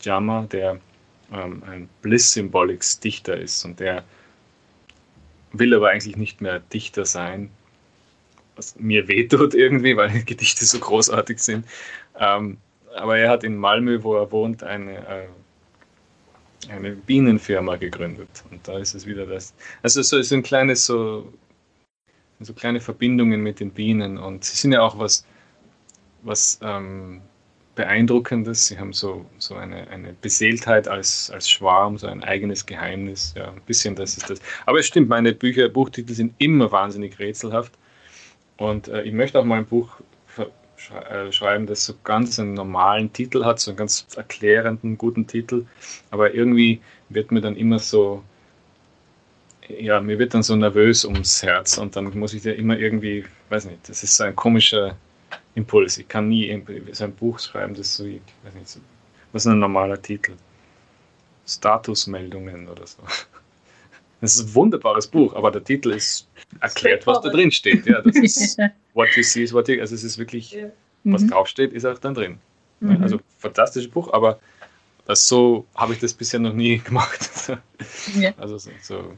Jama, 0.00 0.46
der 0.50 0.78
ähm, 1.30 1.62
ein 1.66 1.88
Bliss-Symbolics-Dichter 2.00 3.36
ist 3.36 3.62
und 3.66 3.78
der 3.78 4.04
will 5.52 5.74
aber 5.74 5.90
eigentlich 5.90 6.16
nicht 6.16 6.40
mehr 6.40 6.60
Dichter 6.60 7.04
sein, 7.04 7.50
was 8.56 8.76
mir 8.78 9.08
wehtut 9.08 9.54
irgendwie, 9.54 9.96
weil 9.96 10.10
die 10.10 10.24
Gedichte 10.24 10.64
so 10.64 10.78
großartig 10.78 11.38
sind. 11.38 11.66
Ähm, 12.18 12.58
aber 12.96 13.18
er 13.18 13.30
hat 13.30 13.44
in 13.44 13.56
Malmö, 13.56 14.02
wo 14.02 14.14
er 14.14 14.30
wohnt, 14.30 14.62
eine, 14.62 14.98
äh, 14.98 15.26
eine 16.70 16.92
Bienenfirma 16.92 17.76
gegründet. 17.76 18.44
Und 18.50 18.66
da 18.66 18.78
ist 18.78 18.94
es 18.94 19.06
wieder 19.06 19.26
das. 19.26 19.54
Also 19.82 20.02
so 20.02 20.18
ist 20.18 20.32
ein 20.32 20.42
kleines 20.42 20.86
so 20.86 21.32
so 22.40 22.52
kleine 22.52 22.80
Verbindungen 22.80 23.42
mit 23.42 23.60
den 23.60 23.70
Bienen 23.70 24.18
und 24.18 24.44
sie 24.44 24.56
sind 24.56 24.72
ja 24.72 24.82
auch 24.82 24.98
was, 24.98 25.24
was 26.22 26.58
ähm, 26.62 27.20
Beeindruckendes. 27.74 28.66
Sie 28.66 28.78
haben 28.78 28.92
so, 28.92 29.24
so 29.38 29.54
eine, 29.54 29.88
eine 29.88 30.14
Beseeltheit 30.20 30.88
als, 30.88 31.30
als 31.30 31.50
Schwarm, 31.50 31.98
so 31.98 32.06
ein 32.06 32.22
eigenes 32.22 32.66
Geheimnis. 32.66 33.34
Ja, 33.36 33.50
ein 33.50 33.60
bisschen 33.66 33.94
das 33.94 34.16
ist 34.16 34.30
das. 34.30 34.40
Aber 34.66 34.78
es 34.78 34.86
stimmt, 34.86 35.08
meine 35.08 35.32
Bücher, 35.32 35.68
Buchtitel 35.68 36.14
sind 36.14 36.34
immer 36.38 36.70
wahnsinnig 36.70 37.18
rätselhaft. 37.18 37.72
Und 38.56 38.88
äh, 38.88 39.02
ich 39.02 39.12
möchte 39.12 39.38
auch 39.38 39.44
mal 39.44 39.58
ein 39.58 39.66
Buch 39.66 40.00
äh, 40.88 41.32
schreiben, 41.32 41.66
das 41.66 41.86
so 41.86 41.94
ganz 42.04 42.38
einen 42.38 42.54
normalen 42.54 43.12
Titel 43.12 43.44
hat, 43.44 43.58
so 43.58 43.70
einen 43.70 43.78
ganz 43.78 44.06
erklärenden, 44.16 44.98
guten 44.98 45.26
Titel. 45.26 45.66
Aber 46.10 46.34
irgendwie 46.34 46.80
wird 47.08 47.32
mir 47.32 47.40
dann 47.40 47.56
immer 47.56 47.78
so, 47.78 48.22
ja, 49.68 50.00
mir 50.00 50.18
wird 50.18 50.34
dann 50.34 50.42
so 50.42 50.56
nervös 50.56 51.04
ums 51.04 51.42
Herz 51.42 51.78
und 51.78 51.96
dann 51.96 52.16
muss 52.18 52.34
ich 52.34 52.44
ja 52.44 52.52
immer 52.52 52.78
irgendwie, 52.78 53.24
weiß 53.48 53.66
nicht, 53.66 53.88
das 53.88 54.02
ist 54.02 54.16
so 54.16 54.24
ein 54.24 54.36
komischer 54.36 54.96
Impuls. 55.54 55.98
Ich 55.98 56.08
kann 56.08 56.28
nie 56.28 56.62
so 56.92 57.04
ein 57.04 57.14
Buch 57.14 57.38
schreiben, 57.38 57.74
das 57.74 57.94
so, 57.94 58.04
ich 58.04 58.20
weiß 58.44 58.54
nicht, 58.54 58.68
so, 58.68 58.80
was 59.32 59.46
ist 59.46 59.52
ein 59.52 59.58
normaler 59.58 60.00
Titel? 60.00 60.32
Statusmeldungen 61.46 62.68
oder 62.68 62.86
so. 62.86 63.02
Das 64.20 64.36
ist 64.36 64.48
ein 64.48 64.54
wunderbares 64.54 65.06
Buch, 65.06 65.34
aber 65.34 65.50
der 65.50 65.62
Titel 65.62 65.90
ist 65.90 66.26
erklärt, 66.60 67.06
was 67.06 67.20
da 67.20 67.30
drin 67.30 67.50
steht. 67.50 67.86
Ja, 67.86 68.00
das 68.02 68.16
ist 68.16 68.58
what 68.94 69.08
you 69.16 69.22
see 69.22 69.42
is 69.42 69.52
what 69.52 69.68
you, 69.68 69.80
also 69.80 69.94
es 69.94 70.04
ist 70.04 70.18
wirklich, 70.18 70.52
ja. 70.52 70.70
was 71.04 71.22
mhm. 71.22 71.30
draufsteht, 71.30 71.72
ist 71.72 71.84
auch 71.84 71.98
dann 71.98 72.14
drin. 72.14 72.38
Mhm. 72.80 73.02
Also 73.02 73.20
fantastisches 73.38 73.90
Buch, 73.90 74.12
aber 74.12 74.38
das 75.06 75.26
so 75.26 75.66
habe 75.74 75.92
ich 75.92 76.00
das 76.00 76.14
bisher 76.14 76.40
noch 76.40 76.54
nie 76.54 76.78
gemacht. 76.84 77.28
Ja. 78.18 78.32
Also 78.38 78.58
so, 78.58 78.70
so 78.82 79.16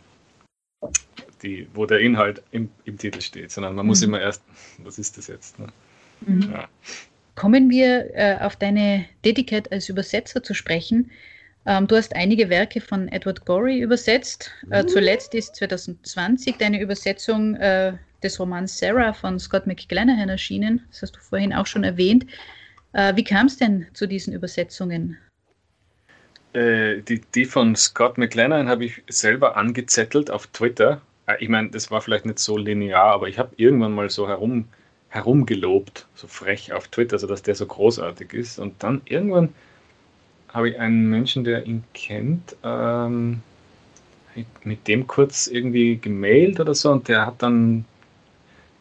die, 1.43 1.69
wo 1.75 1.87
der 1.87 2.01
Inhalt 2.01 2.43
im, 2.51 2.71
im 2.85 2.99
Titel 2.99 3.21
steht, 3.21 3.51
sondern 3.51 3.75
man 3.75 3.87
muss 3.87 4.01
mhm. 4.01 4.09
immer 4.09 4.21
erst, 4.21 4.43
was 4.79 4.99
ist 4.99 5.19
das 5.19 5.29
jetzt? 5.29 5.59
Ne? 5.59 5.69
Mhm. 6.21 6.51
Ja. 6.53 6.69
Kommen 7.35 7.69
wir 7.71 8.15
äh, 8.15 8.39
auf 8.41 8.57
deine 8.57 9.05
Tätigkeit 9.23 9.71
als 9.71 9.89
Übersetzer 9.89 10.43
zu 10.43 10.55
sprechen. 10.55 11.11
Ähm, 11.67 11.87
du 11.87 11.97
hast 11.97 12.15
einige 12.15 12.49
Werke 12.49 12.81
von 12.81 13.09
Edward 13.09 13.45
Gorey 13.45 13.81
übersetzt. 13.81 14.53
Äh, 14.71 14.83
mhm. 14.83 14.89
zuletzt 14.89 15.35
ist 15.35 15.57
2020 15.57 16.57
deine 16.59 16.81
Übersetzung 16.81 17.57
äh, 17.57 17.95
des 18.23 18.39
Romans 18.39 18.79
Sarah 18.79 19.13
von 19.13 19.39
Scott 19.39 19.67
McGlanahan 19.67 20.29
erschienen. 20.29 20.83
Das 20.91 21.03
hast 21.03 21.17
du 21.17 21.21
vorhin 21.21 21.53
auch 21.53 21.67
schon 21.67 21.85
erwähnt. 21.85 22.27
Äh, 22.93 23.17
wie 23.17 23.25
kam 23.25 23.47
es 23.47 23.57
denn 23.57 23.87
zu 23.95 24.07
diesen 24.07 24.33
Übersetzungen? 24.33 25.19
Äh, 26.53 27.03
die, 27.03 27.21
die 27.35 27.45
von 27.45 27.75
Scott 27.75 28.17
McLennan 28.17 28.69
habe 28.69 28.85
ich 28.85 29.03
selber 29.09 29.57
angezettelt 29.57 30.31
auf 30.31 30.47
Twitter. 30.47 31.03
Äh, 31.27 31.37
ich 31.41 31.49
meine, 31.49 31.71
das 31.71 31.91
war 31.91 32.01
vielleicht 32.01 32.27
nicht 32.27 32.39
so 32.39 32.57
linear, 32.57 33.13
aber 33.13 33.29
ich 33.29 33.39
habe 33.39 33.51
irgendwann 33.57 33.93
mal 33.93 34.09
so 34.09 34.29
herum, 34.29 34.69
herumgelobt, 35.09 36.07
so 36.15 36.29
frech 36.29 36.73
auf 36.73 36.89
Twitter, 36.89 37.19
so 37.19 37.27
dass 37.27 37.43
der 37.43 37.57
so 37.57 37.67
großartig 37.67 38.33
ist. 38.33 38.59
Und 38.61 38.83
dann 38.83 39.03
irgendwann 39.05 39.53
habe 40.57 40.71
ich 40.71 40.81
einen 40.81 41.11
Menschen, 41.11 41.45
der 41.45 41.67
ihn 41.67 41.85
kennt, 41.93 42.57
ähm, 42.65 43.43
mit 44.65 44.89
dem 44.89 45.07
kurz 45.07 45.47
irgendwie 45.47 45.97
gemailt 45.97 46.59
oder 46.61 46.75
so 46.75 46.91
und 46.91 47.09
der 47.09 47.27
hat 47.27 47.43
dann 47.43 47.85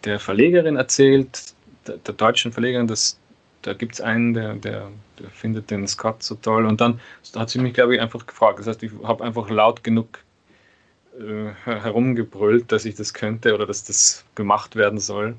der 0.05 0.19
Verlegerin 0.19 0.77
erzählt, 0.77 1.53
der, 1.85 1.97
der 1.97 2.13
deutschen 2.13 2.51
Verlegerin, 2.51 2.87
dass 2.87 3.19
da 3.61 3.73
gibt 3.73 3.95
es 3.95 4.01
einen, 4.01 4.33
der, 4.33 4.53
der, 4.55 4.89
der, 5.19 5.29
findet 5.31 5.69
den 5.71 5.87
Scott 5.87 6.23
so 6.23 6.35
toll 6.35 6.65
und 6.65 6.79
dann 6.79 6.99
hat 7.35 7.49
sie 7.49 7.59
mich, 7.59 7.73
glaube 7.73 7.95
ich, 7.95 8.01
einfach 8.01 8.25
gefragt. 8.25 8.59
Das 8.59 8.67
heißt, 8.67 8.83
ich 8.83 8.91
habe 9.03 9.23
einfach 9.23 9.49
laut 9.49 9.83
genug 9.83 10.19
äh, 11.19 11.51
herumgebrüllt, 11.65 12.71
dass 12.71 12.85
ich 12.85 12.95
das 12.95 13.13
könnte 13.13 13.53
oder 13.55 13.65
dass 13.65 13.83
das 13.83 14.23
gemacht 14.35 14.75
werden 14.75 14.99
soll. 14.99 15.35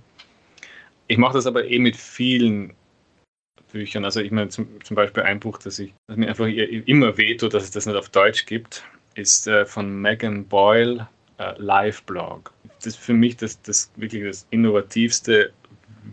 Ich 1.06 1.18
mache 1.18 1.34
das 1.34 1.46
aber 1.46 1.66
eh 1.66 1.78
mit 1.78 1.96
vielen 1.96 2.72
Büchern. 3.76 4.04
Also 4.04 4.20
ich 4.20 4.30
meine 4.30 4.48
zum, 4.48 4.68
zum 4.82 4.94
Beispiel 4.94 5.22
ein 5.22 5.40
Buch, 5.40 5.58
das, 5.58 5.78
ich, 5.78 5.94
das 6.06 6.16
mir 6.16 6.28
einfach 6.28 6.46
immer 6.46 7.16
wehtut, 7.16 7.54
dass 7.54 7.64
es 7.64 7.70
das 7.70 7.86
nicht 7.86 7.96
auf 7.96 8.08
Deutsch 8.08 8.46
gibt, 8.46 8.84
ist 9.14 9.46
äh, 9.46 9.66
von 9.66 10.00
Megan 10.00 10.44
Boyle, 10.44 11.08
äh, 11.38 11.52
Live-Blog. 11.58 12.52
Das 12.76 12.86
ist 12.86 12.98
für 12.98 13.14
mich 13.14 13.36
das, 13.36 13.60
das 13.62 13.90
wirklich 13.96 14.24
das 14.24 14.46
innovativste, 14.50 15.52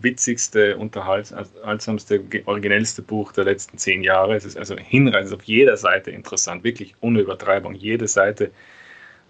witzigste, 0.00 0.76
unterhaltsamste, 0.76 2.24
originellste 2.46 3.02
Buch 3.02 3.32
der 3.32 3.44
letzten 3.44 3.78
zehn 3.78 4.02
Jahre. 4.02 4.34
Es 4.34 4.44
ist 4.44 4.56
also 4.56 4.76
hinreißend 4.76 5.40
auf 5.40 5.44
jeder 5.44 5.76
Seite 5.76 6.10
interessant, 6.10 6.64
wirklich 6.64 6.94
ohne 7.00 7.20
Übertreibung. 7.20 7.74
Jede 7.74 8.08
Seite 8.08 8.50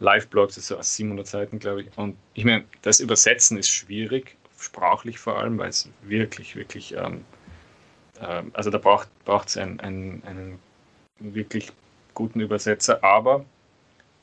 Live-Blogs, 0.01 0.57
ist 0.57 0.68
so 0.68 0.76
aus 0.76 0.95
700 0.97 1.26
Seiten, 1.26 1.59
glaube 1.59 1.82
ich. 1.82 1.89
Und 1.97 2.16
ich 2.35 2.45
meine, 2.45 2.64
das 2.82 3.01
Übersetzen 3.01 3.59
ist 3.59 3.68
schwierig, 3.68 4.37
sprachlich 4.59 5.18
vor 5.18 5.39
allem, 5.39 5.59
weil 5.59 5.68
es 5.68 5.89
wirklich, 6.03 6.57
wirklich 6.57 6.95
ähm, 6.97 7.24
also 8.53 8.70
da 8.70 8.79
braucht 8.79 9.09
es 9.49 9.57
einen, 9.57 9.81
einen, 9.81 10.22
einen, 10.27 10.59
wirklich 11.20 11.72
guten 12.14 12.41
Übersetzer, 12.41 13.03
aber 13.03 13.45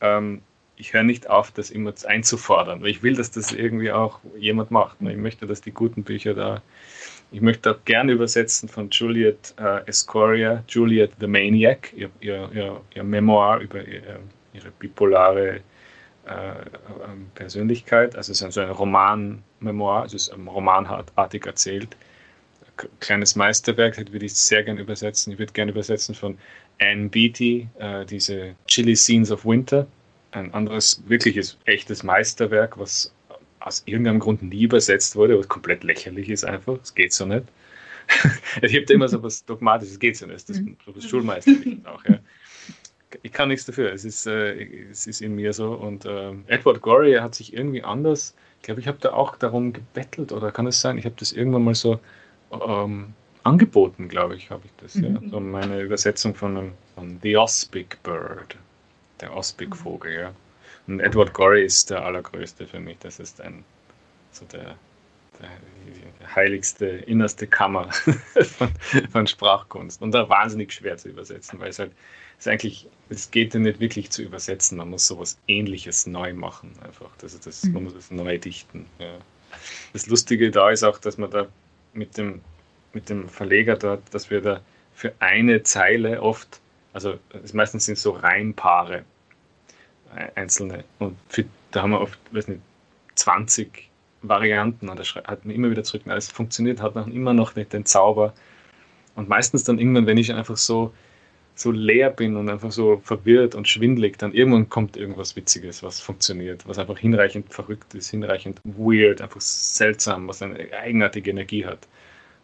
ähm, 0.01 0.41
ich 0.75 0.93
höre 0.93 1.03
nicht 1.03 1.29
auf, 1.29 1.51
das 1.51 1.69
immer 1.69 1.93
einzufordern, 2.05 2.81
weil 2.81 2.89
ich 2.89 3.03
will, 3.03 3.15
dass 3.15 3.31
das 3.31 3.51
irgendwie 3.51 3.91
auch 3.91 4.19
jemand 4.37 4.71
macht. 4.71 5.01
Ne? 5.01 5.11
Ich 5.11 5.17
möchte, 5.17 5.45
dass 5.45 5.61
die 5.61 5.71
guten 5.71 6.03
Bücher 6.03 6.33
da, 6.33 6.61
ich 7.31 7.41
möchte 7.41 7.71
auch 7.71 7.85
gerne 7.85 8.11
übersetzen 8.13 8.67
von 8.67 8.89
Juliet 8.89 9.53
äh, 9.59 9.85
Escoria, 9.87 10.63
Juliet 10.67 11.11
the 11.19 11.27
Maniac, 11.27 11.93
ihr, 11.95 12.09
ihr, 12.19 12.49
ihr, 12.53 12.81
ihr 12.95 13.03
Memoir 13.03 13.59
über 13.59 13.85
ihre, 13.85 14.19
ihre 14.53 14.71
bipolare 14.79 15.61
äh, 16.25 16.53
Persönlichkeit. 17.35 18.15
Also 18.15 18.31
es 18.31 18.41
ist 18.41 18.53
so 18.53 18.61
ein 18.61 18.69
Roman-Memoir, 18.69 20.05
es 20.05 20.13
ist 20.13 20.35
romanartig 20.35 21.45
erzählt. 21.45 21.95
Kleines 22.99 23.35
Meisterwerk, 23.35 23.95
das 23.95 24.11
würde 24.11 24.25
ich 24.25 24.33
sehr 24.33 24.63
gerne 24.63 24.81
übersetzen. 24.81 25.33
Ich 25.33 25.39
würde 25.39 25.53
gerne 25.53 25.71
übersetzen 25.71 26.15
von 26.15 26.37
Anne 26.79 27.09
Beatty, 27.09 27.67
äh, 27.79 28.05
diese 28.05 28.55
Chilly 28.67 28.95
Scenes 28.95 29.31
of 29.31 29.45
Winter. 29.45 29.87
Ein 30.31 30.53
anderes, 30.53 31.03
wirkliches, 31.07 31.57
echtes 31.65 32.03
Meisterwerk, 32.03 32.79
was 32.79 33.13
aus 33.59 33.83
irgendeinem 33.85 34.19
Grund 34.19 34.41
nie 34.41 34.63
übersetzt 34.63 35.15
wurde, 35.15 35.37
was 35.37 35.47
komplett 35.47 35.83
lächerlich 35.83 36.29
ist 36.29 36.45
einfach. 36.45 36.79
Es 36.81 36.95
geht 36.95 37.13
so 37.13 37.25
nicht. 37.25 37.43
ich 38.61 38.75
habe 38.75 38.85
da 38.85 38.93
immer 38.93 39.07
so 39.07 39.21
was 39.21 39.45
Dogmatisches, 39.45 39.99
geht 39.99 40.17
so 40.17 40.25
nicht. 40.25 40.49
Das 40.49 40.57
ist 40.57 40.65
so 40.85 40.95
was 40.95 41.05
Schulmeisterliches 41.05 41.85
auch, 41.85 42.03
ja 42.05 42.19
ich 43.23 43.31
kann 43.31 43.49
nichts 43.49 43.65
dafür. 43.65 43.91
Es 43.91 44.05
ist, 44.05 44.25
äh, 44.27 44.89
es 44.89 45.07
ist 45.07 45.21
in 45.21 45.35
mir 45.35 45.53
so. 45.53 45.73
Und 45.73 46.05
äh, 46.05 46.33
Edward 46.47 46.81
Gorey 46.81 47.13
hat 47.15 47.35
sich 47.35 47.53
irgendwie 47.53 47.83
anders, 47.83 48.35
ich 48.57 48.63
glaube, 48.63 48.81
ich 48.81 48.87
habe 48.87 48.97
da 49.01 49.13
auch 49.13 49.35
darum 49.35 49.73
gebettelt, 49.73 50.31
oder 50.31 50.51
kann 50.51 50.67
es 50.67 50.81
sein? 50.81 50.97
Ich 50.97 51.05
habe 51.05 51.15
das 51.17 51.31
irgendwann 51.31 51.63
mal 51.63 51.75
so 51.75 51.99
ähm, 52.51 53.13
angeboten, 53.43 54.07
glaube 54.07 54.35
ich, 54.35 54.49
habe 54.49 54.63
ich 54.65 54.71
das. 54.77 54.95
Mhm. 54.95 55.19
Ja. 55.21 55.29
So 55.29 55.39
meine 55.39 55.81
Übersetzung 55.81 56.35
von, 56.35 56.57
einem, 56.57 56.73
von 56.95 57.19
The 57.21 57.37
Ospic 57.37 58.01
Bird, 58.03 58.57
der 59.19 59.35
Ospic-Vogel, 59.35 60.13
ja. 60.13 60.33
Und 60.87 60.99
Edward 60.99 61.33
Gorey 61.33 61.65
ist 61.65 61.89
der 61.89 62.03
allergrößte 62.03 62.65
für 62.65 62.79
mich. 62.79 62.97
Das 62.99 63.19
ist 63.19 63.39
ein, 63.39 63.63
so 64.31 64.45
der, 64.45 64.75
der, 65.39 65.49
der 66.19 66.35
heiligste, 66.35 66.85
innerste 66.85 67.47
Kammer 67.47 67.91
von, 68.57 68.71
von 69.11 69.27
Sprachkunst. 69.27 70.01
Und 70.01 70.11
da 70.11 70.27
wahnsinnig 70.27 70.73
schwer 70.73 70.97
zu 70.97 71.09
übersetzen, 71.09 71.59
weil 71.59 71.69
es 71.69 71.79
halt 71.79 71.91
ist 72.41 72.47
eigentlich, 72.47 72.87
es 73.09 73.29
geht 73.29 73.53
ja 73.53 73.59
nicht 73.59 73.79
wirklich 73.79 74.09
zu 74.09 74.23
übersetzen. 74.23 74.79
Man 74.79 74.89
muss 74.89 75.05
sowas 75.05 75.37
ähnliches 75.47 76.07
neu 76.07 76.33
machen. 76.33 76.71
Einfach. 76.83 77.11
Das, 77.19 77.39
das, 77.39 77.63
mhm. 77.63 77.73
Man 77.73 77.83
muss 77.83 77.93
es 77.93 78.09
neu 78.09 78.39
dichten. 78.39 78.87
Ja. 78.97 79.19
Das 79.93 80.07
Lustige 80.07 80.49
da 80.49 80.71
ist 80.71 80.83
auch, 80.83 80.97
dass 80.97 81.19
man 81.19 81.29
da 81.29 81.47
mit 81.93 82.17
dem, 82.17 82.41
mit 82.93 83.09
dem 83.09 83.29
Verleger 83.29 83.75
dort, 83.75 84.01
dass 84.13 84.29
wir 84.29 84.41
da 84.41 84.61
für 84.93 85.13
eine 85.19 85.63
Zeile 85.63 86.21
oft, 86.21 86.59
also 86.93 87.17
meistens 87.53 87.85
sind 87.85 87.97
so 87.97 88.11
Reimpaare 88.11 89.03
äh, 90.15 90.27
einzelne. 90.35 90.83
Und 90.99 91.17
für, 91.29 91.45
da 91.71 91.83
haben 91.83 91.91
wir 91.91 92.01
oft, 92.01 92.19
weiß 92.31 92.47
nicht, 92.49 92.61
20 93.15 93.89
Varianten 94.21 94.89
und 94.89 94.99
da 94.99 95.03
hat 95.23 95.45
man 95.45 95.55
immer 95.55 95.71
wieder 95.71 95.83
zurück. 95.83 96.03
Es 96.05 96.29
funktioniert, 96.29 96.81
hat 96.81 96.95
noch 96.95 97.07
immer 97.07 97.33
noch 97.33 97.55
nicht 97.55 97.73
den 97.73 97.85
Zauber. 97.85 98.33
Und 99.15 99.27
meistens 99.29 99.63
dann 99.63 99.79
irgendwann, 99.79 100.05
wenn 100.05 100.17
ich 100.17 100.33
einfach 100.33 100.57
so 100.57 100.93
so 101.55 101.71
leer 101.71 102.09
bin 102.09 102.35
und 102.35 102.49
einfach 102.49 102.71
so 102.71 103.01
verwirrt 103.03 103.55
und 103.55 103.67
schwindlig, 103.67 104.17
dann 104.17 104.33
irgendwann 104.33 104.69
kommt 104.69 104.97
irgendwas 104.97 105.35
Witziges, 105.35 105.83
was 105.83 105.99
funktioniert, 105.99 106.67
was 106.67 106.79
einfach 106.79 106.97
hinreichend 106.97 107.53
verrückt 107.53 107.93
ist, 107.93 108.09
hinreichend 108.09 108.59
weird, 108.63 109.21
einfach 109.21 109.41
seltsam, 109.41 110.27
was 110.27 110.41
eine 110.41 110.71
eigenartige 110.73 111.31
Energie 111.31 111.65
hat. 111.65 111.87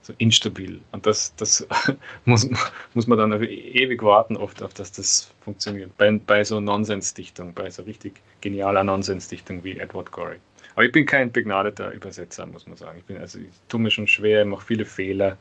So 0.03 0.13
instabil. 0.19 0.79
Und 0.91 1.05
das, 1.05 1.35
das 1.35 1.67
muss, 2.25 2.47
muss 2.93 3.07
man 3.07 3.17
dann 3.17 3.43
ewig 3.43 4.01
warten, 4.03 4.37
oft 4.37 4.61
auf 4.61 4.73
dass 4.73 4.91
das 4.91 5.33
funktioniert. 5.41 5.95
Bei, 5.97 6.11
bei 6.11 6.43
so 6.43 6.61
Nonsensdichtung, 6.61 7.53
bei 7.53 7.69
so 7.69 7.83
richtig 7.83 8.21
genialer 8.41 8.83
Nonsensdichtung 8.83 9.63
wie 9.63 9.77
Edward 9.77 10.11
Gorey. 10.11 10.37
Aber 10.75 10.85
ich 10.85 10.91
bin 10.91 11.07
kein 11.07 11.31
begnadeter 11.31 11.91
Übersetzer, 11.91 12.45
muss 12.45 12.67
man 12.67 12.77
sagen. 12.77 12.99
Ich 12.99 13.05
bin 13.05 13.17
also 13.17 13.39
ich 13.39 13.47
tue 13.67 13.79
mir 13.79 13.89
schon 13.89 14.07
schwer, 14.07 14.45
mache 14.45 14.63
viele 14.63 14.85
Fehler 14.85 15.35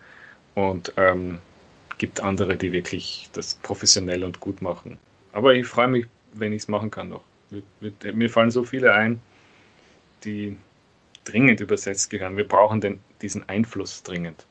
und 0.55 0.93
ähm, 0.97 1.39
gibt 1.99 2.21
andere, 2.21 2.57
die 2.57 2.73
wirklich 2.73 3.29
das 3.33 3.55
professionell 3.63 4.25
und 4.25 4.41
gut 4.41 4.63
machen. 4.63 4.99
Aber 5.33 5.55
ich 5.55 5.67
freue 5.67 5.89
mich, 5.89 6.07
wenn 6.33 6.53
ich 6.53 6.63
es 6.63 6.69
machen 6.69 6.91
kann 6.91 7.09
noch. 7.09 7.23
Mir 7.81 8.31
fallen 8.31 8.51
so 8.51 8.65
viele 8.65 8.93
ein, 8.93 9.21
die 10.25 10.57
dringend 11.25 11.61
übersetzt 11.61 12.11
gehören. 12.11 12.37
Wir 12.37 12.47
brauchen 12.47 12.81
den, 12.81 13.01
diesen 13.23 13.49
Einfluss 13.49 14.03
dringend. 14.03 14.47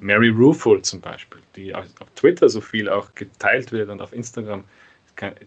Mary 0.00 0.28
Rueful 0.28 0.82
zum 0.82 1.00
Beispiel, 1.00 1.40
die 1.54 1.74
auf 1.74 1.86
Twitter 2.14 2.48
so 2.48 2.60
viel 2.60 2.88
auch 2.88 3.14
geteilt 3.14 3.72
wird 3.72 3.88
und 3.88 4.02
auf 4.02 4.12
Instagram, 4.12 4.64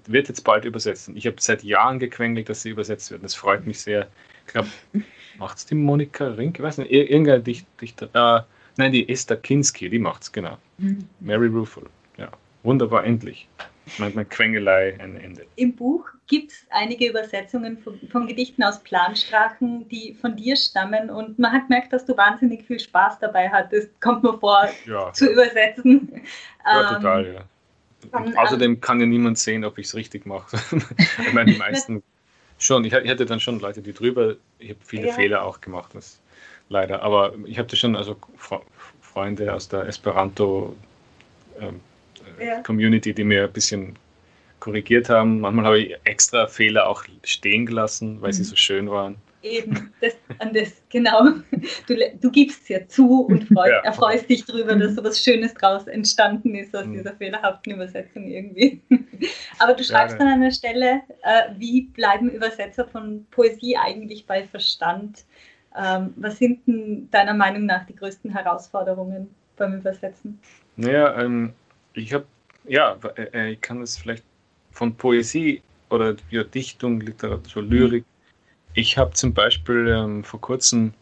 wird 0.08 0.28
jetzt 0.28 0.42
bald 0.44 0.66
übersetzen. 0.66 1.16
Ich 1.16 1.28
habe 1.28 1.36
seit 1.40 1.64
Jahren 1.64 2.00
gequengelt, 2.00 2.50
dass 2.50 2.64
sie 2.64 2.72
übersetzt 2.72 3.12
wird. 3.12 3.24
Das 3.24 3.36
freut 3.36 3.68
mich 3.68 3.80
sehr. 3.82 4.08
Ich 4.48 4.54
glaube, 4.54 4.70
macht 5.38 5.58
es 5.60 5.66
die 5.68 5.76
Monika 5.76 6.28
Rink? 6.28 6.58
Ich 6.58 6.64
weiß 6.64 6.80
nicht, 6.80 6.92
irgendein 6.92 7.44
Dichter. 7.44 8.10
Äh, 8.14 8.42
Nein, 8.80 8.94
die 8.94 9.10
Esther 9.10 9.36
Kinski, 9.36 9.90
die 9.90 10.00
macht's, 10.00 10.32
genau. 10.32 10.58
Mhm. 10.78 11.10
Mary 11.20 11.48
Ruffalo. 11.48 11.88
Ja, 12.16 12.30
wunderbar, 12.64 13.04
endlich. 13.04 13.50
Manchmal 13.98 14.24
Quengelei 14.24 14.98
ein 15.02 15.18
Ende. 15.18 15.46
Im 15.58 15.76
Buch 15.76 16.08
gibt 16.28 16.52
es 16.54 16.66
einige 16.70 17.10
Übersetzungen 17.10 17.78
von, 17.80 18.00
von, 18.10 18.26
Gedichten 18.26 18.64
aus 18.64 18.80
Plansprachen, 18.80 19.90
die 19.90 20.14
von 20.14 20.38
dir 20.38 20.56
stammen 20.56 21.10
und 21.10 21.38
man 21.38 21.52
hat 21.52 21.64
gemerkt, 21.64 21.92
dass 21.92 22.06
du 22.06 22.16
wahnsinnig 22.16 22.66
viel 22.68 22.80
Spaß 22.80 23.20
dabei 23.20 23.50
hattest, 23.50 24.00
kommt 24.00 24.24
mir 24.24 24.38
vor, 24.38 24.70
ja, 24.86 25.12
zu 25.12 25.26
ja. 25.26 25.32
übersetzen. 25.34 26.22
Ja, 26.66 26.82
ähm, 26.82 26.96
total, 26.96 27.34
ja. 27.34 28.18
Und 28.18 28.38
außerdem 28.38 28.80
kann 28.80 29.02
ja 29.02 29.08
niemand 29.08 29.40
sehen, 29.40 29.66
ob 29.66 29.78
ich 29.78 29.88
es 29.88 29.96
richtig 29.96 30.26
mache. 30.26 30.56
ich 31.28 31.34
meine, 31.34 31.52
die 31.52 31.58
meisten 31.58 32.02
schon. 32.58 32.86
Ich, 32.86 32.94
hatte 32.94 33.26
dann 33.26 33.42
schon 33.42 33.60
Leute, 33.60 33.82
die 33.82 33.92
drüber, 33.92 34.36
ich 34.58 34.70
habe 34.70 34.80
viele 34.86 35.08
ja. 35.08 35.14
Fehler 35.14 35.44
auch 35.44 35.60
gemacht. 35.60 35.92
Das, 35.94 36.22
leider. 36.70 37.02
Aber 37.02 37.34
ich 37.46 37.60
habe 37.60 37.76
schon, 37.76 37.96
also 37.96 38.16
Freunde 39.02 39.54
aus 39.54 39.68
der 39.68 39.88
Esperanto 39.88 40.76
ähm, 41.60 41.82
ja. 42.40 42.62
Community, 42.62 43.14
die 43.14 43.24
mir 43.24 43.44
ein 43.44 43.52
bisschen 43.52 43.98
korrigiert 44.60 45.10
haben. 45.10 45.40
Manchmal 45.42 45.66
habe 45.66 45.80
ich 45.80 45.96
extra 46.04 46.48
Fehler 46.48 46.88
auch 46.88 47.04
stehen 47.24 47.66
gelassen, 47.66 48.22
weil 48.22 48.30
mhm. 48.30 48.34
sie 48.34 48.44
so 48.44 48.56
schön 48.56 48.90
waren. 48.90 49.16
Eben, 49.42 49.94
das, 50.02 50.18
an 50.40 50.54
das, 50.54 50.82
genau. 50.90 51.24
Du, 51.88 51.96
du 52.22 52.30
gibst 52.30 52.64
es 52.64 52.70
ja 52.70 52.88
zu 52.88 53.22
und 53.22 53.44
freu, 53.54 53.70
ja. 53.70 53.80
erfreust 53.80 54.30
dich 54.30 54.44
darüber, 54.44 54.76
dass 54.76 54.96
so 54.96 55.04
was 55.04 55.24
Schönes 55.24 55.54
draus 55.54 55.88
entstanden 55.88 56.56
ist 56.56 56.76
aus 56.76 56.86
mhm. 56.86 56.96
dieser 56.96 57.16
fehlerhaften 57.16 57.74
Übersetzung 57.74 58.28
irgendwie. 58.28 58.82
Aber 59.60 59.74
du 59.74 59.84
schreibst 59.84 60.18
ja, 60.20 60.26
an 60.26 60.34
einer 60.34 60.52
Stelle, 60.52 61.02
äh, 61.24 61.54
wie 61.58 61.84
bleiben 61.84 62.30
Übersetzer 62.30 62.86
von 62.86 63.26
Poesie 63.32 63.78
eigentlich 63.78 64.26
bei 64.26 64.46
Verstand? 64.46 65.24
Ähm, 65.82 66.14
was 66.18 66.38
sind 66.38 66.68
denn 66.68 67.10
deiner 67.10 67.34
Meinung 67.34 67.66
nach 67.66 67.86
die 67.86 67.96
größten 67.96 68.32
Herausforderungen 68.32 69.34
beim 69.56 69.76
Übersetzen? 69.76 70.40
Naja, 70.76 71.22
ähm, 71.22 71.54
ich 71.94 72.14
habe, 72.14 72.26
ja, 72.66 72.98
äh, 73.16 73.24
äh, 73.34 73.52
ich 73.52 73.62
kann 73.62 73.82
es 73.82 73.98
vielleicht 73.98 74.26
von 74.72 74.94
Poesie 74.96 75.62
oder 75.90 76.16
ja, 76.30 76.44
Dichtung, 76.44 77.00
Literatur, 77.00 77.64
Lyrik. 77.64 78.04
Ich 78.74 78.98
habe 78.98 79.14
zum 79.14 79.34
Beispiel 79.34 79.88
ähm, 79.88 80.24
vor 80.24 80.42
kurzem 80.42 80.94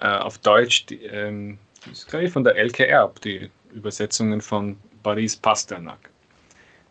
äh, 0.00 0.06
auf 0.06 0.38
Deutsch, 0.38 0.86
die, 0.86 1.04
ähm, 1.04 1.58
das 1.88 2.04
ist 2.04 2.32
von 2.32 2.44
der 2.44 2.56
Elke 2.56 2.86
Erb, 2.86 3.20
die 3.22 3.50
Übersetzungen 3.72 4.40
von 4.40 4.76
Boris 5.02 5.36
Pasternak. 5.36 6.10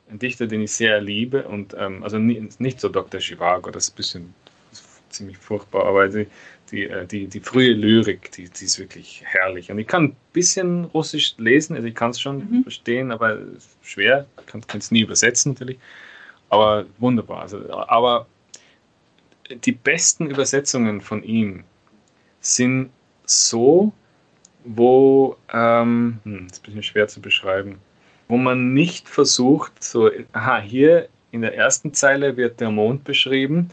Ein 0.09 0.19
Dichter, 0.19 0.47
den 0.47 0.61
ich 0.61 0.73
sehr 0.73 0.99
liebe 0.99 1.47
und 1.47 1.73
ähm, 1.77 2.03
also 2.03 2.17
nicht, 2.17 2.59
nicht 2.59 2.81
so 2.81 2.89
Dr. 2.89 3.21
Chivago, 3.21 3.71
das 3.71 3.85
ist 3.85 3.93
ein 3.93 3.95
bisschen 3.95 4.33
ziemlich 5.13 5.37
furchtbar, 5.37 5.85
aber 5.85 6.07
die, 6.07 6.27
die, 6.71 6.83
äh, 6.83 7.05
die, 7.05 7.27
die 7.27 7.39
frühe 7.39 7.73
Lyrik, 7.73 8.31
die, 8.31 8.49
die 8.49 8.65
ist 8.65 8.79
wirklich 8.79 9.23
herrlich. 9.25 9.71
Und 9.71 9.79
ich 9.79 9.87
kann 9.87 10.05
ein 10.05 10.15
bisschen 10.33 10.85
Russisch 10.85 11.35
lesen, 11.37 11.75
also 11.75 11.87
ich 11.87 11.95
kann 11.95 12.11
es 12.11 12.19
schon 12.19 12.37
mhm. 12.49 12.63
verstehen, 12.63 13.11
aber 13.11 13.39
schwer, 13.81 14.25
ich 14.39 14.45
kann 14.47 14.79
es 14.79 14.91
nie 14.91 15.01
übersetzen 15.01 15.53
natürlich, 15.53 15.79
aber 16.49 16.85
wunderbar. 16.99 17.41
Also, 17.41 17.71
aber 17.71 18.27
die 19.49 19.71
besten 19.71 20.27
Übersetzungen 20.27 21.01
von 21.01 21.23
ihm 21.23 21.63
sind 22.39 22.89
so, 23.25 23.91
wo, 24.63 25.37
ähm, 25.51 26.19
hm, 26.23 26.47
das 26.47 26.57
ist 26.57 26.63
ein 26.63 26.65
bisschen 26.65 26.83
schwer 26.83 27.07
zu 27.07 27.21
beschreiben, 27.21 27.79
wo 28.27 28.37
man 28.37 28.73
nicht 28.73 29.09
versucht, 29.09 29.83
so, 29.83 30.09
aha, 30.33 30.59
hier 30.59 31.09
in 31.31 31.41
der 31.41 31.55
ersten 31.55 31.93
Zeile 31.93 32.37
wird 32.37 32.59
der 32.59 32.71
Mond 32.71 33.03
beschrieben, 33.03 33.69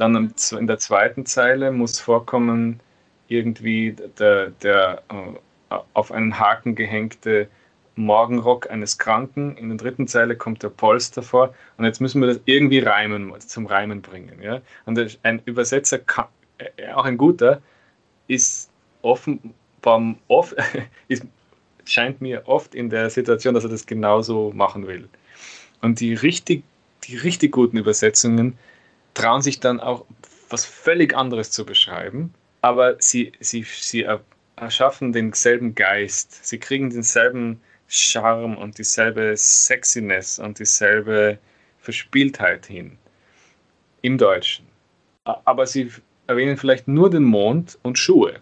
dann 0.00 0.32
in 0.58 0.66
der 0.66 0.78
zweiten 0.78 1.26
Zeile 1.26 1.70
muss 1.70 2.00
vorkommen, 2.00 2.80
irgendwie 3.28 3.94
der, 4.18 4.50
der 4.62 5.02
äh, 5.10 5.76
auf 5.92 6.10
einen 6.10 6.38
Haken 6.38 6.74
gehängte 6.74 7.48
Morgenrock 7.96 8.70
eines 8.70 8.96
Kranken. 8.96 9.56
In 9.58 9.68
der 9.68 9.76
dritten 9.76 10.08
Zeile 10.08 10.36
kommt 10.36 10.62
der 10.62 10.70
Polster 10.70 11.22
vor. 11.22 11.54
Und 11.76 11.84
jetzt 11.84 12.00
müssen 12.00 12.22
wir 12.22 12.28
das 12.28 12.40
irgendwie 12.46 12.78
reimen, 12.78 13.32
zum 13.40 13.66
Reimen 13.66 14.00
bringen. 14.00 14.40
Ja? 14.42 14.62
Und 14.86 15.18
ein 15.22 15.42
Übersetzer, 15.44 15.98
kann, 15.98 16.26
äh, 16.56 16.92
auch 16.92 17.04
ein 17.04 17.18
guter, 17.18 17.60
ist 18.26 18.70
offenbar 19.02 20.14
oft, 20.28 20.56
ist, 21.08 21.26
scheint 21.84 22.22
mir 22.22 22.48
oft 22.48 22.74
in 22.74 22.88
der 22.88 23.10
Situation, 23.10 23.52
dass 23.52 23.64
er 23.64 23.70
das 23.70 23.84
genauso 23.84 24.50
machen 24.54 24.86
will. 24.86 25.10
Und 25.82 26.00
die 26.00 26.14
richtig, 26.14 26.62
die 27.04 27.16
richtig 27.16 27.52
guten 27.52 27.76
Übersetzungen 27.76 28.56
trauen 29.14 29.42
sich 29.42 29.60
dann 29.60 29.80
auch 29.80 30.04
was 30.48 30.64
völlig 30.64 31.14
anderes 31.16 31.50
zu 31.50 31.64
beschreiben, 31.64 32.34
aber 32.62 32.96
sie, 33.00 33.32
sie, 33.40 33.62
sie 33.64 34.06
erschaffen 34.56 35.12
denselben 35.12 35.74
Geist, 35.74 36.44
sie 36.44 36.58
kriegen 36.58 36.90
denselben 36.90 37.60
Charme 37.88 38.56
und 38.56 38.78
dieselbe 38.78 39.36
Sexiness 39.36 40.38
und 40.38 40.58
dieselbe 40.58 41.38
Verspieltheit 41.80 42.66
hin. 42.66 42.98
im 44.02 44.18
Deutschen. 44.18 44.66
Aber 45.24 45.66
sie 45.66 45.90
erwähnen 46.26 46.56
vielleicht 46.56 46.88
nur 46.88 47.10
den 47.10 47.24
Mond 47.24 47.78
und 47.82 47.98
Schuhe, 47.98 48.40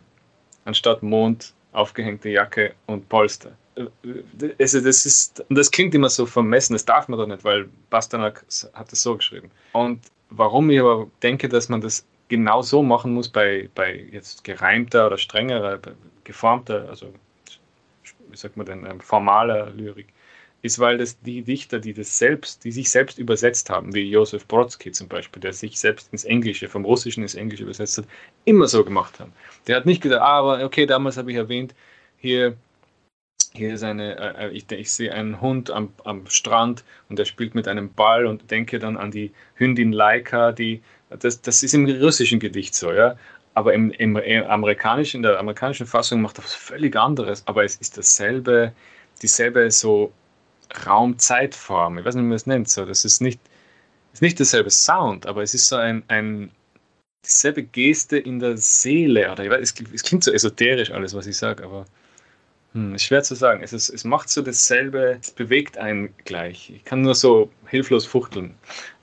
anstatt 0.65 1.03
Mond, 1.03 1.55
aufgehängte 1.73 2.29
Jacke 2.29 2.75
und 2.87 3.09
Polster. 3.09 3.57
Also 4.59 4.81
das 4.81 5.07
ist, 5.07 5.45
das 5.49 5.71
klingt 5.71 5.95
immer 5.95 6.09
so 6.09 6.27
vermessen, 6.27 6.73
das 6.73 6.85
darf 6.85 7.09
man 7.09 7.19
doch 7.19 7.27
nicht, 7.27 7.45
weil 7.45 7.69
Bastanak 7.91 8.45
hat 8.73 8.93
es 8.93 9.03
so 9.03 9.17
geschrieben. 9.17 9.51
Und 9.73 10.01
warum 10.31 10.71
ich 10.71 10.81
aber 10.81 11.09
denke, 11.23 11.49
dass 11.49 11.69
man 11.69 11.81
das 11.81 12.07
genau 12.29 12.63
so 12.63 12.83
machen 12.83 13.15
muss 13.15 13.29
bei, 13.29 13.69
bei 13.75 14.07
jetzt 14.13 14.45
gereimter 14.45 15.07
oder 15.07 15.19
strengerer, 15.19 15.81
geformter, 16.25 16.89
also 16.89 17.13
wie 18.31 18.37
sagt 18.37 18.57
man 18.57 18.67
denn, 18.67 18.87
ähm, 18.87 19.01
formaler 19.01 19.71
Lyrik, 19.71 20.09
ist, 20.61 20.79
weil 20.79 20.99
das 20.99 21.21
die 21.21 21.43
Dichter, 21.43 21.79
die 21.79 21.95
das 21.95 22.19
selbst, 22.19 22.65
die 22.65 22.73
sich 22.73 22.91
selbst 22.91 23.19
übersetzt 23.19 23.71
haben, 23.71 23.95
wie 23.95 24.11
Josef 24.11 24.47
Brodsky 24.47 24.91
zum 24.91 25.09
Beispiel, 25.09 25.41
der 25.41 25.53
sich 25.53 25.79
selbst 25.79 26.13
ins 26.13 26.25
Englische, 26.25 26.69
vom 26.69 26.85
Russischen 26.85 27.23
ins 27.23 27.37
Englische 27.37 27.63
übersetzt 27.63 27.99
hat, 27.99 28.07
immer 28.45 28.67
so 28.67 28.85
gemacht 28.85 29.21
haben. 29.21 29.33
Der 29.67 29.77
hat 29.77 29.87
nicht 29.87 30.03
gedacht, 30.03 30.23
ah, 30.23 30.39
aber 30.39 30.65
okay, 30.65 30.85
damals 30.85 31.17
habe 31.17 31.31
ich 31.31 31.37
erwähnt, 31.37 31.75
hier, 32.19 32.57
hier 33.59 33.75
ist 33.75 33.83
eine, 33.83 34.17
äh, 34.19 34.47
äh, 34.47 34.51
ich, 34.51 34.71
ich 34.71 34.93
sehe 34.93 35.13
einen 35.13 35.41
Hund 35.41 35.71
am, 35.71 35.93
am 36.05 36.27
Strand 36.29 36.85
und 37.09 37.19
der 37.19 37.25
spielt 37.25 37.55
mit 37.55 37.69
einem 37.69 37.93
Ball 37.93 38.27
und 38.27 38.51
denke 38.51 38.79
dann 38.79 38.97
an 38.97 39.11
die 39.11 39.33
Hündin 39.57 39.93
Laika, 39.93 40.53
die, 40.53 40.83
das, 41.11 41.41
das 41.43 41.63
ist 41.63 41.75
im 41.75 41.87
russischen 41.87 42.41
Gedicht 42.41 42.75
so, 42.75 42.93
ja. 42.93 43.17
Aber 43.55 43.75
im, 43.75 43.91
im, 43.91 44.17
im 44.17 44.45
amerikanischen, 44.45 45.19
in 45.19 45.23
der 45.25 45.39
amerikanischen 45.41 45.87
Fassung 45.87 46.21
macht 46.23 46.39
er 46.39 46.45
was 46.45 46.55
völlig 46.55 46.95
anderes, 46.95 47.43
aber 47.47 47.65
es 47.65 47.77
ist 47.77 47.99
dasselbe, 47.99 48.73
dieselbe 49.21 49.71
so 49.71 50.13
Raum-Zeitform. 50.87 51.99
Ich 51.99 52.05
weiß 52.05 52.15
nicht, 52.15 52.23
wie 52.23 52.29
man 52.29 52.37
es 52.37 52.47
nennt. 52.47 52.69
So. 52.69 52.85
Das 52.85 53.05
ist 53.05 53.21
nicht, 53.21 53.41
ist 54.13 54.23
nicht 54.23 54.39
dasselbe 54.39 54.71
Sound, 54.71 55.27
aber 55.27 55.43
es 55.43 55.55
ist 55.55 55.67
so 55.69 55.77
ein, 55.77 56.05
ein 56.07 56.53
dieselbe 57.27 57.65
Geste 57.65 58.19
in 58.19 58.39
der 58.39 58.57
Seele. 58.57 59.33
Oder 59.33 59.45
ich 59.45 59.51
weiß, 59.51 59.61
es, 59.61 59.75
es 59.93 60.03
klingt 60.05 60.23
so 60.23 60.33
esoterisch 60.33 60.93
alles, 60.93 61.15
was 61.15 61.27
ich 61.27 61.37
sage, 61.37 61.65
aber 61.65 61.87
hm, 62.75 62.99
schwer 62.99 63.23
zu 63.23 63.35
sagen. 63.35 63.63
Es, 63.63 63.73
ist, 63.73 63.89
es 63.89 64.05
macht 64.05 64.29
so 64.29 64.43
dasselbe, 64.43 65.19
es 65.21 65.31
bewegt 65.31 65.79
einen 65.79 66.15
gleich. 66.25 66.71
Ich 66.75 66.85
kann 66.85 67.03
nur 67.03 67.15
so 67.15 67.51
hilflos 67.67 68.07
fuchteln. 68.07 68.55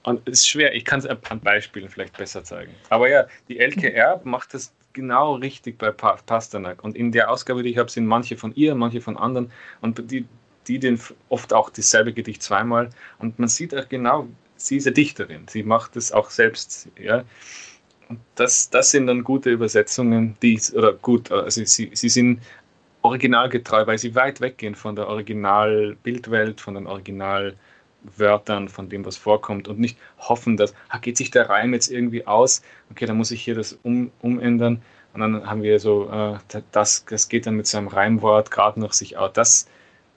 Und 0.04 0.22
es 0.28 0.40
ist 0.40 0.48
schwer, 0.48 0.76
ich 0.76 0.86
kann 0.86 1.00
es 1.00 1.08
an 1.08 1.40
Beispielen 1.42 1.90
vielleicht 1.90 2.16
besser 2.16 2.44
zeigen. 2.44 2.72
Aber 2.90 3.10
ja, 3.10 3.26
die 3.50 3.60
LKR 3.60 4.22
macht 4.24 4.54
das 4.54 4.72
genau 4.94 5.36
richtig 5.36 5.80
bei 5.80 5.92
Pasternak. 5.92 6.84
Und 6.84 6.96
in 6.96 7.12
der 7.12 7.32
Ausgabe, 7.32 7.64
die 7.64 7.72
ich 7.72 7.78
habe, 7.78 7.90
sind 7.90 8.06
manche 8.06 8.38
von 8.38 8.54
ihr, 8.56 8.76
manche 8.76 9.02
von 9.02 9.18
anderen. 9.18 9.52
Und 9.82 10.12
die, 10.12 10.26
die 10.68 10.80
den 10.80 11.00
oft 11.30 11.54
auch 11.54 11.72
dasselbe 11.72 12.14
Gedicht 12.14 12.44
zweimal. 12.44 12.90
Und 13.18 13.40
man 13.40 13.50
sieht 13.50 13.76
auch 13.76 13.90
genau, 13.90 14.28
sie 14.58 14.78
ist 14.78 14.86
eine 14.86 14.94
Dichterin. 14.94 15.48
Sie 15.48 15.64
macht 15.64 15.96
es 15.96 16.12
auch 16.12 16.30
selbst. 16.30 16.88
Ja. 17.00 17.24
Und 18.10 18.20
das, 18.36 18.70
das 18.70 18.92
sind 18.92 19.08
dann 19.08 19.24
gute 19.24 19.50
Übersetzungen, 19.50 20.38
die, 20.42 20.62
oder 20.74 20.94
gut, 20.94 21.32
also 21.32 21.64
sie, 21.66 21.90
sie 21.94 22.10
sind 22.10 22.42
originalgetreu, 23.06 23.88
weil 23.88 23.98
sie 23.98 24.16
weit 24.16 24.42
weggehen 24.42 24.76
von 24.76 24.96
der 24.96 25.08
Originalbildwelt, 25.08 26.62
von 26.62 26.76
den 26.76 26.88
Originalwörtern, 26.88 28.70
von 28.70 28.90
dem, 28.90 29.06
was 29.06 29.18
vorkommt 29.18 29.68
und 29.68 29.80
nicht 29.80 29.98
hoffen, 30.20 30.58
dass, 30.58 30.74
ah, 30.90 30.98
geht 30.98 31.18
sich 31.18 31.32
der 31.32 31.50
Reim 31.50 31.74
jetzt 31.74 31.90
irgendwie 31.90 32.28
aus, 32.28 32.62
okay, 32.92 33.06
dann 33.06 33.18
muss 33.18 33.32
ich 33.32 33.42
hier 33.44 33.56
das 33.56 33.74
um, 33.84 34.12
umändern 34.22 34.82
und 35.16 35.22
dann 35.22 35.50
haben 35.50 35.64
wir 35.64 35.80
so, 35.80 36.10
äh, 36.10 36.62
das, 36.72 37.06
das 37.06 37.30
geht 37.30 37.48
dann 37.48 37.56
mit 37.56 37.68
seinem 37.68 37.88
Reimwort 37.88 38.52
gerade 38.52 38.82
noch 38.82 38.92
sich 38.92 39.18
aus. 39.18 39.32
Das, 39.34 39.68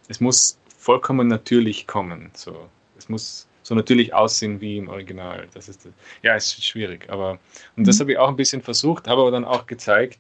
es 0.09 0.21
muss 0.21 0.59
vollkommen 0.77 1.29
natürlich 1.29 1.87
kommen. 1.87 2.31
So. 2.35 2.69
Es 2.99 3.09
muss 3.09 3.47
so 3.63 3.77
natürlich 3.77 4.13
aussehen 4.13 4.61
wie 4.61 4.79
im 4.79 4.89
Original. 4.89 5.47
Das 5.55 5.69
ist, 5.69 5.89
ja, 6.23 6.35
es 6.35 6.47
ist 6.47 6.65
schwierig. 6.65 7.09
Aber, 7.11 7.39
und 7.77 7.87
das 7.87 7.99
mhm. 7.99 8.01
habe 8.01 8.13
ich 8.13 8.19
auch 8.19 8.29
ein 8.29 8.35
bisschen 8.35 8.61
versucht, 8.61 9.07
habe 9.07 9.21
aber 9.21 9.31
dann 9.31 9.45
auch 9.45 9.67
gezeigt, 9.67 10.19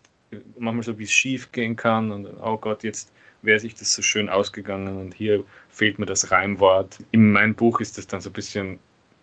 manchmal 0.59 0.85
so, 0.85 0.99
wie 0.99 1.05
es 1.05 1.13
schief 1.13 1.53
gehen 1.53 1.77
kann 1.77 2.11
und 2.11 2.27
oh 2.43 2.57
Gott, 2.57 2.83
jetzt 2.85 3.13
wäre 3.43 3.61
sich 3.61 3.75
das 3.75 3.95
so 3.95 4.03
schön 4.03 4.29
ausgegangen 4.29 4.99
und 4.99 5.15
hier 5.15 5.45
fehlt 5.71 5.99
mir 5.99 6.07
das 6.07 6.31
Reimwort. 6.31 6.99
In 7.13 7.33
meinem 7.33 7.55
Buch 7.55 7.81
ist 7.81 7.99
das 7.99 8.07
dann 8.07 8.21
so 8.21 8.31
ein 8.31 8.33
bisschen 8.33 8.79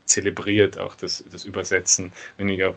zelebriert, 0.06 0.80
auch 0.80 0.96
das, 0.96 1.24
das 1.32 1.46
Übersetzen. 1.46 2.12
Wenn 2.38 2.50
ich 2.50 2.64
auch 2.64 2.76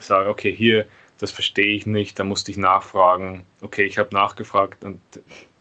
sage, 0.00 0.28
okay, 0.28 0.54
hier, 0.54 0.86
das 1.18 1.30
verstehe 1.30 1.74
ich 1.74 1.86
nicht, 1.86 2.18
da 2.18 2.24
musste 2.24 2.50
ich 2.50 2.56
nachfragen. 2.56 3.46
Okay, 3.60 3.84
ich 3.84 3.98
habe 3.98 4.12
nachgefragt 4.12 4.84
und 4.84 5.00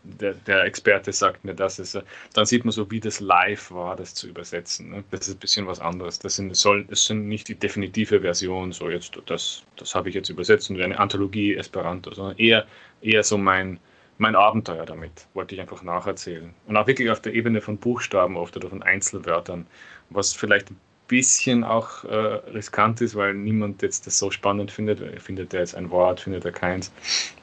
der, 0.03 0.34
der, 0.34 0.64
Experte 0.64 1.11
sagt 1.11 1.44
mir 1.44 1.53
das, 1.53 1.80
ist, 1.80 1.99
dann 2.34 2.45
sieht 2.45 2.65
man 2.65 2.72
so, 2.72 2.90
wie 2.90 2.99
das 2.99 3.19
live 3.19 3.72
war, 3.72 3.95
das 3.95 4.14
zu 4.14 4.28
übersetzen. 4.28 4.90
Ne? 4.90 5.03
Das 5.11 5.28
ist 5.28 5.36
ein 5.36 5.40
bisschen 5.40 5.68
was 5.68 5.80
anderes. 5.80 6.19
Das 6.19 6.36
sind, 6.36 6.56
soll, 6.56 6.86
das 6.86 7.06
sind 7.06 7.28
nicht 7.28 7.48
die 7.48 7.56
definitive 7.56 8.22
Version, 8.22 8.72
so 8.72 8.90
jetzt, 8.90 9.19
das, 9.28 9.64
das 9.78 9.95
habe 9.95 10.10
ich 10.10 10.15
jetzt 10.15 10.30
übersetzt 10.30 10.69
und 10.69 10.82
eine 10.82 10.99
Anthologie 10.99 11.56
Esperanto, 11.56 12.14
sondern 12.14 12.38
eher, 12.38 12.65
eher 13.02 13.23
so 13.23 13.38
mein, 13.38 13.80
mein 14.18 14.36
Abenteuer 14.36 14.86
damit, 14.86 15.28
wollte 15.34 15.56
ich 15.56 15.61
einfach 15.61 15.84
nacherzählen. 15.84 16.53
Und 16.68 16.78
auch 16.78 16.88
wirklich 16.88 17.10
auf 17.10 17.22
der 17.22 17.34
Ebene 17.34 17.61
von 17.61 17.78
Buchstaben 17.78 18.38
oft 18.38 18.56
oder 18.57 18.69
von 18.69 18.84
Einzelwörtern, 18.84 19.68
was 20.10 20.34
vielleicht 20.34 20.72
ein 20.72 20.80
bisschen 21.07 21.64
auch 21.64 22.06
äh, 22.06 22.15
riskant 22.15 23.02
ist, 23.02 23.15
weil 23.15 23.34
niemand 23.34 23.82
jetzt 23.82 24.07
das 24.07 24.18
so 24.18 24.32
spannend 24.32 24.72
findet. 24.72 25.22
Findet 25.22 25.53
er 25.53 25.60
jetzt 25.60 25.76
ein 25.76 25.90
Wort, 25.90 26.22
findet 26.22 26.45
er 26.45 26.52
keins. 26.52 26.91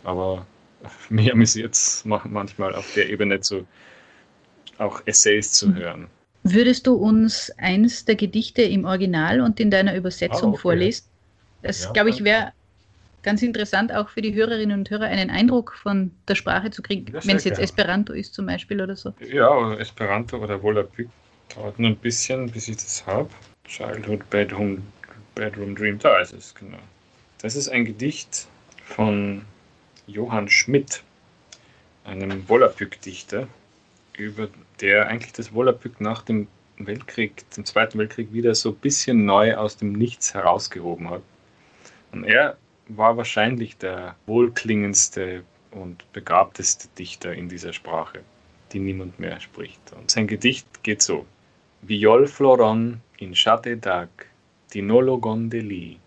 Aber 0.05 0.47
mich 1.09 1.33
amüsiert 1.33 1.75
es 1.75 2.05
manchmal 2.05 2.75
auf 2.75 2.93
der 2.95 3.09
Ebene 3.11 3.41
zu, 3.41 3.67
auch 4.79 5.03
Essays 5.07 5.53
zu 5.53 5.75
hören. 5.75 6.09
Würdest 6.45 6.87
du 6.87 6.95
uns 6.95 7.51
eins 7.59 8.05
der 8.05 8.15
Gedichte 8.15 8.63
im 8.63 8.85
Original 8.85 9.41
und 9.41 9.61
in 9.61 9.71
deiner 9.71 9.95
Übersetzung 9.97 10.51
ah, 10.51 10.53
okay. 10.53 10.61
vorlesen? 10.61 11.05
Das, 11.63 11.85
ja, 11.85 11.93
glaube 11.93 12.11
ich, 12.11 12.23
wäre 12.23 12.53
ganz 13.23 13.43
interessant, 13.43 13.93
auch 13.93 14.09
für 14.09 14.23
die 14.23 14.35
Hörerinnen 14.35 14.79
und 14.79 14.91
Hörer 14.91 15.07
einen 15.07 15.31
Eindruck 15.31 15.75
von 15.75 16.13
der 16.29 16.37
Sprache 16.37 16.71
zu 16.71 16.83
kriegen, 16.83 17.13
wenn 17.13 17.37
es 17.37 17.45
jetzt 17.45 17.57
gerne. 17.57 17.65
Esperanto 17.65 18.13
ist 18.13 18.35
zum 18.35 18.47
Beispiel 18.47 18.81
oder 18.81 18.97
so. 18.97 19.13
Ja, 19.21 19.51
oder 19.51 19.81
Esperanto 19.81 20.39
oder 20.39 20.63
Volapük 20.63 21.09
dauert 21.55 21.79
nur 21.79 21.91
ein 21.91 21.97
bisschen, 21.97 22.51
bis 22.51 22.69
ich 22.69 22.77
das 22.77 23.05
habe. 23.07 23.29
Childhood 23.65 24.31
Bedroom, 24.31 24.83
Bedroom 25.35 25.75
Dream, 25.75 25.99
da 25.99 26.21
ist 26.21 26.33
es, 26.33 26.55
genau. 26.55 26.79
Das 27.43 27.57
ist 27.57 27.69
ein 27.69 27.85
Gedicht 27.85 28.47
von 28.85 29.43
Johann 30.09 30.49
Schmidt, 30.49 31.03
einem 32.05 32.49
Volapük-Dichter, 32.49 33.47
über 34.17 34.49
der 34.81 35.07
eigentlich 35.09 35.35
das 35.35 35.53
Volapük 35.53 36.01
nach 36.01 36.23
dem 36.23 36.49
Weltkrieg, 36.79 37.49
dem 37.51 37.67
Zweiten 37.67 37.99
Weltkrieg, 37.99 38.33
wieder 38.33 38.55
so 38.55 38.71
ein 38.71 38.77
bisschen 38.77 39.27
neu 39.27 39.55
aus 39.57 39.77
dem 39.77 39.93
Nichts 39.93 40.33
herausgehoben 40.33 41.11
hat. 41.11 41.23
Und 42.13 42.25
er 42.25 42.57
war 42.89 43.19
wahrscheinlich 43.19 43.77
der 43.77 44.17
wohlklingendste 44.27 45.45
und 45.73 46.11
begabteste 46.15 46.89
Dichter 46.99 47.35
in 47.35 47.51
dieser 47.51 47.75
Sprache, 47.75 48.21
die 48.73 48.79
niemand 48.79 49.19
mehr 49.19 49.39
spricht. 49.41 49.93
Und 49.93 50.11
sein 50.11 50.27
Gedicht 50.27 50.83
geht 50.83 51.03
so: 51.03 51.27
Viol 51.83 52.27
floron 52.27 53.03
in 53.19 53.35
chate 53.35 53.77
dag, 53.77 54.09
dinologon 54.73 55.51
de 55.51 55.61
li, 55.61 55.99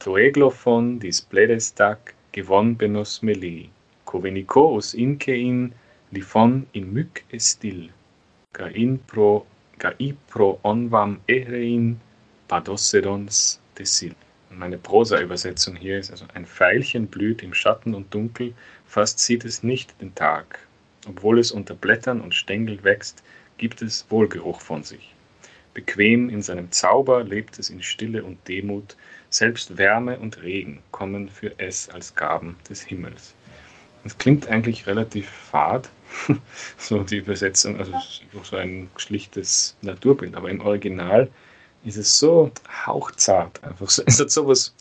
toeglofon 0.00 0.98
dis 0.98 1.22
pledestac, 1.22 2.13
gewon 2.34 2.74
benos 2.76 3.22
meli, 3.22 3.70
covenicos 4.10 4.92
incein 4.94 5.58
lifon 6.12 6.54
in 6.72 6.88
myc 6.94 7.22
estil, 7.38 7.82
ga 8.56 8.66
in 8.84 8.98
pro, 9.10 9.46
ga 9.78 9.92
i 10.06 10.08
pro 10.32 10.48
onvam 10.70 11.20
erein 11.36 11.92
padossedons 12.50 13.60
desil. 13.78 14.16
Meine 14.50 14.78
Prosa-Übersetzung 14.78 15.76
hier 15.76 15.98
ist 15.98 16.10
also 16.10 16.26
ein 16.34 16.46
Veilchen 16.46 17.06
blüht 17.06 17.42
im 17.42 17.54
Schatten 17.54 17.94
und 17.94 18.12
Dunkel, 18.12 18.52
fast 18.84 19.18
sieht 19.18 19.44
es 19.44 19.62
nicht 19.62 20.00
den 20.00 20.14
Tag. 20.14 20.58
Obwohl 21.08 21.38
es 21.38 21.52
unter 21.52 21.74
Blättern 21.74 22.20
und 22.20 22.34
Stängel 22.34 22.82
wächst, 22.82 23.22
gibt 23.58 23.82
es 23.82 24.06
Wohlgeruch 24.10 24.60
von 24.60 24.82
sich. 24.82 25.14
Bequem 25.72 26.30
in 26.30 26.42
seinem 26.42 26.70
Zauber 26.70 27.24
lebt 27.24 27.58
es 27.58 27.70
in 27.70 27.82
Stille 27.82 28.22
und 28.22 28.46
Demut, 28.46 28.96
selbst 29.34 29.76
Wärme 29.78 30.18
und 30.18 30.42
Regen 30.42 30.80
kommen 30.92 31.28
für 31.28 31.52
es 31.58 31.88
als 31.88 32.14
Gaben 32.14 32.56
des 32.68 32.82
Himmels. 32.82 33.34
Das 34.04 34.16
klingt 34.18 34.46
eigentlich 34.48 34.86
relativ 34.86 35.28
fad, 35.28 35.90
so 36.78 37.02
die 37.02 37.16
Übersetzung, 37.16 37.78
also 37.78 37.92
so 38.42 38.56
ein 38.56 38.88
schlichtes 38.96 39.76
Naturbild, 39.82 40.36
aber 40.36 40.50
im 40.50 40.60
Original 40.60 41.28
ist 41.84 41.96
es 41.96 42.16
so 42.16 42.50
hauchzart, 42.86 43.62
einfach 43.64 43.90
so, 43.90 44.02
es 44.06 44.20
hat 44.20 44.30
sowas, 44.30 44.74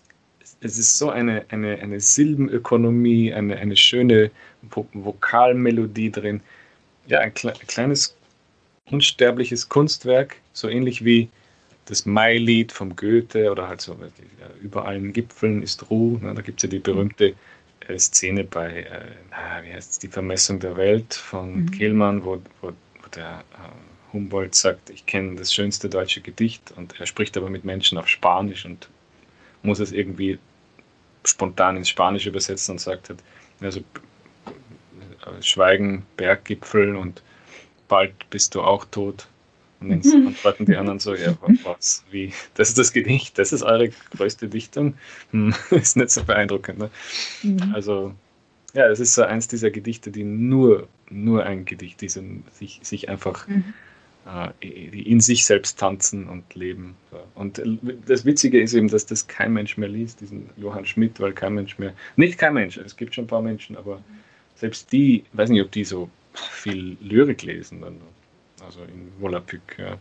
es 0.61 0.77
ist 0.77 0.97
so 0.97 1.09
eine, 1.09 1.45
eine, 1.49 1.79
eine 1.79 1.99
Silbenökonomie, 1.99 3.33
eine, 3.33 3.57
eine 3.57 3.75
schöne 3.75 4.29
Vokalmelodie 4.61 6.11
drin. 6.11 6.41
Ja, 7.07 7.19
ein, 7.19 7.33
kle 7.33 7.53
ein 7.53 7.67
kleines 7.67 8.15
unsterbliches 8.91 9.67
Kunstwerk, 9.67 10.37
so 10.53 10.69
ähnlich 10.69 11.03
wie 11.03 11.29
das 11.85 12.05
Mailied 12.05 12.71
vom 12.71 12.95
Goethe 12.95 13.51
oder 13.51 13.67
halt 13.67 13.81
so, 13.81 13.97
über 14.61 14.85
allen 14.85 15.13
Gipfeln 15.13 15.61
ist 15.61 15.89
Ruhe. 15.89 16.19
Ne? 16.19 16.33
Da 16.33 16.41
gibt 16.41 16.59
es 16.59 16.63
ja 16.63 16.69
die 16.69 16.79
berühmte 16.79 17.35
äh, 17.87 17.99
Szene 17.99 18.43
bei, 18.43 18.83
äh, 18.83 19.63
wie 19.63 19.73
heißt 19.73 19.91
es, 19.91 19.99
die 19.99 20.07
Vermessung 20.07 20.59
der 20.59 20.77
Welt 20.77 21.13
von 21.13 21.63
mhm. 21.63 21.71
Kehlmann, 21.71 22.23
wo, 22.23 22.41
wo, 22.61 22.69
wo 22.69 23.09
der 23.15 23.43
äh, 23.53 24.13
Humboldt 24.13 24.55
sagt, 24.55 24.89
ich 24.89 25.05
kenne 25.05 25.35
das 25.35 25.53
schönste 25.53 25.89
deutsche 25.89 26.21
Gedicht 26.21 26.71
und 26.75 26.99
er 26.99 27.05
spricht 27.05 27.35
aber 27.35 27.49
mit 27.49 27.65
Menschen 27.65 27.97
auf 27.97 28.07
Spanisch 28.07 28.65
und 28.65 28.87
muss 29.63 29.79
es 29.79 29.91
irgendwie 29.91 30.39
spontan 31.25 31.77
ins 31.77 31.89
Spanische 31.89 32.29
übersetzen 32.29 32.73
und 32.73 32.79
sagt 32.79 33.09
halt, 33.09 33.23
also 33.61 33.81
Schweigen, 35.41 36.05
Berggipfel 36.17 36.95
und 36.95 37.21
bald 37.87 38.29
bist 38.29 38.55
du 38.55 38.61
auch 38.61 38.85
tot. 38.85 39.27
Und 39.83 40.05
dann 40.05 40.21
mhm. 40.21 40.27
antworten 40.27 40.65
die 40.65 40.75
anderen 40.75 40.99
so, 40.99 41.13
ja, 41.13 41.37
was, 41.63 42.03
wie, 42.09 42.31
das 42.55 42.69
ist 42.69 42.77
das 42.77 42.93
Gedicht, 42.93 43.37
das 43.37 43.51
ist 43.51 43.63
eure 43.63 43.89
größte 44.15 44.47
Dichtung. 44.47 44.95
Hm, 45.31 45.53
ist 45.71 45.97
nicht 45.97 46.11
so 46.11 46.23
beeindruckend. 46.23 46.79
Ne? 46.79 46.89
Mhm. 47.43 47.73
Also, 47.73 48.13
ja, 48.73 48.87
es 48.87 48.99
ist 48.99 49.13
so 49.13 49.23
eins 49.23 49.47
dieser 49.47 49.71
Gedichte, 49.71 50.09
die 50.09 50.23
nur, 50.23 50.87
nur 51.09 51.43
ein 51.43 51.65
Gedicht, 51.65 52.01
die 52.01 52.09
sind, 52.09 52.43
sich, 52.53 52.79
sich 52.81 53.09
einfach 53.09 53.47
mhm. 53.47 53.73
äh, 54.25 54.67
in 54.67 55.19
sich 55.19 55.45
selbst 55.45 55.79
tanzen 55.79 56.27
und 56.27 56.55
leben. 56.55 56.95
Und 57.35 57.61
das 58.07 58.25
Witzige 58.25 58.61
ist 58.61 58.73
eben, 58.73 58.87
dass 58.87 59.05
das 59.05 59.27
kein 59.27 59.53
Mensch 59.53 59.77
mehr 59.77 59.89
liest, 59.89 60.21
diesen 60.21 60.49
Johann 60.57 60.85
Schmidt, 60.85 61.19
weil 61.19 61.33
kein 61.33 61.53
Mensch 61.53 61.77
mehr, 61.77 61.93
nicht 62.15 62.37
kein 62.37 62.53
Mensch, 62.53 62.77
es 62.77 62.95
gibt 62.95 63.13
schon 63.13 63.25
ein 63.25 63.27
paar 63.27 63.41
Menschen, 63.41 63.75
aber 63.75 64.01
selbst 64.55 64.91
die, 64.91 65.23
weiß 65.33 65.49
nicht, 65.49 65.61
ob 65.61 65.71
die 65.71 65.83
so 65.83 66.09
viel 66.33 66.97
Lyrik 67.01 67.43
lesen 67.43 67.81
dann 67.81 67.97
also 68.65 68.83
in 68.83 69.11
Volapük. 69.19 69.77
Ja. 69.77 69.97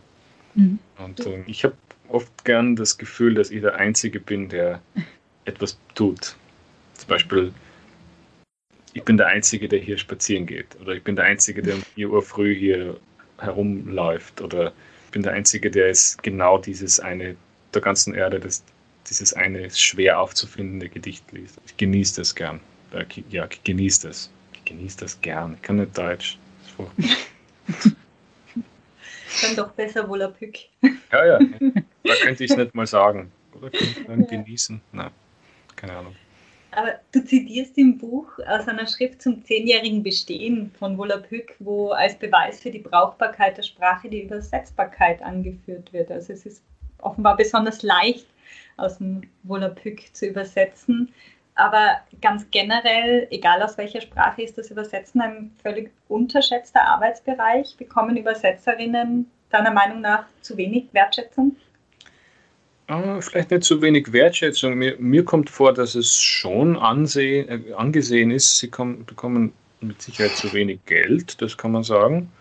Mhm. 0.55 0.79
Und 0.97 1.25
äh, 1.25 1.43
ich 1.47 1.63
habe 1.63 1.75
oft 2.09 2.45
gern 2.45 2.75
das 2.75 2.97
Gefühl, 2.97 3.35
dass 3.35 3.51
ich 3.51 3.61
der 3.61 3.75
Einzige 3.75 4.19
bin, 4.19 4.49
der 4.49 4.81
etwas 5.45 5.77
tut. 5.95 6.35
Zum 6.95 7.07
Beispiel, 7.07 7.53
ich 8.93 9.03
bin 9.03 9.17
der 9.17 9.27
Einzige, 9.27 9.67
der 9.67 9.79
hier 9.79 9.97
spazieren 9.97 10.45
geht. 10.45 10.67
Oder 10.81 10.93
ich 10.93 11.03
bin 11.03 11.15
der 11.15 11.25
Einzige, 11.25 11.61
der 11.61 11.75
um 11.75 11.81
4 11.95 12.09
Uhr 12.09 12.21
früh 12.21 12.55
hier 12.55 12.99
herumläuft. 13.39 14.41
Oder 14.41 14.73
ich 15.05 15.11
bin 15.11 15.23
der 15.23 15.33
Einzige, 15.33 15.71
der 15.71 15.89
es 15.89 16.17
genau 16.21 16.57
dieses 16.57 16.99
eine 16.99 17.35
der 17.73 17.81
ganzen 17.81 18.13
Erde, 18.13 18.39
das, 18.39 18.63
dieses 19.09 19.33
eine 19.33 19.69
schwer 19.71 20.19
aufzufindende 20.19 20.89
Gedicht 20.89 21.31
liest. 21.31 21.59
Ich 21.65 21.75
genieße 21.77 22.21
das 22.21 22.35
gern. 22.35 22.59
Ja, 23.29 23.47
ich 23.49 23.63
genieße 23.63 24.07
das. 24.07 24.29
Ich 24.53 24.65
genieße 24.65 24.99
das 24.99 25.19
gern. 25.21 25.55
Ich 25.55 25.61
kann 25.63 25.77
nicht 25.77 25.97
Deutsch. 25.97 26.37
Dann 29.41 29.55
doch 29.55 29.71
besser 29.71 30.07
Volapük. 30.07 30.57
Ja, 31.11 31.25
ja. 31.25 31.39
Da 32.05 32.15
könnte 32.15 32.43
ich 32.43 32.51
es 32.51 32.57
nicht 32.57 32.75
mal 32.75 32.85
sagen. 32.85 33.31
Oder 33.53 33.69
dann 34.07 34.27
genießen? 34.27 34.81
Nein, 34.91 35.11
keine 35.77 35.93
Ahnung. 35.93 36.15
Aber 36.71 36.95
du 37.11 37.23
zitierst 37.23 37.77
im 37.77 37.97
Buch 37.97 38.27
aus 38.47 38.67
einer 38.67 38.87
Schrift 38.87 39.21
zum 39.21 39.43
zehnjährigen 39.45 40.03
Bestehen 40.03 40.71
von 40.77 40.97
Volapük, 40.97 41.55
wo 41.59 41.91
als 41.91 42.15
Beweis 42.15 42.59
für 42.59 42.71
die 42.71 42.79
Brauchbarkeit 42.79 43.57
der 43.57 43.63
Sprache 43.63 44.09
die 44.09 44.23
Übersetzbarkeit 44.23 45.21
angeführt 45.21 45.93
wird. 45.93 46.11
Also 46.11 46.33
es 46.33 46.45
ist 46.45 46.63
offenbar 46.99 47.37
besonders 47.37 47.83
leicht 47.83 48.25
aus 48.77 48.97
dem 48.97 49.21
Volapük 49.43 50.15
zu 50.15 50.25
übersetzen. 50.25 51.13
Aber 51.55 51.97
ganz 52.21 52.49
generell, 52.49 53.27
egal 53.29 53.61
aus 53.61 53.77
welcher 53.77 54.01
Sprache, 54.01 54.41
ist 54.41 54.57
das 54.57 54.71
Übersetzen 54.71 55.21
ein 55.21 55.51
völlig 55.61 55.91
unterschätzter 56.07 56.81
Arbeitsbereich. 56.81 57.75
Bekommen 57.77 58.17
Übersetzerinnen 58.17 59.29
deiner 59.49 59.71
Meinung 59.71 60.01
nach 60.01 60.25
zu 60.41 60.57
wenig 60.57 60.85
Wertschätzung? 60.93 61.55
Uh, 62.89 63.21
vielleicht 63.21 63.51
nicht 63.51 63.63
zu 63.63 63.81
wenig 63.81 64.11
Wertschätzung. 64.11 64.75
Mir, 64.75 64.97
mir 64.99 65.23
kommt 65.23 65.49
vor, 65.49 65.73
dass 65.73 65.95
es 65.95 66.19
schon 66.19 66.75
ansehen, 66.75 67.47
äh, 67.47 67.73
angesehen 67.73 68.31
ist, 68.31 68.57
sie 68.57 68.69
kommen, 68.69 69.05
bekommen 69.05 69.53
mit 69.79 70.01
Sicherheit 70.01 70.31
zu 70.31 70.51
wenig 70.53 70.79
Geld, 70.85 71.41
das 71.41 71.57
kann 71.57 71.71
man 71.71 71.83
sagen. 71.83 72.31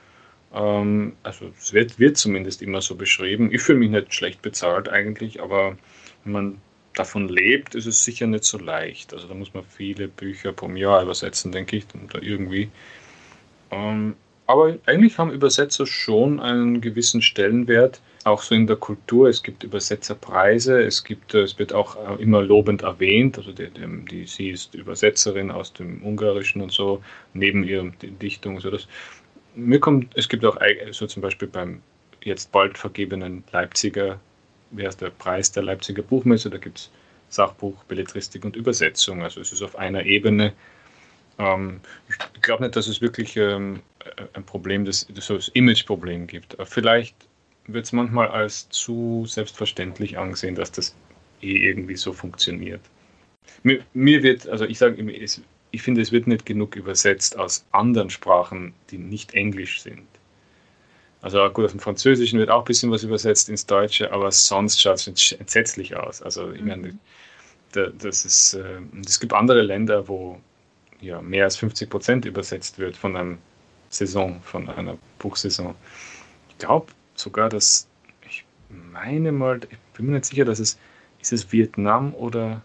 Ähm, 0.53 1.15
also 1.23 1.47
es 1.59 1.73
wird, 1.73 1.99
wird 1.99 2.17
zumindest 2.17 2.63
immer 2.63 2.81
so 2.81 2.95
beschrieben. 2.97 3.51
Ich 3.53 3.63
fühle 3.63 3.79
mich 3.79 3.91
nicht 3.91 4.15
schlecht 4.15 4.43
bezahlt 4.43 4.89
eigentlich, 4.89 5.41
aber 5.41 5.77
wenn 6.25 6.33
man 6.33 6.59
davon 6.95 7.29
lebt, 7.29 7.75
ist 7.75 7.87
es 7.87 8.05
sicher 8.05 8.27
nicht 8.27 8.45
so 8.45 8.59
leicht. 8.59 9.13
Also 9.15 9.29
da 9.29 9.35
muss 9.35 9.55
man 9.55 9.65
viele 9.65 10.09
Bücher 10.09 10.53
pro 10.53 10.69
Jahr 10.71 11.03
übersetzen, 11.03 11.53
denke 11.53 11.77
ich, 11.77 11.87
da 11.87 12.19
irgendwie. 12.21 12.71
Ähm, 13.71 14.15
aber 14.47 14.77
eigentlich 14.87 15.19
haben 15.19 15.31
Übersetzer 15.31 15.87
schon 15.87 16.41
einen 16.41 16.81
gewissen 16.81 17.23
Stellenwert, 17.23 18.03
auch 18.25 18.43
so 18.43 18.55
in 18.55 18.67
der 18.67 18.77
Kultur. 18.77 19.29
Es 19.29 19.43
gibt 19.43 19.65
Übersetzerpreise, 19.65 20.83
es 20.83 21.05
gibt, 21.05 21.35
es 21.35 21.59
wird 21.59 21.73
auch 21.73 21.97
äh, 21.97 22.23
immer 22.23 22.43
lobend 22.43 22.83
erwähnt. 22.83 23.39
Also 23.39 23.53
die, 23.53 23.69
die, 24.11 24.27
sie 24.27 24.51
ist 24.51 24.75
Übersetzerin 24.75 25.51
aus 25.51 25.73
dem 25.73 26.03
Ungarischen 26.05 26.61
und 26.61 26.73
so, 26.73 27.03
neben 27.33 27.65
ihrer 27.65 27.91
Dichtung. 28.03 28.61
So 28.61 28.71
das, 28.71 28.89
mir 29.55 29.81
kommt, 29.81 30.17
es 30.17 30.29
gibt 30.29 30.45
auch 30.45 30.59
so 30.91 31.07
zum 31.07 31.23
Beispiel 31.23 31.49
beim 31.49 31.81
jetzt 32.23 32.53
bald 32.53 32.79
vergebenen 32.79 33.45
Leipziger 33.53 34.21
wer 34.73 34.89
ist 34.89 35.01
der 35.01 35.11
Preis 35.11 35.53
der 35.53 35.63
Leipziger 35.63 36.03
Buchmesse, 36.03 36.51
da 36.51 36.59
gibt 36.59 36.79
es 36.79 36.91
Sachbuch, 37.29 37.85
Belletristik 37.85 38.45
und 38.45 38.57
Übersetzung. 38.57 39.23
Also 39.23 39.41
es 39.41 39.53
ist 39.53 39.63
auf 39.63 39.77
einer 39.77 40.05
Ebene. 40.05 40.53
Ähm, 41.39 41.81
ich 42.09 42.43
glaube 42.43 42.63
nicht, 42.63 42.77
dass 42.77 42.89
es 42.89 43.01
wirklich 43.01 43.37
ähm, 43.37 43.81
ein 44.35 44.45
Problem, 44.45 44.85
das, 44.85 45.07
so 45.15 45.37
das 45.37 45.49
Imageproblem 45.49 46.27
gibt. 46.27 46.57
Vielleicht 46.65 47.17
wird 47.67 47.87
es 47.87 47.93
manchmal 47.93 48.29
als 48.29 48.69
zu 48.69 49.25
selbstverständlich 49.27 50.19
angesehen, 50.19 50.55
dass 50.55 50.73
das 50.73 50.95
eh 51.41 51.57
irgendwie 51.57 51.97
so 51.97 52.13
funktioniert. 52.13 52.81
Mir, 53.63 53.85
mir 53.95 54.23
wird, 54.23 54.49
also 54.49 54.65
ich 54.65 54.79
sage 54.79 55.03
ich 55.75 55.83
finde, 55.83 56.03
es 56.03 56.13
wird 56.13 56.27
nicht 56.27 56.45
genug 56.45 56.77
übersetzt 56.77 57.39
aus 57.39 57.65
anderen 57.73 58.11
Sprachen, 58.11 58.75
die 58.91 58.99
nicht 58.99 59.33
Englisch 59.33 59.81
sind. 59.81 60.07
Also 61.23 61.49
gut, 61.51 61.65
aus 61.65 61.71
dem 61.71 61.81
Französischen 61.81 62.41
wird 62.41 62.51
auch 62.51 62.63
ein 62.63 62.65
bisschen 62.65 62.91
was 62.91 63.05
übersetzt 63.05 63.49
ins 63.49 63.65
Deutsche, 63.65 64.13
aber 64.13 64.31
sonst 64.33 64.81
schaut 64.81 65.07
es 65.07 65.33
entsetzlich 65.33 65.97
aus. 65.97 66.21
Also 66.21 66.51
ich 66.51 66.63
meine, 66.63 66.89
mhm. 66.89 66.99
das 67.73 68.25
ist, 68.25 68.55
äh, 68.55 68.81
es 69.07 69.21
gibt 69.21 69.33
andere 69.33 69.63
Länder, 69.63 70.09
wo 70.09 70.41
ja, 71.01 71.23
mehr 71.23 71.45
als 71.45 71.57
50 71.57 71.89
Prozent 71.89 72.25
übersetzt 72.25 72.79
wird 72.79 72.97
von 72.97 73.17
einer 73.17 73.39
Saison, 73.89 74.41
von 74.43 74.69
einer 74.69 74.99
Buchsaison. 75.21 75.75
Ich 76.51 76.59
glaube 76.59 76.87
sogar, 77.15 77.49
dass, 77.49 77.87
ich 78.29 78.45
meine 78.69 79.31
mal, 79.31 79.61
ich 79.71 79.79
bin 79.95 80.07
mir 80.07 80.13
nicht 80.13 80.25
sicher, 80.25 80.45
dass 80.45 80.59
es, 80.59 80.77
ist 81.21 81.33
es 81.33 81.53
Vietnam 81.53 82.15
oder 82.15 82.63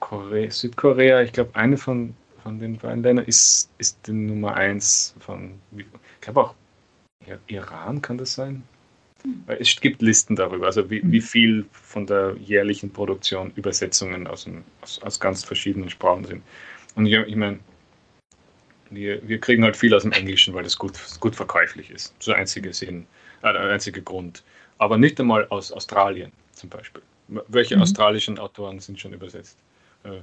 Korea, 0.00 0.50
Südkorea? 0.50 1.22
Ich 1.22 1.32
glaube, 1.32 1.54
eine 1.54 1.78
von, 1.78 2.14
von 2.42 2.58
den 2.58 2.76
beiden 2.76 3.02
Ländern 3.02 3.24
ist, 3.24 3.70
ist 3.78 4.06
die 4.06 4.12
Nummer 4.12 4.54
eins 4.54 5.14
von, 5.18 5.54
ich 5.76 5.86
glaube 6.20 6.40
auch 6.42 6.54
Iran 7.46 8.02
kann 8.02 8.18
das 8.18 8.34
sein? 8.34 8.62
Hm. 9.22 9.44
Es 9.46 9.80
gibt 9.80 10.02
Listen 10.02 10.36
darüber, 10.36 10.66
also 10.66 10.88
wie, 10.90 11.02
wie 11.04 11.20
hm. 11.20 11.26
viel 11.26 11.66
von 11.72 12.06
der 12.06 12.36
jährlichen 12.36 12.92
Produktion 12.92 13.52
Übersetzungen 13.56 14.26
aus, 14.26 14.44
dem, 14.44 14.64
aus, 14.82 15.00
aus 15.02 15.20
ganz 15.20 15.44
verschiedenen 15.44 15.90
Sprachen 15.90 16.24
sind. 16.24 16.42
Und 16.94 17.06
ich, 17.06 17.14
ich 17.14 17.36
meine, 17.36 17.58
wir, 18.90 19.26
wir 19.26 19.38
kriegen 19.40 19.64
halt 19.64 19.76
viel 19.76 19.94
aus 19.94 20.02
dem 20.02 20.12
Englischen, 20.12 20.54
weil 20.54 20.62
das 20.62 20.78
gut, 20.78 20.98
gut 21.20 21.34
verkäuflich 21.34 21.90
ist. 21.90 22.14
Das 22.18 22.20
ist 22.20 22.28
der 22.28 22.36
einzige 22.36 22.72
Sinn, 22.72 23.06
äh, 23.42 23.52
der 23.52 23.62
einzige 23.62 24.02
Grund. 24.02 24.42
Aber 24.78 24.98
nicht 24.98 25.18
einmal 25.20 25.46
aus 25.48 25.72
Australien 25.72 26.32
zum 26.52 26.70
Beispiel. 26.70 27.02
Welche 27.48 27.76
mhm. 27.76 27.82
australischen 27.82 28.38
Autoren 28.38 28.78
sind 28.78 29.00
schon 29.00 29.12
übersetzt? 29.12 29.58
Äh, 30.04 30.20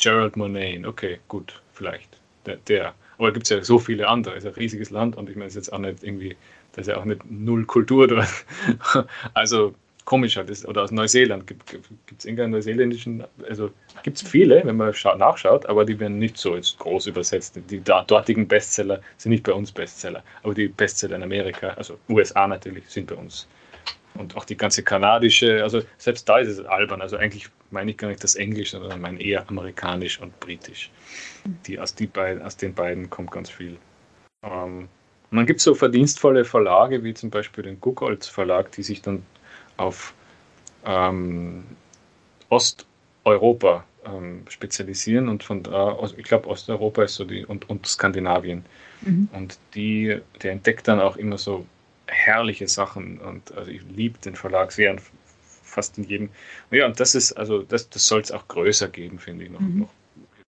Gerald 0.00 0.36
Monet, 0.36 0.86
okay, 0.86 1.18
gut, 1.28 1.60
vielleicht. 1.72 2.18
Der, 2.46 2.56
der. 2.56 2.94
Aber 3.18 3.32
gibt 3.32 3.44
es 3.44 3.50
ja 3.50 3.62
so 3.62 3.78
viele 3.78 4.08
andere. 4.08 4.36
Es 4.36 4.44
ist 4.44 4.50
ein 4.50 4.54
riesiges 4.54 4.90
Land 4.90 5.16
und 5.16 5.28
ich 5.28 5.36
meine, 5.36 5.46
es 5.46 5.56
ist 5.56 5.66
jetzt 5.66 5.72
auch 5.72 5.78
nicht 5.78 6.02
irgendwie, 6.02 6.36
da 6.72 6.80
ist 6.80 6.86
ja 6.88 6.96
auch 6.96 7.04
nicht 7.04 7.22
null 7.30 7.64
Kultur 7.64 8.08
dort. 8.08 8.28
also 9.34 9.74
komisch 10.04 10.36
halt 10.36 10.50
oder 10.66 10.82
aus 10.82 10.90
Neuseeland 10.90 11.46
gibt 11.46 11.78
es 12.18 12.24
irgendeinen 12.24 12.52
neuseeländischen, 12.52 13.24
also 13.48 13.70
gibt 14.02 14.18
es 14.18 14.28
viele, 14.28 14.62
wenn 14.64 14.76
man 14.76 14.92
nachschaut, 15.16 15.66
aber 15.66 15.84
die 15.86 15.98
werden 15.98 16.18
nicht 16.18 16.36
so 16.36 16.56
jetzt 16.56 16.78
groß 16.78 17.06
übersetzt. 17.06 17.58
Die 17.70 17.82
dortigen 17.82 18.46
Bestseller 18.46 19.00
sind 19.16 19.30
nicht 19.30 19.44
bei 19.44 19.52
uns 19.52 19.72
Bestseller, 19.72 20.22
aber 20.42 20.52
die 20.52 20.68
Bestseller 20.68 21.16
in 21.16 21.22
Amerika, 21.22 21.68
also 21.70 21.98
USA 22.08 22.46
natürlich, 22.46 22.84
sind 22.88 23.06
bei 23.06 23.14
uns 23.14 23.46
und 24.14 24.36
auch 24.36 24.44
die 24.44 24.56
ganze 24.56 24.82
kanadische, 24.82 25.62
also 25.62 25.82
selbst 25.98 26.28
da 26.28 26.38
ist 26.38 26.48
es 26.48 26.64
albern. 26.64 27.02
Also 27.02 27.16
eigentlich 27.16 27.48
meine 27.74 27.90
ich 27.90 27.98
gar 27.98 28.08
nicht 28.08 28.24
das 28.24 28.36
Englisch, 28.36 28.70
sondern 28.70 29.00
meine 29.00 29.20
eher 29.20 29.46
amerikanisch 29.48 30.20
und 30.20 30.38
britisch. 30.40 30.90
Die, 31.66 31.78
aus, 31.78 31.94
die 31.94 32.06
beiden, 32.06 32.42
aus 32.42 32.56
den 32.56 32.72
beiden 32.72 33.10
kommt 33.10 33.30
ganz 33.30 33.50
viel. 33.50 33.76
Ähm, 34.42 34.88
und 35.30 35.36
dann 35.36 35.46
gibt 35.46 35.58
es 35.58 35.64
so 35.64 35.74
verdienstvolle 35.74 36.44
Verlage, 36.44 37.04
wie 37.04 37.12
zum 37.12 37.28
Beispiel 37.28 37.64
den 37.64 37.80
Guckolz 37.80 38.28
Verlag, 38.28 38.70
die 38.72 38.82
sich 38.82 39.02
dann 39.02 39.26
auf 39.76 40.14
ähm, 40.86 41.64
Osteuropa 42.48 43.84
ähm, 44.06 44.44
spezialisieren 44.48 45.28
und 45.28 45.42
von 45.42 45.62
da, 45.62 45.98
ich 46.16 46.24
glaube 46.24 46.48
Osteuropa 46.48 47.02
ist 47.02 47.16
so 47.16 47.24
die 47.24 47.44
und, 47.44 47.68
und 47.68 47.86
Skandinavien. 47.86 48.64
Mhm. 49.02 49.28
Und 49.32 49.58
die, 49.74 50.20
der 50.42 50.52
entdeckt 50.52 50.86
dann 50.88 51.00
auch 51.00 51.16
immer 51.16 51.38
so 51.38 51.66
herrliche 52.06 52.68
Sachen 52.68 53.18
und 53.18 53.52
also 53.56 53.70
ich 53.70 53.82
liebe 53.94 54.18
den 54.18 54.36
Verlag 54.36 54.72
sehr 54.72 54.92
und 54.92 55.02
fast 55.74 55.98
in 55.98 56.04
jedem. 56.04 56.30
Ja, 56.70 56.86
und 56.86 56.98
das 56.98 57.14
ist, 57.14 57.32
also 57.32 57.62
das, 57.62 57.90
das 57.90 58.06
soll 58.06 58.20
es 58.20 58.32
auch 58.32 58.48
größer 58.48 58.88
geben, 58.88 59.18
finde 59.18 59.44
ich, 59.44 59.50
noch, 59.50 59.60
mhm. 59.60 59.80
noch 59.80 59.90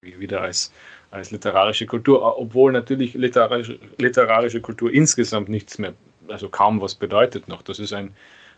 wieder 0.00 0.40
als, 0.40 0.72
als 1.10 1.30
literarische 1.30 1.86
Kultur, 1.86 2.38
obwohl 2.38 2.72
natürlich 2.72 3.14
literarische, 3.14 3.78
literarische 3.98 4.60
Kultur 4.60 4.92
insgesamt 4.92 5.48
nichts 5.48 5.78
mehr 5.78 5.94
also 6.28 6.48
kaum 6.48 6.80
was 6.80 6.94
bedeutet 6.94 7.48
noch. 7.48 7.62
Das 7.62 7.78
ist 7.78 7.92
ein, 7.92 8.14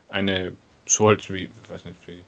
eine, 0.09 0.57
so 0.86 1.09
halt 1.09 1.32
wie, 1.32 1.51
weiß 1.69 1.85
nicht, 1.85 1.97
wie, 2.07 2.23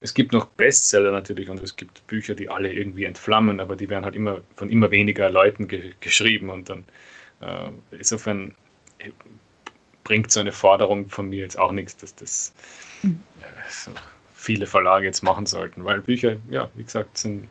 es 0.00 0.14
gibt 0.14 0.32
noch 0.32 0.46
Bestseller 0.46 1.12
natürlich 1.12 1.50
und 1.50 1.62
es 1.62 1.76
gibt 1.76 2.06
Bücher, 2.06 2.34
die 2.34 2.48
alle 2.48 2.72
irgendwie 2.72 3.04
entflammen, 3.04 3.60
aber 3.60 3.76
die 3.76 3.88
werden 3.90 4.04
halt 4.04 4.16
immer 4.16 4.40
von 4.56 4.70
immer 4.70 4.90
weniger 4.90 5.28
Leuten 5.30 5.68
ge 5.68 5.92
geschrieben 6.00 6.48
und 6.48 6.70
dann 6.70 6.84
äh, 7.40 7.70
insofern 7.90 8.54
äh, 8.98 9.10
bringt 10.04 10.30
so 10.30 10.40
eine 10.40 10.52
Forderung 10.52 11.08
von 11.10 11.28
mir 11.28 11.40
jetzt 11.40 11.58
auch 11.58 11.72
nichts, 11.72 11.96
dass 11.98 12.14
das 12.14 12.54
viele 14.34 14.66
Verlage 14.66 15.06
jetzt 15.06 15.22
machen 15.22 15.46
sollten, 15.46 15.84
weil 15.84 16.00
Bücher, 16.00 16.36
ja, 16.48 16.70
wie 16.74 16.84
gesagt, 16.84 17.18
sind 17.18 17.48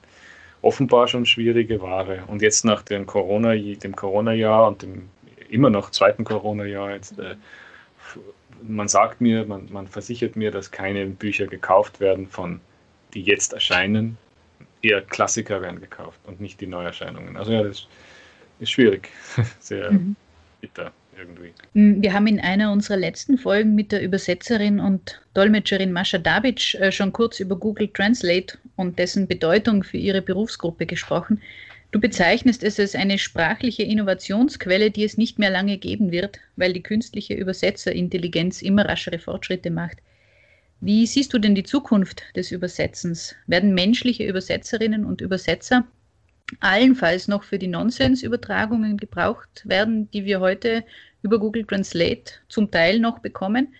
offenbar 0.62 1.08
schon 1.08 1.26
schwierige 1.26 1.82
Ware. 1.82 2.24
Und 2.28 2.42
jetzt 2.42 2.66
nach 2.66 2.82
dem 2.82 3.06
Corona, 3.06 3.56
dem 3.56 3.96
Corona-Jahr 3.96 4.68
und 4.68 4.82
dem 4.82 5.10
immer 5.50 5.70
noch 5.70 5.92
zweiten 5.92 6.24
Corona-Jahr 6.24 6.92
jetzt 6.92 7.18
äh, 7.20 7.36
man 8.62 8.88
sagt 8.88 9.22
mir, 9.22 9.46
man, 9.46 9.68
man 9.72 9.88
versichert 9.88 10.36
mir, 10.36 10.52
dass 10.52 10.72
keine 10.72 11.06
Bücher 11.06 11.48
gekauft 11.48 12.00
werden 12.00 12.28
von, 12.28 12.60
die 13.14 13.22
jetzt 13.22 13.54
erscheinen. 13.54 14.18
Eher 14.82 15.02
Klassiker 15.02 15.62
werden 15.62 15.82
gekauft 15.82 16.20
und 16.26 16.40
nicht 16.40 16.62
die 16.62 16.68
Neuerscheinungen. 16.68 17.36
Also 17.38 17.52
ja, 17.52 17.64
das 17.64 17.88
ist 18.60 18.72
schwierig. 18.72 19.10
Sehr 19.60 19.92
mhm. 19.92 20.16
bitter 20.62 20.92
irgendwie. 21.20 21.54
Mm, 21.74 22.02
wir 22.02 22.14
haben 22.14 22.28
in 22.28 22.40
einer 22.40 22.72
unserer 22.72 22.98
letzten 22.98 23.38
Folgen 23.38 23.76
mit 23.76 23.92
der 23.92 24.02
Übersetzerin 24.02 24.80
und 24.80 25.22
Dolmetscherin 25.34 25.92
Mascha 25.92 26.18
Dabic 26.18 26.76
äh, 26.76 26.92
schon 26.92 27.14
kurz 27.14 27.40
über 27.40 27.56
Google 27.56 27.90
Translate 27.90 28.58
und 28.76 28.98
dessen 28.98 29.28
Bedeutung 29.28 29.84
für 29.84 29.98
ihre 29.98 30.22
Berufsgruppe 30.22 30.86
gesprochen. 30.86 31.42
Du 31.92 32.00
bezeichnest 32.00 32.64
es 32.64 32.80
als 32.80 32.96
eine 32.96 33.18
sprachliche 33.18 33.84
Innovationsquelle, 33.84 34.92
die 34.92 35.04
es 35.04 35.18
nicht 35.18 35.40
mehr 35.40 35.50
lange 35.50 35.78
geben 35.78 36.12
wird, 36.12 36.40
weil 36.56 36.72
die 36.72 36.84
künstliche 36.84 37.34
Übersetzerintelligenz 37.34 38.62
immer 38.62 38.86
raschere 38.86 39.18
Fortschritte 39.18 39.72
macht. 39.72 39.98
Wie 40.82 41.06
siehst 41.08 41.34
du 41.34 41.40
denn 41.40 41.56
die 41.56 41.64
Zukunft 41.64 42.24
des 42.36 42.52
Übersetzens? 42.52 43.36
Werden 43.48 43.74
menschliche 43.74 44.24
Übersetzerinnen 44.24 45.04
und 45.04 45.20
Übersetzer 45.20 45.86
allenfalls 46.60 47.28
noch 47.28 47.44
für 47.44 47.60
die 47.60 47.68
Nonsensübertragungen 47.68 48.98
gebraucht 48.98 49.64
werden, 49.66 50.10
die 50.12 50.26
wir 50.26 50.40
heute 50.40 50.84
über 51.22 51.40
Google 51.40 51.66
Translate 51.66 52.34
zum 52.48 52.72
Teil 52.72 53.00
noch 53.00 53.20
bekommen? 53.20 53.74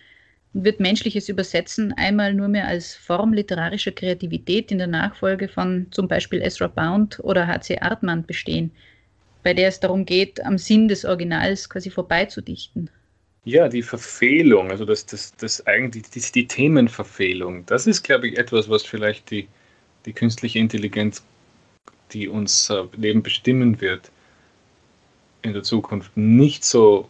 wird 0.54 0.80
menschliches 0.80 1.30
Übersetzen 1.30 1.94
einmal 1.94 2.34
nur 2.34 2.48
mehr 2.48 2.68
als 2.68 2.96
Form 2.96 3.34
literarischer 3.34 3.92
Kreativität 3.92 4.72
in 4.72 4.80
der 4.80 4.88
Nachfolge 4.88 5.48
von 5.48 5.88
zum 5.92 6.08
Beispiel 6.08 6.42
Ezra 6.42 6.68
Bound 6.68 7.20
oder 7.22 7.48
H.C. 7.48 7.80
Artmann 7.80 8.26
bestehen, 8.26 8.72
bei 9.44 9.54
der 9.54 9.68
es 9.68 9.80
darum 9.80 10.06
geht, 10.06 10.44
am 10.44 10.58
Sinn 10.58 10.88
des 10.88 11.06
Originals 11.06 11.70
quasi 11.70 11.90
vorbeizudichten. 11.90 12.90
Ja, 13.46 13.70
die 13.70 13.84
Verfehlung, 13.84 14.70
also 14.70 14.86
das, 14.86 15.06
das, 15.06 15.36
das 15.36 15.66
eigentlich 15.66 16.10
die, 16.10 16.20
die 16.20 16.48
Themenverfehlung, 16.48 17.66
das 17.66 17.88
ist, 17.88 18.04
glaube 18.04 18.28
ich, 18.28 18.38
etwas, 18.38 18.70
was 18.70 18.84
vielleicht 18.84 19.32
die, 19.32 19.48
die 20.06 20.14
künstliche 20.14 20.60
Intelligenz, 20.60 21.24
die 22.12 22.28
unser 22.28 22.90
Leben 22.98 23.24
bestimmen 23.24 23.80
wird, 23.82 24.12
in 25.42 25.54
der 25.54 25.64
Zukunft 25.64 26.18
nicht 26.18 26.66
so 26.66 27.08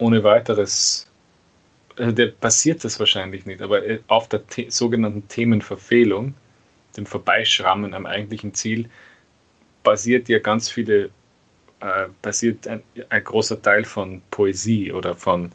ohne 0.00 0.24
weiteres 0.24 1.10
also 2.00 2.12
der 2.12 2.28
passiert 2.28 2.82
das 2.82 2.98
wahrscheinlich 2.98 3.44
nicht, 3.46 3.60
aber 3.60 3.84
äh, 3.84 4.00
auf 4.06 4.28
der 4.28 4.42
The 4.48 4.70
sogenannten 4.70 5.28
Themenverfehlung, 5.28 6.34
dem 6.96 7.06
Vorbeischrammen 7.06 7.94
am 7.94 8.06
eigentlichen 8.06 8.54
Ziel, 8.54 8.88
basiert 9.82 10.28
ja 10.28 10.38
ganz 10.38 10.70
viele, 10.70 11.10
äh, 11.80 12.06
basiert 12.22 12.66
ein, 12.66 12.82
ein, 13.10 13.24
großer 13.24 13.60
Teil 13.60 13.84
von 13.84 14.22
Poesie 14.30 14.92
oder 14.92 15.14
von 15.14 15.52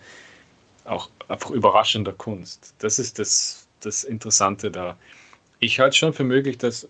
auch 0.83 1.09
einfach 1.27 1.49
überraschender 1.49 2.13
Kunst. 2.13 2.75
Das 2.77 2.99
ist 2.99 3.17
das, 3.17 3.67
das 3.79 4.03
Interessante 4.03 4.69
da. 4.69 4.97
Ich 5.59 5.79
halte 5.79 5.97
schon 5.97 6.13
für 6.13 6.23
möglich, 6.23 6.59
dass 6.59 6.87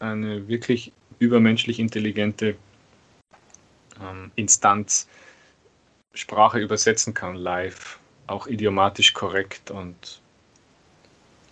eine 0.00 0.48
wirklich 0.48 0.92
übermenschlich 1.20 1.78
intelligente 1.78 2.56
ähm, 4.00 4.32
Instanz 4.34 5.08
Sprache 6.14 6.58
übersetzen 6.58 7.14
kann 7.14 7.36
live 7.36 7.98
auch 8.26 8.46
idiomatisch 8.46 9.12
korrekt 9.12 9.70
und 9.70 10.20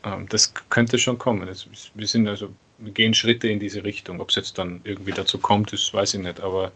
ähm, 0.04 0.28
das 0.28 0.52
könnte 0.68 0.98
schon 0.98 1.18
kommen. 1.18 1.46
Das, 1.46 1.66
wir 1.94 2.06
sind 2.06 2.28
also, 2.28 2.50
wir 2.78 2.92
gehen 2.92 3.14
Schritte 3.14 3.48
in 3.48 3.60
diese 3.60 3.84
Richtung. 3.84 4.20
Ob 4.20 4.30
es 4.30 4.36
jetzt 4.36 4.58
dann 4.58 4.80
irgendwie 4.84 5.12
dazu 5.12 5.38
kommt, 5.38 5.72
das 5.72 5.92
weiß 5.92 6.14
ich 6.14 6.20
nicht. 6.20 6.40
Aber, 6.40 6.72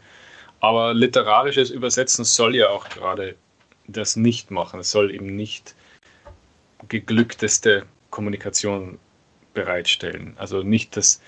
aber 0.61 0.94
literarisches 0.94 1.70
Übersetzen 1.70 2.24
soll 2.24 2.56
ja 2.56 2.69
auch 2.69 2.89
gerade 2.89 3.36
das 3.86 4.16
nicht 4.16 4.51
machen. 4.51 4.81
Es 4.81 4.90
soll 4.90 5.15
eben 5.15 5.36
nicht 5.36 5.74
geglückteste 6.89 7.85
Kommunikation 8.11 8.98
bereitstellen. 9.55 10.35
Also 10.36 10.62
nicht 10.62 10.97
das 10.97 11.20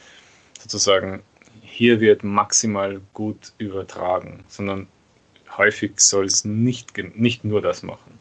sozusagen, 0.58 1.22
hier 1.62 2.00
wird 2.00 2.24
maximal 2.24 3.00
gut 3.14 3.52
übertragen, 3.58 4.44
sondern 4.48 4.86
häufig 5.56 5.92
soll 6.00 6.26
es 6.26 6.44
nicht, 6.44 6.96
nicht 7.16 7.44
nur 7.44 7.62
das 7.62 7.82
machen. 7.82 8.18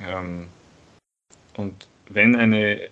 Ähm, 0.00 0.48
und 1.56 1.86
wenn 2.08 2.36
eine, 2.36 2.88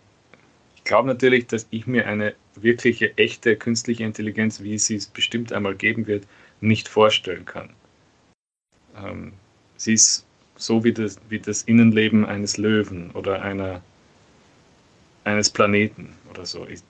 ich 0.76 0.84
glaube 0.84 1.08
natürlich, 1.08 1.46
dass 1.46 1.66
ich 1.70 1.86
mir 1.86 2.06
eine 2.06 2.34
wirkliche, 2.54 3.16
echte 3.16 3.56
künstliche 3.56 4.04
Intelligenz, 4.04 4.60
wie 4.60 4.78
sie 4.78 4.96
es 4.96 5.06
bestimmt 5.06 5.52
einmal 5.52 5.74
geben 5.74 6.06
wird, 6.06 6.26
nicht 6.60 6.88
vorstellen 6.88 7.44
kann. 7.44 7.70
Ähm, 8.96 9.32
sie 9.76 9.94
ist 9.94 10.26
so 10.56 10.84
wie 10.84 10.92
das, 10.92 11.18
wie 11.28 11.38
das 11.38 11.62
Innenleben 11.62 12.26
eines 12.26 12.58
Löwen 12.58 13.10
oder 13.12 13.42
einer, 13.42 13.80
eines 15.24 15.48
Planeten 15.48 16.14
oder 16.28 16.44
so. 16.44 16.66
Ich, 16.66 16.80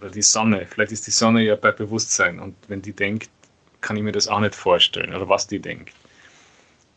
oder 0.00 0.10
die 0.10 0.22
Sonne. 0.22 0.66
Vielleicht 0.68 0.92
ist 0.92 1.06
die 1.06 1.12
Sonne 1.12 1.42
ja 1.42 1.56
bei 1.56 1.72
Bewusstsein 1.72 2.40
und 2.40 2.56
wenn 2.68 2.82
die 2.82 2.92
denkt, 2.92 3.30
kann 3.80 3.96
ich 3.96 4.02
mir 4.02 4.12
das 4.12 4.28
auch 4.28 4.40
nicht 4.40 4.54
vorstellen 4.54 5.14
oder 5.14 5.28
was 5.28 5.46
die 5.46 5.60
denkt. 5.60 5.92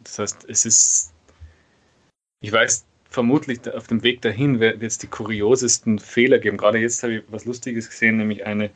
Das 0.03 0.19
heißt, 0.19 0.45
es 0.49 0.65
ist 0.65 1.13
ich 2.43 2.51
weiß, 2.51 2.85
vermutlich 3.09 3.59
auf 3.73 3.87
dem 3.87 4.03
Weg 4.03 4.21
dahin 4.21 4.59
wird 4.59 4.83
es 4.83 4.97
die 4.97 5.07
kuriosesten 5.07 5.97
Fehler 5.97 6.39
geben. 6.39 6.57
Gerade 6.57 6.77
jetzt 6.77 7.01
habe 7.01 7.15
ich 7.15 7.23
was 7.29 7.45
Lustiges 7.45 7.89
gesehen, 7.89 8.17
nämlich 8.17 8.45
eine, 8.45 8.69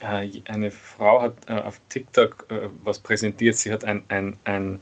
äh, 0.00 0.28
eine 0.46 0.72
Frau 0.72 1.22
hat 1.22 1.34
äh, 1.46 1.52
auf 1.52 1.80
TikTok 1.90 2.46
äh, 2.50 2.68
was 2.82 2.98
präsentiert. 2.98 3.54
Sie 3.54 3.72
hat 3.72 3.84
ein, 3.84 4.02
ein, 4.08 4.36
ein, 4.42 4.80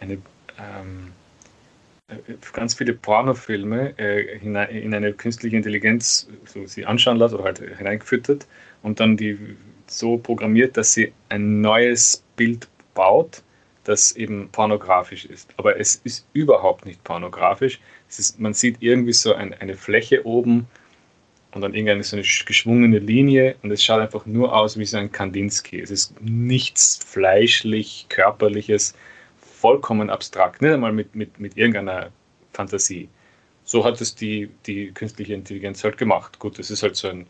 eine, 0.00 0.14
ähm, 0.58 1.12
ganz 2.52 2.74
viele 2.74 2.94
Pornofilme 2.94 3.90
in 4.42 4.56
eine 4.56 5.12
künstliche 5.14 5.56
Intelligenz 5.56 6.28
so 6.44 6.66
sie 6.66 6.84
anschauen 6.84 7.16
lassen 7.16 7.36
oder 7.36 7.44
halt 7.44 7.58
hineingefüttert 7.60 8.46
und 8.82 9.00
dann 9.00 9.16
die 9.16 9.38
so 9.86 10.18
programmiert, 10.18 10.76
dass 10.76 10.92
sie 10.92 11.12
ein 11.30 11.62
neues 11.62 12.22
Bild 12.36 12.68
baut 12.92 13.42
das 13.84 14.12
eben 14.12 14.48
pornografisch 14.50 15.24
ist. 15.24 15.52
Aber 15.56 15.78
es 15.78 15.96
ist 16.04 16.26
überhaupt 16.32 16.86
nicht 16.86 17.02
pornografisch. 17.04 17.80
Es 18.08 18.18
ist, 18.18 18.40
man 18.40 18.54
sieht 18.54 18.76
irgendwie 18.80 19.12
so 19.12 19.34
ein, 19.34 19.54
eine 19.54 19.74
Fläche 19.74 20.24
oben 20.26 20.68
und 21.52 21.60
dann 21.60 21.74
irgendeine 21.74 22.02
so 22.02 22.16
eine 22.16 22.24
geschwungene 22.24 22.98
Linie 22.98 23.56
und 23.62 23.70
es 23.70 23.82
schaut 23.82 24.00
einfach 24.00 24.24
nur 24.26 24.54
aus 24.54 24.78
wie 24.78 24.84
so 24.84 24.96
ein 24.96 25.10
Kandinsky. 25.10 25.80
Es 25.80 25.90
ist 25.90 26.14
nichts 26.20 27.00
fleischlich, 27.04 28.06
körperliches, 28.08 28.94
vollkommen 29.38 30.10
abstrakt, 30.10 30.62
nicht 30.62 30.72
einmal 30.72 30.92
mit, 30.92 31.14
mit, 31.14 31.38
mit 31.38 31.56
irgendeiner 31.56 32.10
Fantasie. 32.52 33.08
So 33.64 33.84
hat 33.84 34.00
es 34.00 34.14
die, 34.14 34.50
die 34.66 34.92
künstliche 34.92 35.34
Intelligenz 35.34 35.84
halt 35.84 35.98
gemacht. 35.98 36.38
Gut, 36.38 36.58
das 36.58 36.70
ist 36.70 36.82
halt 36.82 36.96
so 36.96 37.08
ein 37.08 37.26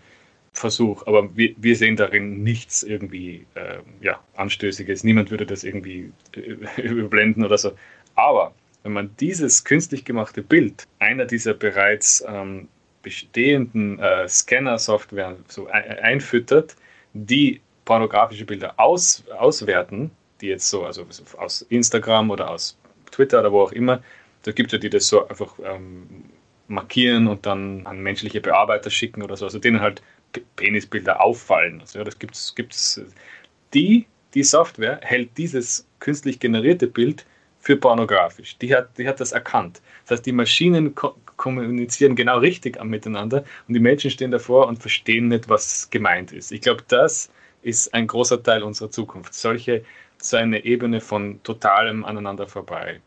Versuch, 0.52 1.06
aber 1.06 1.34
wir, 1.34 1.54
wir 1.56 1.76
sehen 1.76 1.96
darin 1.96 2.42
nichts 2.42 2.82
irgendwie 2.82 3.46
äh, 3.54 3.78
ja, 4.02 4.20
Anstößiges. 4.36 5.02
Niemand 5.02 5.30
würde 5.30 5.46
das 5.46 5.64
irgendwie 5.64 6.12
äh, 6.36 6.80
überblenden 6.82 7.44
oder 7.44 7.56
so. 7.56 7.72
Aber 8.14 8.54
wenn 8.82 8.92
man 8.92 9.10
dieses 9.18 9.64
künstlich 9.64 10.04
gemachte 10.04 10.42
Bild 10.42 10.86
einer 10.98 11.24
dieser 11.24 11.54
bereits 11.54 12.22
ähm, 12.26 12.68
bestehenden 13.02 13.98
äh, 13.98 14.28
Scanner-Software 14.28 15.36
so 15.48 15.68
einfüttert, 15.68 16.76
die 17.14 17.60
pornografische 17.84 18.44
Bilder 18.44 18.74
aus, 18.78 19.24
auswerten, 19.38 20.10
die 20.40 20.48
jetzt 20.48 20.68
so, 20.68 20.84
also 20.84 21.06
aus 21.38 21.62
Instagram 21.62 22.30
oder 22.30 22.50
aus 22.50 22.78
Twitter 23.10 23.40
oder 23.40 23.52
wo 23.52 23.62
auch 23.62 23.72
immer, 23.72 24.02
da 24.42 24.52
gibt 24.52 24.68
es 24.68 24.72
ja 24.72 24.78
die 24.78 24.90
das 24.90 25.08
so 25.08 25.26
einfach 25.28 25.54
ähm, 25.64 26.24
markieren 26.68 27.26
und 27.28 27.46
dann 27.46 27.86
an 27.86 28.00
menschliche 28.00 28.40
Bearbeiter 28.40 28.90
schicken 28.90 29.22
oder 29.22 29.36
so, 29.36 29.44
also 29.44 29.58
denen 29.58 29.80
halt 29.80 30.02
Penisbilder 30.56 31.20
auffallen. 31.20 31.80
Also, 31.80 32.04
das 32.04 32.18
gibt's, 32.18 32.54
gibt's. 32.54 33.00
Die, 33.74 34.06
die 34.34 34.42
Software 34.42 35.00
hält 35.02 35.36
dieses 35.36 35.86
künstlich 35.98 36.40
generierte 36.40 36.86
Bild 36.86 37.24
für 37.62 37.76
pornografisch. 37.76 38.58
Die 38.58 38.74
hat, 38.74 38.98
die 38.98 39.08
hat 39.08 39.20
das 39.20 39.32
erkannt. 39.32 39.80
Das 40.04 40.18
heißt, 40.18 40.26
die 40.26 40.32
Maschinen 40.32 40.94
ko 40.94 41.14
kommunizieren 41.36 42.14
genau 42.14 42.38
richtig 42.38 42.80
miteinander 42.84 43.44
und 43.66 43.74
die 43.74 43.80
Menschen 43.80 44.10
stehen 44.10 44.30
davor 44.30 44.68
und 44.68 44.78
verstehen 44.78 45.26
nicht, 45.28 45.48
was 45.48 45.90
gemeint 45.90 46.30
ist. 46.30 46.52
Ich 46.52 46.60
glaube, 46.60 46.84
das 46.86 47.30
ist 47.62 47.92
ein 47.94 48.06
großer 48.06 48.40
Teil 48.42 48.62
unserer 48.62 48.90
Zukunft. 48.90 49.34
Solche, 49.34 49.84
so 50.18 50.36
eine 50.36 50.64
Ebene 50.64 51.00
von 51.00 51.42
totalem 51.42 52.04
aneinander 52.04 52.46
vorbei. 52.46 53.00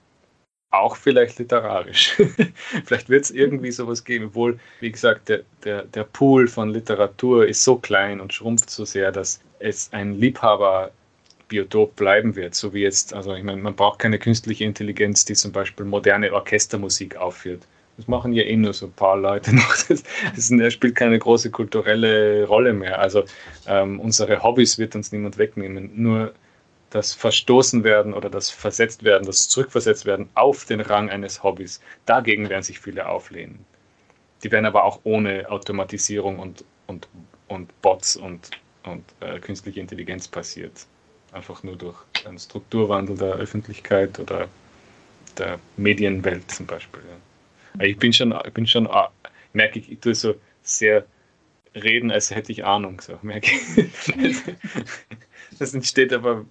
Auch 0.72 0.96
vielleicht 0.96 1.40
literarisch. 1.40 2.16
vielleicht 2.86 3.10
wird 3.10 3.24
es 3.24 3.32
irgendwie 3.32 3.72
sowas 3.72 4.04
geben, 4.04 4.26
obwohl, 4.26 4.60
wie 4.80 4.92
gesagt, 4.92 5.30
der, 5.30 5.42
der, 5.64 5.84
der 5.84 6.04
Pool 6.04 6.48
von 6.48 6.70
Literatur 6.70 7.48
ist 7.48 7.64
so 7.64 7.78
klein 7.78 8.20
und 8.20 8.34
schrumpft 8.34 8.70
so 8.70 8.86
sehr, 8.86 9.12
dass 9.12 9.42
es 9.60 9.90
ein 9.94 10.20
Liebhaberbiotop 10.20 11.96
bleiben 11.96 12.36
wird, 12.36 12.56
so 12.56 12.74
wie 12.74 12.82
jetzt, 12.82 13.14
also 13.14 13.34
ich 13.34 13.44
meine, 13.44 13.62
man 13.62 13.76
braucht 13.76 14.00
keine 14.00 14.20
künstliche 14.20 14.66
Intelligenz, 14.66 15.26
die 15.26 15.34
zum 15.34 15.52
Beispiel 15.52 15.86
moderne 15.86 16.34
Orchestermusik 16.34 17.16
aufführt. 17.16 17.62
Das 17.98 18.10
machen 18.10 18.34
ja 18.34 18.44
eh 18.44 18.58
nur 18.58 18.74
so 18.74 18.88
ein 18.88 18.92
paar 18.92 19.18
Leute 19.18 19.56
noch. 19.56 19.74
Das, 19.88 20.04
das 20.50 20.74
spielt 20.74 20.96
keine 20.96 21.18
große 21.18 21.50
kulturelle 21.50 22.46
Rolle 22.46 22.74
mehr. 22.74 23.00
Also 23.00 23.24
ähm, 23.68 24.02
unsere 24.02 24.44
Hobbys 24.44 24.78
wird 24.78 24.96
uns 24.96 25.14
niemand 25.14 25.38
wegnehmen. 25.38 25.92
Nur 25.96 26.34
das 26.96 27.14
Verstoßen 27.14 27.84
werden 27.84 28.14
oder 28.14 28.30
das 28.30 28.50
Versetzt 28.50 29.04
werden, 29.04 29.26
das 29.26 29.50
Zurückversetzt 29.50 30.06
werden 30.06 30.30
auf 30.34 30.64
den 30.64 30.80
Rang 30.80 31.10
eines 31.10 31.44
Hobbys, 31.44 31.82
dagegen 32.06 32.48
werden 32.48 32.64
sich 32.64 32.80
viele 32.80 33.10
auflehnen. 33.10 33.66
Die 34.44 34.52
werden 34.52 34.66
aber 34.66 34.86
auch 34.86 35.02
ohne 35.04 35.52
Automatisierung 35.52 36.40
und, 36.40 36.64
und, 36.88 37.10
und 37.50 37.82
Bots 37.82 38.16
und, 38.16 38.50
und 38.84 39.04
äh, 39.20 39.40
künstliche 39.40 39.82
Intelligenz 39.82 40.30
passiert. 40.30 40.88
Einfach 41.34 41.64
nur 41.64 41.76
durch 41.76 41.98
einen 42.24 42.40
Strukturwandel 42.40 43.18
der 43.18 43.34
Öffentlichkeit 43.34 44.18
oder 44.18 44.48
der 45.38 45.60
Medienwelt 45.76 46.50
zum 46.50 46.66
Beispiel. 46.66 47.02
Ja. 47.78 47.86
Ich 47.86 47.98
bin 47.98 48.14
schon, 48.14 48.34
ich 48.46 48.54
bin 48.54 48.66
schon, 48.66 48.88
ah, 48.88 49.12
merke 49.52 49.80
ich, 49.80 49.92
ich 49.92 50.00
tue 50.00 50.16
so 50.16 50.36
sehr 50.64 51.06
reden, 51.76 52.10
als 52.10 52.34
hätte 52.34 52.54
ich 52.54 52.64
Ahnung. 52.64 53.02
So, 53.02 53.20
merke 53.22 53.52
ich. 53.52 54.42
Das 55.60 55.74
entsteht 55.74 56.12
aber 56.12 56.46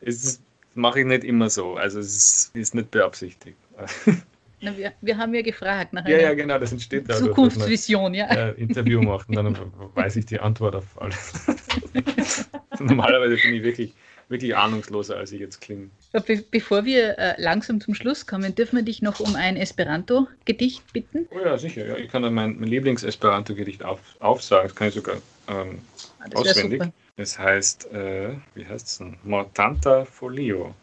es 0.00 0.40
mache 0.74 1.00
ich 1.00 1.06
nicht 1.06 1.24
immer 1.24 1.50
so. 1.50 1.74
Also 1.74 2.00
es 2.00 2.14
ist, 2.16 2.56
ist 2.56 2.74
nicht 2.74 2.90
beabsichtigt. 2.90 3.56
Na, 4.60 4.76
wir, 4.76 4.92
wir 5.02 5.18
haben 5.18 5.34
ja 5.34 5.42
gefragt 5.42 5.92
nach 5.92 6.06
ja, 6.08 6.18
ja, 6.18 6.34
genau, 6.34 6.58
das 6.58 6.72
entsteht 6.72 7.04
dadurch, 7.08 7.28
Zukunftsvision, 7.28 8.14
ja. 8.14 8.26
Ein 8.26 8.54
Interview 8.56 9.02
macht 9.02 9.28
und 9.28 9.34
dann 9.34 9.56
weiß 9.94 10.16
ich 10.16 10.26
die 10.26 10.40
Antwort 10.40 10.76
auf 10.76 10.84
alles. 11.00 11.44
Normalerweise 12.80 13.36
bin 13.36 13.54
ich 13.54 13.62
wirklich, 13.62 13.92
wirklich 14.30 14.56
ahnungsloser, 14.56 15.18
als 15.18 15.30
ich 15.32 15.40
jetzt 15.40 15.60
klinge. 15.60 15.90
Be 16.12 16.42
bevor 16.50 16.86
wir 16.86 17.18
äh, 17.18 17.34
langsam 17.40 17.82
zum 17.82 17.94
Schluss 17.94 18.26
kommen, 18.26 18.54
dürfen 18.54 18.76
wir 18.76 18.82
dich 18.82 19.02
noch 19.02 19.20
um 19.20 19.36
ein 19.36 19.58
Esperanto-Gedicht 19.58 20.90
bitten? 20.90 21.28
Oh 21.32 21.40
ja, 21.44 21.58
sicher. 21.58 21.86
Ja. 21.86 21.96
Ich 21.98 22.08
kann 22.08 22.22
dann 22.22 22.32
mein, 22.32 22.58
mein 22.58 22.68
Lieblings-Esperanto-Gedicht 22.70 23.84
auf, 23.84 24.00
aufsagen. 24.20 24.68
Das 24.68 24.74
kann 24.74 24.88
ich 24.88 24.94
sogar 24.94 25.16
ähm, 25.48 25.80
ah, 26.20 26.28
auswendig. 26.34 26.82
Super. 26.82 26.94
Es 27.18 27.38
heißt, 27.38 27.92
äh, 27.92 28.36
wie 28.54 28.66
heißt 28.66 28.86
es 28.86 28.98
denn? 28.98 29.16
Mortanta 29.24 30.04
folio. 30.04 30.74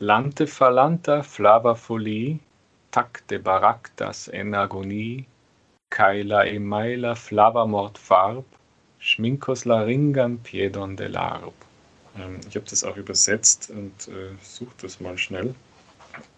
Lante 0.00 0.48
falanta 0.48 1.22
flava 1.22 1.76
folii, 1.76 2.40
tacte 2.90 3.38
baractas 3.38 4.26
en 4.26 4.52
agonie, 4.54 5.26
caela 5.90 6.44
emaila 6.44 7.14
flava 7.14 7.66
mort 7.66 7.98
farb, 7.98 8.44
schminkos 8.98 9.64
laringam 9.64 10.38
piedon 10.38 10.96
de 10.96 11.06
larb. 11.06 11.54
Ähm, 12.16 12.40
ich 12.48 12.56
habe 12.56 12.66
das 12.68 12.82
auch 12.82 12.96
übersetzt 12.96 13.70
und 13.70 14.08
äh, 14.08 14.34
suche 14.42 14.74
das 14.82 14.98
mal 14.98 15.16
schnell. 15.18 15.54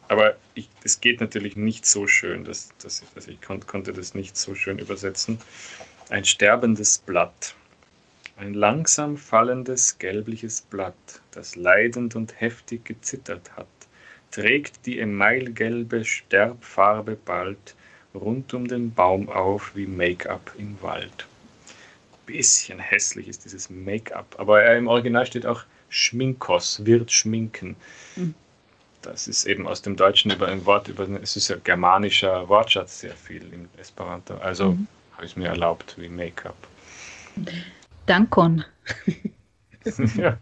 Aber 0.09 0.37
es 0.85 1.01
geht 1.01 1.21
natürlich 1.21 1.57
nicht 1.57 1.87
so 1.87 2.07
schön, 2.07 2.45
dass, 2.45 2.69
dass 2.83 3.01
ich, 3.01 3.09
also 3.15 3.31
ich 3.31 3.41
kon 3.41 3.67
konnte 3.67 3.95
das 3.95 4.15
nicht 4.15 4.37
so 4.37 4.55
schön 4.55 4.79
übersetzen. 4.79 5.39
Ein 6.11 6.27
sterbendes 6.27 6.99
Blatt. 6.99 7.55
Ein 8.41 8.55
langsam 8.55 9.19
fallendes 9.19 9.99
gelbliches 9.99 10.63
Blatt, 10.63 10.95
das 11.31 11.57
leidend 11.57 12.17
und 12.17 12.41
heftig 12.41 12.87
gezittert 12.87 13.55
hat, 13.55 13.67
trägt 14.31 14.87
die 14.87 14.99
emailgelbe 14.99 16.07
Sterbfarbe 16.07 17.19
bald 17.23 17.75
rund 18.15 18.55
um 18.55 18.67
den 18.67 18.95
Baum 18.95 19.29
auf 19.29 19.77
wie 19.77 19.87
Make-up 19.87 20.55
im 20.57 20.81
Wald. 20.81 21.27
Bisschen 22.25 22.79
hässlich 22.79 23.29
ist 23.29 23.45
dieses 23.45 23.69
Make-up, 23.69 24.37
aber 24.39 24.75
im 24.75 24.89
Original 24.89 25.27
steht 25.27 25.45
auch 25.45 25.65
Schminkos, 25.91 26.87
wird 26.87 27.13
schminken. 27.13 27.77
Mhm. 28.17 28.35
Das 29.03 29.29
ist 29.29 29.45
eben 29.45 29.69
aus 29.69 29.83
dem 29.83 29.97
Deutschen 29.97 30.31
über 30.31 30.49
ein 30.49 30.65
Wort, 30.65 30.89
über, 30.89 31.07
es 31.23 31.37
ist 31.37 31.49
ja 31.49 31.57
germanischer 31.63 32.49
Wortschatz 32.49 33.01
sehr 33.01 33.17
viel 33.17 33.53
im 33.53 33.69
Esperanto. 33.79 34.37
Also 34.37 34.73
mhm. 34.73 34.87
habe 35.13 35.27
ich 35.27 35.33
es 35.33 35.37
mir 35.37 35.49
erlaubt 35.49 35.97
wie 35.99 36.09
Make-up. 36.09 36.57
Dankon. 38.11 38.65
ja, 40.17 40.37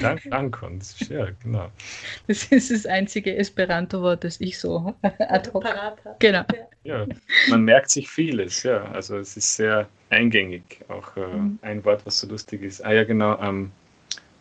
Dank, 0.00 0.22
Dankon, 0.28 0.80
ja, 1.08 1.28
genau. 1.40 1.70
Das 2.26 2.42
ist 2.46 2.72
das 2.72 2.84
einzige 2.84 3.36
Esperanto-Wort, 3.36 4.24
das 4.24 4.40
ich 4.40 4.58
so 4.58 4.92
ad 5.02 5.52
hoc 5.52 5.64
Genau. 6.18 6.42
Ja, 6.82 7.06
man 7.48 7.62
merkt 7.62 7.90
sich 7.90 8.10
vieles, 8.10 8.64
ja. 8.64 8.82
Also 8.90 9.18
es 9.18 9.36
ist 9.36 9.54
sehr 9.54 9.88
eingängig. 10.08 10.80
Auch 10.88 11.16
äh, 11.16 11.28
mhm. 11.28 11.60
ein 11.62 11.84
Wort, 11.84 12.04
was 12.04 12.18
so 12.18 12.26
lustig 12.26 12.62
ist. 12.62 12.84
Ah 12.84 12.92
ja, 12.92 13.04
genau. 13.04 13.40
Ähm, 13.40 13.70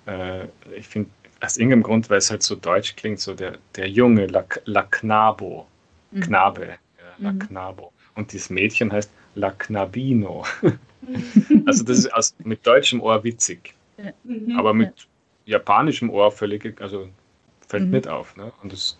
äh, 0.07 0.45
ich 0.75 0.87
finde, 0.87 1.11
aus 1.41 1.57
irgendeinem 1.57 1.83
Grund, 1.83 2.09
weil 2.09 2.17
es 2.17 2.31
halt 2.31 2.41
so 2.41 2.55
deutsch 2.55 2.95
klingt, 2.95 3.19
so 3.19 3.35
der, 3.35 3.59
der 3.75 3.87
Junge, 3.87 4.25
La, 4.25 4.43
La 4.65 4.87
Knabo, 4.89 5.67
mhm. 6.09 6.21
Knabe, 6.21 6.65
ja, 6.67 6.77
La 7.19 7.31
mhm. 7.31 7.39
Knabo. 7.39 7.93
Und 8.15 8.33
das 8.33 8.49
Mädchen 8.49 8.91
heißt 8.91 9.11
La 9.35 9.51
Knabino. 9.51 10.45
also 11.65 11.83
das 11.83 11.99
ist 11.99 12.13
aus, 12.13 12.35
mit 12.43 12.65
deutschem 12.65 13.01
Ohr 13.01 13.23
witzig, 13.23 13.73
ja. 13.97 14.11
aber 14.57 14.73
mit 14.73 15.07
ja. 15.45 15.57
japanischem 15.57 16.09
Ohr 16.09 16.31
völlig, 16.31 16.79
also 16.81 17.09
fällt 17.67 17.85
mhm. 17.85 17.91
nicht 17.91 18.07
auf. 18.07 18.35
Ne? 18.35 18.51
Und 18.61 18.73
das 18.73 18.97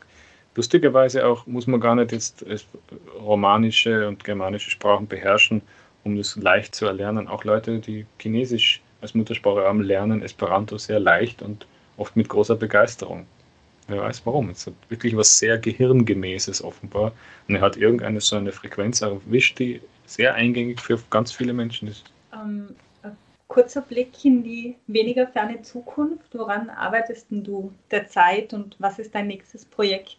lustigerweise 0.55 1.25
auch 1.25 1.45
muss 1.47 1.67
man 1.67 1.79
gar 1.79 1.95
nicht 1.95 2.11
jetzt 2.11 2.45
romanische 3.19 4.07
und 4.07 4.23
germanische 4.23 4.71
Sprachen 4.71 5.07
beherrschen, 5.07 5.61
um 6.03 6.15
das 6.17 6.35
leicht 6.35 6.75
zu 6.75 6.85
erlernen. 6.85 7.27
Auch 7.27 7.43
Leute, 7.43 7.79
die 7.79 8.05
Chinesisch 8.19 8.81
als 9.01 9.13
Muttersprache 9.13 9.61
haben, 9.61 9.81
lernen 9.81 10.21
Esperanto 10.21 10.77
sehr 10.77 10.99
leicht 10.99 11.41
und 11.41 11.65
oft 11.97 12.15
mit 12.15 12.29
großer 12.29 12.55
Begeisterung. 12.55 13.25
Wer 13.87 14.01
weiß 14.01 14.21
warum. 14.25 14.49
Es 14.49 14.67
hat 14.67 14.73
wirklich 14.89 15.15
was 15.15 15.39
sehr 15.39 15.57
Gehirngemäßes 15.57 16.63
offenbar. 16.63 17.11
Und 17.47 17.55
er 17.55 17.61
hat 17.61 17.75
irgendeine 17.75 18.21
so 18.21 18.35
eine 18.35 18.51
Frequenz 18.51 19.01
erwischt, 19.01 19.59
die 19.59 19.81
sehr 20.09 20.33
eingängig 20.33 20.81
für 20.81 20.99
ganz 21.09 21.31
viele 21.31 21.53
Menschen 21.53 21.87
ist. 21.87 22.11
Ähm, 22.33 22.75
kurzer 23.47 23.81
Blick 23.81 24.23
in 24.23 24.43
die 24.43 24.75
weniger 24.87 25.27
ferne 25.27 25.61
Zukunft. 25.61 26.33
Woran 26.33 26.69
arbeitest 26.69 27.27
du 27.29 27.73
derzeit 27.91 28.53
und 28.53 28.75
was 28.79 28.99
ist 28.99 29.13
dein 29.13 29.27
nächstes 29.27 29.65
Projekt? 29.65 30.17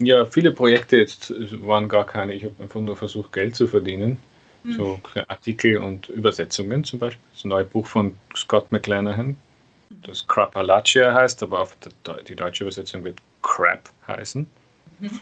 Ja, 0.00 0.26
viele 0.26 0.52
Projekte 0.52 0.96
jetzt 0.96 1.32
waren 1.66 1.88
gar 1.88 2.06
keine. 2.06 2.34
Ich 2.34 2.44
habe 2.44 2.54
einfach 2.60 2.80
nur 2.80 2.96
versucht, 2.96 3.32
Geld 3.32 3.56
zu 3.56 3.66
verdienen. 3.66 4.18
Mhm. 4.62 4.72
So 4.72 5.00
Artikel 5.28 5.78
und 5.78 6.08
Übersetzungen 6.08 6.84
zum 6.84 6.98
Beispiel. 6.98 7.22
Das 7.32 7.44
neue 7.44 7.64
Buch 7.64 7.86
von 7.86 8.16
Scott 8.36 8.70
McClanahan, 8.70 9.36
das 10.02 10.26
Crapalaccia 10.26 11.14
heißt, 11.14 11.42
aber 11.42 11.60
auf 11.60 11.76
die 12.28 12.34
deutsche 12.34 12.64
Übersetzung 12.64 13.04
wird 13.04 13.18
Crap 13.42 13.88
heißen. 14.06 14.46
Mhm. 14.98 15.20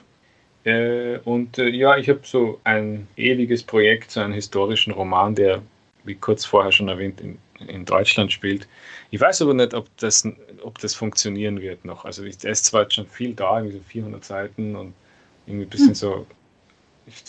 Äh, 0.67 1.19
und 1.25 1.59
äh, 1.59 1.69
ja, 1.69 1.97
ich 1.97 2.09
habe 2.09 2.21
so 2.25 2.61
ein 2.65 3.07
ewiges 3.17 3.63
Projekt, 3.63 4.11
so 4.11 4.21
einen 4.21 4.33
historischen 4.33 4.93
Roman, 4.93 5.35
der, 5.35 5.63
wie 6.03 6.17
kurz 6.17 6.45
vorher 6.45 6.73
schon 6.73 6.89
erwähnt, 6.89 7.21
in, 7.21 7.39
in 7.69 7.85
Deutschland 7.85 8.33
spielt. 8.33 8.67
Ich 9.13 9.21
weiß 9.21 9.43
aber 9.43 9.55
nicht, 9.55 9.75
ob 9.75 9.87
das, 9.99 10.29
ob 10.63 10.79
das 10.81 10.93
funktionieren 10.93 11.61
wird 11.61 11.85
noch. 11.85 12.05
Also 12.05 12.25
es 12.25 12.43
ist 12.43 12.65
zwar 12.65 12.91
schon 12.91 13.07
viel 13.07 13.33
da, 13.33 13.59
irgendwie 13.59 13.79
so 13.79 13.85
400 13.85 14.25
Seiten 14.25 14.75
und 14.75 14.93
irgendwie 15.47 15.67
ein 15.67 15.71
bisschen 15.71 15.89
hm. 15.89 15.95
so 15.95 16.27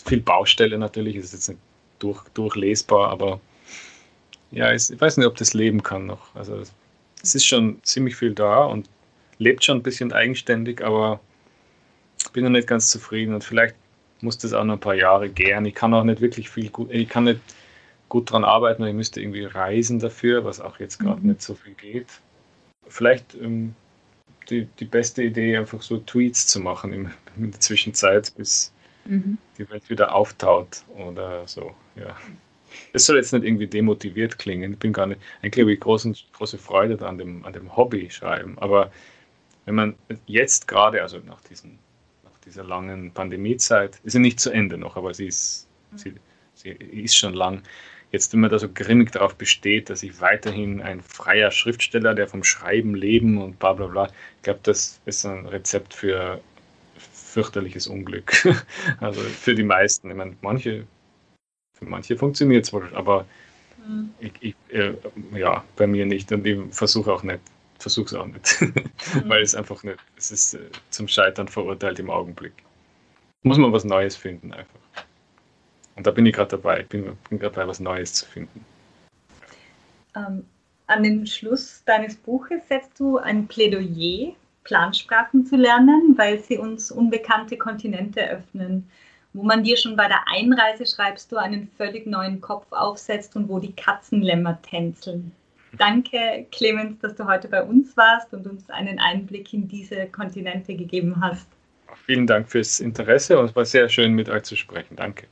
viel 0.04 0.20
Baustelle 0.20 0.76
natürlich, 0.76 1.14
ist 1.14 1.32
jetzt 1.32 1.48
nicht 1.48 1.60
durch, 2.00 2.20
durchlesbar, 2.30 3.10
aber 3.10 3.40
ja, 4.50 4.72
ich 4.72 5.00
weiß 5.00 5.16
nicht, 5.16 5.26
ob 5.26 5.36
das 5.36 5.54
leben 5.54 5.84
kann 5.84 6.06
noch. 6.06 6.34
Also 6.34 6.60
es 7.22 7.34
ist 7.36 7.46
schon 7.46 7.78
ziemlich 7.84 8.16
viel 8.16 8.34
da 8.34 8.64
und 8.64 8.88
lebt 9.38 9.64
schon 9.64 9.78
ein 9.78 9.82
bisschen 9.84 10.12
eigenständig, 10.12 10.82
aber 10.82 11.20
bin 12.32 12.44
noch 12.44 12.50
nicht 12.50 12.68
ganz 12.68 12.90
zufrieden 12.90 13.34
und 13.34 13.44
vielleicht 13.44 13.74
muss 14.20 14.38
das 14.38 14.52
auch 14.52 14.64
noch 14.64 14.74
ein 14.74 14.80
paar 14.80 14.94
Jahre 14.94 15.28
gären. 15.28 15.64
Ich 15.64 15.74
kann 15.74 15.94
auch 15.94 16.04
nicht 16.04 16.20
wirklich 16.20 16.50
viel 16.50 16.70
gut, 16.70 16.90
ich 16.90 17.08
kann 17.08 17.24
nicht 17.24 17.40
gut 18.08 18.30
daran 18.30 18.44
arbeiten, 18.44 18.84
ich 18.84 18.94
müsste 18.94 19.20
irgendwie 19.20 19.44
reisen 19.44 19.98
dafür, 19.98 20.44
was 20.44 20.60
auch 20.60 20.80
jetzt 20.80 20.98
gerade 20.98 21.20
mhm. 21.20 21.28
nicht 21.28 21.42
so 21.42 21.54
viel 21.54 21.74
geht. 21.74 22.08
Vielleicht 22.88 23.34
ähm, 23.34 23.74
die, 24.48 24.66
die 24.78 24.84
beste 24.84 25.22
Idee, 25.22 25.56
einfach 25.56 25.82
so 25.82 25.98
Tweets 25.98 26.46
zu 26.46 26.60
machen 26.60 26.92
in, 26.92 27.10
in 27.36 27.50
der 27.50 27.60
Zwischenzeit, 27.60 28.32
bis 28.36 28.72
mhm. 29.04 29.38
die 29.58 29.68
Welt 29.70 29.88
wieder 29.90 30.14
auftaut 30.14 30.82
oder 30.96 31.46
so, 31.46 31.74
ja. 31.96 32.16
Das 32.92 33.06
soll 33.06 33.16
jetzt 33.16 33.32
nicht 33.32 33.44
irgendwie 33.44 33.66
demotiviert 33.66 34.38
klingen. 34.38 34.74
Ich 34.74 34.78
bin 34.78 34.92
gar 34.92 35.06
nicht, 35.06 35.20
eigentlich 35.42 35.62
habe 35.62 35.72
ich 35.72 35.80
großen, 35.80 36.14
große 36.34 36.58
Freude 36.58 37.04
an 37.06 37.16
dem, 37.16 37.44
an 37.46 37.54
dem 37.54 37.74
Hobby 37.74 38.10
schreiben. 38.10 38.58
Aber 38.58 38.92
wenn 39.64 39.74
man 39.74 39.94
jetzt 40.26 40.68
gerade, 40.68 41.00
also 41.00 41.18
nach 41.26 41.40
diesen 41.42 41.78
dieser 42.48 42.64
langen 42.64 43.12
Pandemiezeit, 43.12 44.00
ist 44.04 44.14
ja 44.14 44.20
nicht 44.20 44.40
zu 44.40 44.50
Ende 44.50 44.78
noch, 44.78 44.96
aber 44.96 45.14
sie 45.14 45.26
ist, 45.26 45.68
sie, 45.94 46.14
sie 46.54 46.70
ist 46.70 47.16
schon 47.16 47.34
lang. 47.34 47.62
Jetzt, 48.10 48.32
wenn 48.32 48.40
man 48.40 48.50
da 48.50 48.58
so 48.58 48.68
grimmig 48.72 49.12
darauf 49.12 49.36
besteht, 49.36 49.90
dass 49.90 50.02
ich 50.02 50.20
weiterhin 50.20 50.80
ein 50.80 51.02
freier 51.02 51.50
Schriftsteller, 51.50 52.14
der 52.14 52.26
vom 52.26 52.42
Schreiben 52.42 52.94
leben 52.94 53.40
und 53.40 53.58
bla 53.58 53.74
bla 53.74 53.86
bla, 53.86 54.06
ich 54.06 54.42
glaube, 54.42 54.60
das 54.62 55.00
ist 55.04 55.26
ein 55.26 55.46
Rezept 55.46 55.92
für 55.92 56.40
fürchterliches 56.96 57.86
Unglück. 57.86 58.32
also 59.00 59.20
für 59.20 59.54
die 59.54 59.62
meisten. 59.62 60.10
Ich 60.10 60.16
meine, 60.16 60.36
manche, 60.40 60.86
für 61.74 61.84
manche 61.84 62.16
funktioniert 62.16 62.64
es 62.64 62.72
wohl, 62.72 62.88
aber 62.94 63.26
mhm. 63.86 64.10
ich, 64.20 64.32
ich, 64.40 64.54
äh, 64.74 64.94
ja, 65.36 65.62
bei 65.76 65.86
mir 65.86 66.06
nicht. 66.06 66.32
Und 66.32 66.46
ich 66.46 66.58
versuche 66.70 67.12
auch 67.12 67.22
nicht, 67.22 67.40
versuche 67.78 68.06
es 68.06 68.14
auch 68.14 68.26
nicht. 68.26 68.60
mhm. 68.60 68.74
Weil 69.28 69.42
es 69.42 69.54
einfach 69.54 69.82
nicht, 69.82 69.98
es 70.16 70.30
ist 70.30 70.54
äh, 70.54 70.70
zum 70.90 71.08
Scheitern 71.08 71.48
verurteilt 71.48 71.98
im 71.98 72.10
Augenblick. 72.10 72.52
Muss 73.42 73.58
man 73.58 73.72
was 73.72 73.84
Neues 73.84 74.16
finden 74.16 74.52
einfach. 74.52 74.80
Und 75.96 76.06
da 76.06 76.10
bin 76.10 76.26
ich 76.26 76.34
gerade 76.34 76.50
dabei. 76.50 76.80
Ich 76.80 76.88
bin, 76.88 77.16
bin 77.28 77.38
gerade 77.38 77.54
dabei, 77.54 77.68
was 77.68 77.80
Neues 77.80 78.14
zu 78.14 78.26
finden. 78.26 78.64
Ähm, 80.14 80.44
an 80.86 81.02
den 81.02 81.26
Schluss 81.26 81.82
deines 81.84 82.16
Buches 82.16 82.66
setzt 82.68 82.98
du 82.98 83.18
ein 83.18 83.46
Plädoyer 83.46 84.34
Plansprachen 84.68 85.46
zu 85.46 85.56
lernen, 85.56 86.14
weil 86.18 86.38
sie 86.40 86.58
uns 86.58 86.90
unbekannte 86.90 87.56
Kontinente 87.56 88.28
öffnen, 88.28 88.88
wo 89.32 89.42
man 89.42 89.64
dir 89.64 89.78
schon 89.78 89.96
bei 89.96 90.08
der 90.08 90.28
Einreise 90.28 90.84
schreibst, 90.84 91.32
du 91.32 91.36
einen 91.36 91.70
völlig 91.78 92.06
neuen 92.06 92.42
Kopf 92.42 92.66
aufsetzt 92.70 93.34
und 93.34 93.48
wo 93.48 93.58
die 93.58 93.72
Katzenlämmer 93.72 94.60
tänzeln. 94.60 95.32
Danke, 95.78 96.46
Clemens, 96.50 96.98
dass 97.00 97.14
du 97.14 97.26
heute 97.26 97.48
bei 97.48 97.62
uns 97.62 97.96
warst 97.96 98.34
und 98.34 98.46
uns 98.46 98.68
einen 98.68 98.98
Einblick 98.98 99.52
in 99.52 99.68
diese 99.68 100.06
Kontinente 100.06 100.74
gegeben 100.74 101.20
hast. 101.20 101.48
Vielen 102.04 102.26
Dank 102.26 102.48
fürs 102.48 102.80
Interesse 102.80 103.38
und 103.38 103.46
es 103.46 103.56
war 103.56 103.64
sehr 103.64 103.88
schön, 103.88 104.12
mit 104.12 104.28
euch 104.28 104.42
zu 104.42 104.56
sprechen. 104.56 104.96
Danke. 104.96 105.26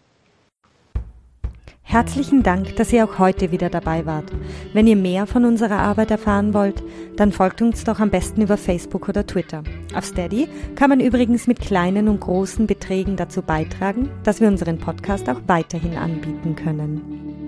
Herzlichen 1.83 2.43
Dank, 2.43 2.75
dass 2.77 2.93
ihr 2.93 3.05
auch 3.05 3.21
heute 3.21 3.53
wieder 3.53 3.71
dabei 3.71 4.07
wart. 4.07 4.33
Wenn 4.73 4.89
ihr 4.89 4.97
mehr 4.97 5.27
von 5.27 5.45
unserer 5.45 5.79
Arbeit 5.79 6.11
erfahren 6.11 6.53
wollt, 6.53 6.83
dann 7.17 7.31
folgt 7.31 7.63
uns 7.63 7.85
doch 7.85 8.01
am 8.01 8.11
besten 8.11 8.43
über 8.43 8.57
Facebook 8.57 9.09
oder 9.09 9.25
Twitter. 9.25 9.63
Auf 9.95 10.05
Steady 10.05 10.49
kann 10.75 10.91
man 10.91 10.99
übrigens 10.99 11.47
mit 11.47 11.61
kleinen 11.61 12.09
und 12.09 12.21
großen 12.21 12.67
Beträgen 12.67 13.17
dazu 13.17 13.41
beitragen, 13.41 14.11
dass 14.25 14.41
wir 14.41 14.49
unseren 14.49 14.79
Podcast 14.79 15.29
auch 15.31 15.41
weiterhin 15.47 15.97
anbieten 15.97 16.57
können. 16.57 17.46